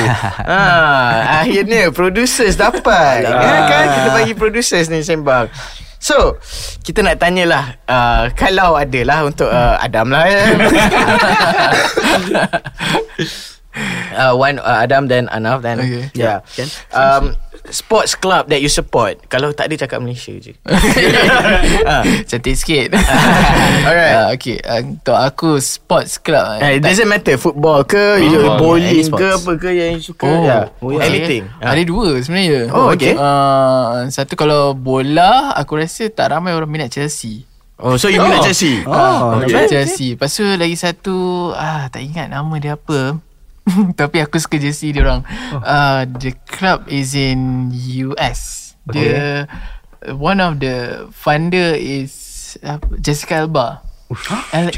ah, 0.49 1.23
akhirnya 1.45 1.93
producers 1.93 2.57
dapat, 2.57 3.29
kan? 3.29 3.61
kan? 3.69 3.85
Kita 3.93 4.09
bagi 4.17 4.35
producers 4.35 4.89
ni 4.89 5.05
sembang. 5.05 5.53
So 6.01 6.41
Kita 6.81 7.05
nak 7.05 7.21
tanyalah 7.21 7.77
uh, 7.85 8.33
Kalau 8.33 8.73
ada 8.73 9.01
lah 9.05 9.21
Untuk 9.21 9.53
uh, 9.53 9.77
Adam 9.77 10.09
lah 10.09 10.25
ya. 10.25 10.41
uh, 14.17 14.33
One 14.33 14.59
uh, 14.59 14.79
Adam 14.81 15.07
dan 15.07 15.29
Anaf 15.31 15.63
dan 15.63 15.81
Okay. 15.81 16.09
yeah. 16.17 16.41
Um, 16.93 17.37
sports 17.71 18.15
club 18.15 18.47
that 18.47 18.59
you 18.59 18.69
support? 18.69 19.19
Kalau 19.27 19.51
tak 19.51 19.71
ada 19.71 19.81
cakap 19.81 19.99
Malaysia 19.99 20.35
je. 20.35 20.53
Ah. 21.81 22.05
Cantik 22.25 22.55
sikit 22.55 22.89
Alright. 23.89 24.15
uh, 24.15 24.29
Okay 24.37 24.61
uh, 24.61 24.81
Untuk 24.85 25.17
aku 25.17 25.59
Sports 25.59 26.21
club 26.21 26.61
Eh, 26.61 26.79
it 26.79 26.83
doesn't 26.83 27.09
matter 27.09 27.35
football 27.35 27.83
ke, 27.83 28.21
you 28.21 28.37
Football, 28.37 28.59
bowling 28.79 29.07
ke 29.09 29.27
apa 29.33 29.53
ke 29.57 29.69
yang 29.71 29.97
you 29.97 30.03
suka. 30.03 30.27
Oh, 30.29 30.45
yeah. 30.45 30.65
okay. 30.71 31.07
Anything. 31.07 31.43
Ah. 31.59 31.73
Ada 31.73 31.83
dua 31.83 32.21
sebenarnya 32.21 32.61
Oh, 32.71 32.93
okay. 32.93 33.15
uh, 33.17 34.07
Satu 34.09 34.35
kalau 34.35 34.73
bola 34.75 35.55
Aku 35.57 35.79
rasa 35.79 36.07
tak 36.09 36.31
ramai 36.31 36.53
orang 36.53 36.69
minat 36.69 36.91
Chelsea 36.91 37.49
Oh, 37.81 37.97
so 37.97 38.13
you 38.13 38.21
minat 38.21 38.45
Chelsea? 38.45 38.85
Oh, 38.85 39.41
okay. 39.41 39.57
okay. 39.57 39.67
Chelsea 39.73 40.15
Lepas 40.15 40.37
tu 40.37 40.45
lagi 40.45 40.77
satu 40.77 41.17
ah 41.53 41.89
Tak 41.89 42.03
ingat 42.05 42.29
nama 42.29 42.55
dia 42.61 42.77
apa 42.77 43.17
Tapi 43.95 44.17
aku 44.19 44.37
suka 44.37 44.57
Chelsea 44.57 44.91
dia 44.91 45.05
orang 45.05 45.23
Oh. 45.53 45.61
uh, 45.61 46.03
The 46.07 46.35
club 46.47 46.89
is 46.89 47.13
in 47.13 47.71
US 48.11 48.73
The 48.85 49.45
One 50.11 50.41
of 50.41 50.59
the 50.59 51.07
funder 51.13 51.77
is 51.77 52.11
uh, 52.61 52.81
Jessica 52.97 53.45
Alba 53.45 53.85
LA 54.51 54.73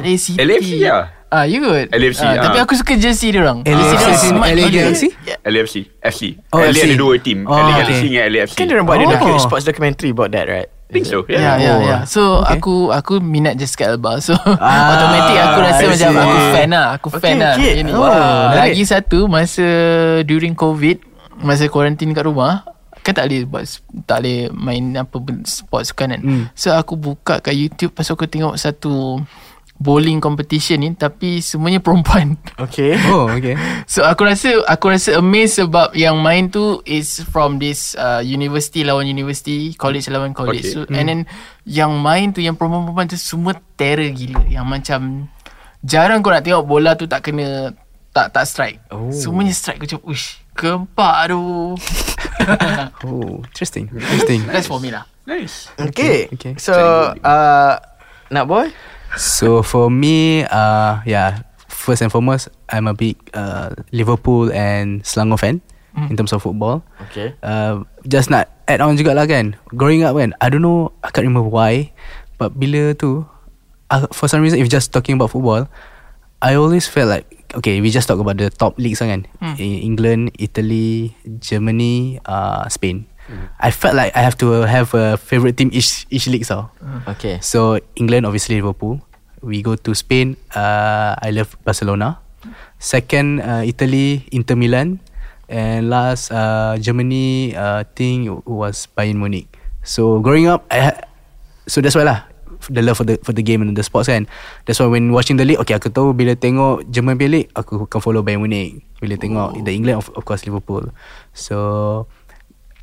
LA 0.00 0.14
City 0.16 0.38
LAFC 0.38 0.72
lah. 0.80 1.10
Ah, 1.30 1.44
you 1.44 1.60
good 1.60 1.90
LAFC, 1.92 2.22
Ah, 2.22 2.48
Tapi 2.48 2.58
ah. 2.58 2.64
aku 2.64 2.74
suka 2.74 2.94
jersey 2.96 3.30
dia 3.30 3.44
orang 3.44 3.62
Jersey 3.62 4.30
LA 4.32 4.66
gila. 4.66 4.88
Galaxy? 4.88 5.08
LAFC 5.44 5.76
FC 6.00 6.22
Oh, 6.50 6.58
LA 6.58 6.74
ada 6.74 6.96
dua 6.96 7.14
team 7.18 7.44
Oh, 7.44 7.52
LA 7.52 7.60
okay. 7.60 7.76
Galaxy 7.82 8.04
dengan 8.08 8.22
LAFC 8.26 8.54
Kan 8.56 8.64
dia 8.66 8.74
orang 8.74 8.86
buat 8.86 8.96
ada 8.96 9.06
Oh. 9.06 9.12
docu- 9.12 9.38
sports 9.38 9.62
documentary 9.62 10.10
about 10.10 10.30
that, 10.32 10.46
right? 10.46 10.70
Think 10.90 11.04
so 11.04 11.22
Ya 11.24 11.38
yeah. 11.38 11.54
ya 11.56 11.70
Oh. 11.70 11.80
ya 11.80 11.96
So 12.04 12.22
Okay. 12.40 12.56
aku 12.56 12.74
aku 12.90 13.12
minat 13.18 13.54
Jessica 13.54 13.88
Alba 13.88 14.18
So 14.18 14.34
Ah, 14.36 14.90
automatic 14.90 15.36
aku 15.38 15.58
rasa 15.60 15.80
I 15.80 15.88
macam. 15.88 16.10
Aku 16.12 16.38
fan 16.50 16.68
lah 16.68 16.86
Aku 16.92 17.08
Okay, 17.08 17.20
fan 17.20 17.36
lah 17.36 17.54
okay. 17.54 17.72
Ini. 17.78 17.90
Wow, 17.90 18.44
Lagi 18.52 18.82
satu 18.84 19.18
Masa 19.24 19.68
During 20.22 20.52
COVID 20.52 20.96
Masa 21.38 21.64
quarantine 21.66 22.10
kat 22.10 22.22
rumah 22.22 22.66
Kan 23.00 23.12
tak 23.12 23.26
boleh 23.26 23.42
buat 23.44 23.64
Tak 24.02 24.18
boleh 24.18 24.38
main 24.50 24.84
apa 24.94 25.16
ben- 25.16 25.42
Sports 25.42 25.90
kan 25.90 26.12
Hmm. 26.12 26.50
So 26.52 26.70
aku 26.70 26.94
buka 26.94 27.38
kat 27.38 27.54
YouTube 27.54 27.90
Pasal 27.90 28.12
aku 28.12 28.26
tengok 28.26 28.54
satu 28.54 29.22
Bowling 29.80 30.20
competition 30.20 30.84
ni 30.84 30.92
Tapi 30.92 31.40
semuanya 31.40 31.80
perempuan 31.80 32.36
Okay. 32.68 33.00
Oh 33.08 33.32
okay 33.32 33.56
So 33.92 34.04
aku 34.04 34.28
rasa 34.28 34.60
aku 34.68 34.92
rasa 34.92 35.16
amazed 35.16 35.58
sebab 35.58 35.96
yang 35.96 36.20
main 36.20 36.52
tu 36.52 36.84
is 36.84 37.24
from 37.32 37.56
this 37.58 37.96
uh, 37.96 38.20
university 38.22 38.86
lawan 38.86 39.08
university, 39.08 39.74
college 39.74 40.06
lawan 40.12 40.36
college. 40.36 40.62
Okay. 40.62 40.74
So 40.76 40.86
and 40.92 41.08
then 41.10 41.20
yang 41.66 41.98
main 41.98 42.30
tu 42.30 42.44
yang 42.44 42.54
perempuan-perempuan 42.54 43.10
tu 43.10 43.18
semua 43.18 43.56
terror 43.74 44.06
gila. 44.14 44.46
Yang 44.46 44.66
macam 44.68 45.00
jarang 45.82 46.20
kau 46.20 46.30
nak 46.30 46.44
tengok 46.44 46.68
bola 46.68 46.94
tu 46.94 47.08
tak 47.10 47.24
kena 47.26 47.74
tak 48.14 48.30
tak 48.30 48.44
strike. 48.46 48.78
Oh. 48.94 49.10
Semuanya 49.10 49.54
strike 49.54 49.80
macam 49.82 49.98
ush, 50.06 50.38
gempak 50.54 51.16
tu. 51.32 51.40
Oh 53.04 53.44
interesting 53.44 53.92
Interesting 53.92 54.48
That's 54.48 54.64
for 54.64 54.80
me 54.80 54.88
lah. 54.88 55.04
nice 55.28 55.68
Okay. 55.76 56.32
Okay. 56.32 56.56
So, 56.56 56.72
uh, 57.20 57.74
nak 58.32 58.44
boy? 58.48 58.72
So 59.16 59.62
for 59.62 59.90
me, 59.90 60.44
uh, 60.46 61.02
yeah, 61.06 61.42
first 61.66 62.02
and 62.02 62.10
foremost, 62.12 62.48
I'm 62.68 62.86
a 62.86 62.94
big 62.94 63.16
uh, 63.34 63.74
Liverpool 63.90 64.52
and 64.52 65.02
Selangor 65.02 65.38
fan 65.40 65.56
in 66.08 66.16
terms 66.16 66.32
of 66.32 66.42
football. 66.42 66.86
Okay. 67.10 67.34
Uh, 67.42 67.82
just 68.06 68.30
nak 68.30 68.46
add 68.70 68.80
on 68.80 68.94
jugalah 68.94 69.26
kan. 69.26 69.58
Growing 69.74 70.06
up 70.06 70.14
kan, 70.14 70.32
I 70.38 70.46
don't 70.48 70.62
know, 70.62 70.94
I 71.02 71.10
can't 71.10 71.26
remember 71.26 71.50
why, 71.50 71.90
but 72.38 72.54
bila 72.54 72.94
tu, 72.94 73.26
uh, 73.90 74.06
for 74.14 74.30
some 74.30 74.40
reason, 74.46 74.62
if 74.62 74.70
just 74.70 74.94
talking 74.94 75.18
about 75.18 75.34
football, 75.34 75.66
I 76.40 76.54
always 76.54 76.86
felt 76.86 77.10
like 77.10 77.26
okay, 77.58 77.82
we 77.82 77.90
just 77.90 78.06
talk 78.06 78.22
about 78.22 78.38
the 78.38 78.48
top 78.48 78.78
leagues 78.78 79.02
lah 79.02 79.10
kan. 79.18 79.26
In 79.58 79.82
England, 79.82 80.30
Italy, 80.38 81.18
Germany, 81.42 82.22
uh, 82.24 82.64
Spain. 82.70 83.10
I 83.60 83.70
felt 83.70 83.94
like 83.94 84.10
I 84.16 84.22
have 84.22 84.34
to 84.42 84.66
have 84.66 84.90
a 84.94 85.16
favorite 85.16 85.56
team 85.56 85.70
each 85.72 86.06
each 86.10 86.26
league 86.26 86.44
so. 86.44 86.70
Okay. 87.06 87.38
So 87.42 87.78
England 87.94 88.26
obviously 88.26 88.58
Liverpool. 88.58 88.98
We 89.40 89.64
go 89.64 89.76
to 89.78 89.90
Spain. 89.96 90.36
Uh, 90.52 91.16
I 91.16 91.32
love 91.32 91.56
Barcelona. 91.64 92.20
Second 92.80 93.40
uh, 93.40 93.62
Italy 93.64 94.24
Inter 94.32 94.56
Milan, 94.56 95.00
and 95.48 95.88
last 95.88 96.32
uh, 96.32 96.76
Germany. 96.80 97.56
Uh, 97.56 97.84
think 97.96 98.28
it 98.28 98.36
was 98.48 98.88
Bayern 98.92 99.20
Munich. 99.20 99.48
So 99.84 100.20
growing 100.20 100.48
up, 100.48 100.68
I 100.68 100.78
ha- 100.92 101.00
so 101.64 101.80
that's 101.80 101.96
why 101.96 102.04
lah 102.04 102.28
the 102.68 102.84
love 102.84 103.00
for 103.00 103.08
the 103.08 103.16
for 103.24 103.32
the 103.32 103.40
game 103.40 103.64
and 103.64 103.72
the 103.72 103.80
sports 103.80 104.12
kan. 104.12 104.28
That's 104.68 104.76
why 104.80 104.92
when 104.92 105.12
watching 105.16 105.40
the 105.40 105.48
league, 105.48 105.60
okay 105.64 105.72
aku 105.72 105.88
tahu 105.88 106.12
bila 106.12 106.36
tengok 106.36 106.84
Premier 106.92 107.30
League, 107.32 107.48
aku 107.56 107.88
akan 107.88 108.00
follow 108.04 108.20
Bayern 108.20 108.44
Munich. 108.44 108.84
Bila 109.00 109.16
tengok 109.16 109.56
the 109.64 109.72
England 109.72 110.04
of, 110.04 110.12
of 110.12 110.22
course 110.28 110.44
Liverpool. 110.44 110.92
So 111.32 112.04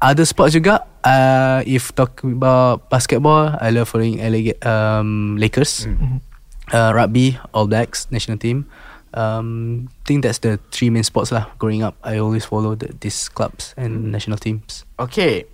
other 0.02 0.26
sports 0.26 0.54
juga 0.54 0.86
uh, 1.06 1.62
if 1.66 1.94
talking 1.94 2.38
about 2.38 2.90
basketball 2.90 3.56
I 3.58 3.70
love 3.74 3.90
following 3.90 4.22
LA 4.22 4.54
um, 4.66 5.38
Lakers. 5.38 5.88
Uh, 6.68 6.92
rugby 6.92 7.40
All 7.56 7.64
Blacks 7.64 8.12
national 8.12 8.38
team. 8.38 8.68
Um, 9.16 9.88
think 10.04 10.24
that's 10.24 10.44
the 10.44 10.60
three 10.70 10.92
main 10.92 11.04
sports 11.04 11.32
lah 11.32 11.48
growing 11.58 11.82
up. 11.82 11.96
I 12.04 12.20
always 12.20 12.44
follow 12.44 12.76
the, 12.76 12.92
these 13.00 13.30
clubs 13.32 13.74
and 13.80 14.12
national 14.12 14.38
teams. 14.38 14.84
Okay. 15.00 15.48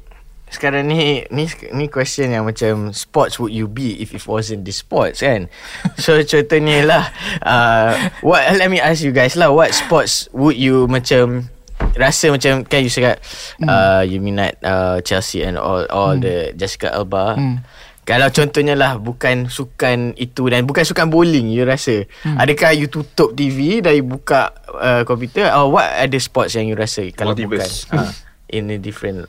Sekarang 0.50 0.90
ni 0.90 1.26
ni 1.30 1.50
ni 1.74 1.86
question 1.90 2.30
yang 2.30 2.46
macam 2.46 2.94
sports 2.94 3.38
would 3.38 3.54
you 3.54 3.66
be 3.70 3.98
if 4.02 4.14
it 4.14 4.26
wasn't 4.26 4.66
the 4.66 4.74
sports 4.74 5.22
kan? 5.22 5.50
So 6.02 6.18
contohnya 6.22 6.86
lah 6.86 7.10
uh, 7.46 7.94
what 8.26 8.42
let 8.58 8.74
me 8.74 8.82
ask 8.82 9.06
you 9.06 9.14
guys 9.14 9.38
lah 9.38 9.54
what 9.54 9.74
sports 9.74 10.30
would 10.34 10.58
you 10.58 10.90
macam 10.90 11.50
rasa 11.94 12.34
macam 12.34 12.64
kan 12.66 12.80
you 12.82 12.92
cakap 12.92 13.22
uh, 13.68 14.02
you 14.02 14.24
minat 14.24 14.58
uh, 14.64 15.00
Chelsea 15.04 15.44
and 15.44 15.60
all 15.60 15.86
all 15.92 16.16
the 16.18 16.52
Jessica 16.56 16.92
Alba. 16.96 17.36
Hmm. 17.38 17.58
Kalau 18.04 18.28
contohnya 18.36 18.76
lah 18.76 19.00
bukan 19.00 19.48
sukan 19.48 20.12
itu 20.20 20.52
dan 20.52 20.68
bukan 20.68 20.84
sukan 20.84 21.08
bowling 21.08 21.48
you 21.56 21.64
rasa 21.64 22.04
adakah 22.36 22.76
you 22.76 22.92
tutup 22.92 23.32
TV 23.32 23.80
dan 23.80 23.96
you 23.96 24.04
buka 24.04 24.52
uh, 24.76 25.08
komputer 25.08 25.48
or 25.56 25.72
what 25.72 25.88
other 25.96 26.20
sports 26.20 26.52
yang 26.52 26.68
you 26.68 26.76
rasa 26.76 27.08
kalau 27.16 27.32
Multiverse. 27.32 27.88
bukan 27.88 28.04
uh, 28.04 28.12
in 28.52 28.68
a 28.68 28.76
different 28.76 29.24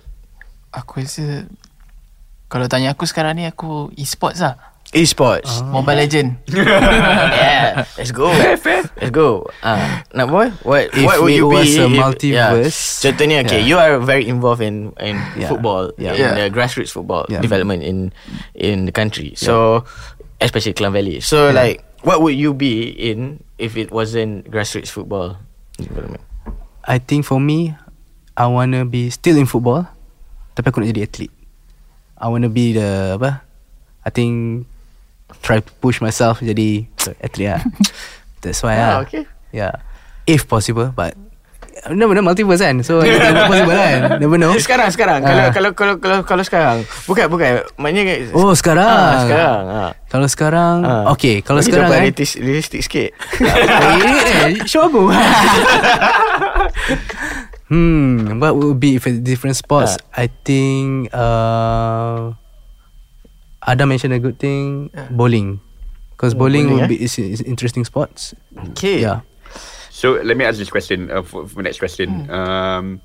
Aku 0.75 0.99
rasa 0.99 1.47
kalau 2.51 2.67
tanya 2.67 2.95
aku 2.95 3.07
sekarang 3.07 3.39
ni 3.39 3.47
aku 3.47 3.95
e-sports 3.95 4.43
lah. 4.43 4.74
E-sports. 4.95 5.61
Mobile 5.67 5.99
Legend. 5.99 6.39
yeah, 6.55 7.83
let's 7.99 8.15
go. 8.15 8.31
Let's 8.31 9.11
go. 9.11 9.43
Ah, 9.59 10.07
nak 10.15 10.31
boy, 10.31 10.55
what 10.63 10.95
If 10.95 11.03
what 11.03 11.19
would 11.19 11.35
it 11.35 11.43
you 11.43 11.51
be? 11.51 11.57
was 11.59 11.71
a 11.75 11.87
multiverse, 11.91 12.79
Yeah. 13.03 13.11
Contohnya, 13.11 13.39
okay, 13.43 13.59
yeah. 13.61 13.67
you 13.67 13.77
are 13.77 13.99
very 13.99 14.31
involved 14.31 14.63
in 14.63 14.95
in 15.03 15.19
Yeah. 15.35 15.51
football, 15.51 15.91
Yeah. 15.99 16.15
in 16.15 16.23
Yeah. 16.23 16.33
the 16.39 16.47
grassroots 16.49 16.95
football 16.95 17.27
Yeah. 17.27 17.43
development 17.43 17.83
in 17.83 18.15
in 18.55 18.87
the 18.87 18.95
country. 18.95 19.35
So, 19.35 19.83
especially 20.39 20.79
Klang 20.79 20.95
Valley. 20.95 21.19
So, 21.19 21.51
like, 21.51 21.83
what 22.07 22.23
would 22.23 22.39
you 22.39 22.55
be 22.55 22.87
in 22.95 23.43
if 23.59 23.75
it 23.75 23.91
wasn't 23.91 24.47
grassroots 24.47 24.95
football 24.95 25.43
development? 25.75 26.23
I 26.87 27.03
think 27.03 27.27
for 27.27 27.43
me 27.43 27.75
I 28.39 28.47
wanna 28.47 28.85
be 28.85 29.09
still 29.11 29.35
in 29.41 29.49
football 29.49 29.89
tapi 30.55 30.71
aku 30.71 30.85
nak 30.85 30.93
jadi 30.95 31.03
athlete 31.09 31.35
I 32.15 32.29
wanna 32.31 32.53
be 32.53 32.77
the 32.77 33.17
apa 33.19 33.43
I 34.05 34.11
think 34.13 34.67
try 35.41 35.59
to 35.59 35.71
push 35.81 35.99
myself 35.99 36.39
jadi 36.39 36.85
athlete 37.19 37.51
lah 37.51 37.63
that's 38.43 38.61
why 38.61 38.75
Ah, 38.75 38.79
lah 38.79 38.95
okay. 39.03 39.25
yeah 39.51 39.73
if 40.25 40.45
possible 40.45 40.91
but 40.91 41.17
never 41.91 42.15
know 42.15 42.23
multiple 42.23 42.55
kan 42.55 42.81
so 42.81 43.03
anything 43.03 43.35
possible 43.51 43.75
kan 43.75 44.17
never 44.17 44.39
know 44.39 44.55
Sekarang, 44.57 44.89
sekarang. 44.89 45.21
Ah. 45.21 45.51
Kalau, 45.51 45.51
kalau, 45.53 45.71
kalau, 45.75 45.95
kalau, 45.99 46.19
kalau 46.25 46.43
sekarang. 46.43 46.77
Bukan, 47.05 47.27
bukan. 47.29 47.61
Maknanya. 47.77 48.31
oh 48.33 48.55
sekarang 48.55 48.89
Ah, 48.89 49.21
sekarang. 49.21 49.63
Ah. 49.67 49.91
kalau 50.07 50.25
sekarang 50.25 50.77
Ah. 50.81 51.05
okay 51.11 51.43
kalau 51.43 51.61
Bagi 51.61 51.69
sekarang 51.69 51.89
kan 51.91 52.01
realistis, 52.01 52.31
realistik 52.39 52.81
sikit. 52.81 53.11
eh, 53.43 54.65
show 54.71 54.87
aku 54.87 55.13
Hmm 57.69 58.39
What 58.39 58.55
would 58.57 58.79
be 58.79 58.97
If 58.97 59.07
it's 59.07 59.21
different 59.21 59.57
sports 59.57 59.97
I 60.13 60.29
think 60.45 61.11
uh, 61.13 62.37
Adam 63.67 63.89
mentioned 63.89 64.13
a 64.13 64.19
good 64.19 64.39
thing 64.39 64.91
Bowling 65.11 65.61
Because 66.13 66.35
bowling, 66.35 66.69
bowling, 66.69 66.75
would 66.75 66.85
eh? 66.85 66.95
be 66.95 67.03
is, 67.03 67.19
is 67.19 67.41
interesting 67.43 67.85
sports 67.85 68.35
Okay. 68.73 69.01
Yeah 69.01 69.21
So 69.95 70.19
let 70.21 70.37
me 70.37 70.45
ask 70.45 70.59
this 70.59 70.69
question 70.69 71.09
uh, 71.09 71.23
for, 71.23 71.47
for 71.47 71.63
next 71.63 71.79
question. 71.79 72.29
Um, 72.29 73.01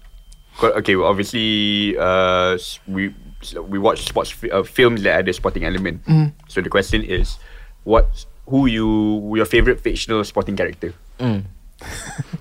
co- 0.57 0.73
okay, 0.81 0.97
well, 0.97 1.07
obviously 1.07 1.93
uh, 1.95 2.57
we 2.89 3.13
we 3.61 3.77
watch 3.77 4.09
sports 4.09 4.33
uh, 4.51 4.65
films 4.65 5.05
that 5.05 5.21
ada 5.21 5.31
sporting 5.31 5.63
element. 5.69 6.01
So 6.49 6.59
the 6.65 6.67
question 6.67 7.05
is, 7.05 7.37
what 7.85 8.25
who 8.49 8.65
you 8.65 8.89
your 9.37 9.45
favorite 9.45 9.79
fictional 9.79 10.25
sporting 10.25 10.57
character? 10.57 10.91
Mm. 11.21 11.45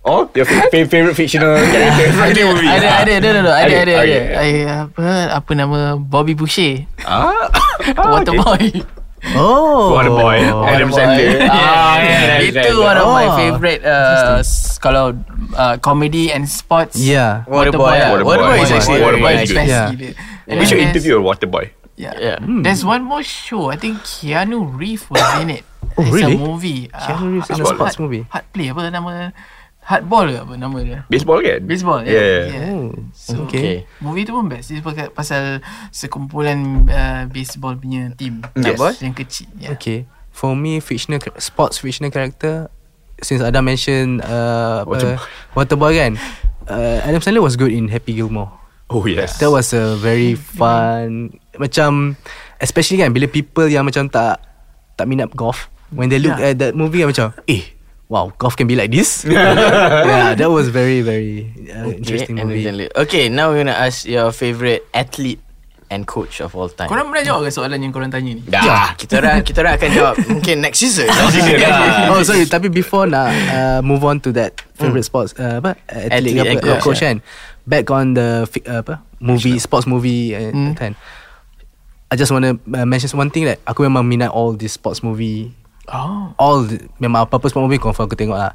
Oh, 0.00 0.24
your 0.32 0.48
fa- 0.48 0.64
fa- 0.72 0.88
favorite 0.88 1.12
fictional 1.12 1.60
character. 1.60 2.08
Ada 2.24 2.40
ada 2.40 3.12
ada 3.20 3.28
ada 3.28 3.28
ada 3.28 3.52
ada 3.52 3.52
ada. 3.52 3.94
okay. 4.00 4.16
ada. 4.16 4.18
Ay, 4.40 4.50
apa 4.64 5.04
apa 5.36 5.50
nama 5.52 5.78
Bobby 6.00 6.32
Boucher. 6.32 6.88
Ah, 7.04 7.52
Waterboy. 8.16 8.80
Oh. 9.36 9.92
Waterboy. 9.92 10.40
Adam 10.64 10.88
Sandler. 10.88 11.44
Ah, 11.44 12.00
yeah, 12.00 12.40
Itu 12.40 12.80
one 12.80 12.96
of 12.96 13.12
my 13.12 13.26
Oh. 13.28 13.36
favourite 13.36 13.84
uh, 13.84 14.40
Kalau 14.80 15.12
uh, 15.52 15.76
Comedy 15.84 16.32
and 16.32 16.48
sports 16.48 16.96
Yeah. 16.96 17.44
Waterboy, 17.44 18.00
lah. 18.00 18.16
Waterboy. 18.16 18.40
Waterboy 18.40 18.56
is 18.64 18.72
actually 18.72 19.04
Waterboy 19.04 19.32
very 19.36 19.44
is 19.44 19.52
nice. 19.52 19.52
good. 19.52 19.60
best 19.60 19.68
Yeah. 19.68 19.88
gila. 19.92 20.10
And 20.48 20.56
We 20.56 20.64
should 20.64 20.80
interview 20.80 21.20
a 21.20 21.22
Waterboy. 21.22 21.76
Yeah. 22.00 22.16
Yeah. 22.16 22.40
There's 22.40 22.80
one 22.80 23.04
more 23.04 23.20
show. 23.20 23.68
I 23.68 23.76
think 23.76 24.00
Keanu 24.00 24.64
Reeves 24.64 25.04
was 25.12 25.20
in 25.44 25.52
it. 25.52 25.68
Oh, 26.00 26.08
It's 26.08 26.16
really? 26.16 26.32
a 26.32 26.40
movie. 26.40 26.88
Keanu 26.88 27.36
Reeves 27.36 27.52
in 27.52 27.60
a 27.60 27.66
sports 27.68 28.00
movie? 28.00 28.24
Hard 28.32 28.48
play 28.56 28.72
apa 28.72 28.88
nama? 28.88 29.36
Hardball 29.90 30.30
ke 30.30 30.38
apa 30.38 30.54
nama 30.54 30.78
dia? 30.86 30.98
Baseball 31.10 31.42
kan? 31.42 31.66
Baseball. 31.66 32.06
Yeah. 32.06 32.14
Yeah. 32.14 32.44
yeah. 32.46 32.70
Oh, 32.78 32.94
So, 33.10 33.42
okay. 33.50 33.82
Movie 33.98 34.22
tu 34.22 34.38
pun 34.38 34.46
best. 34.46 34.70
Dia 34.70 34.78
pasal, 34.78 35.10
pasal 35.10 35.42
sekumpulan 35.90 36.86
uh, 36.86 37.22
baseball 37.26 37.74
punya 37.74 38.14
team. 38.14 38.38
Yes. 38.54 38.78
Yang 39.02 39.26
kecil. 39.26 39.50
Yeah. 39.58 39.74
Okay. 39.74 40.06
For 40.30 40.54
me, 40.54 40.78
fictional 40.78 41.18
sports 41.42 41.82
fictional 41.82 42.14
character, 42.14 42.70
since 43.18 43.42
Adam 43.42 43.66
mentioned 43.66 44.22
uh, 44.22 44.86
Waterboy 45.58 45.98
kan, 45.98 46.12
uh, 46.70 47.02
Adam 47.02 47.18
Sandler 47.18 47.42
was 47.42 47.58
good 47.58 47.74
in 47.74 47.90
Happy 47.90 48.14
Gilmore. 48.14 48.62
Oh 48.90 49.02
yes. 49.06 49.38
That 49.38 49.50
was 49.54 49.70
a 49.70 49.94
very 50.02 50.34
fun 50.34 51.38
Macam 51.54 52.18
Especially 52.58 52.98
kan 52.98 53.14
Bila 53.14 53.30
people 53.30 53.70
yang 53.70 53.86
macam 53.86 54.10
tak 54.10 54.42
Tak 54.98 55.06
minat 55.06 55.30
golf 55.38 55.70
When 55.94 56.10
they 56.10 56.18
look 56.18 56.34
Yeah. 56.34 56.50
at 56.50 56.58
that 56.58 56.72
movie 56.74 57.06
kan 57.06 57.14
macam 57.14 57.26
Eh 57.46 57.78
Wow 58.10 58.34
golf 58.36 58.58
can 58.58 58.66
be 58.66 58.74
like 58.74 58.90
this? 58.90 59.22
Yeah 59.30 60.34
that 60.34 60.50
was 60.50 60.66
very 60.66 60.98
very 61.00 61.46
uh, 61.70 61.94
Interesting 61.94 62.42
and 62.42 62.50
movie. 62.50 62.66
recently. 62.66 62.86
Okay, 62.92 63.30
now 63.30 63.54
we're 63.54 63.62
gonna 63.62 63.78
ask 63.78 64.02
your 64.02 64.34
favorite 64.34 64.82
athlete 64.90 65.38
and 65.90 66.06
coach 66.06 66.38
of 66.38 66.54
all 66.54 66.66
time. 66.66 66.86
Korang 66.86 67.06
pernah 67.10 67.22
jawab 67.22 67.46
ke 67.46 67.50
soalan 67.50 67.78
yang 67.78 67.90
korang 67.90 68.10
tanya 68.10 68.34
ni? 68.34 68.42
Dah, 68.42 68.94
kita 68.94 69.18
orang 69.18 69.42
kita 69.42 69.62
orang 69.62 69.74
akan 69.74 69.90
jawab 69.90 70.14
mungkin 70.26 70.58
next 70.58 70.82
season. 70.82 71.06
Oh 72.10 72.22
sorry 72.22 72.46
Tapi 72.46 72.66
before 72.66 73.06
nak 73.06 73.30
uh, 73.30 73.78
Move 73.82 74.02
on 74.02 74.18
to 74.22 74.34
that 74.34 74.58
Favorite 74.74 75.06
sports 75.06 75.30
uh, 75.38 75.62
Apa? 75.62 75.78
Athlete 75.86 76.10
Athlete, 76.10 76.38
and 76.50 76.58
apa, 76.58 76.66
coach, 76.66 76.82
coach, 76.82 77.00
kan? 77.02 77.16
Back 77.66 77.86
on 77.90 78.18
the 78.18 78.46
uh, 78.66 78.82
Apa? 78.82 79.02
Movie 79.18 79.58
Sports 79.58 79.86
movie 79.86 80.34
uh, 80.34 80.50
Hmm. 80.50 80.74
kan? 80.74 80.98
I 82.10 82.18
just 82.18 82.34
want 82.34 82.42
to 82.42 82.58
uh, 82.74 82.82
mention 82.82 83.06
one 83.14 83.30
thing 83.30 83.46
that 83.46 83.62
Aku 83.66 83.86
memang 83.86 84.02
minat 84.02 84.34
all 84.34 84.54
the 84.54 84.66
sports 84.66 84.98
movie 84.98 85.54
Oh. 85.90 86.30
all 86.38 86.70
the, 86.70 86.86
memang 87.02 87.26
apa-apa 87.26 87.50
sport 87.50 87.66
movie 87.66 87.82
confirm 87.82 88.06
aku 88.06 88.14
tengok 88.14 88.38
lah. 88.38 88.54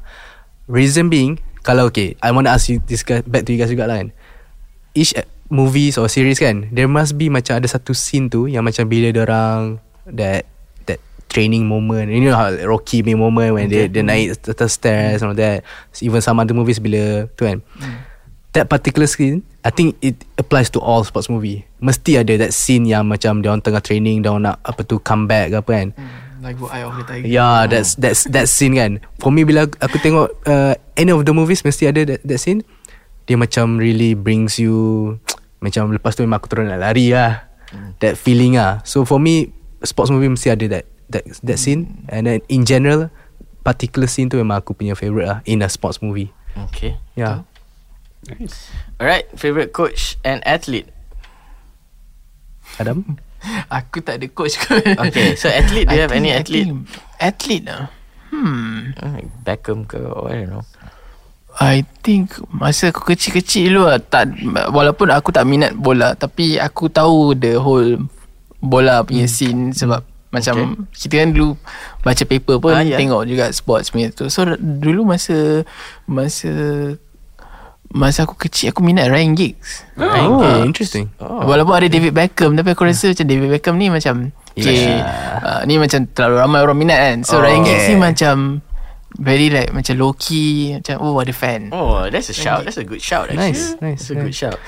Reason 0.66 1.12
being 1.12 1.36
kalau 1.66 1.90
okay, 1.90 2.14
I 2.22 2.30
want 2.30 2.46
to 2.48 2.52
ask 2.54 2.70
you 2.70 2.78
this 2.86 3.02
guy, 3.02 3.20
back 3.26 3.44
to 3.44 3.52
you 3.52 3.58
guys 3.58 3.68
juga 3.68 3.90
lah 3.90 3.98
kan. 3.98 4.14
Each 4.94 5.12
uh, 5.18 5.26
movies 5.50 5.98
or 5.98 6.06
series 6.06 6.38
kan, 6.38 6.70
there 6.70 6.86
must 6.86 7.18
be 7.18 7.26
macam 7.26 7.58
ada 7.58 7.66
satu 7.66 7.92
scene 7.92 8.30
tu 8.30 8.46
yang 8.46 8.62
macam 8.62 8.86
bila 8.86 9.10
orang 9.18 9.82
that 10.06 10.46
that 10.86 11.02
training 11.26 11.66
moment, 11.66 12.08
you 12.08 12.22
know 12.22 12.38
how 12.38 12.54
Rocky 12.64 13.02
punya 13.02 13.18
moment 13.18 13.50
when 13.58 13.66
they 13.66 13.90
they 13.90 14.06
naik 14.06 14.38
the 14.46 14.54
stairs 14.70 15.26
and 15.26 15.34
all 15.34 15.38
that. 15.38 15.66
Even 15.98 16.22
some 16.22 16.38
other 16.38 16.54
movies 16.54 16.78
bila 16.78 17.26
tu 17.34 17.50
kan. 17.50 17.60
That 18.56 18.72
particular 18.72 19.04
scene 19.04 19.44
I 19.60 19.68
think 19.68 20.00
it 20.00 20.24
applies 20.40 20.72
to 20.72 20.80
all 20.80 21.04
sports 21.04 21.28
movie 21.28 21.68
Mesti 21.76 22.24
ada 22.24 22.40
that 22.40 22.56
scene 22.56 22.88
yang 22.88 23.04
macam 23.04 23.44
Dia 23.44 23.52
orang 23.52 23.60
tengah 23.60 23.84
training 23.84 24.24
Dia 24.24 24.32
orang 24.32 24.48
nak 24.48 24.64
apa 24.64 24.80
tu 24.80 24.96
Comeback 24.96 25.52
ke 25.52 25.56
apa 25.60 25.70
kan 25.76 25.88
Lagu 26.42 26.68
Eye 26.68 26.84
of 26.84 26.96
the 26.96 27.04
Tiger. 27.04 27.26
Yeah, 27.26 27.64
that's 27.66 27.96
that's 27.96 28.28
that 28.28 28.46
scene 28.50 28.76
kan. 28.76 29.00
For 29.22 29.32
me 29.32 29.44
bila 29.44 29.68
aku 29.80 29.96
tengok 30.00 30.28
uh, 30.44 30.74
any 30.96 31.12
of 31.12 31.24
the 31.24 31.32
movies 31.32 31.64
mesti 31.64 31.88
ada 31.88 32.04
that, 32.16 32.20
that 32.24 32.38
scene. 32.40 32.64
Dia 33.26 33.34
macam 33.34 33.80
really 33.80 34.14
brings 34.14 34.60
you 34.60 35.16
macam 35.64 35.90
lepas 35.90 36.14
tu 36.14 36.22
memang 36.22 36.38
aku 36.38 36.48
terus 36.52 36.68
nak 36.68 36.80
lari 36.82 37.12
lah. 37.12 37.48
That 38.00 38.16
feeling 38.16 38.56
ah. 38.60 38.80
So 38.86 39.04
for 39.04 39.20
me 39.20 39.52
sports 39.82 40.12
movie 40.12 40.30
mesti 40.30 40.52
ada 40.52 40.64
that 40.70 40.84
that 41.12 41.24
that 41.44 41.58
scene 41.58 42.06
and 42.08 42.26
then 42.26 42.40
in 42.48 42.64
general 42.64 43.12
particular 43.66 44.06
scene 44.06 44.30
tu 44.30 44.38
memang 44.38 44.62
aku 44.62 44.78
punya 44.78 44.94
favourite 44.94 45.26
lah 45.26 45.38
in 45.42 45.60
a 45.60 45.68
sports 45.68 45.98
movie. 45.98 46.30
okay. 46.56 46.96
Yeah. 47.18 47.42
Nice. 48.26 48.70
Alright, 48.98 49.26
favorite 49.38 49.74
coach 49.74 50.18
and 50.24 50.42
athlete. 50.46 50.90
Adam? 52.78 53.18
Aku 53.68 54.00
tak 54.00 54.18
ada 54.18 54.26
coach 54.28 54.56
kot. 54.58 54.80
Okay, 54.80 55.34
so 55.34 55.46
athlete, 55.46 55.86
do 55.86 55.94
you 55.94 56.00
I 56.00 56.04
have 56.04 56.14
any 56.14 56.30
think- 56.30 56.40
athlete? 56.42 56.70
Athlete 57.16 57.64
lah. 57.64 57.82
Hmm. 58.28 58.92
Uh, 58.94 59.22
Beckham 59.42 59.84
ke 59.84 59.98
or 59.98 60.28
I 60.28 60.44
don't 60.44 60.50
know. 60.52 60.64
I 61.56 61.88
think 62.04 62.36
masa 62.52 62.92
aku 62.92 63.00
kecil-kecil 63.06 63.72
dulu 63.72 63.88
lah, 63.88 63.96
tak 63.96 64.28
walaupun 64.68 65.08
aku 65.08 65.32
tak 65.32 65.48
minat 65.48 65.72
bola 65.72 66.12
tapi 66.12 66.60
aku 66.60 66.92
tahu 66.92 67.32
the 67.32 67.56
whole 67.56 67.96
bola 68.60 69.00
punya 69.00 69.24
scene 69.24 69.72
sebab 69.72 70.04
macam 70.28 70.84
kita 70.92 71.16
kan 71.16 71.32
dulu 71.32 71.56
baca 72.04 72.22
paper 72.28 72.60
pun 72.60 72.76
Ah, 72.76 72.84
ya. 72.84 73.00
tengok 73.00 73.24
juga 73.24 73.48
sports 73.56 73.88
punya 73.88 74.12
tu. 74.12 74.28
So 74.28 74.44
dulu 74.60 75.08
masa 75.08 75.64
masa 76.04 76.52
masa 77.88 78.26
aku 78.26 78.34
kecil 78.34 78.70
aku 78.70 78.82
minat 78.82 79.06
Ryan 79.08 79.34
Giggs. 79.34 79.86
Oh, 79.94 80.42
Ah. 80.42 80.62
interesting. 80.62 81.10
Oh. 81.18 81.46
Walaupun 81.46 81.74
ada 81.76 81.88
David 81.88 82.12
Beckham 82.12 82.52
Tapi 82.52 82.72
aku 82.72 82.84
rasa 82.84 83.12
macam 83.12 83.26
David 83.26 83.48
Beckham 83.48 83.74
ni 83.76 83.88
macam 83.88 84.34
Okay 84.52 84.88
uh, 84.92 85.62
Ni 85.64 85.76
macam 85.76 86.04
terlalu 86.10 86.36
ramai 86.40 86.60
orang 86.60 86.76
minat 86.76 86.98
kan 86.98 87.16
So 87.22 87.38
Oh. 87.38 87.44
Ryan 87.44 87.60
Giggs 87.62 87.86
ni 87.86 87.96
macam 87.96 88.36
Very 89.16 89.48
like 89.48 89.70
Macam 89.70 89.94
low 89.96 90.12
key 90.12 90.76
Macam 90.76 90.96
oh 91.00 91.16
ada 91.16 91.32
fan 91.32 91.70
Oh, 91.70 92.08
that's 92.08 92.28
a 92.28 92.36
shout. 92.36 92.64
That's 92.64 92.76
a 92.76 92.84
good 92.84 93.00
shout 93.00 93.28
actually. 93.28 93.52
Nice, 93.56 93.76
nice, 93.80 94.04
That's 94.04 94.12
a 94.12 94.16
good 94.18 94.32
nice. 94.32 94.40
shout. 94.40 94.58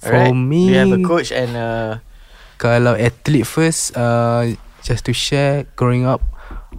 For 0.00 0.14
Alright, 0.14 0.34
me- 0.34 0.70
you 0.70 0.76
have 0.78 0.94
a 0.94 1.02
coach 1.02 1.30
and 1.30 1.54
uh 1.54 2.02
Kalau 2.56 2.96
athlete 2.96 3.46
first 3.46 3.94
uh, 3.94 4.48
Just 4.80 5.04
to 5.06 5.12
share 5.12 5.66
Growing 5.74 6.06
up 6.06 6.22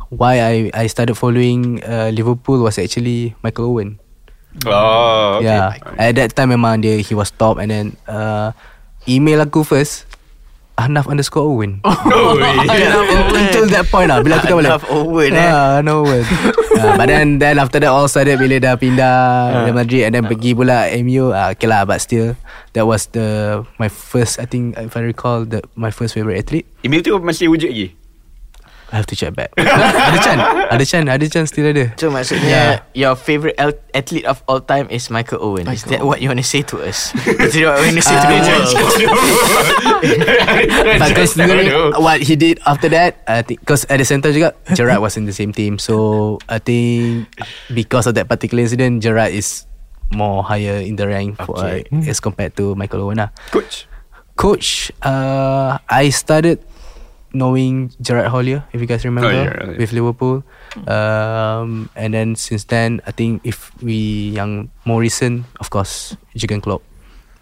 Why 0.09 0.39
I 0.39 0.53
I 0.73 0.85
started 0.87 1.15
following 1.15 1.83
uh, 1.83 2.09
Liverpool 2.11 2.63
was 2.63 2.79
actually 2.79 3.35
Michael 3.43 3.71
Owen 3.75 3.99
Oh, 4.65 5.37
okay. 5.37 5.53
Yeah. 5.53 5.77
At 6.01 6.17
that 6.17 6.33
time 6.33 6.55
memang 6.55 6.81
dia 6.81 6.97
He 6.97 7.13
was 7.13 7.29
top 7.29 7.61
And 7.61 7.69
then 7.69 7.85
uh, 8.09 8.55
Email 9.05 9.45
aku 9.45 9.61
first 9.61 10.09
Ahnaf 10.77 11.09
underscore 11.09 11.41
Owen. 11.41 11.81
Oh. 11.85 12.37
Until 13.33 13.65
that 13.73 13.89
point 13.89 14.13
lah 14.13 14.21
Bila 14.21 14.37
aku 14.37 14.45
tahu 14.49 14.61
Ahnaf 14.61 14.85
Owen, 14.93 15.33
eh. 15.33 15.41
Ah, 15.41 15.81
Ahnaf 15.81 16.05
Owen. 16.05 16.23
Uh, 16.77 16.93
But 17.01 17.09
then 17.09 17.41
Then 17.41 17.57
after 17.57 17.81
that 17.81 17.89
all 17.89 18.05
started 18.09 18.37
Bila 18.37 18.61
dah 18.61 18.77
pindah 18.77 19.13
Real 19.65 19.77
Madrid 19.77 20.05
And 20.05 20.13
then 20.17 20.25
pergi 20.29 20.53
pula 20.53 20.89
MU 21.01 21.33
uh, 21.33 21.53
Okay 21.57 21.65
lah 21.65 21.85
But 21.85 22.01
still 22.01 22.37
That 22.77 22.85
was 22.85 23.09
the 23.09 23.61
My 23.81 23.89
first 23.89 24.37
I 24.37 24.45
think 24.45 24.77
If 24.77 24.93
I 24.93 25.01
recall 25.01 25.45
the 25.49 25.65
My 25.73 25.89
first 25.89 26.13
favourite 26.13 26.41
athlete. 26.45 26.69
Email 26.85 27.01
tu 27.01 27.17
masih 27.21 27.49
wujud 27.49 27.69
lagi? 27.73 27.97
I 28.97 29.05
have 29.05 29.05
to 29.13 29.15
check 29.15 29.37
back 29.37 29.53
Ada 29.61 30.17
Chan 30.25 30.37
Ada 30.73 30.85
Chan 30.89 31.05
Ada 31.05 31.25
Chan 31.29 31.45
still 31.45 31.69
ada 31.69 31.93
So 32.01 32.09
maksudnya 32.09 32.81
Your 32.97 33.13
favourite 33.13 33.53
al- 33.61 33.77
athlete 33.93 34.25
of 34.25 34.41
all 34.49 34.57
time 34.57 34.89
Is 34.89 35.13
Michael 35.13 35.37
Owen 35.37 35.69
Is 35.69 35.85
that 35.85 36.01
what 36.01 36.17
you 36.17 36.33
want 36.33 36.41
to 36.41 36.47
say 36.47 36.65
to 36.73 36.81
us? 36.81 37.13
Is 37.29 37.53
that 37.53 37.77
what 37.77 37.85
you 37.85 37.93
want 37.93 38.01
to 38.01 38.05
say 38.09 38.17
to 38.17 38.25
the 38.25 38.37
Ah, 38.41 38.41
world? 38.41 38.73
But 41.01 41.13
considering 41.13 41.69
what 42.01 42.25
he 42.25 42.33
did 42.33 42.57
after 42.65 42.89
that, 42.89 43.21
I 43.29 43.41
think 43.45 43.61
because 43.61 43.85
at 43.85 44.01
the 44.01 44.05
same 44.05 44.17
center 44.17 44.33
juga 44.33 44.57
Gerard 44.73 44.97
was 44.97 45.13
in 45.13 45.29
the 45.29 45.35
same 45.35 45.53
team, 45.53 45.77
so 45.77 46.37
I 46.49 46.57
think 46.57 47.29
because 47.69 48.09
of 48.09 48.17
that 48.17 48.25
particular 48.25 48.65
incident, 48.65 49.05
Gerard 49.05 49.29
is 49.29 49.69
more 50.09 50.41
higher 50.41 50.81
in 50.81 50.97
the 50.97 51.05
rank 51.05 51.37
for, 51.45 51.53
Okay. 51.61 51.85
uh, 51.93 52.09
as 52.09 52.17
compared 52.17 52.57
to 52.57 52.73
Michael 52.73 53.05
Owen. 53.05 53.21
lah. 53.21 53.29
Coach. 53.53 53.85
Coach, 54.33 54.89
uh, 55.05 55.77
I 55.85 56.09
started 56.09 56.65
knowing 57.31 57.91
Gerard 57.99 58.27
Hollier, 58.27 58.63
if 58.71 58.79
you 58.79 58.87
guys 58.87 59.03
remember, 59.03 59.29
Oh, 59.29 59.33
yeah, 59.33 59.51
yeah. 59.71 59.77
with 59.77 59.91
Liverpool. 59.91 60.43
Um, 60.87 61.89
and 61.95 62.13
then 62.13 62.35
since 62.35 62.63
then, 62.65 63.01
I 63.05 63.11
think 63.11 63.41
if 63.43 63.71
we 63.81 64.31
young 64.33 64.69
more 64.85 64.99
recent, 64.99 65.45
of 65.59 65.69
course, 65.69 66.15
Jurgen 66.35 66.61
Klopp. 66.61 66.81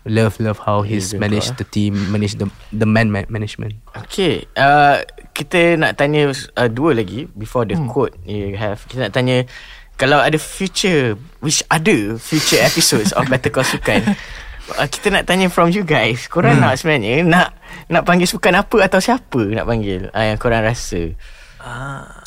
Love, 0.05 0.37
love 0.37 0.61
how 0.61 0.85
he's 0.85 1.11
Jurgen 1.17 1.19
managed 1.25 1.57
Klopp, 1.57 1.65
the 1.65 1.67
team, 1.73 1.93
managed 2.13 2.37
the 2.37 2.45
the 2.69 2.85
man 2.85 3.09
ma- 3.09 3.25
management. 3.25 3.73
Okay 4.05 4.45
uh, 4.53 5.01
Kita 5.33 5.81
nak 5.81 5.97
tanya 5.97 6.29
uh, 6.29 6.69
Dua 6.69 6.93
lagi 6.93 7.25
Before 7.33 7.65
the 7.65 7.73
quote 7.89 8.13
You 8.21 8.53
have 8.53 8.85
Kita 8.85 9.09
nak 9.09 9.17
tanya 9.17 9.49
Kalau 9.97 10.21
ada 10.21 10.37
future 10.37 11.17
Which 11.41 11.65
other 11.73 12.21
Future 12.21 12.61
episodes 12.61 13.17
Of 13.17 13.27
Better 13.33 13.49
Call 13.49 13.65
Sukan 13.65 14.05
uh, 14.73 14.87
Kita 14.89 15.13
nak 15.13 15.23
tanya 15.29 15.47
from 15.53 15.69
you 15.69 15.85
guys. 15.85 16.25
Korang 16.25 16.57
nak 16.57 16.79
sebenarnya 16.81 17.21
Nak 17.21 17.47
Nak 17.91 18.03
panggil 18.03 18.25
sukan 18.25 18.65
apa 18.65 18.77
Atau 18.85 18.99
siapa 19.01 19.41
nak 19.53 19.69
panggil? 19.69 20.09
Uh, 20.09 20.25
Yang 20.33 20.39
korang 20.41 20.65
rasa. 20.65 21.01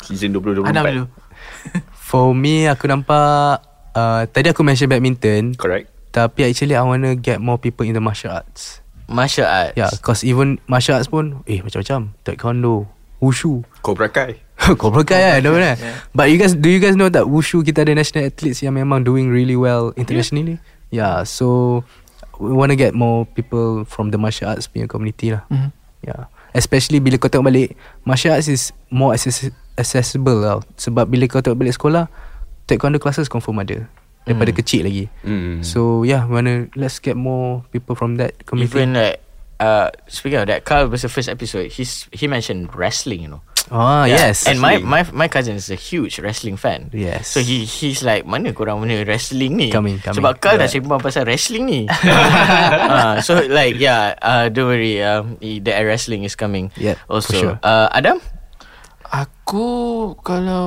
Season 0.03 0.31
2024. 0.35 0.67
Adam 0.67 0.83
dulu. 0.83 1.05
For 2.09 2.33
me 2.33 2.65
aku 2.67 2.89
nampak 2.89 3.63
uh, 3.95 4.23
Tadi 4.27 4.47
aku 4.51 4.63
mention 4.63 4.89
badminton. 4.89 5.55
Correct. 5.55 5.87
Tapi 6.09 6.49
actually 6.49 6.73
I 6.73 6.83
want 6.83 7.05
to 7.05 7.13
get 7.13 7.37
more 7.37 7.61
people 7.61 7.85
in 7.85 7.93
the 7.93 8.01
martial 8.01 8.33
arts. 8.33 8.81
Martial 9.05 9.45
arts? 9.45 9.77
Yeah 9.77 9.91
Cause 10.01 10.25
even 10.25 10.57
martial 10.65 10.97
arts 10.97 11.07
pun 11.07 11.45
Eh 11.45 11.61
macam-macam. 11.61 12.15
Taekwondo 12.25 12.89
Wushu. 13.19 13.67
Cobra 13.83 14.07
Kai. 14.07 14.39
Cobra 14.81 15.03
Kai 15.03 15.39
kan 15.39 15.43
yeah. 15.43 15.75
yeah. 15.75 15.95
But 16.15 16.31
you 16.31 16.39
guys 16.39 16.55
Do 16.55 16.71
you 16.71 16.79
guys 16.79 16.95
know 16.95 17.11
that 17.11 17.27
Wushu 17.27 17.61
kita 17.61 17.83
ada 17.83 17.93
national 17.95 18.31
athletes 18.31 18.63
Yang 18.63 18.83
memang 18.83 19.03
doing 19.05 19.27
really 19.29 19.59
well 19.59 19.91
Internationally? 19.99 20.57
Yeah, 20.89 21.21
so 21.21 21.85
We 22.39 22.55
want 22.55 22.71
to 22.71 22.79
get 22.79 22.95
more 22.95 23.27
people 23.27 23.83
From 23.83 24.09
the 24.09 24.17
martial 24.17 24.47
arts 24.47 24.65
punya 24.65 24.87
community 24.87 25.35
lah 25.35 25.43
Mhm. 25.51 25.69
Yeah 26.01 26.31
Especially 26.49 26.97
bila 26.97 27.19
kau 27.19 27.27
tengok 27.27 27.45
balik 27.45 27.69
Martial 28.01 28.33
arts 28.33 28.47
is 28.47 28.71
more 28.89 29.13
access- 29.13 29.51
accessible 29.75 30.39
tau 30.39 30.59
Sebab 30.75 31.05
bila 31.05 31.27
kau 31.27 31.43
tengok 31.43 31.59
balik 31.59 31.75
sekolah 31.75 32.07
Taekwondo 32.65 32.97
classes 32.97 33.27
confirm 33.27 33.59
ada 33.59 33.85
Daripada 34.23 34.51
kecil 34.51 34.85
lagi 34.85 35.05
Hmm. 35.21 35.61
So 35.61 36.01
yeah 36.01 36.23
wanna 36.23 36.71
Let's 36.73 36.97
get 36.97 37.13
more 37.13 37.67
people 37.69 37.93
from 37.93 38.15
that 38.17 38.39
community 38.47 38.71
Even 38.71 38.95
like 38.95 39.19
uh, 39.59 39.91
speaking 40.07 40.39
of 40.39 40.47
that, 40.47 40.63
Carl 40.63 40.87
was 40.87 41.03
the 41.03 41.11
first 41.11 41.27
episode. 41.27 41.67
He's 41.67 42.07
he 42.15 42.31
mentioned 42.31 42.71
wrestling, 42.71 43.27
you 43.27 43.27
know. 43.27 43.43
Ah 43.69 44.07
Yeah. 44.07 44.31
yes 44.31 44.47
And 44.47 44.57
my, 44.57 44.79
my 44.79 45.03
my 45.11 45.27
cousin 45.27 45.59
is 45.59 45.67
a 45.67 45.77
huge 45.77 46.17
wrestling 46.23 46.55
fan. 46.55 46.89
Yes. 46.89 47.27
So 47.29 47.43
he 47.43 47.67
he's 47.67 48.01
like 48.01 48.23
mana 48.23 48.55
korang 48.55 48.79
mana 48.79 49.03
wrestling 49.03 49.59
ni? 49.59 49.69
Coming, 49.69 49.99
coming. 49.99 50.17
Sebab 50.23 50.39
Carl 50.39 50.57
dah 50.57 50.71
simpan 50.71 50.97
pasal 50.97 51.27
wrestling 51.27 51.67
ni. 51.67 51.81
uh, 51.85 53.19
so 53.25 53.37
like 53.45 53.75
yeah, 53.77 54.15
uh, 54.23 54.47
don't 54.49 54.71
worry. 54.71 55.03
Um, 55.03 55.35
the 55.37 55.69
wrestling 55.85 56.23
is 56.25 56.33
coming. 56.33 56.71
Yeah, 56.79 56.95
Also, 57.05 57.29
for 57.29 57.35
sure. 57.37 57.55
uh, 57.61 57.91
Adam. 57.91 58.23
Aku 59.09 60.13
kalau 60.21 60.65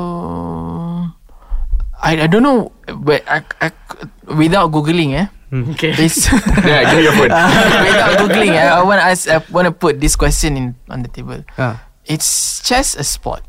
I 2.02 2.22
I 2.22 2.26
don't 2.26 2.42
know 2.42 2.74
but 3.02 3.22
I, 3.30 3.46
I, 3.62 3.70
without 4.26 4.74
googling 4.74 5.14
eh. 5.14 5.26
Okay. 5.52 5.94
This 6.00 6.26
Yeah, 6.66 6.90
give 6.90 6.98
me 6.98 7.04
your 7.06 7.14
phone. 7.14 7.30
without 7.30 8.12
googling 8.18 8.56
eh, 8.58 8.66
I 8.66 8.82
want 8.82 8.98
to 8.98 9.06
ask 9.06 9.30
I 9.30 9.38
want 9.54 9.70
to 9.70 9.74
put 9.74 10.02
this 10.02 10.18
question 10.18 10.58
in 10.58 10.66
on 10.90 11.06
the 11.06 11.10
table. 11.12 11.46
ah. 11.54 11.78
It's 12.04 12.58
chess 12.60 12.98
a 12.98 13.04
sport? 13.06 13.42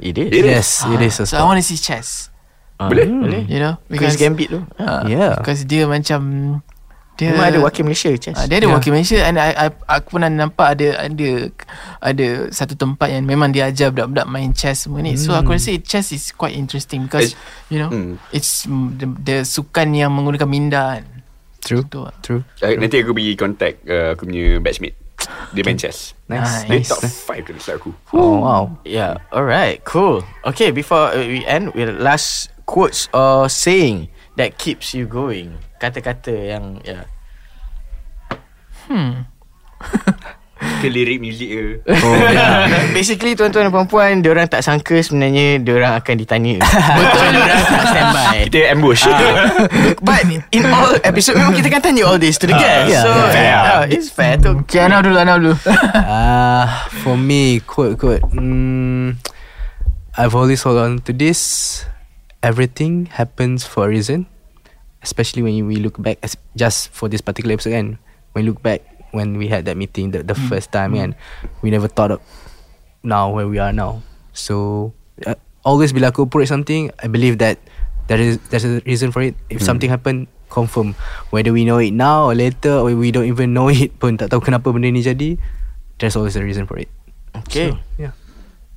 It 0.00 0.16
is. 0.16 0.28
It 0.32 0.44
is. 0.44 0.50
Yes 0.50 0.68
it 0.88 1.00
is 1.00 1.14
a 1.20 1.26
So 1.28 1.36
I 1.36 1.44
sport 1.44 1.48
want 1.54 1.58
to 1.60 1.66
see 1.66 1.78
chess. 1.78 2.32
Uh, 2.80 2.88
Boleh? 2.88 3.06
Boleh. 3.06 3.42
You 3.46 3.60
know 3.60 3.74
Because 3.86 4.16
Gambit 4.16 4.48
tu. 4.48 4.60
uh, 4.80 5.04
Yeah. 5.04 5.36
Because 5.38 5.62
dia 5.64 5.84
macam 5.84 6.20
dia 7.20 7.36
Memang 7.36 7.52
ada 7.52 7.58
wakil 7.60 7.84
Malaysia 7.84 8.08
chess. 8.16 8.32
Ah, 8.32 8.48
dia 8.48 8.56
ada 8.58 8.64
Yeah. 8.64 8.80
wakil 8.80 8.96
Malaysia 8.96 9.20
and 9.20 9.36
I, 9.36 9.52
I, 9.52 9.66
aku 9.92 10.16
pernah 10.16 10.32
nampak 10.32 10.72
ada 10.72 11.04
ada 11.04 11.30
ada 12.00 12.26
satu 12.48 12.72
tempat 12.72 13.12
yang 13.12 13.28
memang 13.28 13.52
dia 13.52 13.68
ajar 13.68 13.92
budak-budak 13.92 14.24
main 14.24 14.56
chess 14.56 14.88
semua 14.88 15.04
ni. 15.04 15.20
So 15.20 15.36
aku 15.36 15.52
rasa 15.52 15.76
chess 15.84 16.16
is 16.16 16.32
quite 16.32 16.56
interesting 16.56 17.04
because 17.04 17.36
It's- 17.36 17.68
you 17.68 17.76
know 17.76 17.92
hmm. 17.92 18.16
it's 18.32 18.64
mm, 18.64 18.96
the, 18.96 19.06
the 19.20 19.36
sukan 19.44 19.92
yang 19.92 20.16
menggunakan 20.16 20.48
minda 20.48 20.96
kan. 20.96 21.04
True 21.60 21.84
Betul. 21.84 22.08
True 22.24 22.42
Uh, 22.64 22.72
nanti 22.80 23.04
aku 23.04 23.12
pergi 23.12 23.36
contact 23.36 23.84
uh, 23.84 24.16
aku 24.16 24.24
punya 24.24 24.56
batchmate. 24.64 24.96
Dia 25.50 25.62
main 25.66 25.78
chess. 25.78 26.14
Nice 26.30 26.64
Dia 26.66 26.78
Nice. 26.78 26.88
top 26.88 27.02
5 27.02 27.46
tu 27.46 27.52
dekat 27.54 27.74
aku. 27.76 27.90
Oh 28.14 28.40
wow 28.42 28.64
Yeah. 28.86 29.18
All 29.34 29.44
right. 29.44 29.82
Cool. 29.84 30.22
Okay. 30.46 30.70
Before 30.70 31.10
uh, 31.10 31.20
we 31.20 31.42
end, 31.44 31.74
with 31.74 31.90
last 31.98 32.54
quotes 32.66 33.10
or 33.10 33.50
saying 33.50 34.08
that 34.38 34.58
keeps 34.58 34.94
you 34.94 35.06
going. 35.10 35.58
Kata-kata 35.82 36.30
yang 36.34 36.82
yeah. 36.86 37.04
Ke 40.60 40.92
lirik 40.92 41.24
muzik 41.24 41.48
ke. 41.48 41.64
Oh, 41.88 42.14
yeah. 42.36 42.92
Basically 42.92 43.32
tuan-tuan 43.32 43.68
dan 43.68 43.72
puan-puan 43.72 44.20
Diorang 44.20 44.44
tak 44.44 44.60
sangka 44.60 45.00
sebenarnya 45.00 45.56
Diorang 45.60 45.96
akan 45.96 46.14
ditanya 46.20 46.60
Betul 47.00 47.26
Diorang 47.32 47.62
tak 47.64 47.84
standby 47.88 48.36
Kita 48.48 48.58
ambush. 48.76 49.02
But 50.04 50.20
in 50.28 50.64
all 50.68 51.00
episode 51.00 51.40
Memang 51.40 51.56
kita 51.56 51.68
kan 51.72 51.80
tanya 51.80 52.04
all 52.04 52.20
this 52.20 52.36
To 52.40 52.44
the 52.44 52.56
guests 52.56 52.92
yeah, 52.92 53.04
So 53.04 53.08
yeah. 53.08 53.32
Fair. 53.32 53.44
yeah, 53.88 53.94
It's 53.96 54.08
fair 54.12 54.36
to 54.44 54.60
Okay, 54.68 54.84
Anau 54.84 55.00
dulu, 55.00 55.16
Anau 55.16 55.36
dulu. 55.40 55.54
Uh, 55.96 56.66
for 57.02 57.16
me, 57.16 57.58
quote, 57.64 57.96
quote. 57.96 58.20
Mm, 58.34 59.16
I've 60.14 60.34
always 60.36 60.60
hold 60.62 60.78
on 60.78 61.00
to 61.06 61.12
this. 61.14 61.82
Everything 62.44 63.06
happens 63.08 63.64
for 63.64 63.86
a 63.86 63.90
reason. 63.90 64.26
Especially 65.00 65.40
when 65.40 65.56
we 65.64 65.80
look 65.80 65.96
back, 65.96 66.18
as 66.20 66.36
just 66.54 66.92
for 66.92 67.08
this 67.08 67.24
particular 67.24 67.56
episode, 67.56 67.72
and 67.72 67.88
when 68.36 68.44
we 68.44 68.52
look 68.52 68.60
back 68.60 68.84
when 69.10 69.38
we 69.38 69.48
had 69.48 69.64
that 69.66 69.76
meeting 69.76 70.10
the, 70.10 70.22
the 70.22 70.34
first 70.48 70.72
time, 70.72 70.94
and 70.94 71.14
we 71.62 71.70
never 71.70 71.88
thought 71.88 72.10
of 72.10 72.20
now 73.02 73.30
where 73.30 73.48
we 73.48 73.58
are 73.58 73.72
now. 73.72 74.02
So 74.32 74.92
uh, 75.26 75.38
always 75.64 75.92
bila 75.92 76.14
aku 76.14 76.26
approach 76.26 76.48
something, 76.48 76.90
I 77.02 77.06
believe 77.08 77.38
that 77.38 77.58
there 78.06 78.20
is 78.20 78.38
there's 78.50 78.66
a 78.66 78.80
reason 78.86 79.10
for 79.10 79.22
it. 79.22 79.34
If 79.50 79.62
something 79.62 79.90
happen, 79.90 80.26
confirm. 80.50 80.98
Whether 81.30 81.54
we 81.54 81.64
know 81.64 81.78
it 81.78 81.94
now 81.94 82.30
or 82.30 82.34
later, 82.34 82.82
or 82.82 82.90
we 82.92 83.14
don't 83.14 83.30
even 83.30 83.54
know 83.54 83.70
it 83.70 83.96
pun 84.02 84.18
tak 84.18 84.34
tahu 84.34 84.42
kenapa 84.42 84.70
benda 84.74 84.90
ni 84.90 85.02
jadi. 85.02 85.38
There's 86.00 86.16
always 86.16 86.34
a 86.36 86.42
reason 86.42 86.64
for 86.64 86.80
it. 86.80 86.88
Okay 87.46 87.70
So, 87.70 87.78
yeah. 88.00 88.14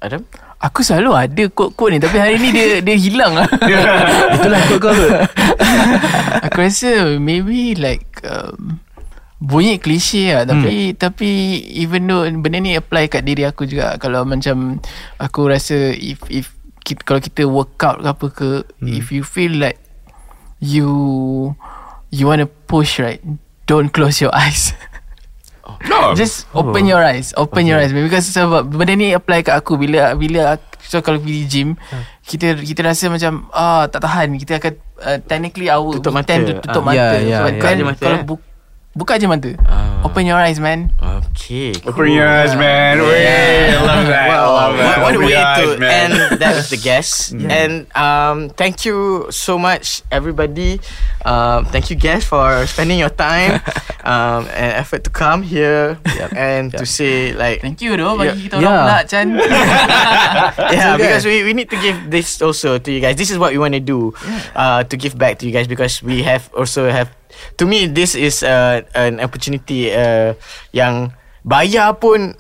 Adam 0.04 0.28
Aku 0.64 0.80
selalu 0.80 1.12
ada 1.12 1.44
quote-quote 1.52 1.92
ni 1.92 2.00
tapi 2.00 2.16
hari 2.24 2.40
ni 2.40 2.56
dia 2.56 2.80
dia 2.88 2.96
hilang 2.96 3.36
lah. 3.36 3.44
Itulah 3.52 4.60
kau 4.80 4.96
tu. 4.96 5.08
aku 6.40 6.56
rasa 6.56 7.20
maybe 7.20 7.76
like 7.76 8.08
um, 8.24 8.80
bunyi 9.44 9.76
klise 9.76 10.32
lah 10.32 10.48
tapi 10.48 10.95
tapi 10.95 11.30
even 11.76 12.07
though 12.07 12.24
benda 12.24 12.57
ni 12.57 12.74
apply 12.74 13.06
kat 13.06 13.22
diri 13.22 13.44
aku 13.44 13.68
juga 13.68 13.99
kalau 13.99 14.24
macam 14.24 14.80
aku 15.18 15.41
rasa 15.45 15.76
if 15.91 16.24
if 16.32 16.56
kita, 16.80 17.03
kalau 17.03 17.20
kita 17.20 17.44
workout 17.44 17.99
ke 17.99 18.07
apa 18.07 18.26
ke 18.30 18.49
if 18.82 19.11
you 19.11 19.20
feel 19.20 19.52
like 19.53 19.76
you 20.57 20.88
you 22.10 22.24
want 22.24 22.40
to 22.40 22.48
push 22.65 22.98
right 22.98 23.20
don't 23.65 23.91
close 23.91 24.20
your 24.20 24.32
eyes 24.38 24.72
No. 25.84 26.11
Just 26.11 26.44
open 26.53 26.84
your 26.84 26.99
eyes 26.99 27.32
Open 27.36 27.64
your 27.64 27.76
eyes 27.76 27.91
Because 27.91 28.28
sebab 28.28 28.68
Benda 28.68 28.95
ni 28.95 29.11
apply 29.11 29.44
kat 29.44 29.56
aku 29.57 29.76
Bila 29.76 30.11
Bila 30.11 30.60
So 30.80 30.99
kalau 30.99 31.20
pergi 31.20 31.44
gym 31.44 31.70
Kita 32.22 32.56
kita 32.56 32.84
rasa 32.84 33.07
macam 33.07 33.48
ah 33.49 33.88
Tak 33.88 33.99
tahan 33.99 34.36
Kita 34.36 34.60
akan 34.60 34.74
uh, 34.99 35.20
Technically 35.24 35.68
our 35.68 35.88
Tutup 35.94 36.11
we 36.11 36.20
mata. 36.20 36.28
tend 36.30 36.44
to 36.45 36.53
Tutup 36.60 36.84
Ah. 36.84 36.88
mata 36.90 37.15
Ya, 37.15 37.20
ya, 37.20 37.38
Sebab 37.40 37.52
ya. 37.52 37.60
kan 37.60 37.74
mata, 37.80 37.99
Kalau 38.02 38.20
eh. 38.20 38.24
Bu- 38.94 38.99
Buka 39.03 39.18
je 39.18 39.26
mata 39.26 39.49
Ah. 39.65 40.06
Open 40.06 40.26
your 40.26 40.38
eyes 40.38 40.61
man 40.61 40.94
Okay 41.02 41.74
Open 41.90 42.11
your 42.14 42.28
eyes, 42.30 42.53
man. 42.56 43.02
Wey, 43.02 43.74
I 43.74 43.82
love 43.82 44.06
that. 44.06 44.30
I 44.30 44.38
love 44.38 44.74
that. 44.78 44.98
what, 45.02 45.02
what 45.02 45.14
a 45.14 45.18
Open 45.18 45.26
way 45.26 45.34
your 45.34 45.41
to 45.41 45.65
eyes, 45.65 45.80
man. 45.82 46.11
end 46.14 46.14
that 46.40 46.53
with 46.56 46.70
the 46.70 46.78
guests. 46.78 47.34
And 47.53 47.88
um, 47.98 48.49
thank 48.53 48.86
you 48.86 49.28
so 49.34 49.57
much, 49.57 50.03
everybody. 50.11 50.78
Um, 51.26 51.65
thank 51.72 51.90
you, 51.90 51.95
guests, 51.98 52.30
for 52.30 52.65
spending 52.70 52.99
your 52.99 53.10
time 53.10 53.61
um, 54.06 54.45
and 54.53 54.78
effort 54.78 55.03
to 55.06 55.10
come 55.10 55.41
here 55.41 55.98
and 56.36 56.70
to 56.78 56.86
say 56.86 57.34
like 57.34 57.61
Thank 57.65 57.82
you 57.82 57.95
doh 57.98 58.14
Bagi 58.20 58.45
kita 58.52 58.61
orang 58.61 58.68
Yeah. 58.68 58.78
pula 58.86 58.98
Chan 59.10 59.28
yeah, 60.76 60.94
because 60.99 61.24
we, 61.26 61.41
we 61.44 61.53
need 61.57 61.70
to 61.74 61.80
give 61.82 61.98
this 62.14 62.41
also 62.45 62.78
to 62.78 62.90
you 62.91 62.99
guys. 63.02 63.15
This 63.18 63.32
is 63.32 63.38
what 63.41 63.52
we 63.52 63.57
want 63.57 63.74
to 63.74 63.82
do, 63.84 64.14
uh, 64.53 64.84
to 64.86 64.95
give 64.99 65.18
back 65.18 65.40
to 65.41 65.48
you 65.48 65.53
guys 65.56 65.65
because 65.68 66.03
we 66.03 66.22
have 66.24 66.45
also 66.53 66.91
have. 66.91 67.10
To 67.57 67.65
me, 67.65 67.88
this 67.88 68.15
is 68.15 68.44
uh, 68.44 68.82
an 68.95 69.20
opportunity 69.20 69.94
uh, 69.94 70.34
yang 70.72 71.14
bayar 71.45 71.94
pun. 71.99 72.36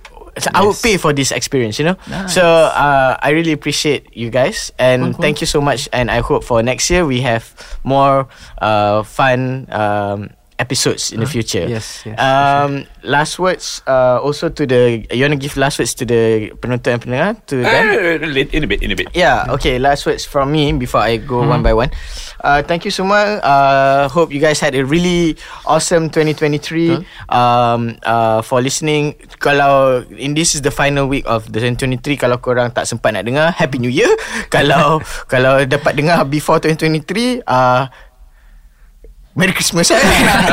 I 0.53 0.65
would 0.65 0.81
pay 0.81 0.97
for 0.97 1.13
this 1.13 1.29
experience, 1.29 1.77
you 1.77 1.85
know. 1.85 1.97
Nice. 2.09 2.33
So 2.33 2.41
uh, 2.41 3.17
I 3.21 3.29
really 3.37 3.51
appreciate 3.53 4.17
you 4.17 4.33
guys, 4.33 4.73
and 4.81 5.03
Cool, 5.03 5.13
cool. 5.13 5.21
thank 5.21 5.41
you 5.41 5.47
so 5.47 5.61
much. 5.61 5.85
And 5.93 6.09
I 6.09 6.25
hope 6.25 6.41
for 6.43 6.63
next 6.65 6.89
year 6.89 7.05
we 7.05 7.21
have 7.21 7.53
more 7.85 8.25
uh, 8.57 9.03
fun 9.05 9.69
um, 9.69 10.33
episodes 10.63 11.11
in 11.11 11.19
the 11.19 11.27
future. 11.27 11.67
Yes, 11.67 12.07
yes, 12.07 12.15
Um, 12.15 12.87
last 13.03 13.35
words 13.35 13.83
uh, 13.83 14.23
also 14.23 14.47
to 14.47 14.63
the. 14.63 15.03
You 15.11 15.27
want 15.27 15.35
to 15.35 15.41
give 15.43 15.59
last 15.59 15.75
words 15.83 15.91
to 15.99 16.07
the 16.07 16.55
penonton 16.63 16.95
and 16.95 17.01
pendengar 17.03 17.31
to 17.51 17.55
them? 17.59 17.67
Uh, 17.67 18.23
in 18.47 18.63
a 18.63 18.69
bit, 18.71 18.79
in 18.79 18.91
a 18.91 18.97
bit. 18.97 19.11
Yeah, 19.11 19.51
okay. 19.59 19.75
Last 19.75 20.07
words 20.07 20.23
from 20.23 20.55
me 20.55 20.71
before 20.71 21.03
I 21.03 21.19
go 21.19 21.43
one 21.43 21.59
by 21.59 21.75
one. 21.75 21.91
Uh, 22.39 22.63
thank 22.63 22.87
you 22.87 22.91
semua. 22.95 23.43
Uh, 23.43 24.07
hope 24.07 24.31
you 24.31 24.39
guys 24.39 24.63
had 24.63 24.71
a 24.75 24.87
really 24.87 25.35
awesome 25.67 26.07
2023. 26.07 27.03
Um, 27.27 27.99
uh, 28.07 28.39
for 28.39 28.63
listening. 28.63 29.19
Kalau 29.43 30.05
in 30.15 30.37
this 30.37 30.55
is 30.55 30.63
the 30.63 30.71
final 30.71 31.11
week 31.11 31.27
of 31.27 31.49
the 31.51 31.59
2023, 31.59 32.15
kalau 32.15 32.37
korang 32.39 32.71
tak 32.71 32.87
sempat 32.87 33.11
nak 33.17 33.27
dengar, 33.27 33.51
Happy 33.51 33.81
New 33.81 33.91
Year. 33.91 34.09
kalau 34.53 35.01
kalau 35.33 35.65
dapat 35.65 35.97
dengar 35.97 36.23
before 36.29 36.61
2023, 36.61 37.43
uh, 37.43 37.89
Merry 39.33 39.49
Christmas 39.49 39.89
eh. 39.89 39.97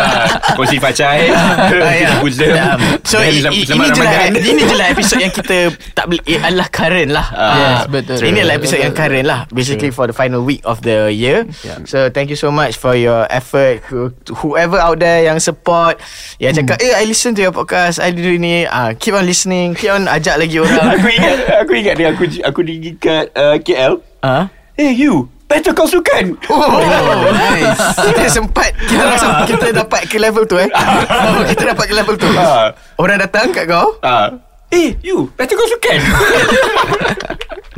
Ah, 0.01 0.57
Kongsi 0.57 0.81
facai. 0.81 1.29
Ah, 1.29 1.69
ya. 1.93 2.17
Um, 2.17 2.81
so 3.05 3.21
i, 3.21 3.29
i, 3.45 3.61
ini 3.61 3.87
je 3.93 4.01
lah 4.01 4.33
ini 4.53 4.63
je 4.65 4.73
lah 4.75 4.87
episod 4.89 5.21
yang 5.21 5.29
kita 5.29 5.69
tak 5.93 6.09
boleh 6.09 6.25
eh, 6.25 6.41
adalah 6.41 6.69
current 6.73 7.11
lah. 7.13 7.27
Ah, 7.29 7.53
Yes, 7.53 7.79
betul. 7.93 8.17
Ini 8.25 8.39
adalah 8.41 8.57
episod 8.57 8.81
yang 8.81 8.97
current 8.97 9.27
lah 9.29 9.45
basically 9.53 9.93
for 9.93 10.09
the 10.09 10.17
final 10.17 10.41
week 10.41 10.65
of 10.65 10.81
the 10.81 11.13
year. 11.13 11.45
So 11.85 12.09
thank 12.09 12.33
you 12.33 12.41
so 12.41 12.49
much 12.49 12.81
for 12.81 12.97
your 12.97 13.29
effort 13.29 13.85
Who- 13.93 14.17
whoever 14.41 14.81
out 14.81 14.97
there 14.97 15.29
yang 15.29 15.37
support 15.39 16.01
yang 16.41 16.57
cakap 16.57 16.81
eh 16.81 16.97
I 16.97 17.05
listen 17.05 17.37
to 17.37 17.43
your 17.43 17.53
podcast 17.53 18.01
I 18.01 18.17
do 18.17 18.33
ni 18.37 18.65
ah 18.65 18.97
keep 18.97 19.13
on 19.13 19.29
listening 19.29 19.77
keep 19.77 19.93
on 19.93 20.09
ajak 20.09 20.41
lagi 20.41 20.57
orang. 20.57 20.89
Aku 20.97 21.09
ingat 21.09 21.37
Aku 21.69 21.73
ingat 21.77 21.95
dia 22.01 22.09
Aku 22.17 22.25
aku 22.25 22.59
pergi 22.65 22.97
kat 22.97 23.29
uh, 23.37 23.61
KL 23.61 24.01
Ah. 24.21 24.49
Hey 24.73 24.97
you 24.97 25.29
Better 25.51 25.75
kau 25.75 25.83
sukan 25.85 26.39
Oh, 26.47 26.79
nice. 27.35 27.75
Kita 27.99 28.25
sempat 28.31 28.71
kita 28.87 29.03
rasa 29.03 29.27
kita 29.45 29.75
dapat 29.75 30.07
ke 30.07 30.17
level 30.17 30.47
tu 30.47 30.55
eh. 30.57 30.71
Oh, 30.71 31.43
kita 31.43 31.75
dapat 31.75 31.91
ke 31.91 31.95
level 31.95 32.15
tu. 32.15 32.31
Ah. 32.33 32.71
Orang 32.95 33.19
datang 33.19 33.51
kat 33.51 33.67
kau 33.67 33.99
Ah, 34.01 34.31
Eh 34.71 34.95
you 35.03 35.31
Better 35.35 35.59
Call 35.59 35.67
Sukan 35.67 35.99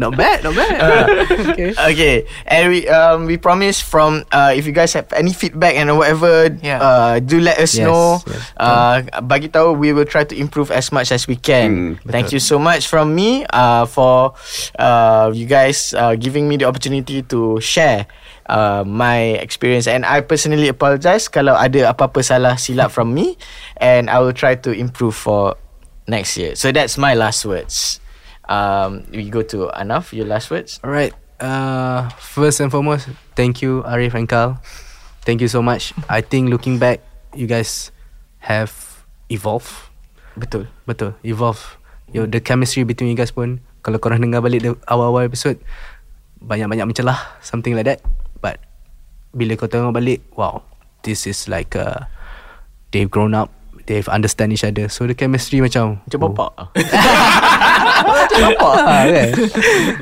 Not 0.00 0.16
bad, 0.16 0.40
not 0.42 0.56
bad. 0.56 0.72
okay. 1.52 1.70
Okay, 1.92 2.14
and 2.48 2.72
we 2.72 2.88
um 2.88 3.28
we 3.28 3.36
promise 3.36 3.76
from 3.78 4.24
uh 4.32 4.50
if 4.56 4.64
you 4.64 4.72
guys 4.72 4.96
have 4.96 5.06
any 5.12 5.36
feedback 5.36 5.76
and 5.76 5.92
whatever, 5.94 6.48
Yeah. 6.64 6.80
uh 6.80 7.14
do 7.20 7.38
let 7.38 7.60
us 7.60 7.76
Yes, 7.76 7.84
know. 7.84 8.18
yes. 8.24 8.40
Uh, 8.56 9.04
bagi 9.20 9.52
tahu 9.52 9.76
we 9.76 9.92
will 9.92 10.08
try 10.08 10.24
to 10.24 10.32
improve 10.34 10.72
as 10.72 10.90
much 10.90 11.12
as 11.12 11.28
we 11.28 11.36
can. 11.36 12.00
Mm, 12.00 12.08
Thank 12.08 12.32
you 12.32 12.40
so 12.40 12.56
much 12.56 12.88
from 12.88 13.12
me 13.12 13.44
uh 13.52 13.84
for 13.84 14.32
uh 14.80 15.28
you 15.30 15.44
guys 15.44 15.92
uh 15.92 16.16
giving 16.16 16.48
me 16.48 16.56
the 16.56 16.64
opportunity 16.66 17.20
to 17.28 17.60
share. 17.60 18.08
Uh, 18.42 18.82
my 18.82 19.38
experience 19.38 19.86
and 19.86 20.02
I 20.02 20.18
personally 20.20 20.66
apologize 20.66 21.30
kalau 21.30 21.54
ada 21.54 21.94
apa-apa 21.94 22.26
salah 22.26 22.58
silap 22.58 22.90
from 22.90 23.14
me 23.14 23.38
and 23.78 24.10
I 24.10 24.18
will 24.18 24.34
try 24.34 24.58
to 24.66 24.74
improve 24.74 25.14
for 25.14 25.54
next 26.06 26.36
year. 26.36 26.54
So 26.54 26.72
that's 26.72 26.98
my 26.98 27.14
last 27.14 27.44
words. 27.44 28.00
Um, 28.48 29.06
we 29.10 29.30
go 29.30 29.42
to 29.42 29.70
Anaf. 29.74 30.12
Your 30.12 30.26
last 30.26 30.50
words. 30.50 30.80
Alright. 30.82 31.14
Uh, 31.42 32.06
first 32.22 32.62
and 32.62 32.70
foremost, 32.70 33.10
thank 33.34 33.62
you, 33.62 33.82
Arif 33.82 34.14
and 34.14 34.30
Carl. 34.30 34.62
Thank 35.26 35.42
you 35.42 35.50
so 35.50 35.58
much. 35.58 35.90
I 36.06 36.22
think 36.22 36.50
looking 36.50 36.78
back, 36.78 37.02
you 37.34 37.50
guys 37.50 37.90
have 38.46 38.70
evolved. 39.26 39.70
Betul. 40.38 40.70
Betul, 40.86 41.18
evolve. 41.26 41.78
Yo, 42.14 42.30
the 42.30 42.38
chemistry 42.38 42.86
between 42.86 43.10
you 43.10 43.18
guys 43.18 43.34
pun, 43.34 43.58
kalau 43.82 43.98
korang 43.98 44.22
dengar 44.22 44.38
balik 44.38 44.62
the 44.62 44.72
awal-awal 44.86 45.26
episode, 45.26 45.58
banyak-banyak 46.38 46.94
mencelah, 46.94 47.18
something 47.42 47.74
like 47.74 47.90
that. 47.90 48.04
But 48.38 48.62
bila 49.34 49.58
kau 49.58 49.66
tengok 49.66 49.98
balik, 49.98 50.22
wow, 50.38 50.62
this 51.02 51.26
is 51.26 51.50
like 51.50 51.74
uh, 51.74 52.06
they've 52.94 53.10
grown 53.10 53.34
up, 53.34 53.50
they've 53.92 54.08
understand 54.08 54.56
each 54.56 54.64
other. 54.64 54.88
So 54.88 55.04
the 55.04 55.12
chemistry 55.12 55.60
macam 55.60 56.00
Macam 56.08 56.18
oh. 56.24 56.24
bapak. 56.32 56.52
Ah, 58.32 59.04
kan? 59.06 59.30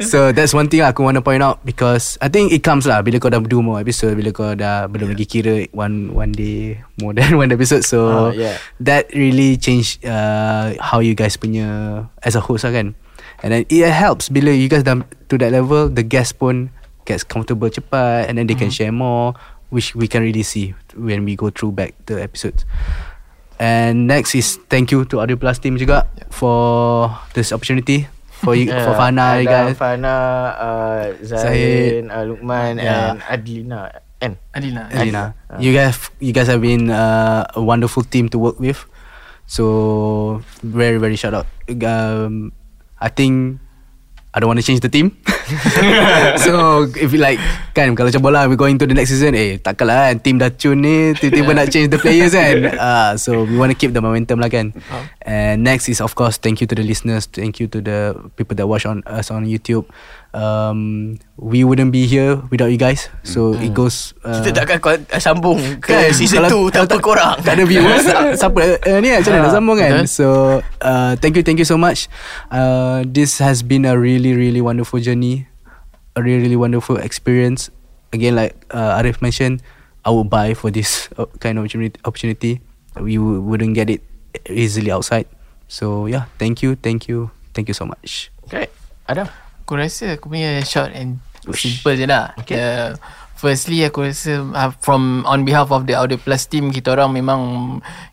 so 0.00 0.32
that's 0.32 0.54
one 0.54 0.70
thing 0.70 0.80
aku 0.80 1.02
want 1.04 1.18
to 1.18 1.24
point 1.24 1.42
out 1.42 1.60
because 1.66 2.16
I 2.22 2.30
think 2.30 2.54
it 2.54 2.62
comes 2.64 2.86
lah 2.88 3.02
bila 3.04 3.20
kau 3.20 3.28
dah 3.28 3.42
do 3.42 3.60
more 3.60 3.82
episode 3.82 4.16
bila 4.16 4.30
kau 4.32 4.56
dah 4.56 4.88
belum 4.88 5.12
lagi 5.12 5.26
kira 5.28 5.68
one 5.74 6.14
one 6.14 6.32
day 6.32 6.80
more 7.02 7.12
than 7.12 7.36
one 7.42 7.50
episode 7.52 7.84
so 7.84 8.30
Ah, 8.30 8.32
yeah. 8.32 8.56
that 8.80 9.10
really 9.12 9.60
change 9.60 10.00
uh, 10.06 10.72
how 10.80 11.02
you 11.02 11.12
guys 11.12 11.36
punya 11.36 12.04
as 12.24 12.38
a 12.38 12.42
host 12.42 12.64
lah 12.64 12.72
kan 12.72 12.96
and 13.44 13.50
then 13.52 13.62
it 13.68 13.84
helps 13.92 14.32
bila 14.32 14.52
you 14.52 14.70
guys 14.70 14.86
dah 14.86 14.96
to 15.28 15.36
that 15.36 15.52
level 15.52 15.90
the 15.90 16.04
guest 16.04 16.40
pun 16.40 16.72
gets 17.04 17.26
comfortable 17.26 17.68
cepat 17.68 18.28
and 18.30 18.40
then 18.40 18.46
they 18.48 18.56
can 18.56 18.72
share 18.72 18.94
more 18.94 19.36
which 19.70 19.94
we 19.94 20.10
can 20.10 20.22
really 20.22 20.44
see 20.44 20.74
when 20.98 21.24
we 21.24 21.34
go 21.38 21.50
through 21.50 21.72
back 21.74 21.94
the 22.06 22.18
episodes 22.18 22.64
And 23.60 24.08
next 24.08 24.32
is 24.32 24.56
thank 24.72 24.88
you 24.88 25.04
to 25.12 25.20
Audio 25.20 25.36
Plus 25.36 25.60
team 25.60 25.76
juga 25.76 26.08
for 26.32 27.12
this 27.36 27.52
opportunity 27.52 28.08
for 28.40 28.56
you 28.56 28.72
for 28.88 28.96
Fana 28.96 29.36
you 29.36 29.44
guys. 29.44 29.76
Fana, 29.76 30.16
uh, 30.56 31.04
Zahin, 31.20 32.08
uh, 32.08 32.24
Lukman 32.24 32.80
Yeah. 32.80 33.12
and 33.12 33.20
Adlina. 33.28 34.00
And 34.20 34.36
Adina. 34.56 34.88
Adina. 34.92 35.24
You 35.60 35.72
guys 35.76 35.96
you 36.20 36.32
guys 36.32 36.48
have 36.48 36.60
been 36.60 36.88
uh, 36.88 37.44
a 37.56 37.60
wonderful 37.60 38.00
team 38.04 38.28
to 38.32 38.40
work 38.40 38.56
with. 38.60 38.84
So 39.44 40.40
very 40.64 40.96
very 40.96 41.16
shout 41.16 41.32
out. 41.36 41.48
Um, 41.68 42.52
I 43.00 43.08
think 43.12 43.60
I 44.32 44.40
don't 44.40 44.48
want 44.48 44.60
to 44.60 44.64
change 44.64 44.80
the 44.80 44.92
team. 44.92 45.16
so 46.44 46.84
if 46.96 47.10
you 47.12 47.20
like 47.20 47.40
kan 47.74 47.94
kalau 47.94 48.10
macam 48.10 48.22
bola 48.22 48.40
we 48.46 48.54
going 48.58 48.76
to 48.78 48.86
the 48.86 48.94
next 48.96 49.10
season 49.14 49.34
eh 49.34 49.58
takkanlah 49.58 50.10
kan 50.10 50.16
team 50.22 50.36
dah 50.38 50.50
tune 50.50 50.80
ni 50.82 50.96
tiba-tiba 51.18 51.50
nak 51.54 51.68
change 51.70 51.88
the 51.90 52.00
players 52.00 52.34
kan. 52.34 52.56
Uh, 52.80 53.12
so 53.20 53.44
we 53.44 53.60
want 53.60 53.68
to 53.68 53.76
keep 53.76 53.92
the 53.92 54.00
momentum 54.00 54.40
lah 54.40 54.48
kan. 54.48 54.72
And 55.20 55.62
next 55.62 55.86
is 55.86 56.00
of 56.00 56.16
course 56.16 56.40
thank 56.40 56.64
you 56.64 56.66
to 56.66 56.74
the 56.74 56.82
listeners, 56.82 57.28
thank 57.28 57.60
you 57.60 57.68
to 57.68 57.78
the 57.84 58.16
people 58.40 58.56
that 58.56 58.64
watch 58.64 58.88
on 58.88 59.04
us 59.04 59.28
on 59.28 59.44
YouTube. 59.44 59.84
Um, 60.30 61.18
we 61.34 61.66
wouldn't 61.66 61.90
be 61.90 62.06
here 62.06 62.38
without 62.54 62.70
you 62.70 62.78
guys. 62.78 63.10
So 63.26 63.50
it 63.58 63.74
goes 63.74 64.14
uh, 64.22 64.38
kita 64.38 64.62
takkan 64.62 64.78
sambung 65.18 65.58
ke 65.82 65.90
Kan, 65.90 66.14
season 66.14 66.46
kalau- 66.46 66.70
2 66.70 66.78
tanpa 66.78 67.02
kalau- 67.02 67.02
korang. 67.02 67.34
Tak 67.42 67.58
ada 67.58 67.64
viewers 67.66 68.06
Siapa 68.38 68.62
uh, 68.78 68.98
ni 69.02 69.10
Macam 69.10 69.30
mana 69.34 69.42
nak 69.42 69.50
Ah, 69.50 69.54
sambung 69.58 69.76
kan. 69.82 70.06
So 70.06 70.26
uh, 70.86 71.18
Thank 71.18 71.34
you 71.34 71.42
Thank 71.42 71.58
you 71.58 71.66
so 71.66 71.74
much 71.74 72.06
uh, 72.54 73.02
This 73.02 73.42
has 73.42 73.66
been 73.66 73.82
a 73.82 73.98
really 73.98 74.30
Really 74.38 74.62
wonderful 74.62 75.02
journey 75.02 75.50
A 76.14 76.22
really 76.22 76.46
really 76.46 76.60
wonderful 76.60 76.94
experience 77.02 77.74
Again 78.14 78.38
like 78.38 78.54
uh, 78.70 79.02
Arif 79.02 79.18
mentioned 79.18 79.66
I 80.06 80.14
would 80.14 80.30
buy 80.30 80.54
for 80.54 80.70
this 80.70 81.10
uh, 81.18 81.26
Kind 81.42 81.58
of 81.58 81.66
opportunity, 82.06 82.62
We 82.94 83.18
wouldn't 83.18 83.74
get 83.74 83.90
it 83.90 84.06
Easily 84.46 84.94
outside 84.94 85.26
So 85.66 86.06
yeah 86.06 86.30
Thank 86.38 86.62
you 86.62 86.78
Thank 86.78 87.10
you 87.10 87.34
Thank 87.50 87.66
you 87.66 87.74
so 87.74 87.82
much 87.82 88.30
Okay. 88.46 88.70
Adam. 89.10 89.26
Aku 89.70 89.78
rasa 89.78 90.18
aku 90.18 90.34
punya 90.34 90.58
short 90.66 90.90
and 90.98 91.22
simple 91.54 91.94
je 91.94 92.02
lah. 92.02 92.34
Okay. 92.42 92.58
Uh, 92.58 92.98
firstly 93.38 93.86
aku 93.86 94.02
rasa 94.02 94.42
uh, 94.42 94.74
from 94.82 95.22
on 95.30 95.46
behalf 95.46 95.70
of 95.70 95.86
the 95.86 95.94
Audio 95.94 96.18
Plus 96.18 96.50
team 96.50 96.74
kita 96.74 96.90
orang 96.98 97.14
memang 97.14 97.40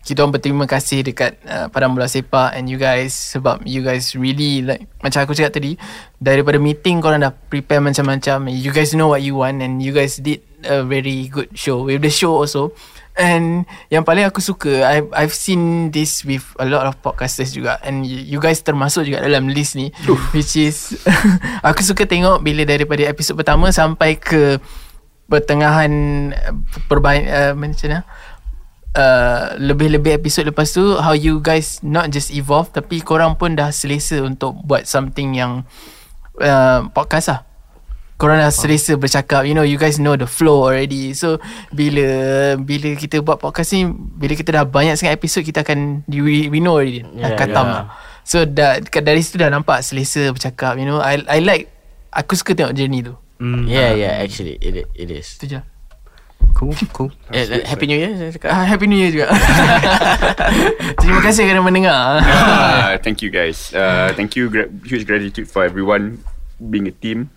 kita 0.06 0.22
orang 0.22 0.38
berterima 0.38 0.70
kasih 0.70 1.02
dekat 1.02 1.42
uh, 1.50 1.66
Padang 1.74 1.98
Bola 1.98 2.06
Sepak 2.06 2.54
and 2.54 2.70
you 2.70 2.78
guys 2.78 3.18
sebab 3.18 3.66
you 3.66 3.82
guys 3.82 4.14
really 4.14 4.62
like 4.62 4.86
macam 5.02 5.26
aku 5.26 5.34
cakap 5.34 5.58
tadi 5.58 5.82
daripada 6.22 6.62
meeting 6.62 7.02
korang 7.02 7.26
dah 7.26 7.34
prepare 7.34 7.82
macam-macam 7.82 8.54
you 8.54 8.70
guys 8.70 8.94
know 8.94 9.10
what 9.10 9.26
you 9.26 9.34
want 9.34 9.58
and 9.66 9.82
you 9.82 9.98
guys 9.98 10.22
did 10.22 10.46
a 10.62 10.86
very 10.86 11.26
good 11.26 11.50
show 11.58 11.90
with 11.90 12.06
the 12.06 12.14
show 12.14 12.38
also 12.38 12.70
And 13.18 13.66
yang 13.90 14.06
paling 14.06 14.30
aku 14.30 14.38
suka 14.46 14.86
I've, 14.86 15.10
I've 15.10 15.34
seen 15.34 15.90
this 15.90 16.22
with 16.22 16.46
a 16.62 16.70
lot 16.70 16.86
of 16.86 17.02
podcasters 17.02 17.50
juga. 17.50 17.82
And 17.82 18.06
you, 18.06 18.38
you 18.38 18.40
guys 18.40 18.62
termasuk 18.62 19.10
juga 19.10 19.26
dalam 19.26 19.50
list 19.50 19.74
ni 19.74 19.90
Which 20.38 20.54
is 20.54 20.94
Aku 21.70 21.82
suka 21.82 22.06
tengok 22.06 22.46
bila 22.46 22.62
daripada 22.62 23.02
episod 23.10 23.34
pertama 23.34 23.74
Sampai 23.74 24.22
ke 24.22 24.62
pertengahan 25.26 25.90
perbaik 26.86 27.26
uh, 27.26 27.54
macam 27.58 27.90
mana? 27.90 28.00
Uh, 28.98 29.54
lebih-lebih 29.62 30.22
episod 30.22 30.46
lepas 30.46 30.70
tu 30.70 30.86
How 31.02 31.18
you 31.18 31.42
guys 31.42 31.82
Not 31.82 32.14
just 32.14 32.30
evolve 32.30 32.70
Tapi 32.70 33.02
korang 33.02 33.34
pun 33.34 33.58
dah 33.58 33.74
selesa 33.74 34.22
Untuk 34.22 34.62
buat 34.62 34.86
something 34.86 35.34
yang 35.34 35.66
uh, 36.38 36.86
Podcast 36.94 37.34
lah 37.34 37.47
Korang 38.18 38.42
dah 38.42 38.50
selesa 38.50 38.98
bercakap 38.98 39.46
You 39.46 39.54
know 39.54 39.62
you 39.62 39.78
guys 39.78 40.02
know 40.02 40.18
the 40.18 40.26
flow 40.26 40.66
already 40.66 41.14
So 41.14 41.38
Bila 41.70 42.06
Bila 42.58 42.98
kita 42.98 43.22
buat 43.22 43.38
podcast 43.38 43.78
ni 43.78 43.86
Bila 43.94 44.34
kita 44.34 44.58
dah 44.58 44.66
banyak 44.66 44.98
sangat 44.98 45.22
episod 45.22 45.46
Kita 45.46 45.62
akan 45.62 46.02
We, 46.10 46.50
we 46.50 46.58
know 46.58 46.82
already 46.82 47.06
Yeah, 47.14 47.30
Dah 47.30 47.38
katam 47.38 47.66
yeah. 47.66 47.76
lah 47.78 47.86
So 48.26 48.44
dah, 48.44 48.82
dari 48.82 49.22
situ 49.22 49.38
dah 49.38 49.54
nampak 49.54 49.86
Selesa 49.86 50.34
bercakap 50.34 50.82
You 50.82 50.90
know 50.90 50.98
I 50.98 51.22
I 51.30 51.46
like 51.46 51.70
Aku 52.10 52.34
suka 52.34 52.58
tengok 52.58 52.74
journey 52.74 53.06
tu 53.06 53.14
mm. 53.38 53.70
Yeah, 53.70 53.94
yeah, 53.94 54.14
actually 54.18 54.58
it 54.66 54.90
it 54.98 55.10
is. 55.14 55.38
Itu 55.38 55.46
je 55.54 55.60
Cool 56.58 56.74
cool 56.94 57.14
Eh, 57.30 57.46
eh, 57.46 57.70
Happy 57.70 57.86
New 57.86 57.98
Year 57.98 58.18
saya 58.18 58.34
cakap. 58.34 58.50
uh, 58.50 58.66
Happy 58.66 58.86
New 58.90 58.98
Year 58.98 59.14
juga 59.14 59.30
Terima 61.02 61.22
kasih 61.22 61.46
kerana 61.46 61.62
mendengar 61.62 62.22
uh, 62.22 62.98
thank 63.06 63.22
you 63.22 63.30
guys. 63.30 63.70
Uh, 63.74 64.10
thank 64.18 64.34
you. 64.34 64.50
Gra- 64.50 64.70
huge 64.86 65.06
gratitude 65.06 65.46
for 65.46 65.62
everyone 65.62 66.18
being 66.58 66.90
a 66.90 66.94
team. 66.94 67.30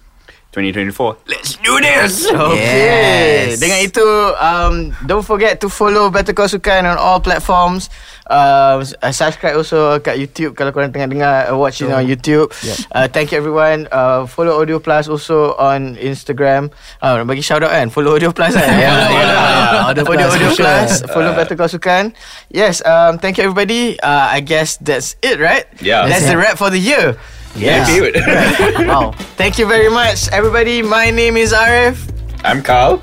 2024. 0.50 1.16
Let's 1.30 1.54
do 1.62 1.78
this. 1.78 2.26
Okay. 2.26 2.58
Yes. 2.58 3.62
Dengan 3.62 3.78
itu, 3.86 4.06
um, 4.42 4.90
don't 5.06 5.22
forget 5.22 5.62
to 5.62 5.70
follow 5.70 6.10
Better 6.10 6.34
Call 6.34 6.50
Sukan 6.50 6.90
on 6.90 6.98
all 6.98 7.22
platforms. 7.22 7.86
Uh, 8.30 8.82
subscribe 9.10 9.58
also 9.58 9.98
kat 9.98 10.14
YouTube 10.14 10.54
kalau 10.54 10.70
korang 10.70 10.94
tengah 10.94 11.10
dengar 11.10 11.34
uh, 11.50 11.54
watching 11.58 11.90
on 11.90 12.06
YouTube. 12.06 12.46
Uh, 12.94 13.10
thank 13.10 13.34
you 13.34 13.38
everyone. 13.38 13.90
Uh, 13.90 14.22
follow 14.26 14.58
Audio 14.62 14.78
Plus 14.78 15.10
also 15.10 15.58
on 15.58 15.98
Instagram. 15.98 16.70
Uh, 17.02 17.22
bagi 17.26 17.42
shout 17.42 17.62
out 17.66 17.74
kan. 17.74 17.90
Follow 17.90 18.14
Audio 18.14 18.30
Plus 18.30 18.54
kan. 18.54 18.70
yeah, 18.82 19.06
follow, 19.10 19.34
yeah. 19.34 19.88
Audio 19.90 20.02
Follow 20.06 20.26
Plus, 20.26 20.34
Audio 20.34 20.48
for 20.50 20.54
sure. 20.54 20.66
Plus. 20.66 20.90
Follow 21.10 21.32
Better 21.34 21.54
Call 21.58 21.70
Sukan. 21.70 22.04
Yes. 22.50 22.78
Um, 22.86 23.18
thank 23.18 23.38
you 23.38 23.46
everybody. 23.46 23.98
Uh, 23.98 24.30
I 24.30 24.38
guess 24.42 24.78
that's 24.78 25.14
it, 25.22 25.42
right? 25.42 25.66
Yeah. 25.82 26.06
That's 26.06 26.22
That's 26.22 26.30
the 26.30 26.38
wrap 26.38 26.54
for 26.58 26.70
the 26.70 26.78
year. 26.78 27.18
Yeah. 27.56 27.86
Good. 27.86 28.16
Wow. 28.86 29.12
Thank 29.36 29.58
you 29.58 29.66
very 29.66 29.88
much, 29.90 30.28
everybody. 30.32 30.82
My 30.82 31.10
name 31.10 31.36
is 31.36 31.52
Arif. 31.52 32.10
I'm 32.44 32.62
Carl. 32.62 33.02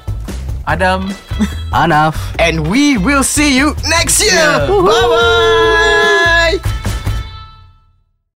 Adam 0.66 1.12
Enough 1.74 2.18
and 2.40 2.68
we 2.70 2.98
will 2.98 3.24
see 3.24 3.56
you 3.56 3.76
next 3.88 4.22
year. 4.22 4.68
Bye 4.68 4.68
bye. 4.68 6.14